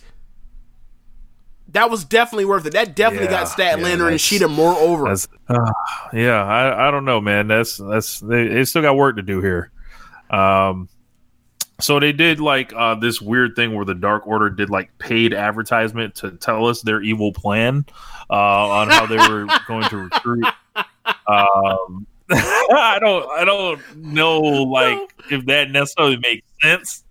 That 1.71 1.89
was 1.89 2.03
definitely 2.03 2.45
worth 2.45 2.65
it. 2.65 2.73
That 2.73 2.95
definitely 2.95 3.27
Yeah, 3.27 3.43
got 3.43 3.47
Statlander 3.47 3.99
yeah, 3.99 4.07
and 4.07 4.17
Shida 4.17 4.53
more 4.53 4.75
over. 4.75 5.07
Uh, 5.07 5.71
yeah, 6.13 6.43
I, 6.43 6.87
I 6.87 6.91
don't 6.91 7.05
know, 7.05 7.21
man. 7.21 7.47
That's 7.47 7.77
that's 7.77 8.19
they, 8.19 8.47
they 8.47 8.63
still 8.65 8.81
got 8.81 8.95
work 8.95 9.15
to 9.15 9.21
do 9.21 9.41
here. 9.41 9.71
Um, 10.29 10.89
so 11.79 11.99
they 11.99 12.11
did 12.11 12.39
like 12.39 12.73
uh, 12.75 12.95
this 12.95 13.21
weird 13.21 13.55
thing 13.55 13.73
where 13.73 13.85
the 13.85 13.95
Dark 13.95 14.27
Order 14.27 14.49
did 14.49 14.69
like 14.69 14.97
paid 14.97 15.33
advertisement 15.33 16.15
to 16.15 16.31
tell 16.31 16.67
us 16.67 16.81
their 16.81 17.01
evil 17.01 17.33
plan 17.33 17.85
uh, 18.29 18.69
on 18.69 18.89
how 18.89 19.05
they 19.05 19.17
were 19.17 19.47
going 19.67 19.87
to 19.89 19.97
recruit. 19.97 20.45
Um, 21.27 22.07
I 22.33 22.97
don't 22.99 23.29
I 23.31 23.43
don't 23.43 23.95
know 23.97 24.39
like 24.39 25.13
if 25.29 25.45
that 25.47 25.71
necessarily 25.71 26.17
makes 26.17 26.47
sense. 26.61 27.03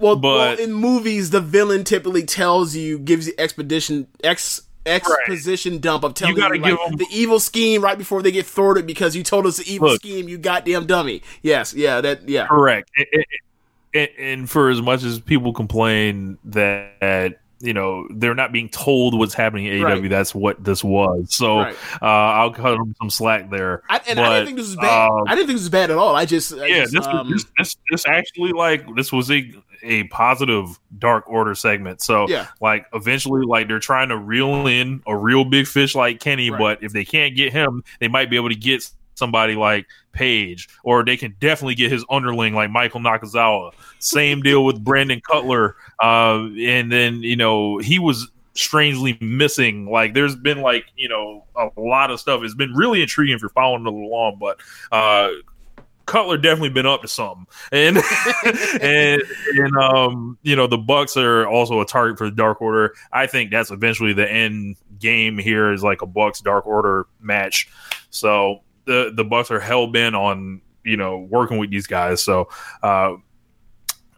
Well, 0.00 0.16
But- 0.16 0.28
well, 0.36 0.58
in 0.58 0.72
movies, 0.72 1.30
the 1.30 1.40
villain 1.40 1.84
typically 1.84 2.24
tells 2.24 2.74
you, 2.74 2.98
gives 2.98 3.26
you 3.26 3.32
expedition 3.38 4.06
ex 4.22 4.62
exposition 4.86 5.78
dump 5.78 6.04
of 6.04 6.12
telling 6.12 6.36
you, 6.36 6.42
gotta 6.42 6.54
like, 6.56 6.64
give 6.64 6.78
'em- 6.86 6.96
the 6.96 7.06
evil 7.10 7.40
scheme 7.40 7.80
right 7.82 7.96
before 7.96 8.20
they 8.22 8.30
get 8.30 8.44
thwarted 8.44 8.86
because 8.86 9.16
you 9.16 9.22
told 9.22 9.46
us 9.46 9.56
the 9.56 9.72
evil 9.72 9.88
Look. 9.88 10.00
scheme, 10.00 10.28
you 10.28 10.36
goddamn 10.36 10.84
dummy. 10.86 11.22
Yes, 11.42 11.72
yeah, 11.74 12.00
that 12.02 12.28
yeah. 12.28 12.46
Correct. 12.46 12.90
And, 12.96 13.06
and- 13.94 14.08
and 14.18 14.50
for 14.50 14.68
as 14.70 14.82
much 14.82 15.02
as 15.04 15.20
people 15.20 15.52
complain 15.52 16.36
that 16.44 17.38
you 17.64 17.72
know 17.72 18.06
they're 18.10 18.34
not 18.34 18.52
being 18.52 18.68
told 18.68 19.18
what's 19.18 19.34
happening 19.34 19.66
at 19.66 19.72
AEW, 19.74 19.84
Right. 20.02 20.08
that's 20.10 20.34
what 20.34 20.62
this 20.62 20.84
was. 20.84 21.34
So 21.34 21.58
Right. 21.60 21.76
uh, 22.02 22.04
I'll 22.06 22.52
cut 22.52 22.76
them 22.76 22.94
some 23.00 23.10
slack 23.10 23.50
there. 23.50 23.82
I, 23.88 24.00
and 24.08 24.20
I 24.20 24.34
didn't 24.34 24.46
think 24.46 24.58
this 24.58 24.66
was 24.68 24.76
bad. 24.76 25.08
um, 25.10 25.24
I 25.26 25.34
didn't 25.34 25.46
think 25.48 25.56
this 25.56 25.62
was 25.64 25.68
bad 25.70 25.90
at 25.90 25.96
all. 25.96 26.14
I 26.14 26.24
just, 26.26 26.52
I 26.52 26.66
yeah, 26.66 26.80
just, 26.82 26.92
this, 26.94 27.06
um, 27.06 27.30
this 27.30 27.44
this 27.58 27.76
this 27.90 28.06
actually 28.06 28.52
like 28.52 28.84
this 28.94 29.10
was 29.12 29.30
a 29.30 29.52
a 29.82 30.04
positive 30.04 30.78
Dark 30.98 31.24
Order 31.28 31.54
segment. 31.54 32.00
So 32.00 32.26
Yeah. 32.28 32.46
like 32.60 32.86
eventually, 32.94 33.44
like 33.44 33.68
they're 33.68 33.78
trying 33.80 34.08
to 34.10 34.16
reel 34.16 34.66
in 34.66 35.02
a 35.06 35.16
real 35.16 35.44
big 35.44 35.66
fish 35.66 35.94
like 35.94 36.20
Kenny, 36.20 36.50
Right. 36.50 36.58
but 36.58 36.82
if 36.82 36.92
they 36.92 37.04
can't 37.04 37.34
get 37.36 37.52
him, 37.52 37.82
they 38.00 38.08
might 38.08 38.30
be 38.30 38.36
able 38.36 38.48
to 38.48 38.54
get 38.54 38.88
somebody 39.14 39.54
like 39.54 39.86
Page, 40.12 40.68
or 40.84 41.04
they 41.04 41.16
can 41.16 41.34
definitely 41.40 41.74
get 41.74 41.90
his 41.90 42.04
underling 42.08 42.54
like 42.54 42.70
Michael 42.70 43.00
Nakazawa. 43.00 43.72
Same 43.98 44.42
deal 44.42 44.64
with 44.64 44.82
Brandon 44.82 45.20
Cutler, 45.20 45.76
uh, 46.00 46.46
and 46.56 46.90
then 46.92 47.22
you 47.22 47.34
know 47.34 47.78
he 47.78 47.98
was 47.98 48.28
strangely 48.54 49.18
missing. 49.20 49.90
Like 49.90 50.14
there's 50.14 50.36
been 50.36 50.62
like 50.62 50.86
you 50.96 51.08
know 51.08 51.44
a 51.56 51.68
lot 51.76 52.12
of 52.12 52.20
stuff. 52.20 52.42
It's 52.44 52.54
been 52.54 52.72
really 52.74 53.02
intriguing 53.02 53.34
if 53.34 53.42
you're 53.42 53.50
following 53.50 53.86
along, 53.86 54.38
but. 54.40 54.60
uh 54.92 55.30
Cutler 56.06 56.36
definitely 56.36 56.68
been 56.68 56.84
up 56.84 57.00
to 57.00 57.08
something, 57.08 57.46
and 57.72 57.96
and 58.82 59.22
and 59.54 59.76
um, 59.78 60.38
you 60.42 60.54
know 60.54 60.66
the 60.66 60.76
Bucks 60.76 61.16
are 61.16 61.46
also 61.46 61.80
a 61.80 61.86
target 61.86 62.18
for 62.18 62.26
the 62.26 62.36
Dark 62.36 62.60
Order. 62.60 62.94
I 63.10 63.26
think 63.26 63.50
that's 63.50 63.70
eventually 63.70 64.12
the 64.12 64.30
end 64.30 64.76
game 64.98 65.38
here 65.38 65.72
is 65.72 65.82
like 65.82 66.02
a 66.02 66.06
Bucks 66.06 66.42
Dark 66.42 66.66
Order 66.66 67.06
match. 67.20 67.68
So 68.10 68.60
the 68.86 69.12
the 69.14 69.24
Bucks 69.24 69.50
are 69.50 69.60
hell 69.60 69.86
bent 69.86 70.14
on 70.14 70.60
you 70.84 70.96
know 70.96 71.18
working 71.18 71.58
with 71.58 71.70
these 71.70 71.86
guys. 71.86 72.22
So 72.22 72.48
uh, 72.82 73.14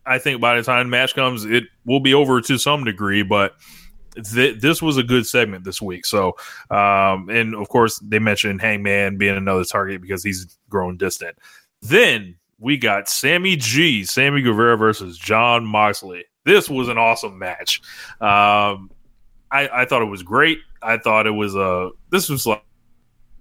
I 0.04 0.18
think 0.18 0.40
by 0.40 0.56
the 0.56 0.62
time 0.62 0.86
the 0.86 0.90
match 0.90 1.14
comes, 1.14 1.44
it 1.44 1.64
will 1.84 2.00
be 2.00 2.14
over 2.14 2.40
to 2.40 2.58
some 2.58 2.84
degree, 2.84 3.22
but. 3.22 3.54
Th- 4.32 4.58
this 4.58 4.80
was 4.80 4.96
a 4.96 5.02
good 5.02 5.26
segment 5.26 5.64
this 5.64 5.82
week. 5.82 6.06
So, 6.06 6.36
um, 6.70 7.28
and 7.28 7.54
of 7.54 7.68
course, 7.68 7.98
they 7.98 8.18
mentioned 8.18 8.62
Hangman 8.62 9.18
being 9.18 9.36
another 9.36 9.62
target 9.62 10.00
because 10.00 10.24
he's 10.24 10.58
grown 10.70 10.96
distant. 10.96 11.36
Then 11.82 12.36
we 12.58 12.78
got 12.78 13.08
Sammy 13.08 13.56
G, 13.56 14.04
Sammy 14.04 14.40
Guevara 14.42 14.76
versus 14.76 15.18
Jon 15.18 15.66
Moxley. 15.66 16.24
This 16.44 16.70
was 16.70 16.88
an 16.88 16.96
awesome 16.96 17.38
match. 17.38 17.82
Um, 18.20 18.90
I, 19.50 19.68
I 19.72 19.84
thought 19.84 20.02
it 20.02 20.06
was 20.06 20.22
great. 20.22 20.58
I 20.82 20.96
thought 20.98 21.26
it 21.26 21.32
was 21.32 21.54
a. 21.54 21.90
This 22.10 22.28
was 22.28 22.46
like 22.46 22.64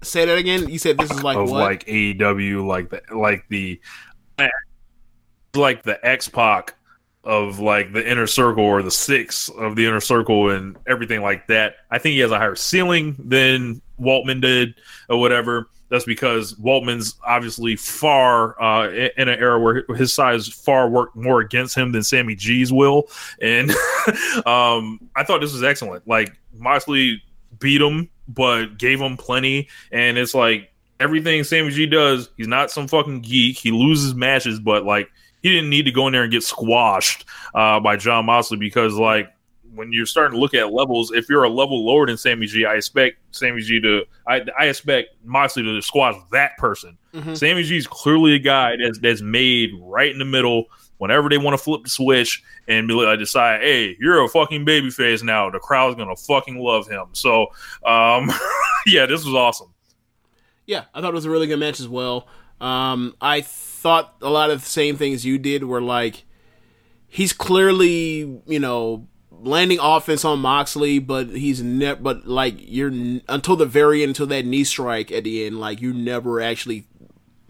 say 0.06 0.26
that 0.26 0.38
again. 0.38 0.70
You 0.70 0.80
said 0.80 0.98
this 0.98 1.12
is 1.12 1.24
like 1.24 1.38
of 1.38 1.50
what? 1.50 1.62
like 1.62 1.86
AEW, 1.86 2.66
like 2.66 2.90
the 2.90 3.02
like 3.16 3.46
the 3.50 3.80
like 5.56 5.84
the 5.84 6.06
X 6.06 6.28
Pac 6.28 6.76
of 7.24 7.60
like 7.60 7.92
the 7.92 8.10
inner 8.10 8.28
circle 8.28 8.64
or 8.64 8.84
the 8.84 8.92
six 8.92 9.50
of 9.50 9.76
the 9.76 9.86
inner 9.86 10.00
circle 10.00 10.52
and 10.52 10.78
everything 10.88 11.22
like 11.22 11.48
that. 11.48 11.78
I 11.90 11.98
think 11.98 12.14
he 12.14 12.20
has 12.20 12.32
a 12.32 12.38
higher 12.38 12.56
ceiling 12.56 13.16
than 13.18 13.82
Waltman 14.00 14.42
did 14.42 14.76
or 15.10 15.20
whatever. 15.20 15.70
that's 15.90 16.06
because 16.06 16.54
Waltman's 16.56 17.16
obviously 17.26 17.76
far 17.76 18.62
uh, 18.62 18.90
in 18.90 19.28
an 19.30 19.40
era 19.40 19.60
where 19.60 19.84
his 19.96 20.14
size 20.14 20.48
far 20.48 20.90
worked 20.90 21.16
more 21.16 21.42
against 21.42 21.76
him 21.76 21.92
than 21.92 22.04
Sammy 22.04 22.36
G's 22.36 22.72
will, 22.72 23.08
and 23.42 23.72
um, 24.46 25.00
I 25.16 25.24
thought 25.24 25.42
this 25.42 25.54
was 25.54 25.64
excellent. 25.64 26.08
Like 26.08 26.38
Moxley 26.54 27.24
beat 27.60 27.82
him, 27.82 28.10
but 28.28 28.78
gave 28.78 29.00
him 29.00 29.18
plenty, 29.18 29.68
and 29.92 30.18
it's 30.18 30.34
like 30.34 30.72
everything 31.00 31.44
Sammy 31.44 31.72
G 31.72 31.86
does. 31.86 32.30
He's 32.38 32.48
not 32.48 32.72
some 32.72 32.88
fucking 32.88 33.22
geek. 33.22 33.58
He 33.58 33.72
loses 33.72 34.16
matches, 34.16 34.60
but 34.60 34.86
like 34.86 35.10
he 35.42 35.50
didn't 35.54 35.70
need 35.70 35.84
to 35.86 35.92
go 35.92 36.08
in 36.08 36.14
there 36.14 36.24
and 36.24 36.32
get 36.32 36.44
squashed 36.44 37.26
uh, 37.54 37.80
by 37.80 37.98
Jon 37.98 38.26
Moxley 38.26 38.58
because 38.58 38.94
like 38.96 39.32
when 39.76 39.92
you're 39.92 40.06
starting 40.06 40.36
to 40.36 40.40
look 40.40 40.54
at 40.54 40.72
levels, 40.72 41.12
if 41.12 41.28
you're 41.28 41.44
a 41.44 41.50
level 41.50 41.86
lower 41.86 42.08
than 42.08 42.16
Sammy 42.18 42.46
G, 42.46 42.66
I 42.66 42.76
expect 42.76 43.18
Sammy 43.32 43.62
G 43.62 43.80
to 43.82 44.04
I, 44.26 44.42
I 44.58 44.66
expect 44.68 45.10
Moxley 45.24 45.64
to 45.64 45.82
squash 45.82 46.16
that 46.32 46.58
person. 46.58 46.98
Mhm. 47.14 47.38
Sammy 47.38 47.64
G 47.64 47.78
is 47.78 47.86
clearly 47.88 48.34
a 48.36 48.40
guy 48.40 48.76
that's 48.82 49.00
that's 49.00 49.22
made 49.22 49.72
right 49.82 50.12
in 50.12 50.18
the 50.20 50.26
middle. 50.26 50.66
Whenever 50.98 51.30
they 51.30 51.38
want 51.38 51.58
to 51.58 51.64
flip 51.64 51.84
the 51.84 51.90
switch 51.90 52.42
and 52.68 52.88
decide, 52.88 53.62
hey, 53.62 53.98
you're 54.00 54.24
a 54.24 54.30
fucking 54.30 54.66
babyface 54.66 55.24
now, 55.24 55.50
the 55.50 55.60
crowd's 55.60 55.96
gonna 55.96 56.16
fucking 56.16 56.58
love 56.58 56.88
him. 56.88 57.08
So, 57.14 57.48
um, 57.86 58.32
yeah, 58.86 59.06
this 59.06 59.26
was 59.26 59.34
awesome. 59.34 59.74
Yeah, 60.66 60.86
I 60.94 61.02
thought 61.02 61.12
it 61.12 61.16
was 61.16 61.26
a 61.26 61.30
really 61.30 61.48
good 61.48 61.60
match 61.60 61.80
as 61.80 61.88
well. 61.88 62.28
Um, 62.62 63.16
I 63.20 63.42
thought 63.42 64.16
a 64.22 64.30
lot 64.30 64.50
of 64.50 64.62
the 64.64 64.70
same 64.70 64.96
things 64.98 65.26
you 65.26 65.38
did 65.38 65.64
were 65.66 65.82
like 65.82 66.24
he's 67.08 67.34
clearly 67.34 68.42
you 68.46 68.60
know 68.60 69.08
landing 69.32 69.80
offense 69.82 70.26
on 70.26 70.40
Moxley, 70.40 71.00
but 71.00 71.30
he's 71.30 71.62
never. 71.62 72.02
But 72.02 72.28
like 72.28 72.56
you're 72.58 72.92
until 73.28 73.56
the 73.56 73.66
very 73.66 74.02
end, 74.02 74.10
until 74.10 74.28
that 74.28 74.46
knee 74.46 74.64
strike 74.64 75.12
at 75.12 75.24
the 75.24 75.46
end, 75.46 75.60
like 75.60 75.82
you 75.82 75.94
never 75.94 76.42
actually 76.42 76.86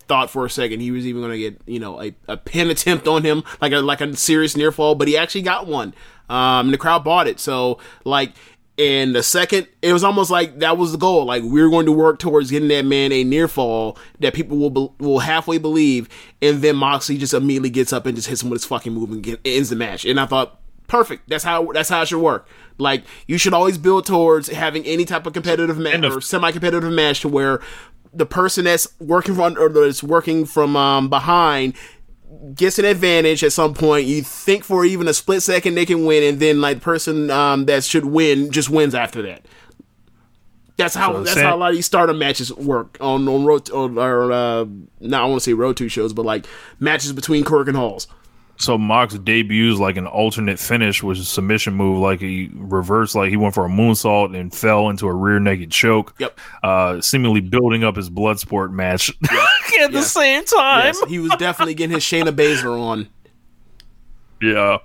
thought 0.08 0.30
for 0.30 0.46
a 0.46 0.50
second 0.50 0.80
he 0.80 0.92
was 0.92 1.06
even 1.06 1.22
going 1.22 1.32
to 1.32 1.38
get 1.38 1.62
you 1.66 1.80
know 1.80 2.02
a, 2.02 2.14
a 2.28 2.38
pin 2.38 2.70
attempt 2.70 3.08
on 3.08 3.24
him 3.24 3.44
like 3.62 3.72
a 3.72 3.78
like 3.78 4.02
a 4.02 4.16
serious 4.16 4.56
near 4.56 4.72
fall 4.72 4.96
but 4.96 5.08
he 5.08 5.18
actually 5.18 5.42
got 5.42 5.68
one. 5.68 5.94
Um 6.30 6.68
and 6.68 6.74
the 6.74 6.78
crowd 6.78 7.04
bought 7.04 7.28
it. 7.28 7.40
So 7.40 7.80
like 8.04 8.34
in 8.78 9.14
the 9.14 9.24
second 9.24 9.68
it 9.82 9.94
was 9.94 10.04
almost 10.04 10.30
like 10.30 10.60
that 10.60 10.78
was 10.78 10.92
the 10.92 10.98
goal. 10.98 11.26
Like 11.26 11.44
we 11.44 11.62
are 11.62 11.70
going 11.70 11.86
to 11.86 11.92
work 11.92 12.20
towards 12.20 12.52
getting 12.52 12.70
that 12.70 12.86
man 12.86 13.12
a 13.12 13.24
near 13.24 13.48
fall 13.48 13.98
that 14.20 14.34
people 14.34 14.58
will 14.58 14.70
be, 14.70 14.90
will 15.00 15.20
halfway 15.20 15.58
believe 15.58 16.10
and 16.42 16.62
then 16.62 16.76
Moxley 16.76 17.18
just 17.18 17.34
immediately 17.34 17.70
gets 17.70 17.94
up 17.94 18.06
and 18.06 18.16
just 18.16 18.28
hits 18.28 18.44
him 18.44 18.50
with 18.50 18.62
his 18.62 18.66
fucking 18.66 18.94
move 18.94 19.12
and 19.12 19.24
get, 19.24 19.40
ends 19.46 19.70
the 19.70 19.76
match. 19.76 20.06
And 20.06 20.20
I 20.20 20.26
thought 20.26 20.60
perfect. 20.88 21.30
That's 21.30 21.44
how 21.44 21.72
that's 21.72 21.90
how 21.90 22.02
it 22.02 22.08
should 22.08 22.22
work. 22.22 22.48
Like 22.78 23.04
you 23.28 23.38
should 23.38 23.54
always 23.54 23.78
build 23.78 24.06
towards 24.06 24.50
having 24.50 24.86
any 24.86 25.06
type 25.06 25.26
of 25.26 25.34
competitive 25.34 25.78
match 25.78 26.04
or 26.04 26.22
semi-competitive 26.22 26.92
match 26.92 27.22
to 27.22 27.30
where 27.30 27.62
the 28.16 28.26
person 28.26 28.66
that's 28.66 28.88
working 29.00 29.36
from 29.36 29.58
or 29.58 29.70
that's 29.70 30.02
working 30.02 30.46
from 30.46 30.76
um, 30.76 31.10
behind 31.10 31.76
gets 32.54 32.80
an 32.80 32.86
advantage 32.86 33.44
at 33.44 33.52
some 33.52 33.74
point. 33.74 34.08
You 34.08 34.22
think 34.24 34.64
for 34.64 34.86
even 34.86 35.08
a 35.08 35.14
split 35.14 35.44
second 35.44 35.76
they 35.76 35.86
can 35.86 36.06
win, 36.06 36.24
and 36.24 36.40
then 36.40 36.62
like 36.62 36.78
the 36.78 36.84
person 36.84 37.30
um, 37.30 37.66
that 37.66 37.84
should 37.84 38.06
win 38.06 38.52
just 38.52 38.70
wins 38.70 38.96
after 38.96 39.22
that. 39.24 39.46
That's 40.78 40.96
how 40.96 41.14
So 41.14 41.24
that's 41.24 41.40
how 41.40 41.56
a 41.56 41.58
lot 41.58 41.70
of 41.70 41.76
these 41.76 41.86
stardom 41.86 42.18
matches 42.20 42.54
work 42.54 42.98
on 43.00 43.28
on 43.28 43.46
road 43.46 43.70
or 43.70 44.32
uh, 44.32 44.66
not 45.00 45.22
I 45.22 45.26
want 45.26 45.42
to 45.42 45.44
say 45.44 45.54
road 45.54 45.78
two 45.78 45.90
shows, 45.90 46.14
but 46.14 46.26
like 46.26 46.46
matches 46.80 47.14
between 47.14 47.44
Korakuen 47.44 47.76
Halls. 47.76 48.08
So 48.58 48.78
Mox 48.78 49.18
debuts 49.18 49.80
like 49.80 49.98
an 49.98 50.08
alternate 50.08 50.60
finish, 50.60 51.04
which 51.04 51.20
is 51.20 51.28
a 51.28 51.30
submission 51.30 51.74
move, 51.74 52.00
like 52.00 52.22
he 52.22 52.50
reversed, 52.54 53.16
like 53.16 53.30
he 53.30 53.38
went 53.38 53.54
for 53.54 53.66
a 53.66 53.70
moonsault 53.70 54.38
and 54.38 54.54
fell 54.54 54.90
into 54.90 55.08
a 55.08 55.14
rear 55.14 55.40
naked 55.40 55.72
choke. 55.72 56.16
Yep. 56.20 56.40
Uh, 56.64 57.02
seemingly 57.02 57.42
building 57.42 57.84
up 57.84 57.96
his 57.96 58.10
blood 58.10 58.40
sport 58.40 58.72
match 58.72 59.10
at 59.82 59.92
the 59.92 60.02
same 60.02 60.46
time. 60.46 60.86
Yes, 60.86 61.04
he 61.08 61.20
was 61.20 61.32
definitely 61.38 61.74
getting 61.74 61.96
his 61.96 62.04
Shayna 62.04 62.34
Baszler 62.34 62.80
on. 62.80 63.08
Yeah. 64.42 64.78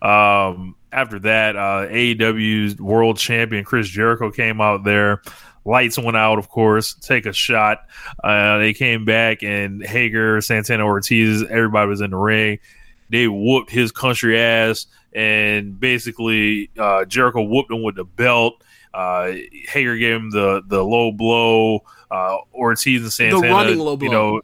Um, 0.00 0.74
after 0.92 1.18
that, 1.20 1.56
uh, 1.56 1.88
AEW's 1.88 2.80
world 2.80 3.18
champion 3.18 3.64
Chris 3.64 3.88
Jericho 3.88 4.30
came 4.30 4.60
out 4.60 4.84
there. 4.84 5.22
Lights 5.64 5.98
went 5.98 6.16
out, 6.16 6.38
of 6.38 6.48
course. 6.48 6.94
Take 6.94 7.26
a 7.26 7.32
shot. 7.32 7.80
Uh, 8.24 8.56
they 8.56 8.72
came 8.72 9.04
back, 9.04 9.42
and 9.42 9.84
Hager, 9.84 10.40
Santana 10.40 10.84
Ortiz, 10.86 11.42
everybody 11.42 11.88
was 11.88 12.00
in 12.00 12.10
the 12.10 12.16
ring. 12.16 12.58
They 13.10 13.26
whooped 13.28 13.70
his 13.70 13.92
country 13.92 14.38
ass, 14.40 14.86
and 15.12 15.78
basically, 15.80 16.70
uh, 16.78 17.04
Jericho 17.04 17.42
whooped 17.42 17.70
him 17.70 17.82
with 17.82 17.96
the 17.96 18.04
belt. 18.04 18.62
Uh, 18.94 19.32
Hager 19.68 19.96
gave 19.96 20.16
him 20.16 20.30
the 20.30 20.62
the 20.66 20.82
low 20.84 21.12
blow. 21.12 21.80
Uh, 22.10 22.36
Ortiz 22.54 23.02
and 23.02 23.12
Santana, 23.12 23.42
the 23.42 23.52
running 23.52 23.78
low 23.78 23.96
blow. 23.96 24.06
you 24.06 24.10
know, 24.12 24.40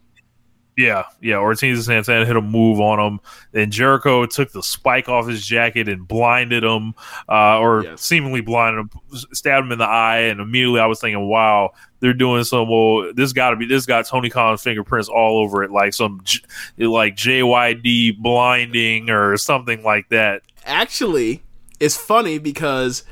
yeah, 0.76 1.04
yeah. 1.22 1.36
Ortiz 1.36 1.76
and 1.78 1.84
Santana 2.04 2.26
hit 2.26 2.36
a 2.36 2.40
move 2.42 2.78
on 2.80 2.98
him. 3.00 3.20
Then 3.52 3.70
Jericho 3.70 4.26
took 4.26 4.52
the 4.52 4.62
spike 4.62 5.08
off 5.08 5.26
his 5.28 5.46
jacket 5.46 5.88
and 5.88 6.06
blinded 6.06 6.62
him, 6.64 6.94
uh, 7.28 7.58
or 7.60 7.84
Yes. 7.84 8.02
seemingly 8.02 8.40
blinded 8.42 8.80
him, 8.80 8.90
stabbed 9.32 9.66
him 9.66 9.72
in 9.72 9.78
the 9.78 9.86
eye. 9.88 10.18
And 10.18 10.40
immediately 10.40 10.80
I 10.80 10.86
was 10.86 11.00
thinking, 11.00 11.26
wow, 11.26 11.70
they're 12.04 12.12
doing 12.12 12.44
some. 12.44 12.68
Well, 12.68 13.14
this 13.14 13.32
got 13.32 13.50
to 13.50 13.56
be 13.56 13.64
this 13.64 13.86
got 13.86 14.04
Tony 14.06 14.28
Khan's 14.28 14.62
fingerprints 14.62 15.08
all 15.08 15.38
over 15.42 15.64
it, 15.64 15.70
like 15.70 15.94
some 15.94 16.20
J- 16.22 16.40
like 16.76 17.16
JYD 17.16 18.18
blinding 18.18 19.08
or 19.08 19.38
something 19.38 19.82
like 19.82 20.10
that. 20.10 20.42
actually 20.66 21.42
it's 21.80 21.96
funny 21.96 22.36
because 22.38 23.04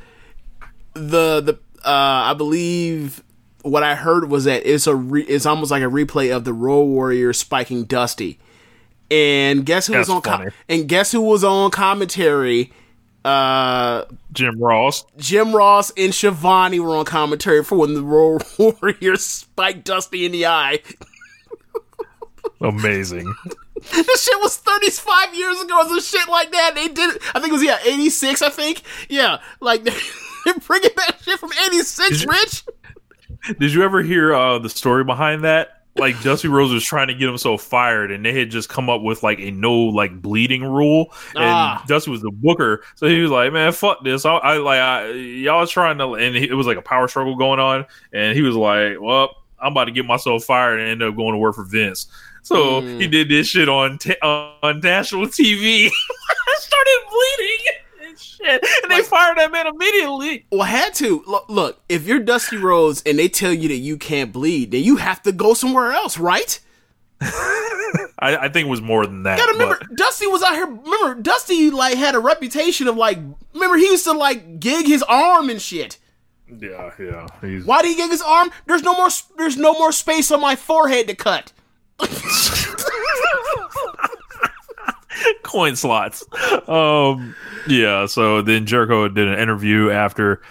the 0.92 1.40
the 1.40 1.58
uh 1.84 2.30
I 2.30 2.34
believe 2.34 3.22
what 3.62 3.82
I 3.82 3.94
heard 3.94 4.28
was 4.28 4.44
that 4.44 4.66
it's 4.70 4.86
a 4.86 4.94
re- 4.94 5.24
it's 5.24 5.46
almost 5.46 5.70
like 5.70 5.82
a 5.82 5.86
replay 5.86 6.34
of 6.36 6.44
the 6.44 6.52
Road 6.52 6.84
Warrior 6.84 7.32
spiking 7.32 7.84
Dusty. 7.84 8.38
And 9.10 9.64
guess 9.64 9.86
who 9.86 9.96
was 9.96 10.08
on 10.10 10.20
com- 10.20 10.48
and 10.68 10.86
guess 10.86 11.12
who 11.12 11.20
was 11.22 11.44
on 11.44 11.70
commentary? 11.70 12.72
Uh 13.24 14.04
Jim 14.32 14.58
Ross. 14.60 15.04
Jim 15.16 15.54
Ross 15.54 15.92
and 15.96 16.12
Schiavone 16.14 16.80
were 16.80 16.96
on 16.96 17.04
commentary 17.04 17.62
for 17.62 17.78
when 17.78 17.94
the 17.94 18.02
Road 18.02 18.42
Warrior 18.58 19.16
spiked 19.16 19.84
Dusty 19.84 20.24
in 20.26 20.32
the 20.32 20.46
eye. 20.46 20.80
Amazing. 22.60 23.32
this 23.92 24.24
shit 24.24 24.40
was 24.40 24.56
35 24.56 25.34
years 25.34 25.60
ago 25.60 25.78
or 25.80 25.84
some 25.88 26.00
shit 26.00 26.28
like 26.28 26.52
that. 26.52 26.72
They 26.74 26.88
did 26.88 27.16
it. 27.16 27.22
I 27.34 27.40
think 27.40 27.48
it 27.50 27.52
was, 27.54 27.64
yeah, 27.64 27.78
86, 27.84 28.40
I 28.42 28.48
think. 28.50 28.82
Yeah, 29.08 29.38
like, 29.60 29.82
they're 30.44 30.54
bringing 30.66 30.90
that 30.96 31.16
shit 31.22 31.38
from 31.40 31.50
86, 31.66 32.08
Did 32.10 32.22
you- 32.22 32.28
Rich. 32.30 32.64
Did 33.58 33.72
you 33.72 33.82
ever 33.82 34.02
hear 34.02 34.32
uh, 34.32 34.58
the 34.60 34.68
story 34.70 35.02
behind 35.02 35.42
that? 35.42 35.81
Like 35.96 36.20
Dusty 36.22 36.48
Rhodes 36.48 36.72
was 36.72 36.84
trying 36.84 37.08
to 37.08 37.14
get 37.14 37.28
him 37.28 37.36
so 37.36 37.58
fired, 37.58 38.10
and 38.10 38.24
they 38.24 38.32
had 38.32 38.50
just 38.50 38.68
come 38.70 38.88
up 38.88 39.02
with 39.02 39.22
like 39.22 39.38
a 39.40 39.50
no 39.50 39.74
like 39.74 40.22
bleeding 40.22 40.64
rule, 40.64 41.12
and 41.34 41.44
Ah. 41.44 41.84
Dusty 41.86 42.10
was 42.10 42.22
the 42.22 42.30
booker, 42.30 42.82
so 42.94 43.06
he 43.06 43.20
was 43.20 43.30
like, 43.30 43.52
"Man, 43.52 43.70
fuck 43.72 44.02
this! 44.02 44.24
I, 44.24 44.32
I 44.36 44.56
like 44.56 44.80
I, 44.80 45.10
y'all 45.10 45.60
was 45.60 45.70
trying 45.70 45.98
to," 45.98 46.14
and 46.14 46.34
it 46.34 46.54
was 46.54 46.66
like 46.66 46.78
a 46.78 46.82
power 46.82 47.08
struggle 47.08 47.36
going 47.36 47.60
on, 47.60 47.84
and 48.12 48.34
he 48.34 48.40
was 48.42 48.56
like, 48.56 48.98
"Well, 49.00 49.36
I'm 49.60 49.72
about 49.72 49.84
to 49.84 49.90
get 49.92 50.06
myself 50.06 50.44
fired," 50.44 50.80
and 50.80 50.88
end 50.88 51.02
up 51.02 51.14
going 51.14 51.32
to 51.32 51.38
work 51.38 51.54
for 51.56 51.64
Vince. 51.64 52.06
So 52.42 52.80
Mm. 52.80 53.00
he 53.00 53.06
did 53.06 53.28
this 53.28 53.46
shit 53.48 53.68
on 53.68 53.98
t- 53.98 54.16
on 54.22 54.80
national 54.80 55.26
TV. 55.26 55.90
started 56.56 56.98
bleeding 57.10 57.66
shit, 58.42 58.64
and 58.82 58.90
they 58.90 59.02
fired 59.02 59.38
that 59.38 59.52
man 59.52 59.66
immediately. 59.66 60.46
Well, 60.50 60.62
had 60.62 60.94
to. 60.94 61.22
Look, 61.26 61.46
look, 61.48 61.80
if 61.88 62.06
you're 62.06 62.18
Dusty 62.20 62.56
Rhodes 62.56 63.02
and 63.06 63.18
they 63.18 63.28
tell 63.28 63.52
you 63.52 63.68
that 63.68 63.76
you 63.76 63.96
can't 63.96 64.32
bleed, 64.32 64.70
then 64.72 64.82
you 64.82 64.96
have 64.96 65.22
to 65.22 65.32
go 65.32 65.54
somewhere 65.54 65.92
else, 65.92 66.18
right? 66.18 66.58
I, 67.20 68.08
I 68.18 68.48
think 68.48 68.66
it 68.66 68.70
was 68.70 68.80
more 68.80 69.06
than 69.06 69.22
that. 69.24 69.38
gotta 69.38 69.52
remember, 69.52 69.78
but- 69.80 69.96
Dusty 69.96 70.26
was 70.26 70.42
out 70.42 70.54
here. 70.54 70.66
Remember, 70.66 71.14
Dusty, 71.20 71.70
like, 71.70 71.96
had 71.96 72.14
a 72.14 72.18
reputation 72.18 72.88
of, 72.88 72.96
like, 72.96 73.18
remember, 73.54 73.76
he 73.76 73.86
used 73.86 74.04
to, 74.04 74.12
like, 74.12 74.58
gig 74.60 74.86
his 74.86 75.02
arm 75.04 75.48
and 75.50 75.60
shit. 75.62 75.98
Yeah, 76.60 76.90
yeah. 76.98 77.26
He's 77.40 77.64
Why 77.64 77.80
did 77.82 77.88
he 77.88 77.94
gig 77.96 78.10
his 78.10 78.22
arm? 78.22 78.50
There's 78.66 78.82
no 78.82 78.94
more, 78.94 79.08
there's 79.38 79.56
no 79.56 79.72
more 79.74 79.92
space 79.92 80.30
on 80.30 80.40
my 80.40 80.56
forehead 80.56 81.06
to 81.08 81.14
cut. 81.14 81.52
coin 85.42 85.76
slots. 85.76 86.24
Um, 86.68 87.34
yeah. 87.68 88.06
So 88.06 88.42
then 88.42 88.66
Jericho 88.66 89.08
did 89.08 89.28
an 89.28 89.38
interview 89.38 89.90
after. 89.90 90.42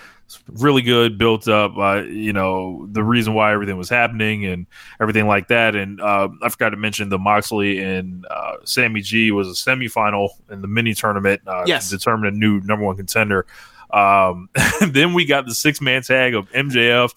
Really 0.47 0.81
good, 0.81 1.17
built 1.17 1.49
up. 1.49 1.77
Uh, 1.77 2.03
you 2.03 2.31
know 2.31 2.87
the 2.89 3.03
reason 3.03 3.33
why 3.33 3.51
everything 3.51 3.75
was 3.75 3.89
happening 3.89 4.45
and 4.45 4.65
everything 5.01 5.27
like 5.27 5.49
that. 5.49 5.75
And 5.75 5.99
uh, 5.99 6.29
I 6.41 6.47
forgot 6.47 6.69
to 6.69 6.77
mention 6.77 7.09
the 7.09 7.19
Moxley 7.19 7.79
and 7.79 8.25
uh, 8.31 8.53
Sammy 8.63 9.01
G 9.01 9.31
was 9.31 9.49
a 9.49 9.51
semifinal 9.51 10.29
in 10.49 10.61
the 10.61 10.69
mini 10.69 10.93
tournament. 10.93 11.41
Uh, 11.45 11.65
Yes. 11.67 11.89
to 11.89 11.97
determine 11.97 12.33
a 12.33 12.37
new 12.37 12.61
number 12.61 12.85
one 12.85 12.95
contender. 12.95 13.45
Um, 13.91 14.47
then 14.87 15.13
we 15.13 15.25
got 15.25 15.47
the 15.47 15.53
six 15.53 15.81
man 15.81 16.01
tag 16.01 16.33
of 16.33 16.49
MJF, 16.51 17.13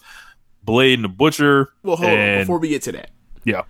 Blade, 0.64 0.94
and 0.94 1.04
the 1.04 1.08
Butcher. 1.08 1.72
Well, 1.84 1.94
hold 1.94 2.18
on 2.18 2.38
before 2.40 2.58
we 2.58 2.68
get 2.68 2.82
to 2.82 2.92
that. 2.92 3.10
Yeah. 3.44 3.62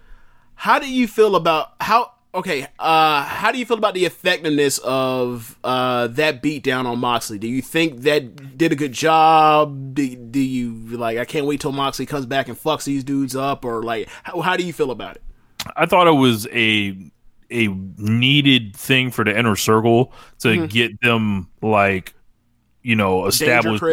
How 0.54 0.78
do 0.78 0.90
you 0.90 1.06
feel 1.06 1.36
about 1.36 1.72
how 1.80 2.13
Okay, 2.34 2.66
uh, 2.80 3.22
how 3.22 3.52
do 3.52 3.58
you 3.58 3.64
feel 3.64 3.78
about 3.78 3.94
the 3.94 4.04
effectiveness 4.06 4.78
of 4.78 5.56
uh, 5.62 6.08
that 6.08 6.42
beatdown 6.42 6.84
on 6.84 6.98
Moxley? 6.98 7.38
Do 7.38 7.46
you 7.46 7.62
think 7.62 8.00
that 8.00 8.58
did 8.58 8.72
a 8.72 8.74
good 8.74 8.90
job? 8.92 9.94
Do, 9.94 10.16
do 10.16 10.40
you 10.40 10.72
like? 10.96 11.16
I 11.16 11.26
can't 11.26 11.46
wait 11.46 11.60
till 11.60 11.70
Moxley 11.70 12.06
comes 12.06 12.26
back 12.26 12.48
and 12.48 12.58
fucks 12.60 12.84
these 12.84 13.04
dudes 13.04 13.36
up, 13.36 13.64
or 13.64 13.84
like, 13.84 14.08
how, 14.24 14.40
how 14.40 14.56
do 14.56 14.64
you 14.64 14.72
feel 14.72 14.90
about 14.90 15.14
it? 15.14 15.22
I 15.76 15.86
thought 15.86 16.08
it 16.08 16.12
was 16.12 16.48
a 16.52 16.96
a 17.52 17.68
needed 17.68 18.74
thing 18.74 19.12
for 19.12 19.24
the 19.24 19.38
inner 19.38 19.54
circle 19.54 20.12
to 20.40 20.48
Mhm. 20.48 20.68
get 20.70 21.00
them 21.02 21.48
like 21.62 22.14
you 22.82 22.96
know 22.96 23.26
established. 23.26 23.84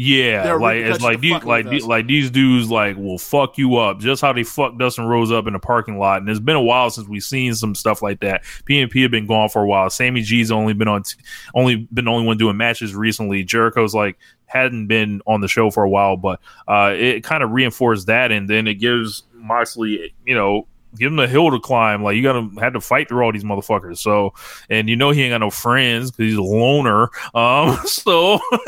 Yeah, 0.00 0.52
like 0.52 0.76
it's 0.76 1.02
like 1.02 1.20
these 1.20 1.42
like 1.42 1.68
these, 1.68 1.84
like 1.84 2.06
these 2.06 2.30
dudes 2.30 2.70
like 2.70 2.96
will 2.96 3.18
fuck 3.18 3.58
you 3.58 3.78
up 3.78 3.98
just 3.98 4.22
how 4.22 4.32
they 4.32 4.44
fucked 4.44 4.78
Dustin 4.78 5.06
Rhodes 5.06 5.32
up 5.32 5.48
in 5.48 5.54
the 5.54 5.58
parking 5.58 5.98
lot. 5.98 6.20
And 6.20 6.30
it's 6.30 6.38
been 6.38 6.54
a 6.54 6.62
while 6.62 6.88
since 6.88 7.08
we've 7.08 7.20
seen 7.20 7.52
some 7.56 7.74
stuff 7.74 8.00
like 8.00 8.20
that. 8.20 8.44
PNP 8.44 9.02
have 9.02 9.10
been 9.10 9.26
gone 9.26 9.48
for 9.48 9.60
a 9.60 9.66
while. 9.66 9.90
Sammy 9.90 10.22
G's 10.22 10.52
only 10.52 10.72
been 10.72 10.86
on 10.86 11.02
t- 11.02 11.16
only 11.52 11.88
been 11.92 12.04
the 12.04 12.12
only 12.12 12.28
one 12.28 12.38
doing 12.38 12.56
matches 12.56 12.94
recently. 12.94 13.42
Jericho's 13.42 13.92
like 13.92 14.16
hadn't 14.46 14.86
been 14.86 15.20
on 15.26 15.40
the 15.40 15.48
show 15.48 15.68
for 15.68 15.82
a 15.82 15.88
while, 15.90 16.16
but 16.16 16.38
uh, 16.68 16.94
it 16.96 17.24
kind 17.24 17.42
of 17.42 17.50
reinforced 17.50 18.06
that, 18.06 18.30
and 18.30 18.48
then 18.48 18.68
it 18.68 18.74
gives 18.74 19.24
Moxley 19.34 20.14
you 20.24 20.34
know. 20.36 20.68
Give 20.96 21.12
him 21.12 21.16
the 21.16 21.28
hill 21.28 21.50
to 21.50 21.60
climb. 21.60 22.02
Like 22.02 22.16
you 22.16 22.22
gotta 22.22 22.48
had 22.58 22.72
to 22.72 22.80
fight 22.80 23.08
through 23.08 23.22
all 23.22 23.32
these 23.32 23.44
motherfuckers. 23.44 23.98
So, 23.98 24.32
and 24.70 24.88
you 24.88 24.96
know 24.96 25.10
he 25.10 25.22
ain't 25.22 25.32
got 25.32 25.38
no 25.38 25.50
friends 25.50 26.10
because 26.10 26.30
he's 26.30 26.38
a 26.38 26.42
loner. 26.42 27.10
Um, 27.34 27.78
so 27.84 28.40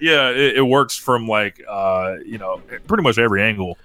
yeah, 0.00 0.30
it, 0.30 0.58
it 0.58 0.66
works 0.66 0.96
from 0.96 1.26
like 1.26 1.62
uh, 1.68 2.16
you 2.24 2.38
know, 2.38 2.60
pretty 2.86 3.02
much 3.02 3.18
every 3.18 3.42
angle. 3.42 3.78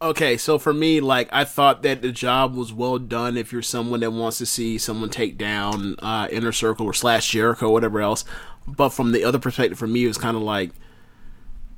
Okay, 0.00 0.36
so 0.36 0.60
for 0.60 0.72
me, 0.72 1.00
like 1.00 1.28
I 1.32 1.42
thought 1.42 1.82
that 1.82 2.02
the 2.02 2.12
job 2.12 2.54
was 2.54 2.72
well 2.72 2.98
done. 2.98 3.36
If 3.36 3.52
you're 3.52 3.62
someone 3.62 3.98
that 4.00 4.12
wants 4.12 4.38
to 4.38 4.46
see 4.46 4.78
someone 4.78 5.10
take 5.10 5.36
down 5.36 5.96
uh, 5.98 6.28
Inner 6.30 6.52
Circle 6.52 6.86
or 6.86 6.94
Slash 6.94 7.28
Jericho, 7.28 7.68
whatever 7.70 8.00
else, 8.00 8.24
but 8.64 8.90
from 8.90 9.10
the 9.10 9.24
other 9.24 9.40
perspective, 9.40 9.76
for 9.76 9.88
me, 9.88 10.04
it 10.04 10.08
was 10.08 10.18
kind 10.18 10.36
of 10.36 10.44
like, 10.44 10.70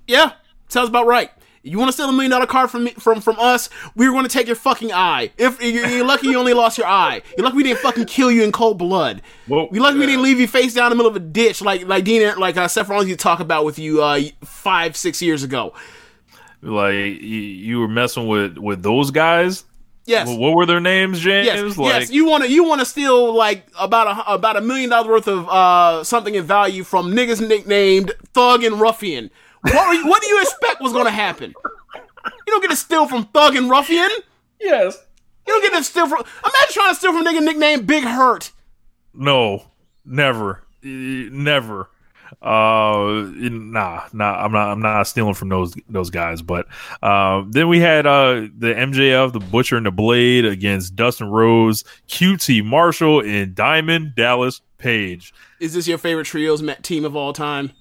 yeah, 0.06 0.32
sounds 0.68 0.90
about 0.90 1.06
right. 1.06 1.30
You 1.62 1.78
want 1.78 1.90
to 1.90 1.92
steal 1.92 2.08
a 2.08 2.12
million 2.12 2.30
dollar 2.30 2.46
car 2.46 2.68
from 2.68 2.84
me, 2.84 2.92
from 2.92 3.20
from 3.20 3.36
us? 3.38 3.68
We're 3.94 4.12
going 4.12 4.24
to 4.24 4.30
take 4.30 4.46
your 4.46 4.56
fucking 4.56 4.92
eye. 4.92 5.30
If 5.36 5.62
you're, 5.62 5.86
you're 5.86 6.06
lucky, 6.06 6.28
you 6.28 6.38
only 6.38 6.54
lost 6.54 6.78
your 6.78 6.86
eye. 6.86 7.20
You're 7.36 7.44
lucky 7.44 7.58
we 7.58 7.62
didn't 7.64 7.80
fucking 7.80 8.06
kill 8.06 8.30
you 8.30 8.42
in 8.42 8.50
cold 8.50 8.78
blood. 8.78 9.20
Well, 9.46 9.68
You're 9.70 9.82
lucky 9.82 9.98
we 9.98 10.06
didn't 10.06 10.22
leave 10.22 10.40
you 10.40 10.48
face 10.48 10.72
down 10.72 10.86
in 10.86 10.90
the 10.90 10.96
middle 10.96 11.10
of 11.10 11.16
a 11.16 11.20
ditch 11.20 11.60
like 11.60 11.86
like 11.86 12.04
Dean 12.04 12.38
like 12.38 12.56
uh, 12.56 12.66
Seth 12.66 12.88
Rollins 12.88 13.10
to 13.10 13.16
talk 13.16 13.40
about 13.40 13.66
with 13.66 13.78
you 13.78 14.02
uh, 14.02 14.20
five 14.42 14.96
six 14.96 15.20
years 15.20 15.42
ago. 15.42 15.74
Like 16.62 16.94
you, 16.94 17.04
you 17.10 17.80
were 17.80 17.88
messing 17.88 18.26
with 18.26 18.56
with 18.56 18.82
those 18.82 19.10
guys. 19.10 19.64
Yes. 20.06 20.28
What, 20.28 20.38
what 20.38 20.56
were 20.56 20.66
their 20.66 20.80
names, 20.80 21.20
James? 21.20 21.46
Yes, 21.46 21.76
like, 21.76 22.00
yes. 22.00 22.10
You 22.10 22.26
want 22.26 22.44
to 22.44 22.50
you 22.50 22.64
want 22.64 22.80
to 22.80 22.86
steal 22.86 23.34
like 23.34 23.66
about 23.78 24.06
a 24.06 24.32
about 24.32 24.56
a 24.56 24.60
million 24.62 24.90
dollars 24.90 25.08
worth 25.08 25.28
of 25.28 25.48
uh 25.48 26.04
something 26.04 26.34
in 26.34 26.44
value 26.44 26.84
from 26.84 27.12
niggas 27.12 27.46
nicknamed 27.46 28.12
Thug 28.32 28.64
and 28.64 28.80
Ruffian. 28.80 29.30
What 29.62 29.88
were 29.88 29.94
you, 29.94 30.06
what 30.06 30.22
do 30.22 30.28
you 30.28 30.40
expect 30.42 30.80
was 30.80 30.92
going 30.92 31.04
to 31.06 31.10
happen? 31.10 31.54
You 32.24 32.30
don't 32.46 32.60
get 32.62 32.70
to 32.70 32.76
steal 32.76 33.06
from 33.06 33.24
Thug 33.26 33.56
and 33.56 33.70
Ruffian. 33.70 34.08
yes. 34.60 34.98
You 35.46 35.54
don't 35.54 35.62
get 35.72 35.78
to 35.78 35.84
steal 35.84 36.06
from. 36.08 36.18
Imagine 36.20 36.72
trying 36.72 36.90
to 36.90 36.94
steal 36.94 37.12
from 37.12 37.26
a 37.26 37.30
nigga 37.30 37.42
nicknamed 37.42 37.86
Big 37.86 38.04
Hurt. 38.04 38.52
No, 39.14 39.64
never, 40.04 40.62
never. 40.82 41.88
Uh, 42.40 43.26
nah, 43.34 44.04
nah. 44.12 44.44
I'm 44.44 44.52
not. 44.52 44.68
I'm 44.70 44.80
not 44.80 45.02
stealing 45.04 45.34
from 45.34 45.48
those 45.48 45.74
those 45.88 46.10
guys. 46.10 46.42
But 46.42 46.66
uh, 47.02 47.42
then 47.48 47.68
we 47.68 47.80
had 47.80 48.06
uh 48.06 48.46
the 48.56 48.74
MJF, 48.76 49.32
the 49.32 49.40
Butcher, 49.40 49.76
and 49.76 49.86
the 49.86 49.90
Blade 49.90 50.44
against 50.44 50.94
Dustin 50.94 51.28
Rhodes, 51.28 51.82
QT 52.08 52.64
Marshall, 52.64 53.20
and 53.22 53.54
Diamond 53.54 54.14
Dallas 54.14 54.60
Page. 54.78 55.34
Is 55.58 55.74
this 55.74 55.88
your 55.88 55.98
favorite 55.98 56.26
trios 56.26 56.62
met 56.62 56.84
team 56.84 57.04
of 57.04 57.16
all 57.16 57.32
time? 57.32 57.72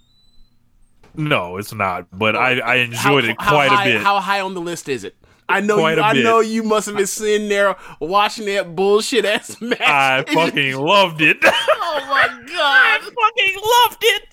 No, 1.15 1.57
it's 1.57 1.73
not. 1.73 2.07
But 2.17 2.35
I 2.35 2.59
I 2.59 2.75
enjoyed 2.75 3.25
How- 3.25 3.29
it 3.31 3.37
quite 3.37 3.69
high- 3.69 3.85
a 3.87 3.93
bit. 3.93 4.01
How 4.01 4.19
high 4.19 4.41
on 4.41 4.53
the 4.53 4.61
list 4.61 4.87
is 4.89 5.03
it? 5.03 5.15
I 5.51 5.61
know. 5.61 5.77
Quite 5.79 5.97
You, 5.97 6.03
I 6.03 6.13
know 6.13 6.39
you 6.41 6.61
must 6.61 6.85
have 6.85 6.95
been 6.95 7.07
sitting 7.07 7.49
there 7.49 7.75
watching 7.99 8.45
that 8.45 8.75
bullshit 8.75 9.25
ass 9.25 9.57
match. 9.61 9.79
Oh 9.81 9.83
I 9.87 10.23
fucking 10.27 10.75
loved 10.77 11.21
it. 11.21 11.37
Oh 11.43 12.05
my 12.07 12.27
god! 12.27 12.51
I 12.55 12.99
fucking 12.99 13.55
loved 13.55 14.03
it. 14.03 14.23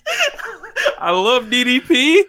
I 0.99 1.11
love 1.11 1.45
DDP. 1.45 2.21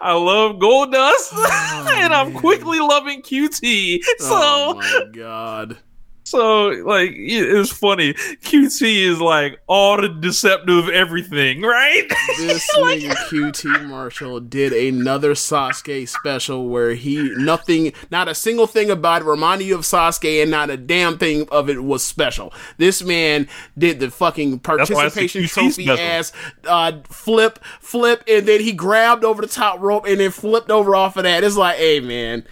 I 0.00 0.12
love 0.12 0.56
Goldust, 0.56 1.30
oh, 1.32 1.88
and 1.94 2.12
I'm 2.12 2.34
quickly 2.34 2.80
loving 2.80 3.22
QT. 3.22 3.98
Oh 4.04 4.14
so, 4.18 4.34
oh 4.34 4.74
my 4.74 5.04
god! 5.12 5.78
So 6.24 6.68
like 6.84 7.10
it- 7.10 7.14
it's 7.56 7.70
funny. 7.70 8.14
QT 8.14 8.82
is 9.10 9.20
like 9.20 9.60
all 9.66 10.00
the 10.00 10.08
deceptive 10.08 10.88
everything, 10.88 11.62
right? 11.62 12.02
This 12.38 12.68
nigga 12.76 13.14
QT 13.28 13.86
Marshall 13.86 14.40
did 14.40 14.72
another 14.72 15.34
Sasuke 15.34 16.08
special 16.08 16.68
where 16.68 16.94
he 16.94 17.16
nothing, 17.36 17.92
not 18.10 18.28
a 18.28 18.34
single 18.34 18.66
thing 18.66 18.90
about 18.90 19.22
it 19.22 19.26
reminded 19.26 19.66
you 19.66 19.74
of 19.76 19.82
Sasuke, 19.82 20.42
and 20.42 20.50
not 20.50 20.70
a 20.70 20.76
damn 20.76 21.16
thing 21.18 21.46
of 21.50 21.68
it 21.70 21.82
was 21.84 22.02
special. 22.02 22.52
This 22.78 23.02
man 23.04 23.46
did 23.78 24.00
the 24.00 24.10
fucking 24.10 24.60
why 24.64 24.74
it's 24.80 24.88
the 24.88 24.94
participation 24.94 25.44
trophy 25.46 25.84
special. 25.84 25.98
ass 26.04 26.32
uh, 26.66 26.92
flip, 27.08 27.58
flip, 27.80 28.24
and 28.26 28.46
then 28.48 28.60
he 28.60 28.72
grabbed 28.72 29.24
over 29.24 29.42
the 29.42 29.48
top 29.48 29.80
rope 29.80 30.06
and 30.06 30.18
then 30.20 30.30
flipped 30.30 30.70
over 30.70 30.96
off 30.96 31.16
of 31.16 31.22
that. 31.24 31.44
It's 31.44 31.56
like, 31.56 31.76
hey 31.76 32.00
man. 32.00 32.44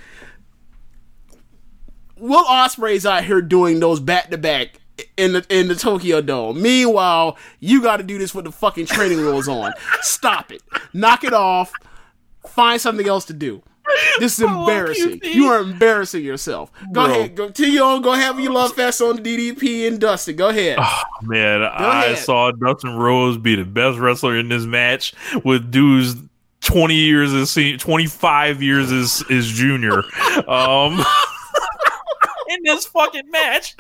Will 2.23 2.45
Ospreay's 2.45 3.05
out 3.05 3.25
here 3.25 3.43
doing 3.43 3.81
those 3.81 3.99
back 3.99 4.31
to 4.31 4.39
back 4.39 4.79
in 5.17 5.33
the 5.33 5.45
in 5.49 5.67
the 5.67 5.75
Tokyo 5.75 6.21
Dome. 6.21 6.63
Meanwhile, 6.63 7.37
you 7.59 7.83
got 7.83 7.97
to 7.97 8.05
do 8.05 8.17
this 8.17 8.33
with 8.33 8.45
the 8.45 8.53
fucking 8.53 8.87
training 8.87 9.19
wheels 9.19 9.49
on. 9.49 9.73
Stop 10.03 10.53
it. 10.53 10.63
Knock 10.93 11.25
it 11.25 11.33
off. 11.33 11.73
Find 12.47 12.81
something 12.81 13.09
else 13.09 13.25
to 13.25 13.33
do. 13.33 13.63
This 14.21 14.39
is 14.39 14.45
embarrassing. 14.45 15.19
QT. 15.19 15.35
You 15.35 15.47
are 15.47 15.61
embarrassing 15.61 16.25
yourself. 16.25 16.71
Go 16.93 17.05
Bro. 17.07 17.13
ahead. 17.13 17.35
Go 17.35 17.49
to 17.51 17.69
your 17.71 17.85
own. 17.85 18.03
Go 18.03 18.13
have 18.13 18.39
your 18.39 18.53
love 18.53 18.73
fest 18.75 19.03
on 19.03 19.19
DDP 19.19 19.89
and 19.89 20.01
Dustin. 20.01 20.37
Go 20.37 20.51
ahead. 20.51 20.79
Man, 21.23 21.63
I 21.63 22.05
ahead. 22.05 22.19
saw 22.19 22.53
Dustin 22.53 22.97
Rhodes 22.97 23.37
be 23.39 23.57
the 23.57 23.65
best 23.65 23.99
wrestler 23.99 24.37
in 24.39 24.49
this 24.49 24.65
match 24.65 25.13
with 25.45 25.73
dudes. 25.73 26.15
20 26.61 26.95
years 26.95 27.33
as 27.35 27.51
se- 27.51 27.77
25 27.79 28.63
years 28.63 28.93
as, 28.93 29.25
as 29.29 29.49
junior 29.49 30.05
um 30.49 30.93
in 30.93 31.05
this 32.63 32.87
fucking 32.87 33.31
match 33.31 33.77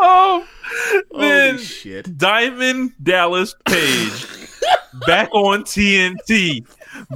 um 0.00 0.44
then 1.18 1.54
Holy 1.54 1.64
shit. 1.64 2.18
Diamond 2.18 2.92
Dallas 3.02 3.54
Page 3.66 4.44
back 5.06 5.32
on 5.34 5.62
TNT, 5.64 6.66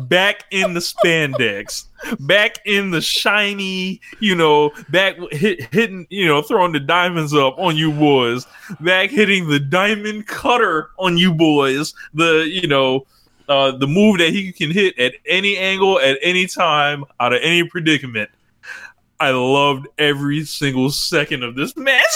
back 0.09 0.45
in 0.51 0.75
the 0.75 0.81
spandex, 0.81 1.87
back 2.21 2.59
in 2.65 2.91
the 2.91 3.01
shiny, 3.01 4.01
you 4.21 4.35
know, 4.35 4.71
back 4.91 5.17
hit, 5.31 5.73
hitting, 5.73 6.07
you 6.11 6.27
know, 6.27 6.43
throwing 6.43 6.73
the 6.73 6.81
diamonds 6.81 7.35
up 7.35 7.59
on 7.59 7.77
you 7.77 7.93
boys, 7.93 8.47
back 8.81 9.11
hitting 9.11 9.49
the 9.49 9.61
diamond 9.61 10.27
cutter 10.27 10.91
on 10.99 11.17
you 11.17 11.33
boys, 11.33 11.95
the, 12.15 12.49
you 12.51 12.69
know, 12.69 13.07
uh, 13.49 13.73
the 13.73 13.87
move 13.87 14.19
that 14.19 14.31
he 14.31 14.53
can 14.53 14.71
hit 14.71 14.99
at 14.99 15.15
any 15.27 15.57
angle, 15.57 15.99
at 16.01 16.19
any 16.23 16.47
time, 16.47 17.05
out 17.19 17.33
of 17.33 17.41
any 17.43 17.65
predicament. 17.65 18.31
I 19.21 19.31
loved 19.31 19.87
every 19.99 20.45
single 20.45 20.91
second 20.91 21.43
of 21.43 21.55
this 21.55 21.77
match. 21.77 22.05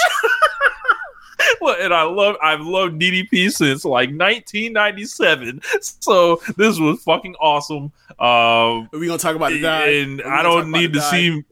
And 1.81 1.95
I 1.95 2.03
love 2.03 2.37
I've 2.43 2.61
loved 2.61 3.01
DDP 3.01 3.51
since 3.53 3.85
like 3.85 4.09
1997. 4.11 5.61
So 5.81 6.41
this 6.57 6.79
was 6.79 7.01
fucking 7.05 7.35
awesome. 7.37 7.93
Um 8.19 8.19
Are 8.19 8.89
we 8.99 9.07
gonna 9.07 9.19
talk 9.19 9.37
about 9.37 9.51
the 9.53 9.61
dive? 9.61 9.89
and 10.09 10.23
I 10.23 10.43
don't 10.43 10.70
need 10.73 10.93
to 10.95 10.99
dive? 10.99 11.11
see 11.11 11.43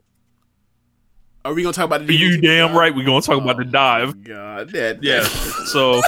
Are 1.45 1.53
we 1.53 1.63
gonna 1.63 1.71
talk 1.73 1.85
about 1.85 2.07
the 2.07 2.13
you 2.15 2.41
damn 2.41 2.69
dive? 2.69 2.77
right 2.77 2.95
we're 2.95 3.05
gonna 3.05 3.21
talk 3.21 3.41
about 3.41 3.57
the 3.57 3.63
dive. 3.65 4.21
God, 4.23 4.69
that 4.71 5.01
Yeah. 5.01 5.23
So 5.23 6.01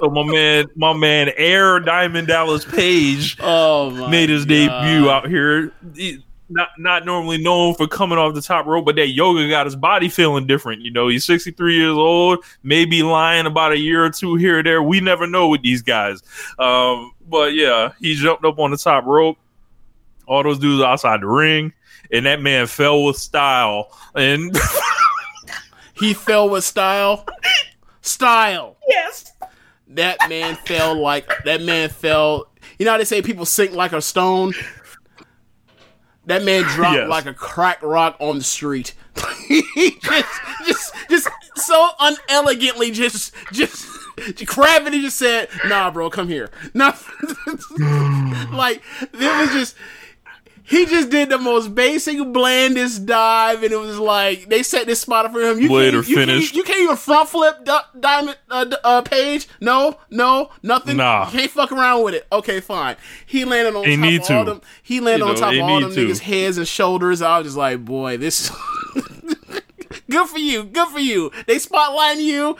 so 0.00 0.10
my 0.10 0.22
man 0.24 0.66
my 0.76 0.92
man 0.92 1.30
Air 1.36 1.80
Diamond 1.80 2.28
Dallas 2.28 2.64
Page 2.64 3.36
Oh 3.40 4.08
made 4.08 4.28
his 4.28 4.44
God. 4.44 4.48
debut 4.48 5.10
out 5.10 5.28
here. 5.28 5.72
He- 5.94 6.24
not 6.54 6.68
not 6.78 7.04
normally 7.04 7.38
known 7.38 7.74
for 7.74 7.86
coming 7.86 8.16
off 8.18 8.34
the 8.34 8.40
top 8.40 8.66
rope, 8.66 8.84
but 8.86 8.96
that 8.96 9.08
yoga 9.08 9.48
got 9.48 9.66
his 9.66 9.76
body 9.76 10.08
feeling 10.08 10.46
different. 10.46 10.82
You 10.82 10.90
know, 10.92 11.08
he's 11.08 11.24
63 11.24 11.76
years 11.76 11.96
old, 11.96 12.44
maybe 12.62 13.02
lying 13.02 13.46
about 13.46 13.72
a 13.72 13.78
year 13.78 14.04
or 14.04 14.10
two 14.10 14.36
here 14.36 14.60
or 14.60 14.62
there. 14.62 14.82
We 14.82 15.00
never 15.00 15.26
know 15.26 15.48
with 15.48 15.62
these 15.62 15.82
guys. 15.82 16.22
Um, 16.58 17.12
but 17.28 17.54
yeah, 17.54 17.92
he 18.00 18.14
jumped 18.14 18.44
up 18.44 18.58
on 18.58 18.70
the 18.70 18.76
top 18.78 19.04
rope. 19.04 19.36
All 20.26 20.42
those 20.42 20.58
dudes 20.58 20.82
outside 20.82 21.20
the 21.20 21.26
ring, 21.26 21.72
and 22.10 22.24
that 22.24 22.40
man 22.40 22.66
fell 22.66 23.04
with 23.04 23.16
style. 23.18 23.90
And 24.14 24.56
He 25.94 26.12
fell 26.14 26.48
with 26.48 26.64
style. 26.64 27.24
Style. 28.02 28.76
yes, 28.88 29.32
That 29.88 30.18
man 30.28 30.56
fell 30.66 30.94
like 31.00 31.30
that 31.44 31.62
man 31.62 31.88
fell. 31.88 32.50
You 32.78 32.84
know 32.84 32.92
how 32.92 32.98
they 32.98 33.04
say 33.04 33.22
people 33.22 33.46
sink 33.46 33.72
like 33.72 33.92
a 33.92 34.02
stone. 34.02 34.52
That 36.26 36.42
man 36.44 36.62
dropped 36.74 36.96
Yes. 36.96 37.08
like 37.08 37.26
a 37.26 37.34
crack 37.34 37.82
rock 37.82 38.16
on 38.18 38.38
the 38.38 38.44
street. 38.44 38.94
he 39.48 39.62
just, 40.02 40.40
just, 40.66 40.94
just 41.08 41.28
so 41.56 41.88
unelegantly, 42.00 42.90
just, 42.90 43.32
just, 43.52 43.86
gravity 44.46 45.00
just 45.02 45.16
said, 45.16 45.48
"Nah, 45.66 45.90
bro, 45.90 46.10
come 46.10 46.28
here." 46.28 46.50
Nah, 46.74 46.92
like 48.52 48.82
it 49.12 49.40
was 49.40 49.50
just. 49.52 49.76
He 50.66 50.86
just 50.86 51.10
did 51.10 51.28
the 51.28 51.36
most 51.36 51.74
basic, 51.74 52.16
blandest 52.32 53.04
dive, 53.04 53.62
and 53.62 53.70
it 53.70 53.76
was 53.76 53.98
like 53.98 54.48
they 54.48 54.62
set 54.62 54.86
this 54.86 55.00
spot 55.02 55.26
up 55.26 55.32
for 55.32 55.40
him. 55.40 55.60
You 55.60 55.68
can't, 55.68 56.08
you 56.08 56.14
can't- 56.16 56.54
You 56.54 56.62
can't 56.62 56.80
even 56.80 56.96
front 56.96 57.28
flip 57.28 57.64
di- 57.66 57.84
diamond 58.00 58.38
uh, 58.50 58.64
uh, 58.82 59.02
page. 59.02 59.46
No, 59.60 59.98
no, 60.08 60.50
nothing. 60.62 60.96
Nah. 60.96 61.26
You 61.30 61.38
can't 61.40 61.50
fuck 61.50 61.70
around 61.70 62.02
with 62.04 62.14
it. 62.14 62.26
Okay, 62.32 62.60
fine. 62.60 62.96
He 63.26 63.44
landed 63.44 63.76
on 63.76 63.82
They 63.84 63.96
top 63.96 64.00
need 64.06 64.22
of 64.22 64.30
all 64.30 64.44
them. 64.46 64.60
He 64.82 65.00
landed 65.00 65.24
You 65.26 65.28
on 65.30 65.34
know, 65.34 65.40
top 65.40 65.52
of 65.54 65.60
all 65.60 65.80
them 65.80 65.92
to. 65.94 66.06
niggas' 66.06 66.20
heads 66.20 66.56
and 66.56 66.66
shoulders. 66.66 67.20
I 67.20 67.38
was 67.38 67.48
just 67.48 67.56
like, 67.58 67.84
boy, 67.84 68.16
this. 68.16 68.50
good 70.10 70.28
for 70.28 70.38
you. 70.38 70.64
Good 70.64 70.88
for 70.88 70.98
you. 70.98 71.30
They 71.46 71.56
spotlighting 71.56 72.22
you. 72.22 72.56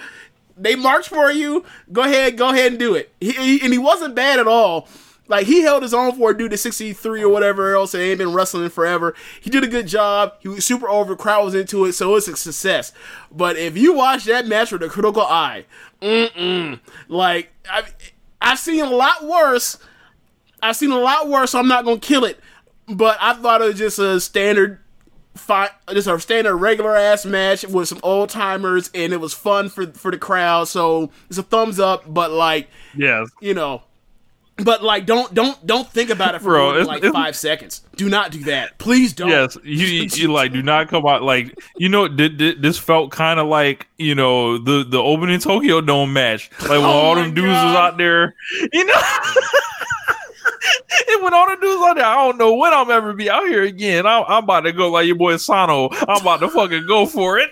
They 0.56 0.76
march 0.76 1.08
for 1.08 1.30
you. 1.30 1.64
Go 1.92 2.02
ahead. 2.02 2.36
Go 2.36 2.50
ahead 2.50 2.72
and 2.72 2.78
do 2.78 2.94
it. 2.94 3.12
He, 3.20 3.32
he- 3.32 3.60
and 3.62 3.72
he 3.72 3.78
wasn't 3.78 4.14
bad 4.14 4.38
at 4.38 4.46
all. 4.46 4.88
Like 5.26 5.46
he 5.46 5.62
held 5.62 5.82
his 5.82 5.94
own 5.94 6.16
for 6.16 6.30
a 6.30 6.36
dude 6.36 6.52
at 6.52 6.58
63 6.58 7.22
or 7.22 7.28
whatever 7.30 7.74
else 7.74 7.94
and 7.94 8.02
ain't 8.02 8.18
been 8.18 8.34
wrestling 8.34 8.68
forever. 8.68 9.14
He 9.40 9.48
did 9.48 9.64
a 9.64 9.68
good 9.68 9.86
job. 9.86 10.34
He 10.40 10.48
was 10.48 10.66
super 10.66 10.88
over. 10.88 11.16
Crowd 11.16 11.44
was 11.44 11.54
into 11.54 11.84
it, 11.86 11.94
so 11.94 12.14
it's 12.16 12.28
a 12.28 12.36
success. 12.36 12.92
But 13.32 13.56
if 13.56 13.76
you 13.76 13.94
watch 13.94 14.24
that 14.24 14.46
match 14.46 14.70
with 14.70 14.82
a 14.82 14.88
critical 14.88 15.22
eye, 15.22 15.64
mm-mm. 16.02 16.78
Like 17.08 17.52
I've, 17.70 17.94
I've 18.40 18.58
seen 18.58 18.84
a 18.84 18.90
lot 18.90 19.24
worse. 19.24 19.78
I've 20.62 20.76
seen 20.76 20.90
a 20.90 20.98
lot 20.98 21.28
worse. 21.28 21.52
So 21.52 21.58
I'm 21.58 21.68
not 21.68 21.84
gonna 21.84 22.00
kill 22.00 22.24
it. 22.24 22.38
But 22.86 23.16
I 23.20 23.32
thought 23.34 23.62
it 23.62 23.64
was 23.64 23.78
just 23.78 23.98
a 23.98 24.20
standard 24.20 24.80
fi- 25.34 25.70
just 25.92 26.06
a 26.06 26.18
standard 26.20 26.56
regular 26.56 26.96
ass 26.96 27.24
match 27.24 27.64
with 27.64 27.88
some 27.88 28.00
old 28.02 28.28
timers, 28.28 28.90
and 28.94 29.12
it 29.12 29.20
was 29.20 29.32
fun 29.32 29.68
for 29.68 29.86
for 29.92 30.10
the 30.10 30.18
crowd. 30.18 30.68
So 30.68 31.10
it's 31.28 31.38
a 31.38 31.42
thumbs 31.42 31.80
up. 31.80 32.12
But 32.12 32.30
like 32.30 32.68
yeah, 32.94 33.24
you 33.40 33.54
know, 33.54 33.82
but 34.56 34.82
like 34.82 35.04
don't 35.06 35.34
don't 35.34 35.64
don't 35.66 35.88
think 35.90 36.10
about 36.10 36.34
it 36.34 36.38
for 36.38 36.50
Bro, 36.50 36.62
more 36.64 36.72
than, 36.74 36.82
it's- 36.82 36.88
like 36.88 36.98
it's- 36.98 37.12
five 37.12 37.36
seconds. 37.36 37.82
Do 37.96 38.08
not 38.08 38.30
do 38.32 38.40
that, 38.44 38.76
please 38.78 39.12
don't. 39.12 39.28
Yes, 39.28 39.56
you, 39.62 39.86
you, 39.86 40.32
like 40.32 40.52
do 40.52 40.62
not 40.62 40.88
come 40.88 41.06
out 41.06 41.22
like 41.22 41.56
you 41.76 41.88
know. 41.88 42.08
Did, 42.08 42.36
did, 42.38 42.60
this 42.62 42.76
felt 42.78 43.10
kind 43.12 43.38
of 43.38 43.46
like 43.46 43.86
you 43.98 44.14
know 44.16 44.58
the 44.58 44.84
the 44.84 44.98
opening 44.98 45.38
Tokyo 45.38 45.80
Dome 45.80 46.12
match, 46.12 46.50
like 46.62 46.70
when 46.70 46.80
oh 46.84 46.86
all 46.86 47.12
Oh 47.12 47.14
my 47.16 47.22
them 47.22 47.34
dudes 47.34 47.48
was 47.48 47.76
out 47.76 47.96
there, 47.96 48.34
you 48.72 48.84
know. 48.84 48.94
and 51.08 51.22
when 51.22 51.34
all 51.34 51.48
the 51.48 51.56
dudes 51.60 51.82
out 51.84 51.94
there, 51.94 52.04
I 52.06 52.14
don't 52.16 52.36
know 52.38 52.54
when 52.54 52.72
I'm 52.72 52.90
ever 52.90 53.12
be 53.12 53.30
out 53.30 53.46
here 53.46 53.62
again. 53.62 54.06
I'm, 54.06 54.24
I'm 54.26 54.42
about 54.44 54.60
to 54.62 54.72
go 54.72 54.90
like 54.90 55.06
your 55.06 55.14
boy 55.16 55.36
Sano. 55.36 55.88
I'm 56.08 56.20
about 56.22 56.40
to 56.40 56.48
fucking 56.48 56.86
go 56.88 57.06
for 57.06 57.38
it. 57.38 57.50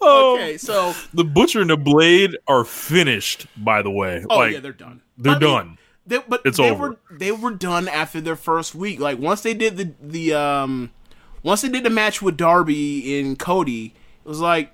oh, 0.00 0.37
Okay, 0.48 0.58
so 0.58 0.94
the 1.14 1.24
butcher 1.24 1.60
and 1.60 1.70
the 1.70 1.76
blade 1.76 2.36
are 2.46 2.64
finished. 2.64 3.46
By 3.56 3.82
the 3.82 3.90
way, 3.90 4.24
oh 4.28 4.36
like 4.38 4.52
yeah, 4.54 4.60
they're 4.60 4.72
done. 4.72 5.02
they're 5.16 5.32
I 5.34 5.38
mean, 5.38 5.48
done. 5.50 5.78
They, 6.06 6.18
but 6.26 6.40
It's 6.44 6.56
they 6.56 6.70
over. 6.70 6.90
were 6.90 6.96
they 7.10 7.32
were 7.32 7.50
done 7.50 7.86
after 7.88 8.20
their 8.20 8.36
first 8.36 8.74
week. 8.74 8.98
Like 8.98 9.18
once 9.18 9.42
they 9.42 9.54
did 9.54 9.76
the 9.76 9.92
the 10.02 10.34
um 10.34 10.90
once 11.42 11.60
they 11.62 11.68
did 11.68 11.84
the 11.84 11.90
match 11.90 12.22
with 12.22 12.36
Darby 12.36 13.20
and 13.20 13.38
Cody, 13.38 13.94
it 14.24 14.28
was 14.28 14.40
like 14.40 14.72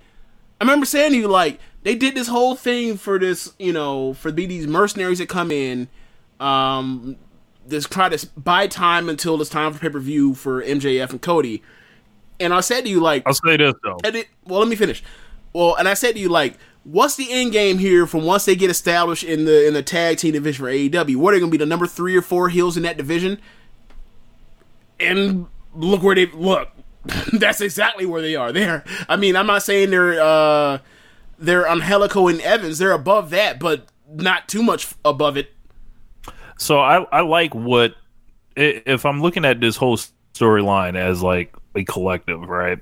I 0.60 0.64
remember 0.64 0.86
saying 0.86 1.10
to 1.12 1.18
you 1.18 1.28
like 1.28 1.58
they 1.82 1.94
did 1.96 2.14
this 2.14 2.28
whole 2.28 2.54
thing 2.54 2.96
for 2.96 3.18
this 3.18 3.52
you 3.58 3.72
know 3.72 4.14
for 4.14 4.30
be 4.30 4.46
these 4.46 4.66
mercenaries 4.68 5.18
that 5.18 5.28
come 5.28 5.50
in, 5.50 5.88
um, 6.38 7.16
just 7.68 7.90
try 7.90 8.08
to 8.08 8.26
buy 8.36 8.68
time 8.68 9.08
until 9.08 9.40
it's 9.40 9.50
time 9.50 9.72
for 9.72 9.80
pay 9.80 9.88
per 9.88 9.98
view 9.98 10.34
for 10.34 10.62
MJF 10.62 11.10
and 11.10 11.20
Cody. 11.20 11.62
And 12.40 12.52
I 12.54 12.60
said 12.60 12.82
to 12.82 12.88
you 12.88 13.00
like 13.00 13.24
I'll 13.26 13.34
say 13.34 13.56
this 13.56 13.74
though. 13.82 13.98
and 14.04 14.14
it, 14.16 14.28
well, 14.44 14.60
let 14.60 14.68
me 14.68 14.76
finish. 14.76 15.02
Well, 15.54 15.76
and 15.76 15.88
I 15.88 15.94
said 15.94 16.16
to 16.16 16.20
you, 16.20 16.28
like, 16.28 16.58
what's 16.82 17.16
the 17.16 17.30
end 17.30 17.52
game 17.52 17.78
here 17.78 18.06
from 18.06 18.24
once 18.24 18.44
they 18.44 18.56
get 18.56 18.70
established 18.70 19.24
in 19.24 19.44
the 19.44 19.66
in 19.66 19.72
the 19.72 19.82
tag 19.82 20.18
team 20.18 20.32
division 20.32 20.64
for 20.64 20.70
AEW? 20.70 21.16
What 21.16 21.32
are 21.32 21.36
they 21.36 21.40
going 21.40 21.50
to 21.50 21.58
be 21.58 21.62
the 21.62 21.66
number 21.66 21.86
three 21.86 22.16
or 22.16 22.22
four 22.22 22.48
heels 22.48 22.76
in 22.76 22.82
that 22.82 22.96
division? 22.96 23.40
And 25.00 25.46
look 25.74 26.02
where 26.02 26.14
they 26.14 26.26
look. 26.26 26.70
That's 27.32 27.60
exactly 27.60 28.04
where 28.04 28.20
they 28.20 28.34
are. 28.34 28.52
There. 28.52 28.84
I 29.08 29.16
mean, 29.16 29.36
I'm 29.36 29.46
not 29.46 29.62
saying 29.62 29.90
they're 29.90 30.20
uh 30.20 30.78
they're 31.38 31.68
Angelico 31.68 32.28
and 32.28 32.40
Evans. 32.40 32.78
They're 32.78 32.92
above 32.92 33.30
that, 33.30 33.58
but 33.58 33.86
not 34.12 34.48
too 34.48 34.62
much 34.62 34.94
above 35.04 35.36
it. 35.36 35.52
So 36.58 36.80
I 36.80 37.04
I 37.12 37.20
like 37.20 37.54
what 37.54 37.94
if 38.56 39.04
I'm 39.04 39.20
looking 39.20 39.44
at 39.44 39.60
this 39.60 39.76
whole 39.76 39.98
storyline 40.34 40.96
as 40.96 41.22
like 41.22 41.54
a 41.74 41.84
collective, 41.84 42.48
right? 42.48 42.80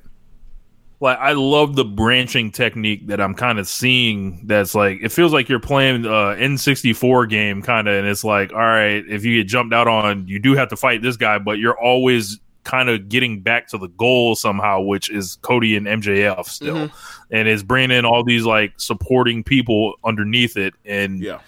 Like 1.03 1.19
I 1.19 1.33
love 1.33 1.75
the 1.75 1.85
branching 1.85 2.53
technique 2.53 3.09
that 3.09 3.21
I'm 3.21 3.35
kind 3.35 3.59
of 3.59 3.67
seeing. 3.67 4.47
That's 4.47 4.73
like 4.75 5.01
it 5.03 5.11
feels 5.11 5.33
like 5.33 5.49
you're 5.49 5.59
playing 5.61 6.07
uh 6.07 6.37
N64 6.39 7.29
game 7.29 7.61
kind 7.61 7.89
of, 7.89 7.95
and 7.95 8.07
it's 8.07 8.23
like, 8.23 8.53
all 8.53 8.59
right, 8.61 9.05
if 9.09 9.25
you 9.25 9.43
get 9.43 9.49
jumped 9.49 9.75
out 9.75 9.89
on, 9.89 10.29
you 10.29 10.39
do 10.39 10.55
have 10.55 10.69
to 10.69 10.77
fight 10.77 11.03
this 11.03 11.17
guy, 11.17 11.39
but 11.39 11.59
you're 11.59 11.77
always 11.79 12.39
kind 12.65 12.89
of 12.89 13.09
getting 13.09 13.41
back 13.41 13.67
to 13.67 13.79
the 13.79 13.89
goal 13.89 14.37
somehow, 14.37 14.81
which 14.81 15.11
is 15.11 15.37
Cody 15.43 15.75
and 15.77 15.89
MJF 15.89 16.45
still, 16.47 16.89
and 17.33 17.49
it's 17.49 17.65
bringing 17.65 17.91
in 17.91 18.05
all 18.05 18.23
these 18.23 18.45
like 18.45 18.73
supporting 18.77 19.43
people 19.43 19.95
underneath 20.05 20.57
it, 20.57 20.73
and 20.85 21.21
Yeah. 21.21 21.41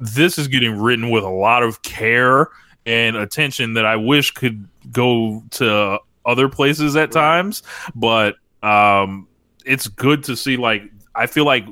this 0.00 0.38
is 0.38 0.48
getting 0.48 0.80
written 0.80 1.10
with 1.10 1.24
a 1.24 1.28
lot 1.28 1.62
of 1.62 1.82
care 1.82 2.48
and 2.86 3.14
attention 3.16 3.74
that 3.74 3.84
I 3.84 3.96
wish 3.96 4.30
could 4.30 4.66
go 4.90 5.42
to 5.50 5.98
other 6.24 6.48
places 6.48 6.96
at 6.96 7.12
times, 7.12 7.62
but 7.94 8.36
um 8.64 9.28
it's 9.64 9.86
good 9.88 10.24
to 10.24 10.36
see 10.36 10.56
like 10.56 10.82
I 11.14 11.26
feel 11.26 11.44
like 11.44 11.64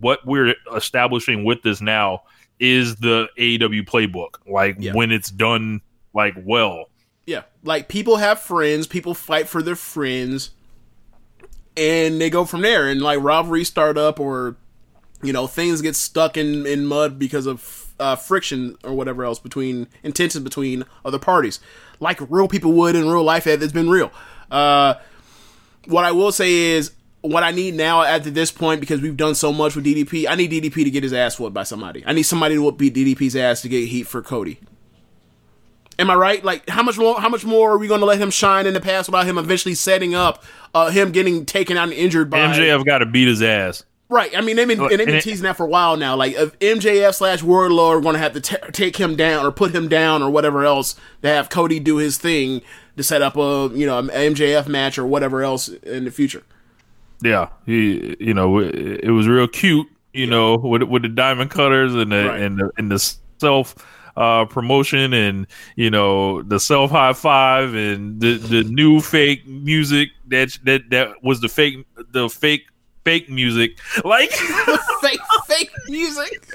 what 0.00 0.24
we're 0.24 0.54
establishing 0.74 1.44
with 1.44 1.62
this 1.62 1.80
now 1.80 2.22
is 2.58 2.96
the 2.96 3.28
AEW 3.38 3.82
playbook. 3.86 4.36
Like 4.50 4.76
Yeah. 4.78 4.92
when 4.92 5.10
it's 5.10 5.30
done 5.30 5.80
like 6.14 6.34
well. 6.44 6.86
Yeah, 7.26 7.42
like 7.64 7.88
people 7.88 8.16
have 8.16 8.40
friends, 8.40 8.86
people 8.86 9.14
fight 9.14 9.48
for 9.48 9.62
their 9.62 9.76
friends, 9.76 10.50
and 11.76 12.20
they 12.20 12.30
go 12.30 12.44
from 12.44 12.62
there. 12.62 12.88
And 12.88 13.00
like 13.00 13.20
rivalries 13.20 13.68
start 13.68 13.96
up, 13.98 14.18
or 14.18 14.56
you 15.22 15.32
know 15.32 15.46
things 15.46 15.80
get 15.82 15.94
stuck 15.96 16.36
in 16.36 16.66
in 16.66 16.86
mud 16.86 17.18
because 17.18 17.46
of 17.46 17.94
uh, 18.00 18.16
friction 18.16 18.76
or 18.84 18.94
whatever 18.94 19.24
else 19.24 19.38
between 19.38 19.86
intentions 20.02 20.42
between 20.42 20.84
other 21.04 21.18
parties, 21.18 21.60
like 22.00 22.20
real 22.30 22.48
people 22.48 22.72
would 22.72 22.96
in 22.96 23.08
real 23.08 23.22
life. 23.24 23.46
It's 23.46 23.72
been 23.72 23.90
real. 23.90 24.10
Uh, 24.50 24.94
what 25.86 26.04
I 26.04 26.12
will 26.12 26.32
say 26.32 26.52
is. 26.52 26.92
What 27.22 27.42
I 27.42 27.50
need 27.50 27.74
now 27.74 28.00
at 28.00 28.24
this 28.24 28.50
point, 28.50 28.80
because 28.80 29.02
we've 29.02 29.14
done 29.14 29.34
so 29.34 29.52
much 29.52 29.76
with 29.76 29.84
DDP, 29.84 30.26
I 30.26 30.36
need 30.36 30.50
DDP 30.50 30.84
to 30.84 30.90
get 30.90 31.02
his 31.02 31.12
ass 31.12 31.38
whooped 31.38 31.52
by 31.52 31.64
somebody. 31.64 32.02
I 32.06 32.14
need 32.14 32.22
somebody 32.22 32.54
to 32.54 32.72
beat 32.72 32.94
DDP's 32.94 33.36
ass 33.36 33.60
to 33.60 33.68
get 33.68 33.88
heat 33.88 34.04
for 34.04 34.22
Cody. 34.22 34.58
Am 35.98 36.08
I 36.08 36.14
right? 36.14 36.42
Like, 36.42 36.66
how 36.66 36.82
much 36.82 36.96
more? 36.96 37.20
How 37.20 37.28
much 37.28 37.44
more 37.44 37.72
are 37.72 37.76
we 37.76 37.88
going 37.88 38.00
to 38.00 38.06
let 38.06 38.18
him 38.18 38.30
shine 38.30 38.66
in 38.66 38.72
the 38.72 38.80
past 38.80 39.06
without 39.10 39.26
him 39.26 39.36
eventually 39.36 39.74
setting 39.74 40.14
up 40.14 40.42
uh, 40.74 40.90
him 40.90 41.12
getting 41.12 41.44
taken 41.44 41.76
out 41.76 41.84
and 41.84 41.92
injured 41.92 42.30
by 42.30 42.38
MJF 42.38 42.86
got 42.86 42.98
to 42.98 43.06
beat 43.06 43.28
his 43.28 43.42
ass. 43.42 43.84
Right. 44.08 44.36
I 44.36 44.40
mean, 44.40 44.56
they've 44.56 44.66
been, 44.66 44.80
and 44.80 44.90
they've 44.90 45.06
been 45.06 45.22
teasing 45.22 45.44
that 45.44 45.56
for 45.56 45.66
a 45.66 45.68
while 45.68 45.96
now. 45.96 46.16
Like, 46.16 46.34
if 46.34 46.58
MJF 46.58 47.14
slash 47.14 47.42
Wardlow 47.42 47.98
are 47.98 48.00
going 48.00 48.14
to 48.14 48.18
have 48.18 48.32
to 48.32 48.40
t- 48.40 48.56
take 48.72 48.96
him 48.96 49.14
down 49.14 49.46
or 49.46 49.52
put 49.52 49.72
him 49.72 49.88
down 49.88 50.20
or 50.20 50.30
whatever 50.30 50.64
else 50.64 50.96
to 51.22 51.28
have 51.28 51.48
Cody 51.48 51.78
do 51.78 51.98
his 51.98 52.18
thing 52.18 52.60
to 52.96 53.02
set 53.02 53.22
up 53.22 53.36
a 53.36 53.70
you 53.74 53.86
know 53.86 53.98
an 53.98 54.08
MJF 54.08 54.68
match 54.68 54.98
or 54.98 55.06
whatever 55.06 55.42
else 55.42 55.68
in 55.68 56.04
the 56.04 56.10
future. 56.10 56.42
Yeah, 57.22 57.50
he, 57.66 58.16
you 58.18 58.32
know, 58.32 58.58
it, 58.60 59.10
was 59.10 59.28
real 59.28 59.46
cute, 59.46 59.86
you 60.14 60.26
know, 60.26 60.56
with 60.56 60.82
with 60.84 61.02
the 61.02 61.08
diamond 61.08 61.50
cutters 61.50 61.94
and 61.94 62.12
the 62.12 62.24
Right. 62.24 62.40
and 62.40 62.58
the, 62.58 62.70
and 62.78 62.90
the 62.90 63.14
self 63.38 63.74
uh, 64.16 64.44
promotion 64.46 65.12
and 65.12 65.46
you 65.76 65.90
know 65.90 66.42
the 66.42 66.58
self 66.58 66.90
high 66.90 67.12
five 67.12 67.74
and 67.74 68.20
the 68.20 68.36
the 68.36 68.64
new 68.64 69.00
fake 69.00 69.46
music 69.46 70.10
that 70.28 70.58
that 70.64 70.90
that 70.90 71.22
was 71.22 71.40
the 71.40 71.48
fake 71.48 71.86
the 72.12 72.28
fake 72.28 72.64
fake 73.04 73.28
music 73.30 73.78
like 74.04 74.30
fake 75.00 75.20
fake 75.46 75.70
music. 75.88 76.48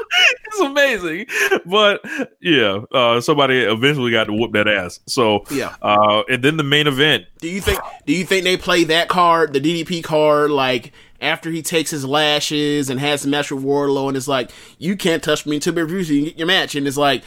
it's 0.46 0.60
amazing 0.60 1.26
but 1.66 2.04
yeah 2.40 2.80
uh 2.92 3.20
somebody 3.20 3.60
eventually 3.60 4.10
got 4.10 4.24
to 4.24 4.32
whoop 4.32 4.52
that 4.52 4.68
ass 4.68 5.00
so 5.06 5.44
Yeah. 5.50 5.74
uh 5.82 6.22
and 6.28 6.42
then 6.42 6.56
the 6.56 6.62
main 6.64 6.86
event 6.86 7.26
Do 7.40 7.48
you 7.48 7.60
think? 7.60 7.80
Do 8.06 8.12
you 8.12 8.24
think 8.24 8.44
they 8.44 8.56
play 8.56 8.84
that 8.84 9.08
card, 9.08 9.52
the 9.52 9.60
DDP 9.60 10.02
card, 10.04 10.50
like 10.50 10.92
after 11.20 11.50
he 11.50 11.62
takes 11.62 11.90
his 11.90 12.04
lashes 12.04 12.90
and 12.90 13.00
has 13.00 13.22
the 13.22 13.28
match 13.28 13.50
with 13.50 13.64
Wardlow, 13.64 14.08
and 14.08 14.16
it's 14.16 14.28
like 14.28 14.50
you 14.78 14.96
can't 14.96 15.22
touch 15.22 15.46
me 15.46 15.56
until 15.56 15.72
reviews 15.74 16.10
you 16.10 16.18
can 16.20 16.24
get 16.30 16.38
your 16.38 16.46
match, 16.46 16.74
and 16.74 16.86
it's 16.86 16.96
like 16.96 17.22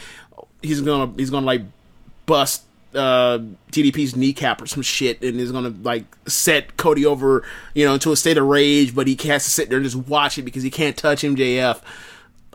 he's 0.61 0.81
gonna 0.81 1.11
he's 1.18 1.30
gonna 1.30 1.45
like 1.45 1.61
bust 2.26 2.64
uh 2.94 3.39
DDP's 3.72 4.15
kneecap 4.15 4.61
or 4.61 4.65
some 4.68 4.81
shit, 4.84 5.22
and 5.22 5.39
is 5.39 5.52
gonna 5.52 5.73
like 5.84 6.03
set 6.27 6.77
Cody 6.77 7.06
over, 7.06 7.44
you 7.73 7.85
know, 7.85 7.94
into 7.95 8.11
a 8.11 8.15
state 8.15 8.38
of 8.38 8.45
rage, 8.45 8.94
but 8.95 9.07
he 9.07 9.15
has 9.30 9.44
to 9.45 9.49
sit 9.52 9.69
there 9.69 9.77
and 9.77 9.85
just 9.85 9.95
watch 10.07 10.38
it 10.38 10.44
because 10.44 10.64
he 10.64 10.69
can't 10.72 10.95
touch 10.98 11.22
MJF. 11.23 11.81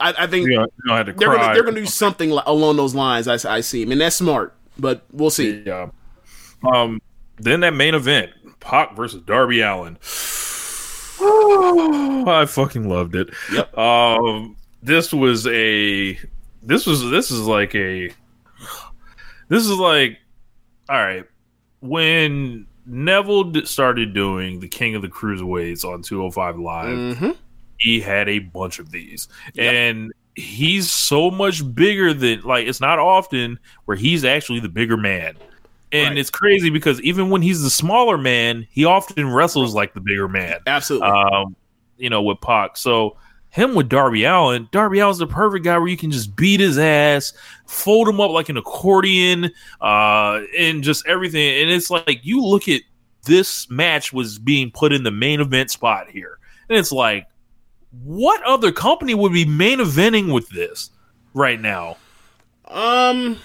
I, 0.02 0.24
I 0.24 0.26
think 0.26 0.48
You 0.48 0.56
know, 0.56 0.62
you 0.62 0.68
know, 0.86 0.94
I 0.94 0.96
had 0.98 1.06
to 1.06 1.12
they're 1.12 1.28
gonna 1.28 1.54
they're 1.54 1.62
gonna 1.62 1.80
do 1.80 1.86
something 1.86 2.30
along 2.32 2.76
those 2.76 2.94
lines. 2.94 3.28
I, 3.28 3.34
I 3.56 3.60
see. 3.60 3.82
I 3.82 3.84
mean, 3.84 3.98
that's 3.98 4.16
smart, 4.16 4.54
but 4.78 5.04
we'll 5.12 5.30
see. 5.30 5.62
Yeah. 5.64 5.90
Um. 6.72 7.00
Then 7.38 7.60
that 7.60 7.74
main 7.74 7.94
event, 7.94 8.30
Pac 8.60 8.94
versus 8.96 9.22
Darby 9.22 9.60
Allin. 9.60 9.96
I 12.28 12.44
fucking 12.46 12.88
loved 12.88 13.14
it. 13.14 13.30
Yep. 13.52 13.78
Um. 13.78 14.56
This 14.82 15.12
was 15.12 15.46
a. 15.46 16.18
This 16.62 16.86
was. 16.86 17.08
This 17.10 17.30
is 17.30 17.40
like 17.40 17.74
a. 17.74 18.10
This 19.48 19.64
is 19.64 19.78
like. 19.78 20.18
All 20.88 20.96
right. 21.02 21.24
When 21.80 22.66
Neville 22.86 23.64
started 23.64 24.14
doing 24.14 24.60
the 24.60 24.68
King 24.68 24.94
of 24.94 25.02
the 25.02 25.08
Cruiserweights 25.08 25.84
on 25.84 26.02
205 26.02 26.58
Live, 26.58 26.88
Mm-hmm. 26.88 27.30
He 27.82 28.00
had 28.00 28.28
a 28.28 28.38
bunch 28.38 28.78
of 28.78 28.90
these. 28.90 29.28
And 29.58 30.12
he's 30.34 30.90
so 30.90 31.30
much 31.30 31.62
bigger 31.74 32.14
than 32.14 32.42
like 32.42 32.66
it's 32.66 32.80
not 32.80 32.98
often 32.98 33.58
where 33.84 33.96
he's 33.96 34.24
actually 34.24 34.60
the 34.60 34.68
bigger 34.68 34.96
man. 34.96 35.36
And 35.90 36.10
Right. 36.10 36.18
it's 36.18 36.30
crazy 36.30 36.70
because 36.70 37.00
even 37.02 37.28
when 37.28 37.42
he's 37.42 37.62
the 37.62 37.70
smaller 37.70 38.16
man, 38.16 38.66
he 38.70 38.84
often 38.84 39.30
wrestles 39.30 39.74
like 39.74 39.92
the 39.94 40.00
bigger 40.00 40.28
man. 40.28 40.60
Absolutely. 40.66 41.08
Um, 41.08 41.54
you 41.98 42.08
know, 42.08 42.22
with 42.22 42.40
Pac. 42.40 42.76
So 42.76 43.16
him 43.50 43.74
with 43.74 43.90
Darby 43.90 44.24
Allin, 44.24 44.68
Darby 44.72 45.00
Allin's 45.00 45.18
the 45.18 45.26
perfect 45.26 45.64
guy 45.64 45.76
where 45.76 45.88
you 45.88 45.98
can 45.98 46.10
just 46.10 46.34
beat 46.34 46.60
his 46.60 46.78
ass, 46.78 47.34
fold 47.66 48.08
him 48.08 48.18
up 48.20 48.30
like 48.30 48.48
an 48.48 48.56
accordion, 48.56 49.50
uh, 49.82 50.40
and 50.58 50.82
just 50.82 51.06
everything. 51.06 51.60
And 51.60 51.70
it's 51.70 51.90
like 51.90 52.20
you 52.22 52.42
look 52.42 52.68
at 52.68 52.80
this 53.24 53.68
match 53.68 54.12
was 54.12 54.38
being 54.38 54.70
put 54.70 54.92
in 54.92 55.02
the 55.02 55.10
main 55.10 55.40
event 55.42 55.70
spot 55.70 56.08
here, 56.08 56.38
and 56.70 56.78
it's 56.78 56.92
like, 56.92 57.26
what 58.04 58.42
other 58.44 58.72
company 58.72 59.14
would 59.14 59.32
be 59.32 59.44
main 59.44 59.78
eventing 59.78 60.32
with 60.32 60.48
this 60.48 60.90
right 61.34 61.60
now? 61.60 61.96
Um, 62.66 63.38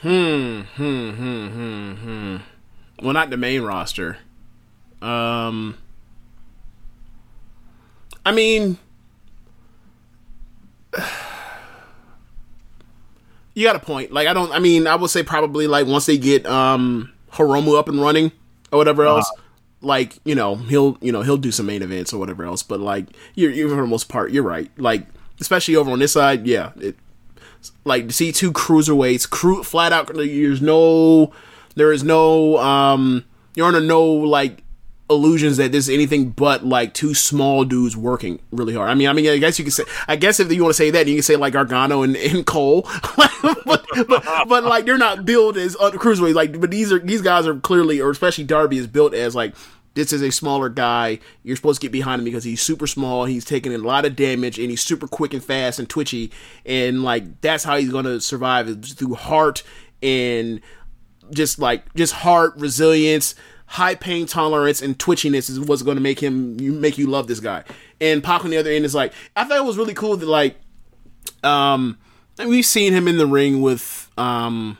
hmm, 0.00 0.60
hmm, 0.60 1.10
hmm, 1.10 1.46
hmm, 1.48 1.92
hmm. 1.92 2.36
Well, 3.02 3.12
not 3.12 3.30
the 3.30 3.36
main 3.36 3.62
roster. 3.62 4.18
Um, 5.00 5.78
I 8.24 8.32
mean, 8.32 8.78
you 13.54 13.64
got 13.64 13.76
a 13.76 13.80
point. 13.80 14.12
Like, 14.12 14.28
I 14.28 14.32
don't. 14.32 14.52
I 14.52 14.58
mean, 14.58 14.86
I 14.86 14.94
would 14.96 15.10
say 15.10 15.22
probably 15.22 15.66
like 15.66 15.86
once 15.86 16.06
they 16.06 16.18
get 16.18 16.46
um 16.46 17.12
Hiromu 17.32 17.78
up 17.78 17.88
and 17.88 18.00
running 18.00 18.32
or 18.70 18.78
whatever 18.78 19.04
else. 19.06 19.30
Like 19.82 20.18
you 20.24 20.34
know 20.34 20.54
he'll 20.56 20.96
you 21.00 21.12
know 21.12 21.22
he'll 21.22 21.36
do 21.36 21.52
some 21.52 21.66
main 21.66 21.82
events 21.82 22.12
or 22.12 22.18
whatever 22.18 22.44
else, 22.44 22.62
but 22.62 22.80
like 22.80 23.06
you're, 23.34 23.50
you 23.50 23.68
for 23.68 23.76
the 23.76 23.86
most 23.86 24.08
part 24.08 24.30
you're 24.30 24.42
right. 24.42 24.70
Like 24.78 25.06
especially 25.40 25.76
over 25.76 25.90
on 25.90 25.98
this 25.98 26.12
side, 26.12 26.46
yeah, 26.46 26.72
it, 26.76 26.96
like 27.84 28.08
to 28.08 28.14
see 28.14 28.32
two 28.32 28.52
cruiserweights, 28.52 29.28
crew 29.28 29.62
flat 29.62 29.92
out. 29.92 30.12
There's 30.14 30.62
no, 30.62 31.32
there 31.74 31.92
is 31.92 32.02
no, 32.02 32.58
um, 32.58 33.24
you're 33.54 33.66
under 33.66 33.80
no 33.80 34.04
like 34.04 34.62
illusions 35.14 35.56
that 35.56 35.72
this 35.72 35.88
is 35.88 35.94
anything 35.94 36.30
but 36.30 36.64
like 36.64 36.94
two 36.94 37.14
small 37.14 37.64
dudes 37.64 37.96
working 37.96 38.40
really 38.50 38.74
hard. 38.74 38.90
I 38.90 38.94
mean, 38.94 39.08
I 39.08 39.12
mean, 39.12 39.28
I 39.28 39.38
guess 39.38 39.58
you 39.58 39.64
could 39.64 39.74
say, 39.74 39.84
I 40.08 40.16
guess 40.16 40.40
if 40.40 40.52
you 40.52 40.62
want 40.62 40.70
to 40.70 40.76
say 40.76 40.90
that, 40.90 41.06
you 41.06 41.14
can 41.14 41.22
say 41.22 41.36
like 41.36 41.52
Gargano 41.52 42.02
and, 42.02 42.16
and 42.16 42.46
Cole, 42.46 42.82
but, 43.16 43.30
but 44.06 44.24
but 44.48 44.64
like 44.64 44.84
they're 44.84 44.98
not 44.98 45.24
built 45.24 45.56
as 45.56 45.76
uh, 45.76 45.90
cruiserweights. 45.92 46.34
Like, 46.34 46.60
but 46.60 46.70
these 46.70 46.92
are 46.92 46.98
these 46.98 47.22
guys 47.22 47.46
are 47.46 47.56
clearly, 47.56 48.00
or 48.00 48.10
especially 48.10 48.44
Darby 48.44 48.78
is 48.78 48.86
built 48.86 49.14
as 49.14 49.34
like. 49.34 49.54
This 49.94 50.10
is 50.10 50.22
a 50.22 50.32
smaller 50.32 50.70
guy. 50.70 51.18
You're 51.42 51.54
supposed 51.54 51.82
to 51.82 51.84
get 51.84 51.92
behind 51.92 52.20
him 52.20 52.24
because 52.24 52.44
he's 52.44 52.62
super 52.62 52.86
small. 52.86 53.26
He's 53.26 53.44
taking 53.44 53.74
a 53.74 53.76
lot 53.76 54.06
of 54.06 54.16
damage 54.16 54.58
and 54.58 54.70
he's 54.70 54.80
super 54.80 55.06
quick 55.06 55.34
and 55.34 55.44
fast 55.44 55.78
and 55.78 55.86
twitchy. 55.86 56.32
And 56.64 57.02
like 57.02 57.42
that's 57.42 57.62
how 57.62 57.76
he's 57.76 57.90
gonna 57.90 58.18
survive 58.18 58.70
is 58.70 58.94
through 58.94 59.16
heart 59.16 59.62
and 60.02 60.62
just 61.30 61.58
like 61.58 61.92
just 61.94 62.12
heart 62.12 62.54
resilience 62.56 63.34
high 63.72 63.94
pain 63.94 64.26
tolerance 64.26 64.82
and 64.82 64.98
twitchiness 64.98 65.48
is 65.48 65.58
what's 65.58 65.80
going 65.80 65.96
to 65.96 66.02
make 66.02 66.20
him 66.20 66.60
you 66.60 66.72
make 66.72 66.98
you 66.98 67.06
love 67.06 67.26
this 67.26 67.40
guy. 67.40 67.64
And 68.02 68.22
Pac 68.22 68.44
on 68.44 68.50
the 68.50 68.58
other 68.58 68.70
end 68.70 68.84
is 68.84 68.94
like 68.94 69.14
i 69.34 69.44
thought 69.44 69.56
it 69.56 69.64
was 69.64 69.78
really 69.78 69.94
cool 69.94 70.14
that 70.14 70.28
like 70.28 70.56
um 71.42 71.96
we've 72.46 72.66
seen 72.66 72.92
him 72.92 73.08
in 73.08 73.16
the 73.16 73.26
ring 73.26 73.62
with 73.62 74.10
um 74.18 74.76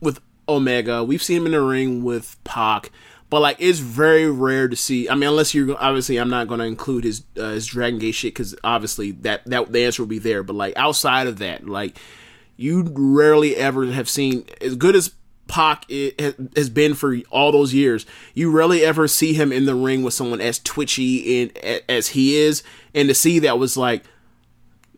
with 0.00 0.20
omega. 0.48 1.04
We've 1.04 1.22
seen 1.22 1.38
him 1.38 1.46
in 1.46 1.52
the 1.52 1.60
ring 1.60 2.02
with 2.02 2.42
Pac. 2.44 2.90
But 3.28 3.40
like 3.40 3.58
it's 3.60 3.78
very 3.78 4.30
rare 4.30 4.68
to 4.68 4.76
see 4.76 5.10
i 5.10 5.14
mean 5.14 5.28
unless 5.28 5.54
you're 5.54 5.76
obviously 5.78 6.16
i'm 6.16 6.30
not 6.30 6.48
going 6.48 6.60
to 6.60 6.66
include 6.66 7.04
his 7.04 7.24
uh, 7.38 7.50
his 7.50 7.66
dragon 7.66 7.98
gate 7.98 8.14
shit 8.14 8.32
because 8.32 8.54
obviously 8.64 9.10
that 9.10 9.44
that 9.44 9.70
the 9.70 9.84
answer 9.84 10.00
will 10.00 10.08
be 10.08 10.18
there. 10.18 10.42
But 10.42 10.56
like 10.56 10.72
outside 10.76 11.26
of 11.26 11.40
that 11.40 11.66
like 11.66 11.98
you 12.56 12.90
rarely 12.94 13.54
ever 13.54 13.84
have 13.92 14.08
seen 14.08 14.46
as 14.62 14.76
good 14.76 14.96
as 14.96 15.12
Pac 15.52 15.84
has 16.56 16.70
been 16.70 16.94
for 16.94 17.14
all 17.30 17.52
those 17.52 17.74
years. 17.74 18.06
You 18.32 18.50
rarely 18.50 18.82
ever 18.82 19.06
see 19.06 19.34
him 19.34 19.52
in 19.52 19.66
the 19.66 19.74
ring 19.74 20.02
with 20.02 20.14
someone 20.14 20.40
as 20.40 20.58
twitchy 20.58 21.42
and 21.42 21.82
as 21.90 22.08
he 22.08 22.36
is, 22.36 22.62
and 22.94 23.06
to 23.10 23.14
see 23.14 23.38
that 23.40 23.58
was 23.58 23.76
like. 23.76 24.02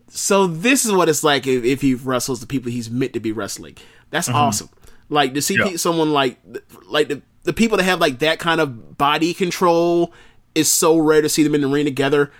So 0.07 0.47
this 0.47 0.85
is 0.85 0.93
what 0.93 1.09
it's 1.09 1.25
like 1.25 1.45
if, 1.45 1.65
if 1.65 1.81
he 1.81 1.93
wrestles 1.93 2.39
the 2.39 2.47
people 2.47 2.71
he's 2.71 2.89
meant 2.89 3.11
to 3.13 3.19
be 3.19 3.33
wrestling. 3.33 3.75
That's 4.11 4.29
awesome. 4.29 4.69
Like 5.09 5.33
to 5.33 5.41
see 5.41 5.57
Yeah. 5.59 5.75
someone 5.75 6.13
like 6.13 6.39
like 6.87 7.09
the 7.09 7.21
the 7.43 7.51
people 7.51 7.77
that 7.77 7.83
have 7.83 7.99
like 7.99 8.19
that 8.19 8.39
kind 8.39 8.61
of 8.61 8.97
body 8.97 9.33
control 9.33 10.13
is 10.55 10.71
so 10.71 10.97
rare 10.97 11.21
to 11.21 11.27
see 11.27 11.43
them 11.43 11.53
in 11.53 11.59
the 11.61 11.67
ring 11.67 11.83
together. 11.83 12.31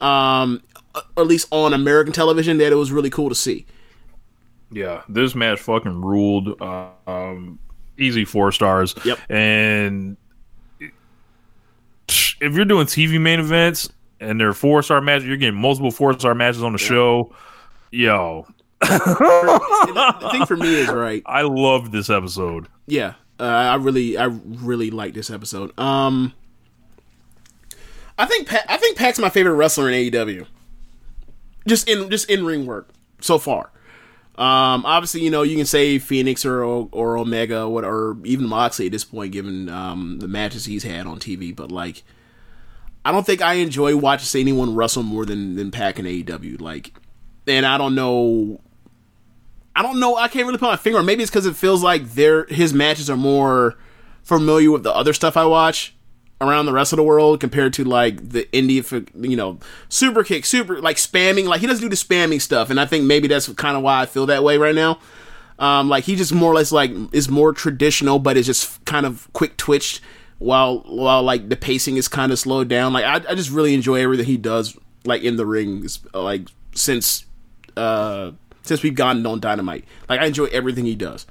Um, 0.00 0.62
or 1.16 1.22
at 1.24 1.26
least 1.26 1.48
on 1.50 1.74
American 1.74 2.12
television, 2.12 2.58
that 2.58 2.70
it 2.72 2.76
was 2.76 2.92
really 2.92 3.10
cool 3.10 3.28
to 3.30 3.34
see. 3.34 3.66
Yeah, 4.74 5.02
this 5.08 5.34
match 5.34 5.60
fucking 5.60 6.00
ruled. 6.00 6.60
Uh, 6.60 6.88
um, 7.06 7.58
easy 7.98 8.24
four 8.24 8.52
stars. 8.52 8.94
Yep. 9.04 9.18
And 9.30 10.16
if 12.08 12.54
you're 12.54 12.64
doing 12.64 12.86
TV 12.86 13.20
main 13.20 13.40
events 13.40 13.88
and 14.20 14.40
they're 14.40 14.52
four 14.52 14.82
star 14.82 15.00
matches, 15.00 15.26
you're 15.26 15.36
getting 15.36 15.60
multiple 15.60 15.90
four 15.90 16.18
star 16.18 16.34
matches 16.34 16.62
on 16.62 16.72
the 16.72 16.78
show. 16.78 17.34
Yo, 17.90 18.46
the 18.80 20.28
thing 20.32 20.46
for 20.46 20.56
me 20.56 20.74
is 20.74 20.88
right. 20.88 21.22
I 21.26 21.42
love 21.42 21.92
this 21.92 22.10
episode. 22.10 22.66
Yeah, 22.86 23.14
uh, 23.38 23.44
I 23.44 23.76
really, 23.76 24.18
I 24.18 24.24
really 24.24 24.90
like 24.90 25.14
this 25.14 25.30
episode. 25.30 25.78
Um, 25.78 26.32
I 28.18 28.26
think 28.26 28.48
pa- 28.48 28.64
I 28.68 28.76
think 28.76 28.96
Pac's 28.96 29.18
my 29.18 29.30
favorite 29.30 29.54
wrestler 29.54 29.88
in 29.88 30.10
AEW. 30.10 30.46
Just 31.66 31.88
in 31.88 32.10
just 32.10 32.28
in 32.28 32.44
ring 32.44 32.66
work 32.66 32.90
so 33.20 33.38
far. 33.38 33.70
Um, 34.36 34.84
obviously, 34.84 35.20
you 35.22 35.30
know 35.30 35.42
you 35.42 35.56
can 35.56 35.66
say 35.66 35.98
Fenix 35.98 36.44
or 36.44 36.62
or 36.64 37.16
Omega 37.18 37.62
or, 37.62 37.68
what- 37.68 37.84
or 37.84 38.16
even 38.24 38.48
Moxley 38.48 38.86
at 38.86 38.92
this 38.92 39.04
point, 39.04 39.32
given 39.32 39.68
um, 39.68 40.18
the 40.18 40.26
matches 40.28 40.64
he's 40.64 40.82
had 40.82 41.06
on 41.06 41.18
TV. 41.20 41.54
But 41.54 41.70
like, 41.70 42.02
I 43.04 43.12
don't 43.12 43.24
think 43.24 43.42
I 43.42 43.54
enjoy 43.54 43.96
watching 43.96 44.40
anyone 44.40 44.74
wrestle 44.74 45.02
more 45.04 45.24
than 45.24 45.54
than 45.54 45.70
Pac 45.70 45.98
and 46.00 46.08
AEW. 46.08 46.60
Like, 46.60 46.92
and 47.46 47.64
I 47.64 47.78
don't 47.78 47.94
know 47.94 48.60
I 49.76 49.82
don't 49.82 49.98
know. 49.98 50.16
I 50.16 50.28
can't 50.28 50.46
really 50.46 50.58
put 50.58 50.66
my 50.66 50.76
finger 50.76 50.98
on. 51.00 51.06
Maybe 51.06 51.22
it's 51.22 51.30
because 51.30 51.46
it 51.46 51.56
feels 51.56 51.82
like 51.82 52.10
their 52.12 52.44
his 52.46 52.72
matches 52.74 53.08
are 53.10 53.16
more 53.16 53.76
familiar 54.22 54.70
with 54.70 54.82
the 54.84 54.94
other 54.94 55.12
stuff 55.12 55.36
I 55.36 55.44
watch 55.44 55.94
around 56.46 56.66
the 56.66 56.72
rest 56.72 56.92
of 56.92 56.96
the 56.96 57.02
world 57.02 57.40
compared 57.40 57.72
to 57.74 57.84
like 57.84 58.30
the 58.30 58.44
indie, 58.52 59.08
you 59.28 59.36
know, 59.36 59.58
super 59.88 60.24
kick, 60.24 60.44
super 60.44 60.80
like 60.80 60.96
spamming. 60.96 61.46
Like 61.46 61.60
he 61.60 61.66
doesn't 61.66 61.82
do 61.82 61.88
the 61.88 61.96
spamming 61.96 62.40
stuff, 62.40 62.70
and 62.70 62.80
I 62.80 62.86
think 62.86 63.04
maybe 63.04 63.28
that's 63.28 63.48
kind 63.54 63.76
of 63.76 63.82
why 63.82 64.02
I 64.02 64.06
feel 64.06 64.26
that 64.26 64.42
way 64.42 64.58
right 64.58 64.74
now. 64.74 64.98
Um, 65.58 65.88
like 65.88 66.04
he 66.04 66.16
just 66.16 66.32
more 66.32 66.50
or 66.50 66.54
less 66.54 66.72
like 66.72 66.90
is 67.12 67.28
more 67.28 67.52
traditional, 67.52 68.18
but 68.18 68.36
it's 68.36 68.46
just 68.46 68.84
kind 68.84 69.06
of 69.06 69.28
quick 69.32 69.56
twitched. 69.56 70.00
While 70.38 70.80
while 70.80 71.22
like 71.22 71.48
the 71.48 71.56
pacing 71.56 71.96
is 71.96 72.08
kind 72.08 72.32
of 72.32 72.38
slowed 72.38 72.68
down. 72.68 72.92
Like 72.92 73.04
I, 73.04 73.30
I 73.30 73.34
just 73.34 73.50
really 73.50 73.72
enjoy 73.72 74.02
everything 74.02 74.26
he 74.26 74.36
does. 74.36 74.76
Like 75.04 75.22
in 75.22 75.36
the 75.36 75.46
rings 75.46 76.00
like 76.12 76.48
since 76.74 77.26
uh 77.76 78.32
since 78.62 78.82
we've 78.82 78.94
gotten 78.94 79.24
on 79.26 79.40
Dynamite. 79.40 79.84
Like 80.08 80.20
I 80.20 80.26
enjoy 80.26 80.46
everything 80.46 80.86
he 80.86 80.96
does. 80.96 81.26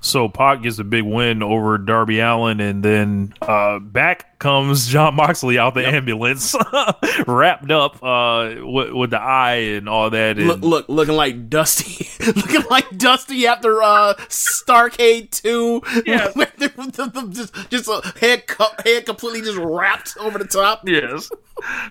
So 0.00 0.28
Pac 0.28 0.62
gets 0.62 0.78
a 0.78 0.84
big 0.84 1.04
win 1.04 1.42
over 1.42 1.76
Darby 1.78 2.20
Allin, 2.20 2.60
and 2.60 2.82
then 2.82 3.34
uh, 3.42 3.78
back 3.78 4.38
comes 4.38 4.88
Jon 4.88 5.16
Moxley 5.16 5.58
out 5.58 5.74
the 5.74 5.86
ambulance, 5.86 6.54
wrapped 7.26 7.70
up 7.70 8.02
uh, 8.02 8.54
with, 8.58 8.92
with 8.92 9.10
the 9.10 9.20
eye 9.20 9.74
and 9.76 9.88
all 9.88 10.10
that. 10.10 10.38
And 10.38 10.46
Look, 10.46 10.60
look, 10.62 10.88
looking 10.88 11.14
like 11.16 11.48
Dusty, 11.48 12.08
looking 12.26 12.64
like 12.70 12.96
Dusty 12.96 13.46
after 13.46 13.82
uh 13.82 14.14
Starcade 14.28 15.30
Two. 15.30 15.82
Yeah. 16.06 16.32
just 17.30 17.54
just 17.70 17.88
a 17.88 18.12
head 18.18 18.46
co- 18.46 18.66
head 18.84 19.06
completely 19.06 19.42
just 19.42 19.58
wrapped 19.58 20.16
over 20.18 20.38
the 20.38 20.44
top. 20.44 20.86
yes, 20.86 21.30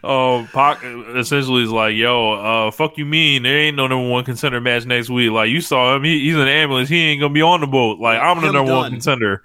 um, 0.04 0.48
Pac 0.48 0.84
essentially 0.84 1.64
is 1.64 1.72
like, 1.72 1.96
"Yo, 1.96 2.34
uh, 2.34 2.72
fuck 2.72 2.98
you, 2.98 3.06
mean 3.06 3.44
there 3.44 3.58
ain't 3.58 3.76
no 3.76 3.88
number 3.88 4.10
one 4.10 4.24
contender 4.24 4.62
match 4.62 4.86
next 4.86 5.10
week. 5.10 5.32
Like 5.32 5.50
you 5.50 5.62
saw 5.62 5.96
him, 5.96 6.04
he, 6.04 6.20
he's 6.20 6.36
the 6.36 6.48
ambulance. 6.48 6.90
He 6.90 6.98
ain't 6.98 7.22
gonna 7.22 7.34
be 7.34 7.42
on 7.42 7.62
the 7.62 7.68
boat. 7.68 8.00
Like 8.00 8.20
I'm 8.20 8.42
the 8.42 8.52
number 8.52 8.74
one 8.74 8.92
contender." 8.92 9.42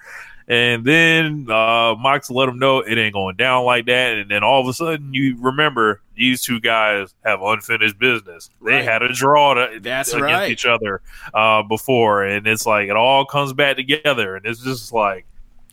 And 0.48 0.84
then 0.84 1.46
uh, 1.48 1.94
Mox 1.94 2.30
let 2.30 2.48
him 2.48 2.58
know 2.58 2.80
it 2.80 2.98
ain't 2.98 3.14
going 3.14 3.36
down 3.36 3.64
like 3.64 3.86
that. 3.86 4.18
And 4.18 4.30
then 4.30 4.44
all 4.44 4.60
of 4.60 4.66
a 4.68 4.74
sudden, 4.74 5.14
you 5.14 5.36
remember 5.40 6.01
these 6.16 6.42
two 6.42 6.60
guys 6.60 7.14
have 7.24 7.40
unfinished 7.42 7.98
business. 7.98 8.50
They 8.64 8.72
Right. 8.74 8.84
had 8.84 9.02
a 9.02 9.12
draw 9.12 9.54
to, 9.54 9.80
That's 9.80 10.12
against 10.12 10.22
right. 10.22 10.50
each 10.50 10.66
other 10.66 11.00
uh, 11.34 11.62
before, 11.62 12.24
and 12.24 12.46
it's 12.46 12.66
like 12.66 12.88
it 12.88 12.96
all 12.96 13.24
comes 13.24 13.52
back 13.52 13.76
together, 13.76 14.36
and 14.36 14.44
it's 14.46 14.62
just 14.62 14.92
like 14.92 15.24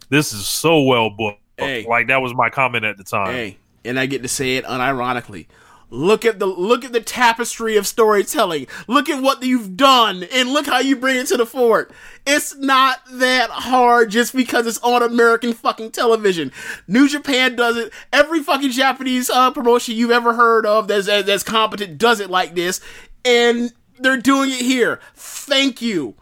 this 0.10 0.34
is 0.34 0.48
so 0.48 0.82
well 0.84 1.10
booked. 1.10 1.42
Hey. 1.58 1.86
Like 1.88 2.08
that 2.08 2.22
was 2.22 2.34
my 2.34 2.50
comment 2.50 2.86
at 2.86 2.98
the 2.98 3.04
time. 3.04 3.34
Hey, 3.34 3.58
and 3.84 4.00
I 4.00 4.06
get 4.06 4.22
to 4.24 4.30
say 4.30 4.56
it 4.58 4.66
unironically. 4.66 5.48
Look 5.92 6.24
at 6.24 6.38
the 6.38 6.46
look 6.46 6.86
at 6.86 6.92
the 6.94 7.02
tapestry 7.02 7.76
of 7.76 7.88
storytelling. 7.88 8.68
Look 8.88 9.10
at 9.10 9.24
what 9.24 9.42
you've 9.42 9.76
done, 9.76 10.24
and 10.32 10.50
look 10.50 10.68
how 10.68 10.80
you 10.80 10.96
bring 10.96 11.18
it 11.18 11.28
to 11.28 11.38
the 11.38 11.48
fort. 11.48 11.92
It's 12.28 12.56
not 12.56 13.00
that 13.12 13.50
hard 13.50 14.12
just 14.12 14.36
because 14.36 14.68
it's 14.68 14.78
on 14.80 15.02
American 15.02 15.54
fucking 15.54 15.92
television. 15.92 16.52
New 16.88 17.10
Japan 17.10 17.56
does 17.56 17.76
it. 17.76 17.92
Every 18.14 18.44
fucking 18.44 18.70
Japanese 18.70 19.32
uh, 19.32 19.50
promotion 19.50 19.96
you've 19.96 20.12
ever 20.12 20.34
heard 20.36 20.66
of 20.68 20.88
that's 20.88 21.08
that's 21.08 21.42
competent 21.44 21.98
does 21.98 22.20
it 22.20 22.30
like 22.30 22.54
this, 22.54 22.82
and 23.26 23.74
they're 23.98 24.18
doing 24.18 24.52
it 24.52 24.62
here. 24.62 25.00
Thank 25.16 25.82
you. 25.82 26.14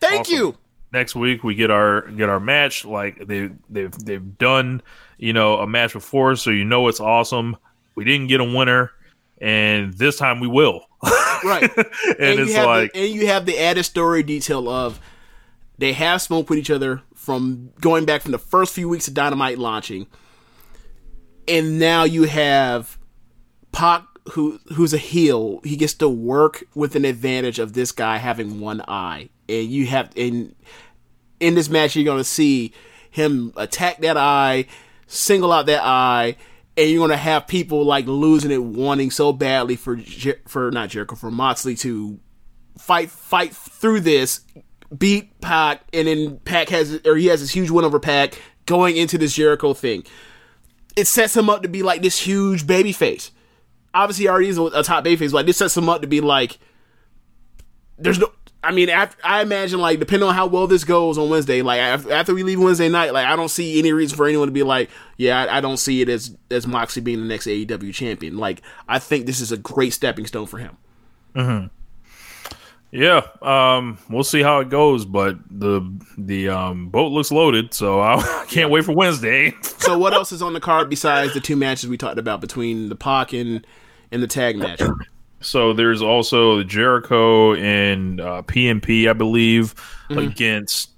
Thank 0.00 0.22
Awesome. 0.22 0.34
you. 0.34 0.58
next 0.92 1.14
week 1.14 1.42
we 1.42 1.54
get 1.54 1.70
our 1.70 2.02
get 2.10 2.28
our 2.28 2.40
match 2.40 2.84
like 2.84 3.26
they 3.26 3.50
they've 3.70 3.92
they've 4.04 4.36
done 4.36 4.82
you 5.22 5.32
know 5.32 5.58
a 5.58 5.66
match 5.66 5.92
before 5.92 6.36
so 6.36 6.50
you 6.50 6.64
know 6.64 6.88
it's 6.88 7.00
awesome 7.00 7.56
we 7.94 8.04
didn't 8.04 8.26
get 8.26 8.40
a 8.40 8.44
winner 8.44 8.90
and 9.40 9.94
this 9.94 10.16
time 10.16 10.40
we 10.40 10.48
will 10.48 10.86
Right. 11.44 11.62
and, 12.20 12.38
you 12.38 12.44
it's 12.44 12.54
like 12.54 12.92
the, 12.92 13.00
and 13.00 13.12
you 13.12 13.26
have 13.26 13.46
the 13.46 13.58
added 13.58 13.82
story 13.82 14.22
detail 14.22 14.68
of 14.68 15.00
they 15.78 15.92
have 15.92 16.22
smoked 16.22 16.48
with 16.48 16.58
each 16.58 16.70
other 16.70 17.02
from 17.16 17.70
going 17.80 18.04
back 18.04 18.22
from 18.22 18.30
the 18.30 18.38
first 18.38 18.74
few 18.74 18.88
weeks 18.88 19.08
of 19.08 19.14
Dynamite 19.14 19.58
launching, 19.58 20.06
and 21.48 21.78
now 21.80 22.04
you 22.04 22.24
have 22.24 22.98
Pac, 23.72 24.04
who 24.32 24.60
who's 24.74 24.94
a 24.94 24.98
heel. 24.98 25.60
He 25.64 25.76
gets 25.76 25.94
to 25.94 26.08
work 26.08 26.62
with 26.74 26.94
an 26.94 27.04
advantage 27.04 27.58
of 27.58 27.72
this 27.72 27.90
guy 27.90 28.18
having 28.18 28.60
one 28.60 28.82
eye, 28.86 29.30
and 29.48 29.66
you 29.66 29.86
have 29.86 30.12
in 30.14 30.54
in 31.40 31.56
this 31.56 31.68
match 31.68 31.96
you're 31.96 32.04
gonna 32.04 32.22
see 32.22 32.72
him 33.10 33.52
attack 33.56 33.98
that 34.02 34.16
eye, 34.16 34.66
single 35.12 35.52
out 35.52 35.66
that 35.66 35.82
eye, 35.84 36.36
and 36.76 36.90
you're 36.90 37.00
gonna 37.00 37.16
have 37.16 37.46
people 37.46 37.84
like 37.84 38.06
losing 38.06 38.50
it, 38.50 38.62
wanting 38.62 39.10
so 39.10 39.32
badly 39.32 39.76
for 39.76 39.96
Jer- 39.96 40.40
for 40.48 40.70
not 40.70 40.90
Jericho 40.90 41.16
for 41.16 41.30
Moxley 41.30 41.74
to 41.76 42.18
fight 42.78 43.10
fight 43.10 43.54
through 43.54 44.00
this, 44.00 44.40
beat 44.96 45.40
Pac, 45.40 45.82
and 45.92 46.08
then 46.08 46.38
Pac 46.38 46.68
has 46.70 47.00
or 47.04 47.16
he 47.16 47.26
has 47.26 47.40
this 47.40 47.50
huge 47.50 47.70
win 47.70 47.84
over 47.84 48.00
Pac 48.00 48.40
going 48.66 48.96
into 48.96 49.18
this 49.18 49.34
Jericho 49.34 49.74
thing. 49.74 50.04
It 50.96 51.06
sets 51.06 51.36
him 51.36 51.48
up 51.48 51.62
to 51.62 51.68
be 51.68 51.82
like 51.82 52.02
this 52.02 52.18
huge 52.18 52.66
baby 52.66 52.92
face. 52.92 53.30
Obviously, 53.94 54.28
already 54.28 54.48
is 54.48 54.58
a, 54.58 54.62
a 54.62 54.82
top 54.82 55.04
baby 55.04 55.16
face. 55.16 55.32
Like 55.32 55.46
this 55.46 55.58
sets 55.58 55.76
him 55.76 55.88
up 55.88 56.00
to 56.02 56.06
be 56.06 56.20
like. 56.20 56.58
There's 57.98 58.18
no. 58.18 58.32
I 58.64 58.70
mean, 58.70 58.88
after, 58.88 59.16
I 59.24 59.42
imagine 59.42 59.80
like 59.80 59.98
depending 59.98 60.28
on 60.28 60.34
how 60.34 60.46
well 60.46 60.66
this 60.66 60.84
goes 60.84 61.18
on 61.18 61.28
Wednesday, 61.28 61.62
like 61.62 61.80
after, 61.80 62.32
we 62.34 62.42
leave 62.44 62.60
Wednesday 62.60 62.88
night, 62.88 63.12
like 63.12 63.26
I 63.26 63.34
don't 63.34 63.48
see 63.48 63.78
any 63.78 63.92
reason 63.92 64.16
for 64.16 64.26
anyone 64.26 64.46
to 64.48 64.52
be 64.52 64.62
like, 64.62 64.88
yeah, 65.16 65.44
I, 65.44 65.58
I 65.58 65.60
don't 65.60 65.78
see 65.78 66.00
it 66.00 66.08
as 66.08 66.36
as 66.50 66.66
Moxley 66.66 67.02
being 67.02 67.20
the 67.20 67.26
next 67.26 67.46
AEW 67.46 67.92
champion. 67.92 68.36
Like 68.38 68.62
I 68.88 68.98
think 68.98 69.26
this 69.26 69.40
is 69.40 69.50
a 69.52 69.56
great 69.56 69.92
stepping 69.92 70.26
stone 70.26 70.46
for 70.46 70.58
him. 70.58 70.76
yeah 72.94 73.22
um 73.40 73.96
we'll 74.10 74.22
see 74.22 74.42
how 74.42 74.60
it 74.60 74.68
goes 74.68 75.06
but 75.06 75.38
the 75.50 75.80
the 76.18 76.50
um 76.50 76.90
boat 76.90 77.10
looks 77.10 77.32
loaded 77.32 77.72
so 77.72 78.00
i 78.02 78.44
can't 78.48 78.70
wait 78.70 78.84
for 78.84 78.92
wednesday 78.92 79.54
So 79.62 79.96
what 79.96 80.12
else 80.12 80.30
is 80.30 80.42
on 80.42 80.52
the 80.52 80.60
card 80.60 80.90
besides 80.90 81.32
the 81.32 81.40
two 81.40 81.56
matches 81.56 81.88
we 81.88 81.96
talked 81.96 82.18
about 82.18 82.42
between 82.42 82.90
the 82.90 82.94
Pac 82.94 83.32
and 83.32 83.66
and 84.10 84.22
the 84.22 84.26
tag 84.26 84.56
match? 84.58 84.80
So 85.42 85.72
there's 85.72 86.00
also 86.02 86.62
Jericho 86.62 87.54
and 87.54 88.20
uh, 88.20 88.42
PMP, 88.42 89.08
I 89.08 89.12
believe, 89.12 89.74
Mm-hmm. 90.10 90.18
against 90.30 90.90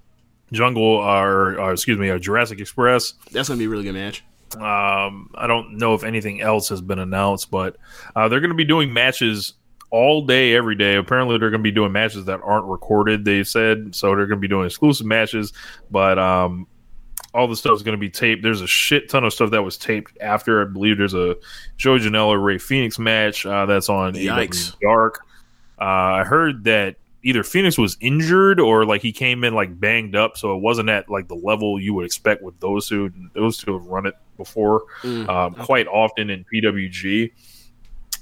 Jungle 0.52 0.82
or, 0.82 1.60
or 1.60 1.72
excuse 1.72 1.98
me, 1.98 2.10
uh, 2.10 2.18
Jurassic 2.18 2.58
Express. 2.58 3.12
That's 3.30 3.48
gonna 3.48 3.58
be 3.58 3.66
a 3.66 3.68
really 3.68 3.84
good 3.84 3.94
match. 3.94 4.24
Um, 4.56 5.30
I 5.34 5.46
don't 5.46 5.78
know 5.78 5.94
if 5.94 6.04
anything 6.04 6.40
else 6.40 6.68
has 6.68 6.80
been 6.80 6.98
announced, 6.98 7.50
but 7.50 7.76
uh, 8.16 8.28
they're 8.28 8.40
going 8.40 8.50
to 8.50 8.56
be 8.56 8.64
doing 8.64 8.92
matches 8.92 9.54
all 9.90 10.24
day, 10.26 10.54
every 10.54 10.76
day. 10.76 10.94
Apparently, 10.96 11.38
they're 11.38 11.50
going 11.50 11.60
to 11.60 11.64
be 11.64 11.72
doing 11.72 11.90
matches 11.90 12.24
that 12.26 12.40
aren't 12.44 12.66
recorded. 12.66 13.24
They 13.24 13.42
said 13.42 13.94
so. 13.96 14.08
They're 14.08 14.26
going 14.26 14.38
to 14.38 14.40
be 14.40 14.46
doing 14.48 14.66
exclusive 14.66 15.06
matches, 15.06 15.52
but 15.90 16.18
um, 16.20 16.68
all 17.35 17.48
the 17.48 17.56
stuff 17.56 17.74
is 17.74 17.82
going 17.82 17.97
to 17.97 18.01
be 18.01 18.09
taped. 18.09 18.43
There's 18.43 18.61
a 18.61 18.66
shit 18.66 19.11
ton 19.11 19.24
of 19.24 19.32
stuff 19.32 19.51
that 19.51 19.62
was 19.62 19.77
taped 19.77 20.16
after. 20.20 20.62
I 20.62 20.66
believe 20.66 20.97
there's 20.98 21.15
a 21.15 21.36
Joe 21.77 21.98
Janela 21.98 22.43
Rey 22.43 22.59
Fenix 22.59 22.98
match 22.98 23.44
uh, 23.44 23.66
that's 23.66 23.89
on 23.89 24.15
Yikes. 24.15 24.77
Dark. 24.81 25.20
Uh, 25.81 25.85
I 25.85 26.24
heard 26.24 26.65
that 26.65 26.97
either 27.24 27.43
Fenix 27.43 27.77
was 27.77 27.97
injured 28.01 28.61
or 28.61 28.86
like 28.86 29.02
he 29.02 29.11
came 29.11 29.43
in 29.43 29.55
like 29.55 29.78
banged 29.81 30.15
up, 30.15 30.36
so 30.39 30.55
it 30.55 30.61
wasn't 30.61 30.89
at 30.89 31.11
like 31.11 31.27
the 31.27 31.35
level 31.35 31.81
you 31.81 31.93
would 31.94 32.06
expect 32.06 32.43
with 32.43 32.59
those 32.61 32.89
two. 32.89 33.12
Those 33.32 33.59
two 33.59 33.73
have 33.73 33.86
run 33.86 34.06
it 34.06 34.15
before 34.36 34.85
um, 35.02 35.55
quite 35.55 35.89
often 35.89 36.31
in 36.31 36.44
PWG. 36.52 37.32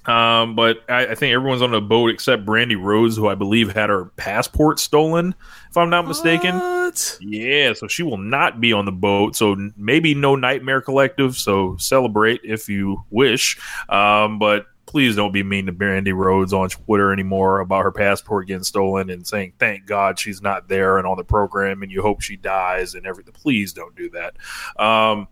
Um, 0.06 0.56
but 0.56 0.78
I, 0.88 1.06
I 1.08 1.14
think 1.14 1.32
everyone's 1.34 1.62
on 1.62 1.70
the 1.70 1.80
boat 1.80 2.10
except 2.10 2.44
Brandi 2.44 2.80
Rhodes, 2.80 3.16
who 3.16 3.28
I 3.28 3.34
believe 3.34 3.72
had 3.72 3.88
her 3.88 4.06
passport 4.16 4.80
stolen, 4.80 5.34
if 5.70 5.76
I'm 5.76 5.90
not 5.90 6.08
mistaken. 6.08 6.54
What? 6.56 7.18
Yeah, 7.20 7.72
so 7.74 7.86
she 7.86 8.02
will 8.02 8.18
not 8.18 8.60
be 8.60 8.72
on 8.72 8.84
the 8.84 8.92
boat. 8.92 9.36
So 9.36 9.56
maybe 9.76 10.14
no 10.14 10.34
Nightmare 10.34 10.80
Collective. 10.80 11.36
So 11.36 11.76
celebrate 11.78 12.40
if 12.44 12.68
you 12.68 13.04
wish. 13.10 13.58
Um, 13.88 14.38
but 14.38 14.66
please 14.86 15.16
don't 15.16 15.32
be 15.32 15.42
mean 15.42 15.66
to 15.66 15.72
Brandi 15.72 16.14
Rhodes 16.14 16.52
on 16.52 16.68
Twitter 16.68 17.12
anymore 17.12 17.60
about 17.60 17.84
her 17.84 17.92
passport 17.92 18.48
getting 18.48 18.64
stolen 18.64 19.08
and 19.08 19.26
saying 19.26 19.54
thank 19.58 19.86
God 19.86 20.18
she's 20.18 20.42
not 20.42 20.68
there 20.68 20.98
and 20.98 21.06
on 21.06 21.16
the 21.16 21.24
program 21.24 21.82
and 21.82 21.90
you 21.90 22.02
hope 22.02 22.20
she 22.20 22.36
dies 22.36 22.94
and 22.94 23.06
everything. 23.06 23.32
Please 23.32 23.72
don't 23.72 23.94
do 23.96 24.10
that. 24.10 24.36
Um, 24.78 25.28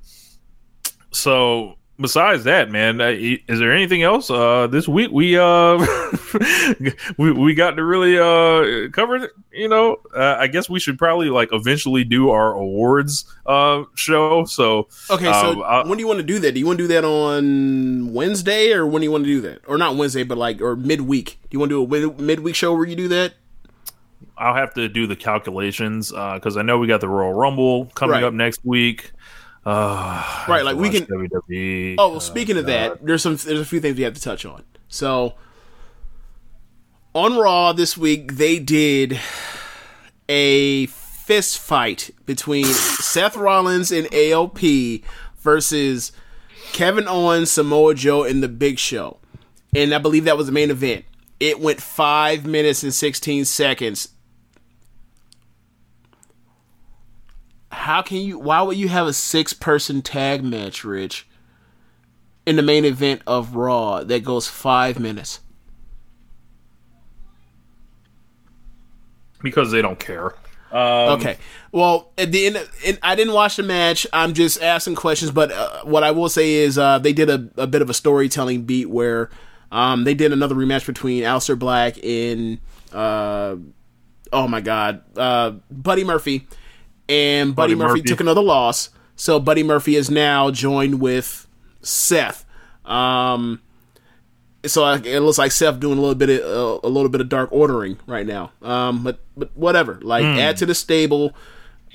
so 1.11 1.77
besides 2.01 2.45
that, 2.45 2.71
man, 2.71 3.01
uh, 3.01 3.09
is 3.17 3.59
there 3.59 3.73
anything 3.73 4.03
else 4.03 4.31
uh, 4.31 4.67
this 4.67 4.89
week? 4.89 5.11
We 5.13 5.39
uh, 5.39 5.79
we 7.19 7.33
we 7.33 7.55
got 7.55 7.73
to 7.77 7.85
really 7.85 8.19
uh 8.19 8.89
cover. 8.91 9.17
it, 9.17 9.31
You 9.53 9.69
know, 9.69 9.99
uh, 10.17 10.37
I 10.39 10.47
guess 10.47 10.69
we 10.71 10.81
should 10.81 10.99
probably 10.99 11.29
like 11.31 11.51
eventually 11.53 12.05
do 12.05 12.31
our 12.31 12.53
awards 12.55 13.25
uh 13.47 13.85
show. 13.95 14.45
So 14.45 14.89
Okay, 15.11 15.25
so 15.33 15.63
uh, 15.63 15.83
I- 15.85 15.89
when 15.89 15.99
do 15.99 16.03
you 16.03 16.09
want 16.09 16.19
to 16.21 16.25
do 16.27 16.39
that? 16.41 16.53
Do 16.53 16.61
you 16.61 16.67
want 16.67 16.79
to 16.79 16.85
do 16.85 16.89
that 16.89 17.05
on 17.05 18.13
Wednesday, 18.13 18.73
or 18.73 18.87
when 18.87 19.01
do 19.01 19.05
you 19.05 19.13
want 19.13 19.25
to 19.25 19.31
do 19.31 19.41
that? 19.43 19.61
Or 19.67 19.77
not 19.79 19.97
Wednesday, 19.97 20.23
but 20.23 20.39
like 20.39 20.61
or 20.61 20.77
midweek? 20.77 21.39
Do 21.43 21.49
you 21.55 21.59
want 21.59 21.71
to 21.71 21.87
do 21.87 21.95
a 21.97 22.07
mid- 22.09 22.21
midweek 22.21 22.55
show 22.55 22.75
where 22.75 22.87
you 22.87 22.97
do 22.97 23.09
that? 23.09 23.35
I'll 24.39 24.55
have 24.55 24.73
to 24.75 24.89
do 24.89 25.07
the 25.07 25.17
calculations 25.17 26.11
because 26.11 26.57
I 26.57 26.63
know 26.63 26.79
we 26.79 26.87
got 26.87 27.03
the 27.03 27.09
Royal 27.09 27.35
Rumble 27.35 27.87
coming 27.95 28.15
Right. 28.15 28.25
up 28.25 28.33
next 28.33 28.65
week. 28.65 29.13
Uh, 29.67 30.45
Right, 30.49 30.65
like 30.65 30.77
we 30.77 30.89
can- 30.91 31.05
WWE. 31.07 31.97
Oh, 31.99 32.11
well, 32.13 32.21
speaking 32.21 32.57
of 32.57 32.67
that, 32.67 33.05
there's 33.05 33.23
some 33.23 33.37
there's 33.37 33.61
a 33.61 33.65
few 33.65 33.81
things 33.81 33.97
we 33.97 34.03
have 34.05 34.15
to 34.15 34.21
touch 34.21 34.45
on. 34.47 34.65
So 34.89 35.35
on 37.15 37.37
Raw 37.37 37.73
this 37.73 37.97
week, 37.99 38.35
they 38.37 38.59
did 38.59 39.21
a 40.29 40.87
fist 40.87 41.59
fight 41.59 42.11
between 42.27 42.65
Seth 43.01 43.37
Rollins 43.37 43.91
and 43.93 44.07
AOP 44.09 45.03
versus 45.41 46.13
Kevin 46.73 47.07
Owens, 47.09 47.51
Samoa 47.51 47.95
Joe, 47.95 48.25
and 48.25 48.43
The 48.43 48.49
Big 48.49 48.79
Show. 48.79 49.19
And 49.75 49.95
I 49.95 49.99
believe 49.99 50.25
that 50.25 50.37
was 50.37 50.47
the 50.47 50.53
main 50.53 50.71
event. 50.71 51.05
It 51.39 51.61
went 51.61 51.81
five 51.81 52.45
minutes 52.45 52.83
and 52.83 52.93
16 52.93 53.45
seconds. 53.45 54.09
How 57.71 58.03
can 58.03 58.19
you, 58.19 58.39
why 58.39 58.63
would 58.63 58.77
you 58.77 58.89
have 58.89 59.07
a 59.07 59.13
six 59.13 59.53
person 59.53 60.03
tag 60.03 60.43
match, 60.43 60.85
Rich, 60.85 61.27
in 62.47 62.57
the 62.57 62.63
main 62.63 62.85
event 62.85 63.23
of 63.27 63.55
Raw 63.55 64.03
that 64.05 64.25
goes 64.25 64.49
five 64.49 64.99
minutes? 64.99 65.41
because 69.43 69.71
they 69.71 69.83
don't 69.83 69.99
care. 69.99 70.35
Um, 70.73 71.19
Okay. 71.19 71.37
Well, 71.73 72.13
at 72.19 72.33
the 72.33 72.47
end, 72.47 72.69
and 72.87 72.99
I 73.03 73.15
didn't 73.15 73.35
watch 73.35 73.57
the 73.57 73.63
match. 73.63 74.07
I'm 74.13 74.35
just 74.35 74.63
asking 74.63 74.97
questions. 74.97 75.31
But 75.31 75.53
uh, 75.53 75.85
what 75.85 76.05
I 76.05 76.11
will 76.11 76.29
say 76.29 76.55
is, 76.55 76.79
uh, 76.79 76.99
they 76.99 77.13
did 77.13 77.31
a, 77.31 77.49
a 77.57 77.67
bit 77.67 77.83
of 77.83 77.91
a 77.91 77.95
storytelling 77.95 78.63
beat 78.63 78.91
where 78.91 79.31
um, 79.73 80.05
they 80.05 80.15
did 80.15 80.33
another 80.33 80.55
rematch 80.55 80.87
between 80.87 81.23
Aleister 81.23 81.59
Black 81.59 82.03
and 82.05 82.59
uh, 82.93 83.57
oh 84.33 84.49
my 84.49 84.61
god, 84.61 85.03
uh, 85.17 85.51
Buddy 85.71 86.05
Murphy, 86.05 86.47
and 87.11 87.55
Buddy, 87.55 87.75
Buddy 87.75 87.79
Murphy, 87.79 88.01
Murphy. 88.01 88.09
took 88.09 88.21
another 88.21 88.43
loss. 88.43 88.91
So 89.17 89.39
Buddy 89.41 89.63
Murphy 89.63 89.97
is 89.97 90.11
now 90.11 90.51
joined 90.51 91.01
with 91.01 91.47
Seth. 91.83 92.45
Um, 92.87 93.61
so 94.67 94.85
I, 94.85 94.97
it 94.99 95.21
looks 95.21 95.39
like 95.39 95.53
Seth 95.53 95.81
doing 95.81 95.99
a 95.99 96.01
little 96.01 96.15
bit 96.15 96.31
of 96.31 96.41
uh, 96.85 96.87
a 96.87 96.89
little 96.89 97.09
bit 97.11 97.21
of 97.21 97.29
dark 97.29 97.51
ordering 97.53 97.99
right 98.07 98.27
now. 98.27 98.53
Um, 98.63 99.03
but 99.03 99.21
but 99.37 99.51
whatever. 99.57 99.99
Like 100.03 100.25
add 100.25 100.57
to 100.59 100.67
the 100.67 100.75
stable. 100.75 101.35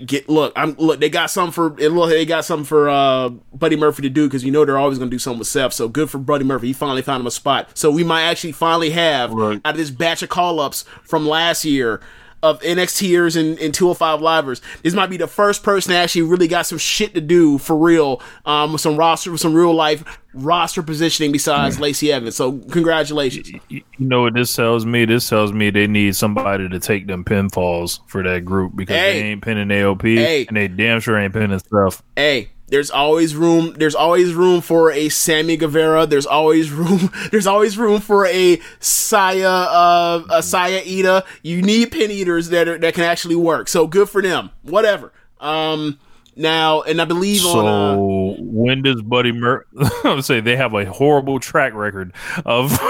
get 0.06 0.28
look. 0.30 0.52
I'm 0.56 0.74
look. 0.78 1.00
They 1.00 1.10
got 1.10 1.30
something 1.32 1.52
for 1.52 1.80
it 1.80 1.90
look. 1.90 2.10
They 2.10 2.26
got 2.26 2.44
something 2.46 2.66
for 2.66 2.90
uh, 2.90 3.30
Buddy 3.54 3.76
Murphy 3.76 4.02
to 4.04 4.10
do 4.10 4.28
because 4.28 4.44
you 4.44 4.52
know 4.52 4.66
they're 4.66 4.78
always 4.78 4.98
going 4.98 5.10
to 5.10 5.16
do 5.16 5.20
something 5.20 5.40
with 5.40 5.48
Seth. 5.48 5.74
So 5.74 5.88
good 5.88 6.10
for 6.10 6.18
Buddy 6.18 6.44
Murphy. 6.44 6.68
He 6.68 6.74
finally 6.74 7.02
found 7.02 7.22
him 7.22 7.28
a 7.28 7.32
spot. 7.32 7.70
So 7.78 7.92
we 7.92 8.04
might 8.04 8.24
actually 8.24 8.52
finally 8.54 8.90
have 8.92 9.32
Right. 9.32 9.62
out 9.64 9.74
of 9.74 9.78
this 9.78 9.92
batch 9.92 10.22
of 10.24 10.30
call 10.30 10.60
ups 10.60 10.86
from 11.04 11.28
last 11.28 11.66
year 11.66 12.02
of 12.45 12.59
NXTers 12.61 13.35
and, 13.39 13.57
and 13.59 13.73
205 13.73 14.22
livers. 14.22 14.61
This 14.84 14.93
might 14.93 15.09
be 15.09 15.17
the 15.17 15.27
first 15.27 15.63
person 15.63 15.91
that 15.93 16.03
actually 16.03 16.22
really 16.23 16.47
got 16.47 16.65
some 16.65 16.77
shit 16.77 17.13
to 17.15 17.22
do 17.22 17.57
for 17.57 17.76
real, 17.76 18.22
um, 18.45 18.72
with 18.73 18.81
some 18.81 18.97
roster, 18.97 19.31
with 19.31 19.41
some 19.41 19.53
real 19.53 19.73
life 19.73 20.03
roster 20.34 20.84
positioning 20.84 21.31
besides 21.31 21.80
Lacey 21.80 22.11
Evans. 22.11 22.35
So 22.35 22.57
congratulations. 22.57 23.49
You 23.49 23.59
you 23.69 23.84
know 23.99 24.22
what 24.23 24.34
this 24.34 24.53
tells 24.55 24.85
me? 24.85 25.05
This 25.05 25.27
tells 25.30 25.53
me 25.53 25.69
they 25.69 25.88
need 25.88 26.15
somebody 26.15 26.67
to 26.69 26.80
take 26.80 27.07
them 27.07 27.23
pinfalls 27.23 27.99
for 28.07 28.22
that 28.23 28.43
group 28.45 28.76
because 28.76 28.95
Hey. 28.95 29.13
they 29.22 29.27
ain't 29.27 29.41
pinning 29.41 29.69
AOP 29.69 30.15
Hey. 30.17 30.45
and 30.47 30.57
they 30.57 30.67
damn 30.67 30.99
sure 30.99 31.17
ain't 31.17 31.34
pinning 31.34 31.57
stuff. 31.59 32.03
hey, 32.15 32.49
there's 32.68 32.90
always 32.90 33.36
room. 33.36 33.76
There's 33.78 33.96
always 33.96 34.34
room 34.34 34.62
for 34.62 34.92
a 34.92 35.10
Sammy 35.10 35.56
Guevara. 35.58 36.06
There's 36.06 36.26
always 36.26 36.72
room. 36.72 37.12
There's 37.32 37.48
always 37.48 37.78
room 37.78 38.02
for 38.02 38.26
a 38.26 38.60
Saya, 38.80 39.50
uh, 39.50 40.24
a 40.32 40.44
Saya 40.44 40.82
Ida. 40.86 41.24
You 41.44 41.62
need 41.62 41.92
pin 41.92 42.12
eaters 42.12 42.50
that 42.50 42.68
are, 42.68 42.78
that 42.78 42.94
can 42.94 43.04
actually 43.04 43.36
work. 43.36 43.68
So 43.68 43.88
good 43.88 44.10
for 44.10 44.22
them. 44.22 44.50
Whatever. 44.64 45.14
Um, 45.40 46.00
now, 46.36 46.82
and 46.82 47.02
I 47.02 47.06
believe 47.06 47.42
So 47.42 47.66
on. 47.66 47.66
Uh, 47.68 48.36
when 48.40 48.82
does 48.82 49.02
Buddy 49.02 49.32
Murphy? 49.32 49.68
I 50.04 50.16
would 50.16 50.26
say 50.26 50.42
they 50.42 50.56
have 50.56 50.74
a 50.74 50.86
horrible 50.86 51.40
track 51.40 51.74
record 51.74 52.14
of. 52.46 52.78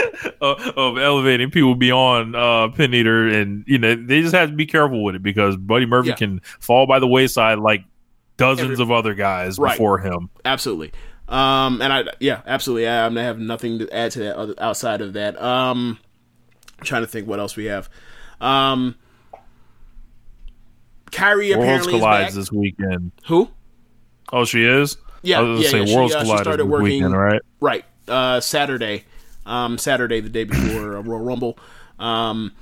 of 0.40 0.60
of 0.76 0.98
elevating 0.98 1.50
people 1.50 1.74
beyond 1.74 2.34
uh, 2.36 2.68
pin 2.68 2.94
eater, 2.94 3.28
and 3.28 3.64
you 3.66 3.78
know 3.78 3.94
they 3.94 4.22
just 4.22 4.34
have 4.34 4.50
to 4.50 4.56
be 4.56 4.66
careful 4.66 5.02
with 5.04 5.14
it 5.14 5.22
because 5.22 5.56
Buddy 5.56 5.86
Murphy 5.86 6.10
Yeah. 6.10 6.14
can 6.16 6.40
fall 6.60 6.86
by 6.86 6.98
the 6.98 7.06
wayside 7.06 7.58
like 7.58 7.84
dozens 8.36 8.72
Every- 8.72 8.82
of 8.82 8.90
other 8.90 9.14
guys 9.14 9.58
Right. 9.58 9.72
before 9.72 9.98
him. 9.98 10.30
absolutely. 10.44 10.92
Um, 11.28 11.80
and 11.80 11.92
I, 11.92 12.04
yeah, 12.20 12.42
absolutely. 12.46 12.88
I, 12.88 13.06
I 13.06 13.22
have 13.22 13.38
nothing 13.38 13.78
to 13.78 13.90
add 13.94 14.10
to 14.12 14.18
that 14.20 14.36
other, 14.36 14.54
outside 14.58 15.00
of 15.00 15.14
that. 15.14 15.40
Um, 15.40 15.98
I'm 16.78 16.84
trying 16.84 17.02
to 17.02 17.06
think 17.06 17.26
what 17.26 17.38
else 17.38 17.56
we 17.56 17.66
have. 17.66 17.88
Um, 18.40 18.96
Kairi 21.10 21.50
Worlds 21.56 21.62
apparently 21.86 21.92
collides 21.94 22.34
this 22.34 22.50
weekend. 22.52 23.12
Who? 23.26 23.48
Oh, 24.32 24.44
she 24.44 24.64
is. 24.64 24.96
Yeah, 25.22 25.38
I 25.38 25.42
was 25.42 25.48
gonna 25.48 25.76
yeah, 25.78 25.78
yeah, 25.80 25.84
she, 25.86 25.96
Worlds 25.96 26.14
uh, 26.14 26.24
she 26.24 26.36
started 26.38 26.64
working- 26.66 26.84
weekend, 26.84 27.16
right? 27.16 27.40
Right. 27.60 27.84
Uh, 28.08 28.40
Saturday. 28.40 29.04
Um, 29.44 29.78
Saturday, 29.78 30.20
the 30.20 30.28
day 30.28 30.44
before 30.44 31.00
Royal 31.02 31.24
Rumble. 31.24 31.58
Um, 31.98 32.52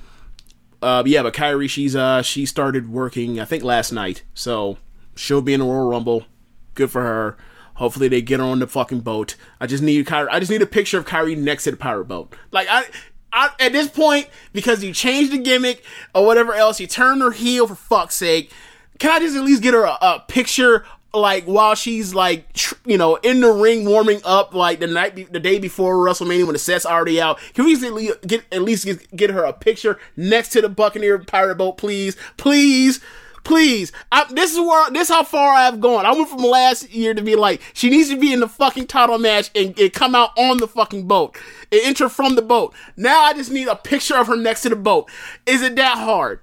uh, 0.81 1.03
yeah, 1.05 1.23
but 1.23 1.33
Kairi, 1.33 1.69
she's 1.69 1.95
uh, 1.95 2.21
she 2.21 2.45
started 2.45 2.91
working, 2.91 3.39
I 3.39 3.45
think 3.45 3.63
last 3.63 3.91
night. 3.91 4.23
So 4.33 4.77
she'll 5.15 5.41
be 5.41 5.53
in 5.53 5.59
the 5.59 5.65
Royal 5.65 5.89
Rumble. 5.89 6.25
Good 6.73 6.89
for 6.89 7.01
her. 7.01 7.37
Hopefully 7.75 8.07
they 8.07 8.21
get 8.21 8.39
her 8.39 8.45
on 8.45 8.59
the 8.59 8.67
fucking 8.67 9.01
boat. 9.01 9.35
I 9.59 9.67
just 9.67 9.83
need 9.83 10.05
Kairi. 10.07 10.27
I 10.31 10.39
just 10.39 10.51
need 10.51 10.61
a 10.61 10.67
picture 10.67 10.97
of 10.97 11.05
Kairi 11.05 11.37
next 11.37 11.65
to 11.65 11.71
the 11.71 11.77
pirate 11.77 12.05
boat. 12.05 12.35
Like 12.51 12.67
I. 12.69 12.85
I, 13.33 13.49
at 13.61 13.71
this 13.71 13.87
point, 13.87 14.27
because 14.51 14.83
you 14.83 14.91
changed 14.93 15.31
the 15.31 15.37
gimmick 15.37 15.85
or 16.13 16.25
whatever 16.25 16.53
else, 16.53 16.81
you 16.81 16.87
turned 16.87 17.21
her 17.21 17.31
heel 17.31 17.65
for 17.65 17.75
fuck's 17.75 18.15
sake. 18.15 18.51
Can 18.99 19.09
I 19.09 19.19
just 19.19 19.37
at 19.37 19.45
least 19.45 19.63
get 19.63 19.73
her 19.73 19.85
a, 19.85 19.97
a 20.01 20.25
picture, 20.27 20.85
like 21.13 21.45
while 21.45 21.75
she's 21.75 22.13
like, 22.13 22.45
you 22.85 22.97
know, 22.97 23.15
in 23.17 23.41
the 23.41 23.51
ring 23.51 23.85
warming 23.85 24.21
up, 24.23 24.53
like 24.53 24.79
the 24.79 24.87
night, 24.87 25.15
be- 25.15 25.23
the 25.23 25.39
day 25.39 25.59
before 25.59 25.95
WrestleMania 25.95 26.45
when 26.45 26.53
the 26.53 26.59
set's 26.59 26.85
already 26.85 27.21
out? 27.21 27.39
Can 27.53 27.65
we 27.65 27.75
least 27.75 28.27
get 28.27 28.45
at 28.51 28.61
least 28.61 28.85
get, 28.85 29.15
get 29.15 29.29
her 29.29 29.43
a 29.43 29.53
picture 29.53 29.99
next 30.15 30.49
to 30.49 30.61
the 30.61 30.69
Buccaneer 30.69 31.19
pirate 31.19 31.55
boat, 31.55 31.77
please, 31.77 32.15
please, 32.37 33.01
please? 33.43 33.91
I, 34.11 34.25
this 34.31 34.53
is 34.53 34.59
where 34.59 34.89
this 34.91 35.09
is 35.09 35.15
how 35.15 35.23
far 35.23 35.53
I've 35.53 35.81
gone. 35.81 36.05
I 36.05 36.13
went 36.13 36.29
from 36.29 36.39
last 36.39 36.89
year 36.91 37.13
to 37.13 37.21
be 37.21 37.35
like, 37.35 37.61
she 37.73 37.89
needs 37.89 38.09
to 38.09 38.17
be 38.17 38.31
in 38.31 38.39
the 38.39 38.47
fucking 38.47 38.87
title 38.87 39.17
match 39.17 39.51
and, 39.55 39.77
and 39.77 39.91
come 39.91 40.15
out 40.15 40.37
on 40.37 40.57
the 40.57 40.67
fucking 40.67 41.07
boat, 41.07 41.37
and 41.71 41.81
enter 41.83 42.07
from 42.07 42.35
the 42.35 42.41
boat. 42.41 42.73
Now 42.95 43.21
I 43.23 43.33
just 43.33 43.51
need 43.51 43.67
a 43.67 43.75
picture 43.75 44.15
of 44.15 44.27
her 44.27 44.37
next 44.37 44.61
to 44.61 44.69
the 44.69 44.75
boat. 44.75 45.09
Is 45.45 45.61
it 45.61 45.75
that 45.75 45.97
hard? 45.97 46.39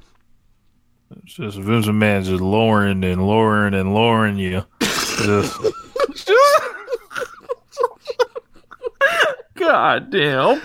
It's 1.28 1.36
just 1.36 1.58
Vince 1.58 1.84
McMahon 1.84 2.24
just 2.24 2.40
lowering 2.40 3.04
and 3.04 3.28
lowering 3.28 3.74
and 3.74 3.92
lowering 3.92 4.38
you. 4.38 4.64
Just- 4.80 5.60
God 9.54 10.08
damn. 10.10 10.62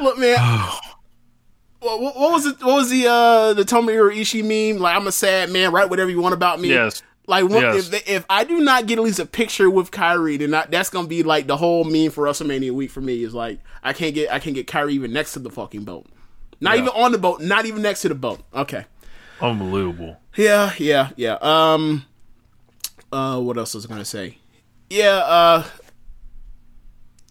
Look, 0.00 0.18
man. 0.18 0.36
what, 1.78 2.00
what 2.00 2.16
what 2.16 2.32
was 2.32 2.46
it? 2.46 2.58
What 2.60 2.74
was 2.74 2.90
the 2.90 3.06
uh 3.06 3.54
the 3.54 3.62
Tomohiro 3.62 4.12
Ishii 4.12 4.42
meme? 4.72 4.82
Like 4.82 4.96
I'm 4.96 5.06
a 5.06 5.12
sad 5.12 5.50
man. 5.50 5.70
Write 5.70 5.90
whatever 5.90 6.10
you 6.10 6.20
want 6.20 6.34
about 6.34 6.58
me. 6.60 6.70
Yes. 6.70 7.00
Like 7.28 7.44
what, 7.44 7.62
Yes. 7.62 7.92
if 7.92 8.08
if 8.08 8.26
I 8.28 8.42
do 8.42 8.58
not 8.58 8.86
get 8.86 8.98
at 8.98 9.04
least 9.04 9.20
a 9.20 9.26
picture 9.26 9.70
with 9.70 9.92
Kairi, 9.92 10.40
then 10.40 10.52
I, 10.54 10.66
that's 10.66 10.90
gonna 10.90 11.06
be 11.06 11.22
like 11.22 11.46
the 11.46 11.56
whole 11.56 11.84
meme 11.84 12.10
for 12.10 12.24
WrestleMania 12.24 12.72
week 12.72 12.90
for 12.90 13.00
me. 13.00 13.22
Is 13.22 13.32
like 13.32 13.60
I 13.84 13.92
can't 13.92 14.12
get 14.12 14.32
I 14.32 14.40
can't 14.40 14.56
get 14.56 14.66
Kairi 14.66 14.90
even 14.90 15.12
next 15.12 15.34
to 15.34 15.38
the 15.38 15.50
fucking 15.50 15.84
boat. 15.84 16.06
Not 16.60 16.76
even 16.76 16.88
on 16.88 17.12
the 17.12 17.18
boat. 17.18 17.40
Not 17.40 17.66
even 17.66 17.82
next 17.82 18.02
to 18.02 18.08
the 18.08 18.14
boat. 18.14 18.40
Okay. 18.54 18.84
Unbelievable. 19.40 20.16
Yeah, 20.36 20.72
yeah, 20.78 21.10
yeah. 21.16 21.38
Um 21.40 22.04
uh 23.12 23.40
what 23.40 23.56
else 23.58 23.74
was 23.74 23.86
I 23.86 23.88
gonna 23.88 24.04
say? 24.04 24.38
Yeah, 24.90 25.16
uh 25.18 25.64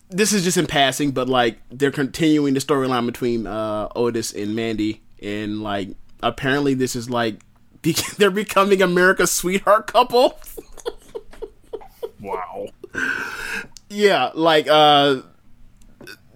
this 0.09 0.31
is 0.31 0.43
just 0.43 0.57
in 0.57 0.67
passing, 0.67 1.11
but 1.11 1.27
like 1.27 1.59
they're 1.69 1.91
continuing 1.91 2.53
the 2.53 2.59
storyline 2.61 3.05
between 3.05 3.45
uh 3.45 3.89
Otis 3.95 4.31
and 4.33 4.55
Mandy 4.55 5.01
and 5.21 5.61
like 5.61 5.89
apparently 6.23 6.73
this 6.73 6.95
is 6.95 7.09
like 7.09 7.41
be- 7.81 7.95
they're 8.17 8.31
becoming 8.31 8.81
America's 8.81 9.31
sweetheart 9.31 9.87
couple. 9.87 10.39
Wow. 12.19 12.67
yeah, 13.89 14.31
like 14.33 14.67
uh 14.67 15.21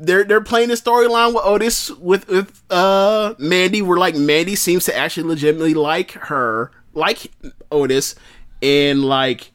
they're 0.02 0.24
they're 0.24 0.42
playing 0.42 0.70
the 0.70 0.76
storyline 0.76 1.34
with 1.34 1.46
Otis 1.46 1.92
with 1.92 2.28
with 2.28 2.64
uh 2.70 3.36
Mandy 3.38 3.82
where 3.82 3.98
like 3.98 4.16
Mandy 4.16 4.56
seems 4.56 4.86
to 4.86 4.98
actually 4.98 5.28
legitimately 5.28 5.76
like 5.76 6.12
her, 6.12 6.72
like 6.94 7.32
Otis, 7.72 8.16
and 8.62 9.06
like 9.06 9.52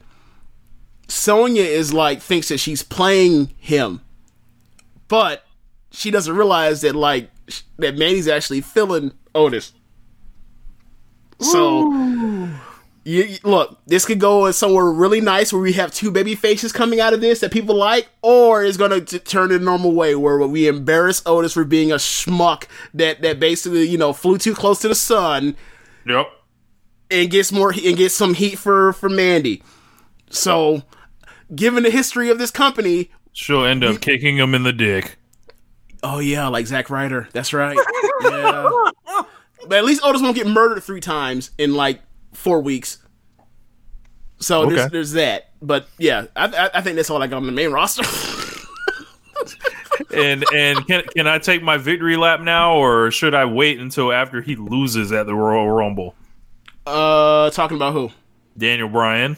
Sonya 1.08 1.64
is 1.64 1.92
like 1.92 2.20
thinks 2.20 2.48
that 2.48 2.58
she's 2.58 2.82
playing 2.82 3.52
him. 3.58 4.00
But 5.08 5.44
she 5.90 6.10
doesn't 6.10 6.34
realize 6.34 6.80
that 6.82 6.94
like 6.94 7.30
that 7.78 7.96
Mandy's 7.96 8.28
actually 8.28 8.60
feeling 8.60 9.12
Otis. 9.34 9.72
So 11.40 11.90
you, 11.90 12.35
you- 13.08 13.38
look, 13.44 13.78
this 13.86 14.04
could 14.04 14.18
go 14.18 14.50
somewhere 14.50 14.90
really 14.90 15.20
nice 15.20 15.52
where 15.52 15.62
we 15.62 15.74
have 15.74 15.92
two 15.94 16.10
baby 16.10 16.34
faces 16.34 16.72
coming 16.72 16.98
out 17.00 17.14
of 17.14 17.20
this 17.20 17.38
that 17.40 17.52
people 17.52 17.76
like, 17.76 18.08
or 18.20 18.64
it's 18.64 18.76
gonna 18.76 19.00
t- 19.00 19.20
turn 19.20 19.50
the 19.50 19.60
normal 19.60 19.92
way 19.92 20.14
where 20.16 20.38
we 20.38 20.66
embarrass 20.66 21.22
Otis 21.24 21.52
for 21.52 21.64
being 21.64 21.92
a 21.92 21.96
schmuck 21.96 22.64
that 22.94 23.22
that 23.22 23.38
basically 23.38 23.84
you 23.88 23.96
know 23.96 24.12
flew 24.12 24.38
too 24.38 24.54
close 24.54 24.80
to 24.80 24.88
the 24.88 24.94
sun 24.96 25.54
Yep. 26.04 26.26
and 27.12 27.30
gets 27.30 27.52
more 27.52 27.70
and 27.72 27.96
gets 27.96 28.14
some 28.14 28.34
heat 28.34 28.58
for 28.58 28.92
for 28.92 29.08
Mandy. 29.08 29.62
So, 30.28 30.82
given 31.54 31.84
the 31.84 31.90
history 31.90 32.28
of 32.30 32.38
this 32.38 32.50
company, 32.50 33.10
She'll 33.32 33.64
end 33.64 33.84
up 33.84 34.00
kicking 34.00 34.36
him 34.38 34.52
in 34.54 34.64
the 34.64 34.72
dick. 34.72 35.16
oh 36.02 36.18
yeah, 36.18 36.48
like 36.48 36.66
Zack 36.66 36.90
Ryder, 36.90 37.28
that's 37.32 37.52
right. 37.52 37.76
Yeah, 38.22 38.68
but 39.68 39.78
at 39.78 39.84
least 39.84 40.00
Otis 40.04 40.22
won't 40.22 40.34
get 40.34 40.46
murdered 40.48 40.82
three 40.82 41.00
times 41.00 41.50
in 41.58 41.74
like 41.74 42.00
four 42.36 42.60
weeks. 42.60 42.98
So 44.38 44.62
Okay. 44.62 44.74
there's 44.76 44.90
there's 44.90 45.12
that. 45.12 45.50
But 45.62 45.88
yeah, 45.98 46.26
I, 46.36 46.44
I 46.46 46.70
I 46.74 46.80
think 46.82 46.96
that's 46.96 47.10
all 47.10 47.22
I 47.22 47.26
got 47.26 47.38
on 47.38 47.46
the 47.46 47.52
main 47.52 47.70
roster. 47.72 48.02
And 50.14 50.44
and 50.54 50.86
can 50.86 51.02
can 51.14 51.26
I 51.26 51.38
take 51.38 51.62
my 51.62 51.78
victory 51.78 52.16
lap 52.16 52.40
now, 52.40 52.74
or 52.76 53.10
should 53.10 53.34
I 53.34 53.44
wait 53.46 53.80
until 53.80 54.12
after 54.12 54.40
he 54.42 54.54
loses 54.56 55.10
at 55.12 55.26
the 55.26 55.34
Royal 55.34 55.68
Rumble? 55.70 56.14
uh, 56.86 57.50
talking 57.50 57.76
about 57.76 57.92
who? 57.92 58.10
Daniel 58.56 58.88
Bryan. 58.88 59.36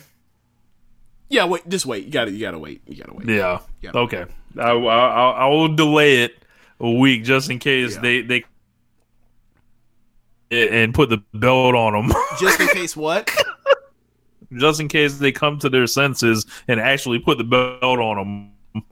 Yeah, 1.29 1.45
wait, 1.47 1.69
just 1.69 1.87
wait. 1.87 2.05
You 2.07 2.11
gotta 2.11 2.33
you 2.33 2.41
gotta 2.41 2.59
wait. 2.59 2.83
You 2.87 2.97
gotta 2.97 3.15
wait. 3.15 3.29
Yeah. 3.29 3.61
Yeah. 3.83 3.91
Okay. 3.95 4.25
I, 4.59 4.71
I, 4.71 5.07
I 5.09 5.31
I 5.31 5.47
will 5.49 5.75
delay 5.75 6.23
it 6.25 6.37
a 6.81 6.91
week 6.91 7.25
just 7.25 7.51
in 7.51 7.59
case 7.61 7.95
Yeah. 7.95 8.01
they 8.03 8.23
they 8.23 8.45
and 10.51 10.95
put 10.95 11.11
the 11.11 11.23
belt 11.35 11.75
on 11.75 11.93
them, 11.93 12.17
Just 12.41 12.61
in 12.61 12.69
case 12.69 12.97
what? 12.97 13.31
just 14.57 14.81
in 14.81 14.89
case 14.89 15.19
they 15.19 15.31
come 15.33 15.59
to 15.59 15.69
their 15.69 15.87
senses 15.87 16.47
and 16.67 16.81
actually 16.81 17.19
put 17.19 17.37
the 17.39 17.45
belt 17.45 17.83
on 17.83 18.53
them. 18.73 18.85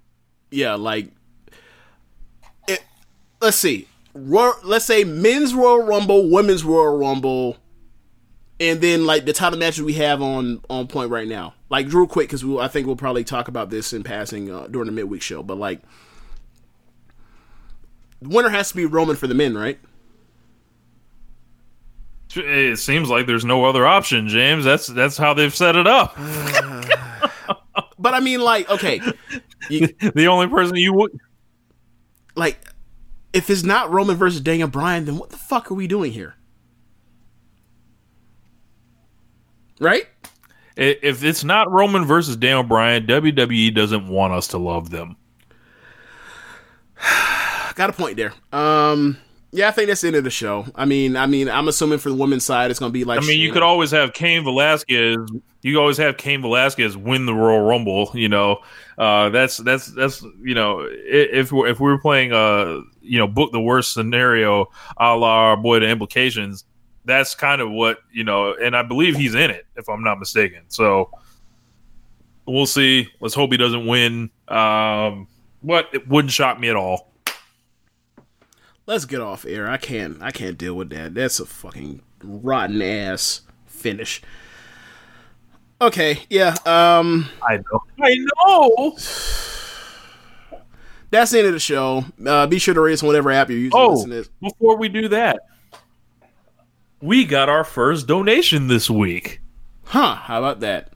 yeah, 0.50 0.74
like 0.74 1.10
it, 2.68 2.84
let's 3.40 3.56
see. 3.56 3.88
Royal, 4.14 4.54
let's 4.64 4.84
say 4.84 5.04
men's 5.04 5.54
Royal 5.54 5.82
Rumble, 5.82 6.30
women's 6.30 6.64
Royal 6.64 6.96
Rumble, 6.98 7.56
and 8.60 8.80
then 8.80 9.06
like 9.06 9.24
the 9.24 9.32
title 9.32 9.58
matches 9.58 9.82
we 9.82 9.94
have 9.94 10.22
on 10.22 10.60
on 10.68 10.86
point 10.86 11.10
right 11.10 11.28
now. 11.28 11.54
Like 11.68 11.92
real 11.92 12.06
quick 12.06 12.28
because 12.28 12.44
we, 12.44 12.58
I 12.58 12.68
think 12.68 12.86
we'll 12.86 12.96
probably 12.96 13.24
talk 13.24 13.48
about 13.48 13.70
this 13.70 13.92
in 13.92 14.02
passing 14.02 14.50
uh, 14.50 14.66
during 14.68 14.86
the 14.86 14.92
midweek 14.92 15.22
show. 15.22 15.42
But 15.42 15.58
like, 15.58 15.80
the 18.20 18.28
winner 18.28 18.48
has 18.50 18.70
to 18.70 18.76
be 18.76 18.86
Roman 18.86 19.16
for 19.16 19.26
the 19.26 19.34
men, 19.34 19.56
right? 19.56 19.78
It 22.34 22.78
seems 22.78 23.08
like 23.08 23.26
there's 23.26 23.44
no 23.44 23.64
other 23.64 23.86
option, 23.86 24.28
James. 24.28 24.64
That's 24.64 24.86
that's 24.88 25.16
how 25.16 25.32
they've 25.32 25.54
set 25.54 25.76
it 25.76 25.86
up. 25.86 26.16
But 27.98 28.14
I 28.14 28.20
mean, 28.20 28.40
like, 28.40 28.68
okay, 28.70 29.00
you, 29.70 29.88
the 30.14 30.28
only 30.28 30.48
person 30.48 30.76
you 30.76 30.92
would 30.92 31.18
like, 32.34 32.58
if 33.32 33.50
it's 33.50 33.62
not 33.62 33.90
Roman 33.90 34.16
versus 34.16 34.40
Daniel 34.40 34.68
Bryan, 34.68 35.06
then 35.06 35.18
what 35.18 35.30
the 35.30 35.36
fuck 35.36 35.70
are 35.70 35.74
we 35.74 35.86
doing 35.86 36.12
here? 36.12 36.34
Right? 39.80 40.06
if 40.76 41.24
it's 41.24 41.42
not 41.42 41.70
Roman 41.70 42.04
versus 42.04 42.36
Daniel 42.36 42.62
Bryan, 42.62 43.06
WWE 43.06 43.74
doesn't 43.74 44.08
want 44.08 44.34
us 44.34 44.46
to 44.48 44.58
love 44.58 44.90
them. 44.90 45.16
Got 47.74 47.88
a 47.88 47.92
point 47.94 48.18
there. 48.18 48.34
Um, 48.52 49.16
yeah, 49.56 49.68
I 49.68 49.70
think 49.70 49.88
that's 49.88 50.02
the 50.02 50.08
end 50.08 50.16
of 50.16 50.24
the 50.24 50.30
show. 50.30 50.66
I 50.74 50.84
mean, 50.84 51.16
I 51.16 51.24
mean, 51.24 51.48
I'm 51.48 51.66
assuming 51.66 51.98
for 51.98 52.10
the 52.10 52.14
women's 52.14 52.44
side, 52.44 52.70
it's 52.70 52.78
gonna 52.78 52.92
be 52.92 53.04
like. 53.04 53.22
I 53.22 53.26
mean, 53.26 53.40
you 53.40 53.50
could 53.52 53.62
always 53.62 53.90
have 53.90 54.12
Cain 54.12 54.44
Velasquez. 54.44 55.16
You 55.62 55.80
always 55.80 55.96
have 55.96 56.18
Cain 56.18 56.42
Velasquez 56.42 56.94
win 56.94 57.24
the 57.24 57.32
Royal 57.32 57.62
Rumble. 57.62 58.10
You 58.12 58.28
know, 58.28 58.58
uh, 58.98 59.30
that's 59.30 59.56
that's 59.56 59.86
that's 59.86 60.22
you 60.42 60.54
know, 60.54 60.86
if 60.90 61.52
we're, 61.52 61.68
if 61.68 61.80
we 61.80 61.86
were 61.86 61.98
playing, 61.98 62.34
uh, 62.34 62.82
you 63.00 63.18
know, 63.18 63.26
book 63.26 63.50
the 63.50 63.60
worst 63.60 63.94
scenario, 63.94 64.66
a 64.98 65.16
la 65.16 65.28
our 65.28 65.56
boy 65.56 65.80
the 65.80 65.88
implications. 65.88 66.64
That's 67.06 67.34
kind 67.34 67.62
of 67.62 67.70
what 67.70 68.00
you 68.12 68.24
know, 68.24 68.54
and 68.54 68.76
I 68.76 68.82
believe 68.82 69.16
he's 69.16 69.34
in 69.34 69.50
it, 69.50 69.66
if 69.76 69.88
I'm 69.88 70.04
not 70.04 70.18
mistaken. 70.18 70.64
So 70.68 71.10
we'll 72.46 72.66
see. 72.66 73.08
Let's 73.20 73.34
hope 73.34 73.52
he 73.52 73.56
doesn't 73.56 73.86
win. 73.86 74.30
Um, 74.48 75.28
but 75.62 75.88
it 75.94 76.06
wouldn't 76.06 76.32
shock 76.32 76.60
me 76.60 76.68
at 76.68 76.76
all. 76.76 77.15
Let's 78.86 79.04
get 79.04 79.20
off 79.20 79.44
air. 79.44 79.68
I 79.68 79.78
can't. 79.78 80.22
I 80.22 80.30
can't 80.30 80.56
deal 80.56 80.74
with 80.74 80.90
that. 80.90 81.14
That's 81.14 81.40
a 81.40 81.46
fucking 81.46 82.02
rotten 82.22 82.80
ass 82.80 83.42
finish. 83.66 84.22
Okay, 85.80 86.20
yeah. 86.30 86.54
Um, 86.64 87.28
I 87.42 87.56
know. 87.56 87.82
I 88.00 88.16
know. 88.16 88.96
that's 91.10 91.32
the 91.32 91.38
end 91.38 91.48
of 91.48 91.52
the 91.52 91.58
show. 91.58 92.04
Uh, 92.24 92.46
be 92.46 92.58
sure 92.58 92.74
to 92.74 92.80
rate 92.80 92.94
us 92.94 93.02
on 93.02 93.08
whatever 93.08 93.30
app 93.32 93.50
you're 93.50 93.58
using. 93.58 93.78
Oh, 93.78 93.90
listen 93.90 94.10
to 94.10 94.28
before 94.40 94.76
we 94.76 94.88
do 94.88 95.08
that, 95.08 95.40
we 97.02 97.24
got 97.24 97.48
our 97.48 97.64
first 97.64 98.06
donation 98.06 98.68
this 98.68 98.88
week. 98.88 99.40
Huh? 99.84 100.14
How 100.14 100.38
about 100.38 100.60
that? 100.60 100.92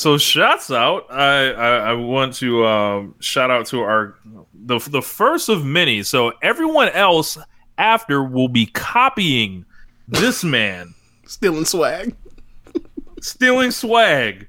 So 0.00 0.16
shouts 0.16 0.70
out. 0.70 1.12
I 1.12 1.50
I, 1.52 1.76
I 1.90 1.92
want 1.92 2.32
to 2.36 2.64
um, 2.64 3.14
shout 3.20 3.50
out 3.50 3.66
to 3.66 3.82
our 3.82 4.14
the 4.54 4.78
the 4.78 5.02
first 5.02 5.50
of 5.50 5.66
many. 5.66 6.02
So 6.04 6.32
everyone 6.40 6.88
else 6.88 7.36
after 7.76 8.24
will 8.24 8.48
be 8.48 8.64
copying 8.64 9.66
this 10.08 10.42
man 10.56 10.94
Stealing 11.26 11.66
swag. 11.66 12.16
stealing 13.20 13.70
swag, 13.72 14.48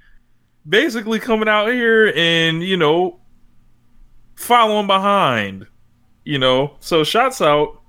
basically 0.70 1.20
coming 1.20 1.50
out 1.50 1.68
here 1.68 2.14
and 2.16 2.64
you 2.64 2.78
know 2.78 3.20
following 4.36 4.88
behind. 4.88 5.68
You 6.24 6.40
know, 6.40 6.78
so 6.80 7.04
shouts 7.04 7.42
out, 7.42 7.82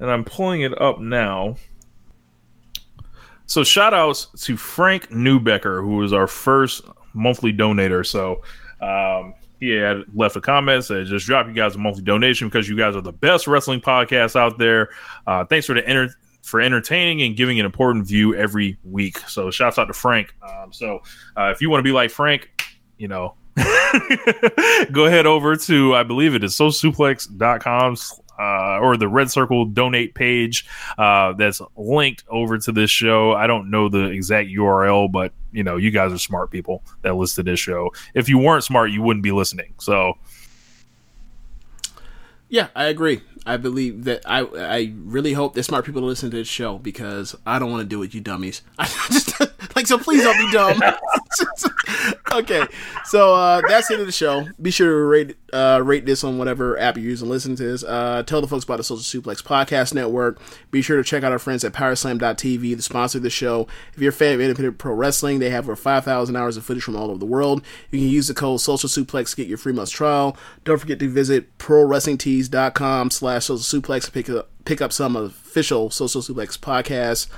and 0.00 0.10
I'm 0.10 0.22
pulling 0.22 0.60
it 0.60 0.78
up 0.78 1.00
now. 1.00 1.56
So 3.46 3.64
shout 3.64 3.94
outs 3.94 4.26
to 4.42 4.58
Frank 4.58 5.08
Newbecker, 5.08 5.80
who 5.80 5.96
was 5.96 6.12
our 6.12 6.26
first 6.26 6.82
monthly 7.16 7.52
donator. 7.52 8.06
So 8.06 8.42
um, 8.80 9.34
he 9.58 9.70
had 9.70 10.04
left 10.14 10.36
a 10.36 10.40
comment 10.40 10.84
said, 10.84 11.06
"Just 11.06 11.26
drop 11.26 11.46
you 11.46 11.52
guys 11.52 11.74
a 11.74 11.78
monthly 11.78 12.02
donation 12.02 12.48
because 12.48 12.68
you 12.68 12.76
guys 12.76 12.94
are 12.94 13.00
the 13.00 13.12
best 13.12 13.46
wrestling 13.46 13.80
podcast 13.80 14.36
out 14.36 14.58
there. 14.58 14.90
Uh, 15.26 15.44
thanks 15.44 15.66
for 15.66 15.74
the 15.74 16.14
for 16.42 16.60
entertaining 16.60 17.22
and 17.22 17.36
giving 17.36 17.58
an 17.58 17.66
important 17.66 18.06
view 18.06 18.34
every 18.34 18.78
week." 18.84 19.18
So 19.20 19.50
shouts 19.50 19.78
out 19.78 19.86
to 19.86 19.94
Frank. 19.94 20.34
Um, 20.42 20.72
so 20.72 21.00
uh, 21.36 21.50
if 21.54 21.60
you 21.60 21.70
want 21.70 21.80
to 21.80 21.84
be 21.84 21.92
like 21.92 22.10
Frank, 22.10 22.50
you 22.98 23.08
know. 23.08 23.34
go 24.92 25.06
ahead 25.06 25.24
over 25.24 25.56
to 25.56 25.94
I 25.94 26.02
believe 26.02 26.34
it 26.34 26.44
is 26.44 26.52
socialsuplex.com 26.52 27.96
uh, 28.38 28.78
or 28.80 28.96
the 28.96 29.08
red 29.08 29.30
circle 29.30 29.64
donate 29.64 30.14
page 30.14 30.66
uh, 30.98 31.32
that's 31.34 31.60
linked 31.76 32.24
over 32.28 32.58
to 32.58 32.72
this 32.72 32.90
show. 32.90 33.32
I 33.32 33.46
don't 33.46 33.70
know 33.70 33.88
the 33.88 34.04
exact 34.04 34.48
URL, 34.48 35.10
but 35.10 35.32
you 35.52 35.64
know, 35.64 35.76
you 35.76 35.90
guys 35.90 36.12
are 36.12 36.18
smart 36.18 36.50
people 36.50 36.82
that 37.02 37.14
listen 37.14 37.44
to 37.44 37.50
this 37.50 37.60
show. 37.60 37.92
If 38.14 38.28
you 38.28 38.38
weren't 38.38 38.64
smart, 38.64 38.90
you 38.90 39.02
wouldn't 39.02 39.22
be 39.22 39.32
listening. 39.32 39.74
So 39.78 40.18
Yeah, 42.48 42.68
I 42.74 42.86
agree. 42.86 43.22
I 43.46 43.56
believe 43.56 44.04
that 44.04 44.22
I 44.26 44.40
I 44.40 44.92
really 44.96 45.32
hope 45.32 45.54
that 45.54 45.62
smart 45.62 45.84
people 45.84 46.02
listen 46.02 46.30
to 46.30 46.36
this 46.36 46.48
show 46.48 46.78
because 46.78 47.36
I 47.46 47.58
don't 47.58 47.70
want 47.70 47.82
to 47.82 47.88
do 47.88 48.02
it, 48.02 48.12
you 48.12 48.20
dummies. 48.20 48.62
I 48.78 48.86
just 49.10 49.40
like 49.76 49.86
so. 49.86 49.98
Please 49.98 50.22
don't 50.22 50.36
be 50.36 50.52
dumb. 50.52 50.80
okay, 52.32 52.64
so 53.04 53.34
uh, 53.34 53.62
that's 53.68 53.88
the 53.88 53.94
end 53.94 54.00
of 54.00 54.06
the 54.06 54.12
show. 54.12 54.46
Be 54.60 54.70
sure 54.70 54.90
to 54.90 54.96
rate 54.96 55.36
uh, 55.52 55.80
rate 55.84 56.06
this 56.06 56.24
on 56.24 56.38
whatever 56.38 56.78
app 56.78 56.96
you 56.96 57.04
use 57.04 57.22
and 57.22 57.30
listen 57.30 57.54
to 57.56 57.62
this. 57.62 57.84
Uh, 57.84 58.22
tell 58.24 58.40
the 58.40 58.48
folks 58.48 58.64
about 58.64 58.78
the 58.78 58.84
Social 58.84 59.22
Suplex 59.22 59.42
Podcast 59.42 59.94
Network. 59.94 60.40
Be 60.70 60.82
sure 60.82 60.96
to 60.96 61.04
check 61.04 61.22
out 61.22 61.32
our 61.32 61.38
friends 61.38 61.64
at 61.64 61.72
PowerSlam.tv, 61.72 62.76
the 62.76 62.82
sponsor 62.82 63.18
of 63.18 63.22
the 63.22 63.30
show. 63.30 63.66
If 63.94 64.02
you're 64.02 64.10
a 64.10 64.12
fan 64.12 64.34
of 64.34 64.40
independent 64.40 64.78
pro 64.78 64.92
wrestling, 64.92 65.38
they 65.38 65.50
have 65.50 65.66
over 65.66 65.76
5,000 65.76 66.36
hours 66.36 66.56
of 66.56 66.64
footage 66.64 66.82
from 66.82 66.96
all 66.96 67.10
over 67.10 67.18
the 67.18 67.26
world. 67.26 67.62
You 67.90 68.00
can 68.00 68.08
use 68.08 68.28
the 68.28 68.34
code 68.34 68.60
Social 68.60 68.88
Suplex 68.88 69.30
to 69.30 69.36
get 69.36 69.46
your 69.46 69.58
free 69.58 69.72
month 69.72 69.90
trial. 69.90 70.36
Don't 70.64 70.78
forget 70.78 70.98
to 70.98 71.08
visit 71.08 71.56
ProWrestlingTees.com 71.58 73.10
slash 73.10 73.35
Social 73.42 73.80
Suplex 73.80 74.12
pick 74.12 74.28
up, 74.28 74.50
pick 74.64 74.80
up 74.80 74.92
some 74.92 75.16
official 75.16 75.90
Social 75.90 76.22
Suplex 76.22 76.58
podcast 76.58 77.28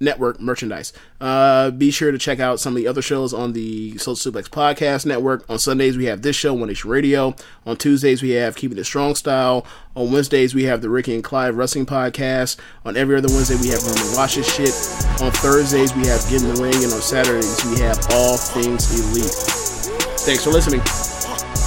network 0.00 0.40
merchandise. 0.40 0.92
Uh, 1.20 1.70
be 1.70 1.90
sure 1.90 2.10
to 2.10 2.18
check 2.18 2.40
out 2.40 2.58
some 2.58 2.72
of 2.72 2.76
the 2.78 2.88
other 2.88 3.02
shows 3.02 3.34
on 3.34 3.52
the 3.52 3.96
Social 3.98 4.32
Suplex 4.32 4.48
Podcast 4.48 5.04
Network. 5.04 5.44
On 5.48 5.58
Sundays, 5.58 5.96
we 5.96 6.06
have 6.06 6.22
this 6.22 6.34
show, 6.34 6.54
One 6.54 6.68
Nation 6.68 6.90
Radio. 6.90 7.34
On 7.66 7.76
Tuesdays, 7.76 8.22
we 8.22 8.30
have 8.30 8.56
Keeping 8.56 8.78
It 8.78 8.84
Strong 8.84 9.16
Style. 9.16 9.66
On 9.94 10.10
Wednesdays, 10.10 10.54
we 10.54 10.64
have 10.64 10.80
the 10.80 10.88
Ricky 10.88 11.14
and 11.14 11.22
Clive 11.22 11.56
Wrestling 11.56 11.86
Podcast. 11.86 12.56
On 12.84 12.96
every 12.96 13.16
other 13.16 13.28
Wednesday, 13.28 13.56
we 13.60 13.68
have 13.68 13.82
Roman 13.82 14.16
Watch 14.16 14.36
This 14.36 14.52
Shit. 14.54 15.22
On 15.22 15.30
Thursdays, 15.30 15.94
we 15.94 16.06
have 16.06 16.22
Get 16.30 16.42
in 16.42 16.54
the 16.54 16.62
Ring. 16.62 16.82
And 16.82 16.92
on 16.92 17.02
Saturdays, 17.02 17.62
we 17.66 17.78
have 17.80 17.98
All 18.12 18.36
Things 18.36 18.90
Elite. 18.98 19.30
Thanks 20.20 20.44
for 20.44 20.50
listening. 20.50 20.80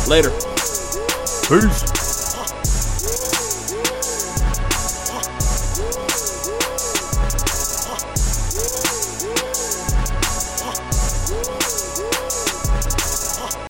Later. 0.09 0.31
peace. 1.47 2.02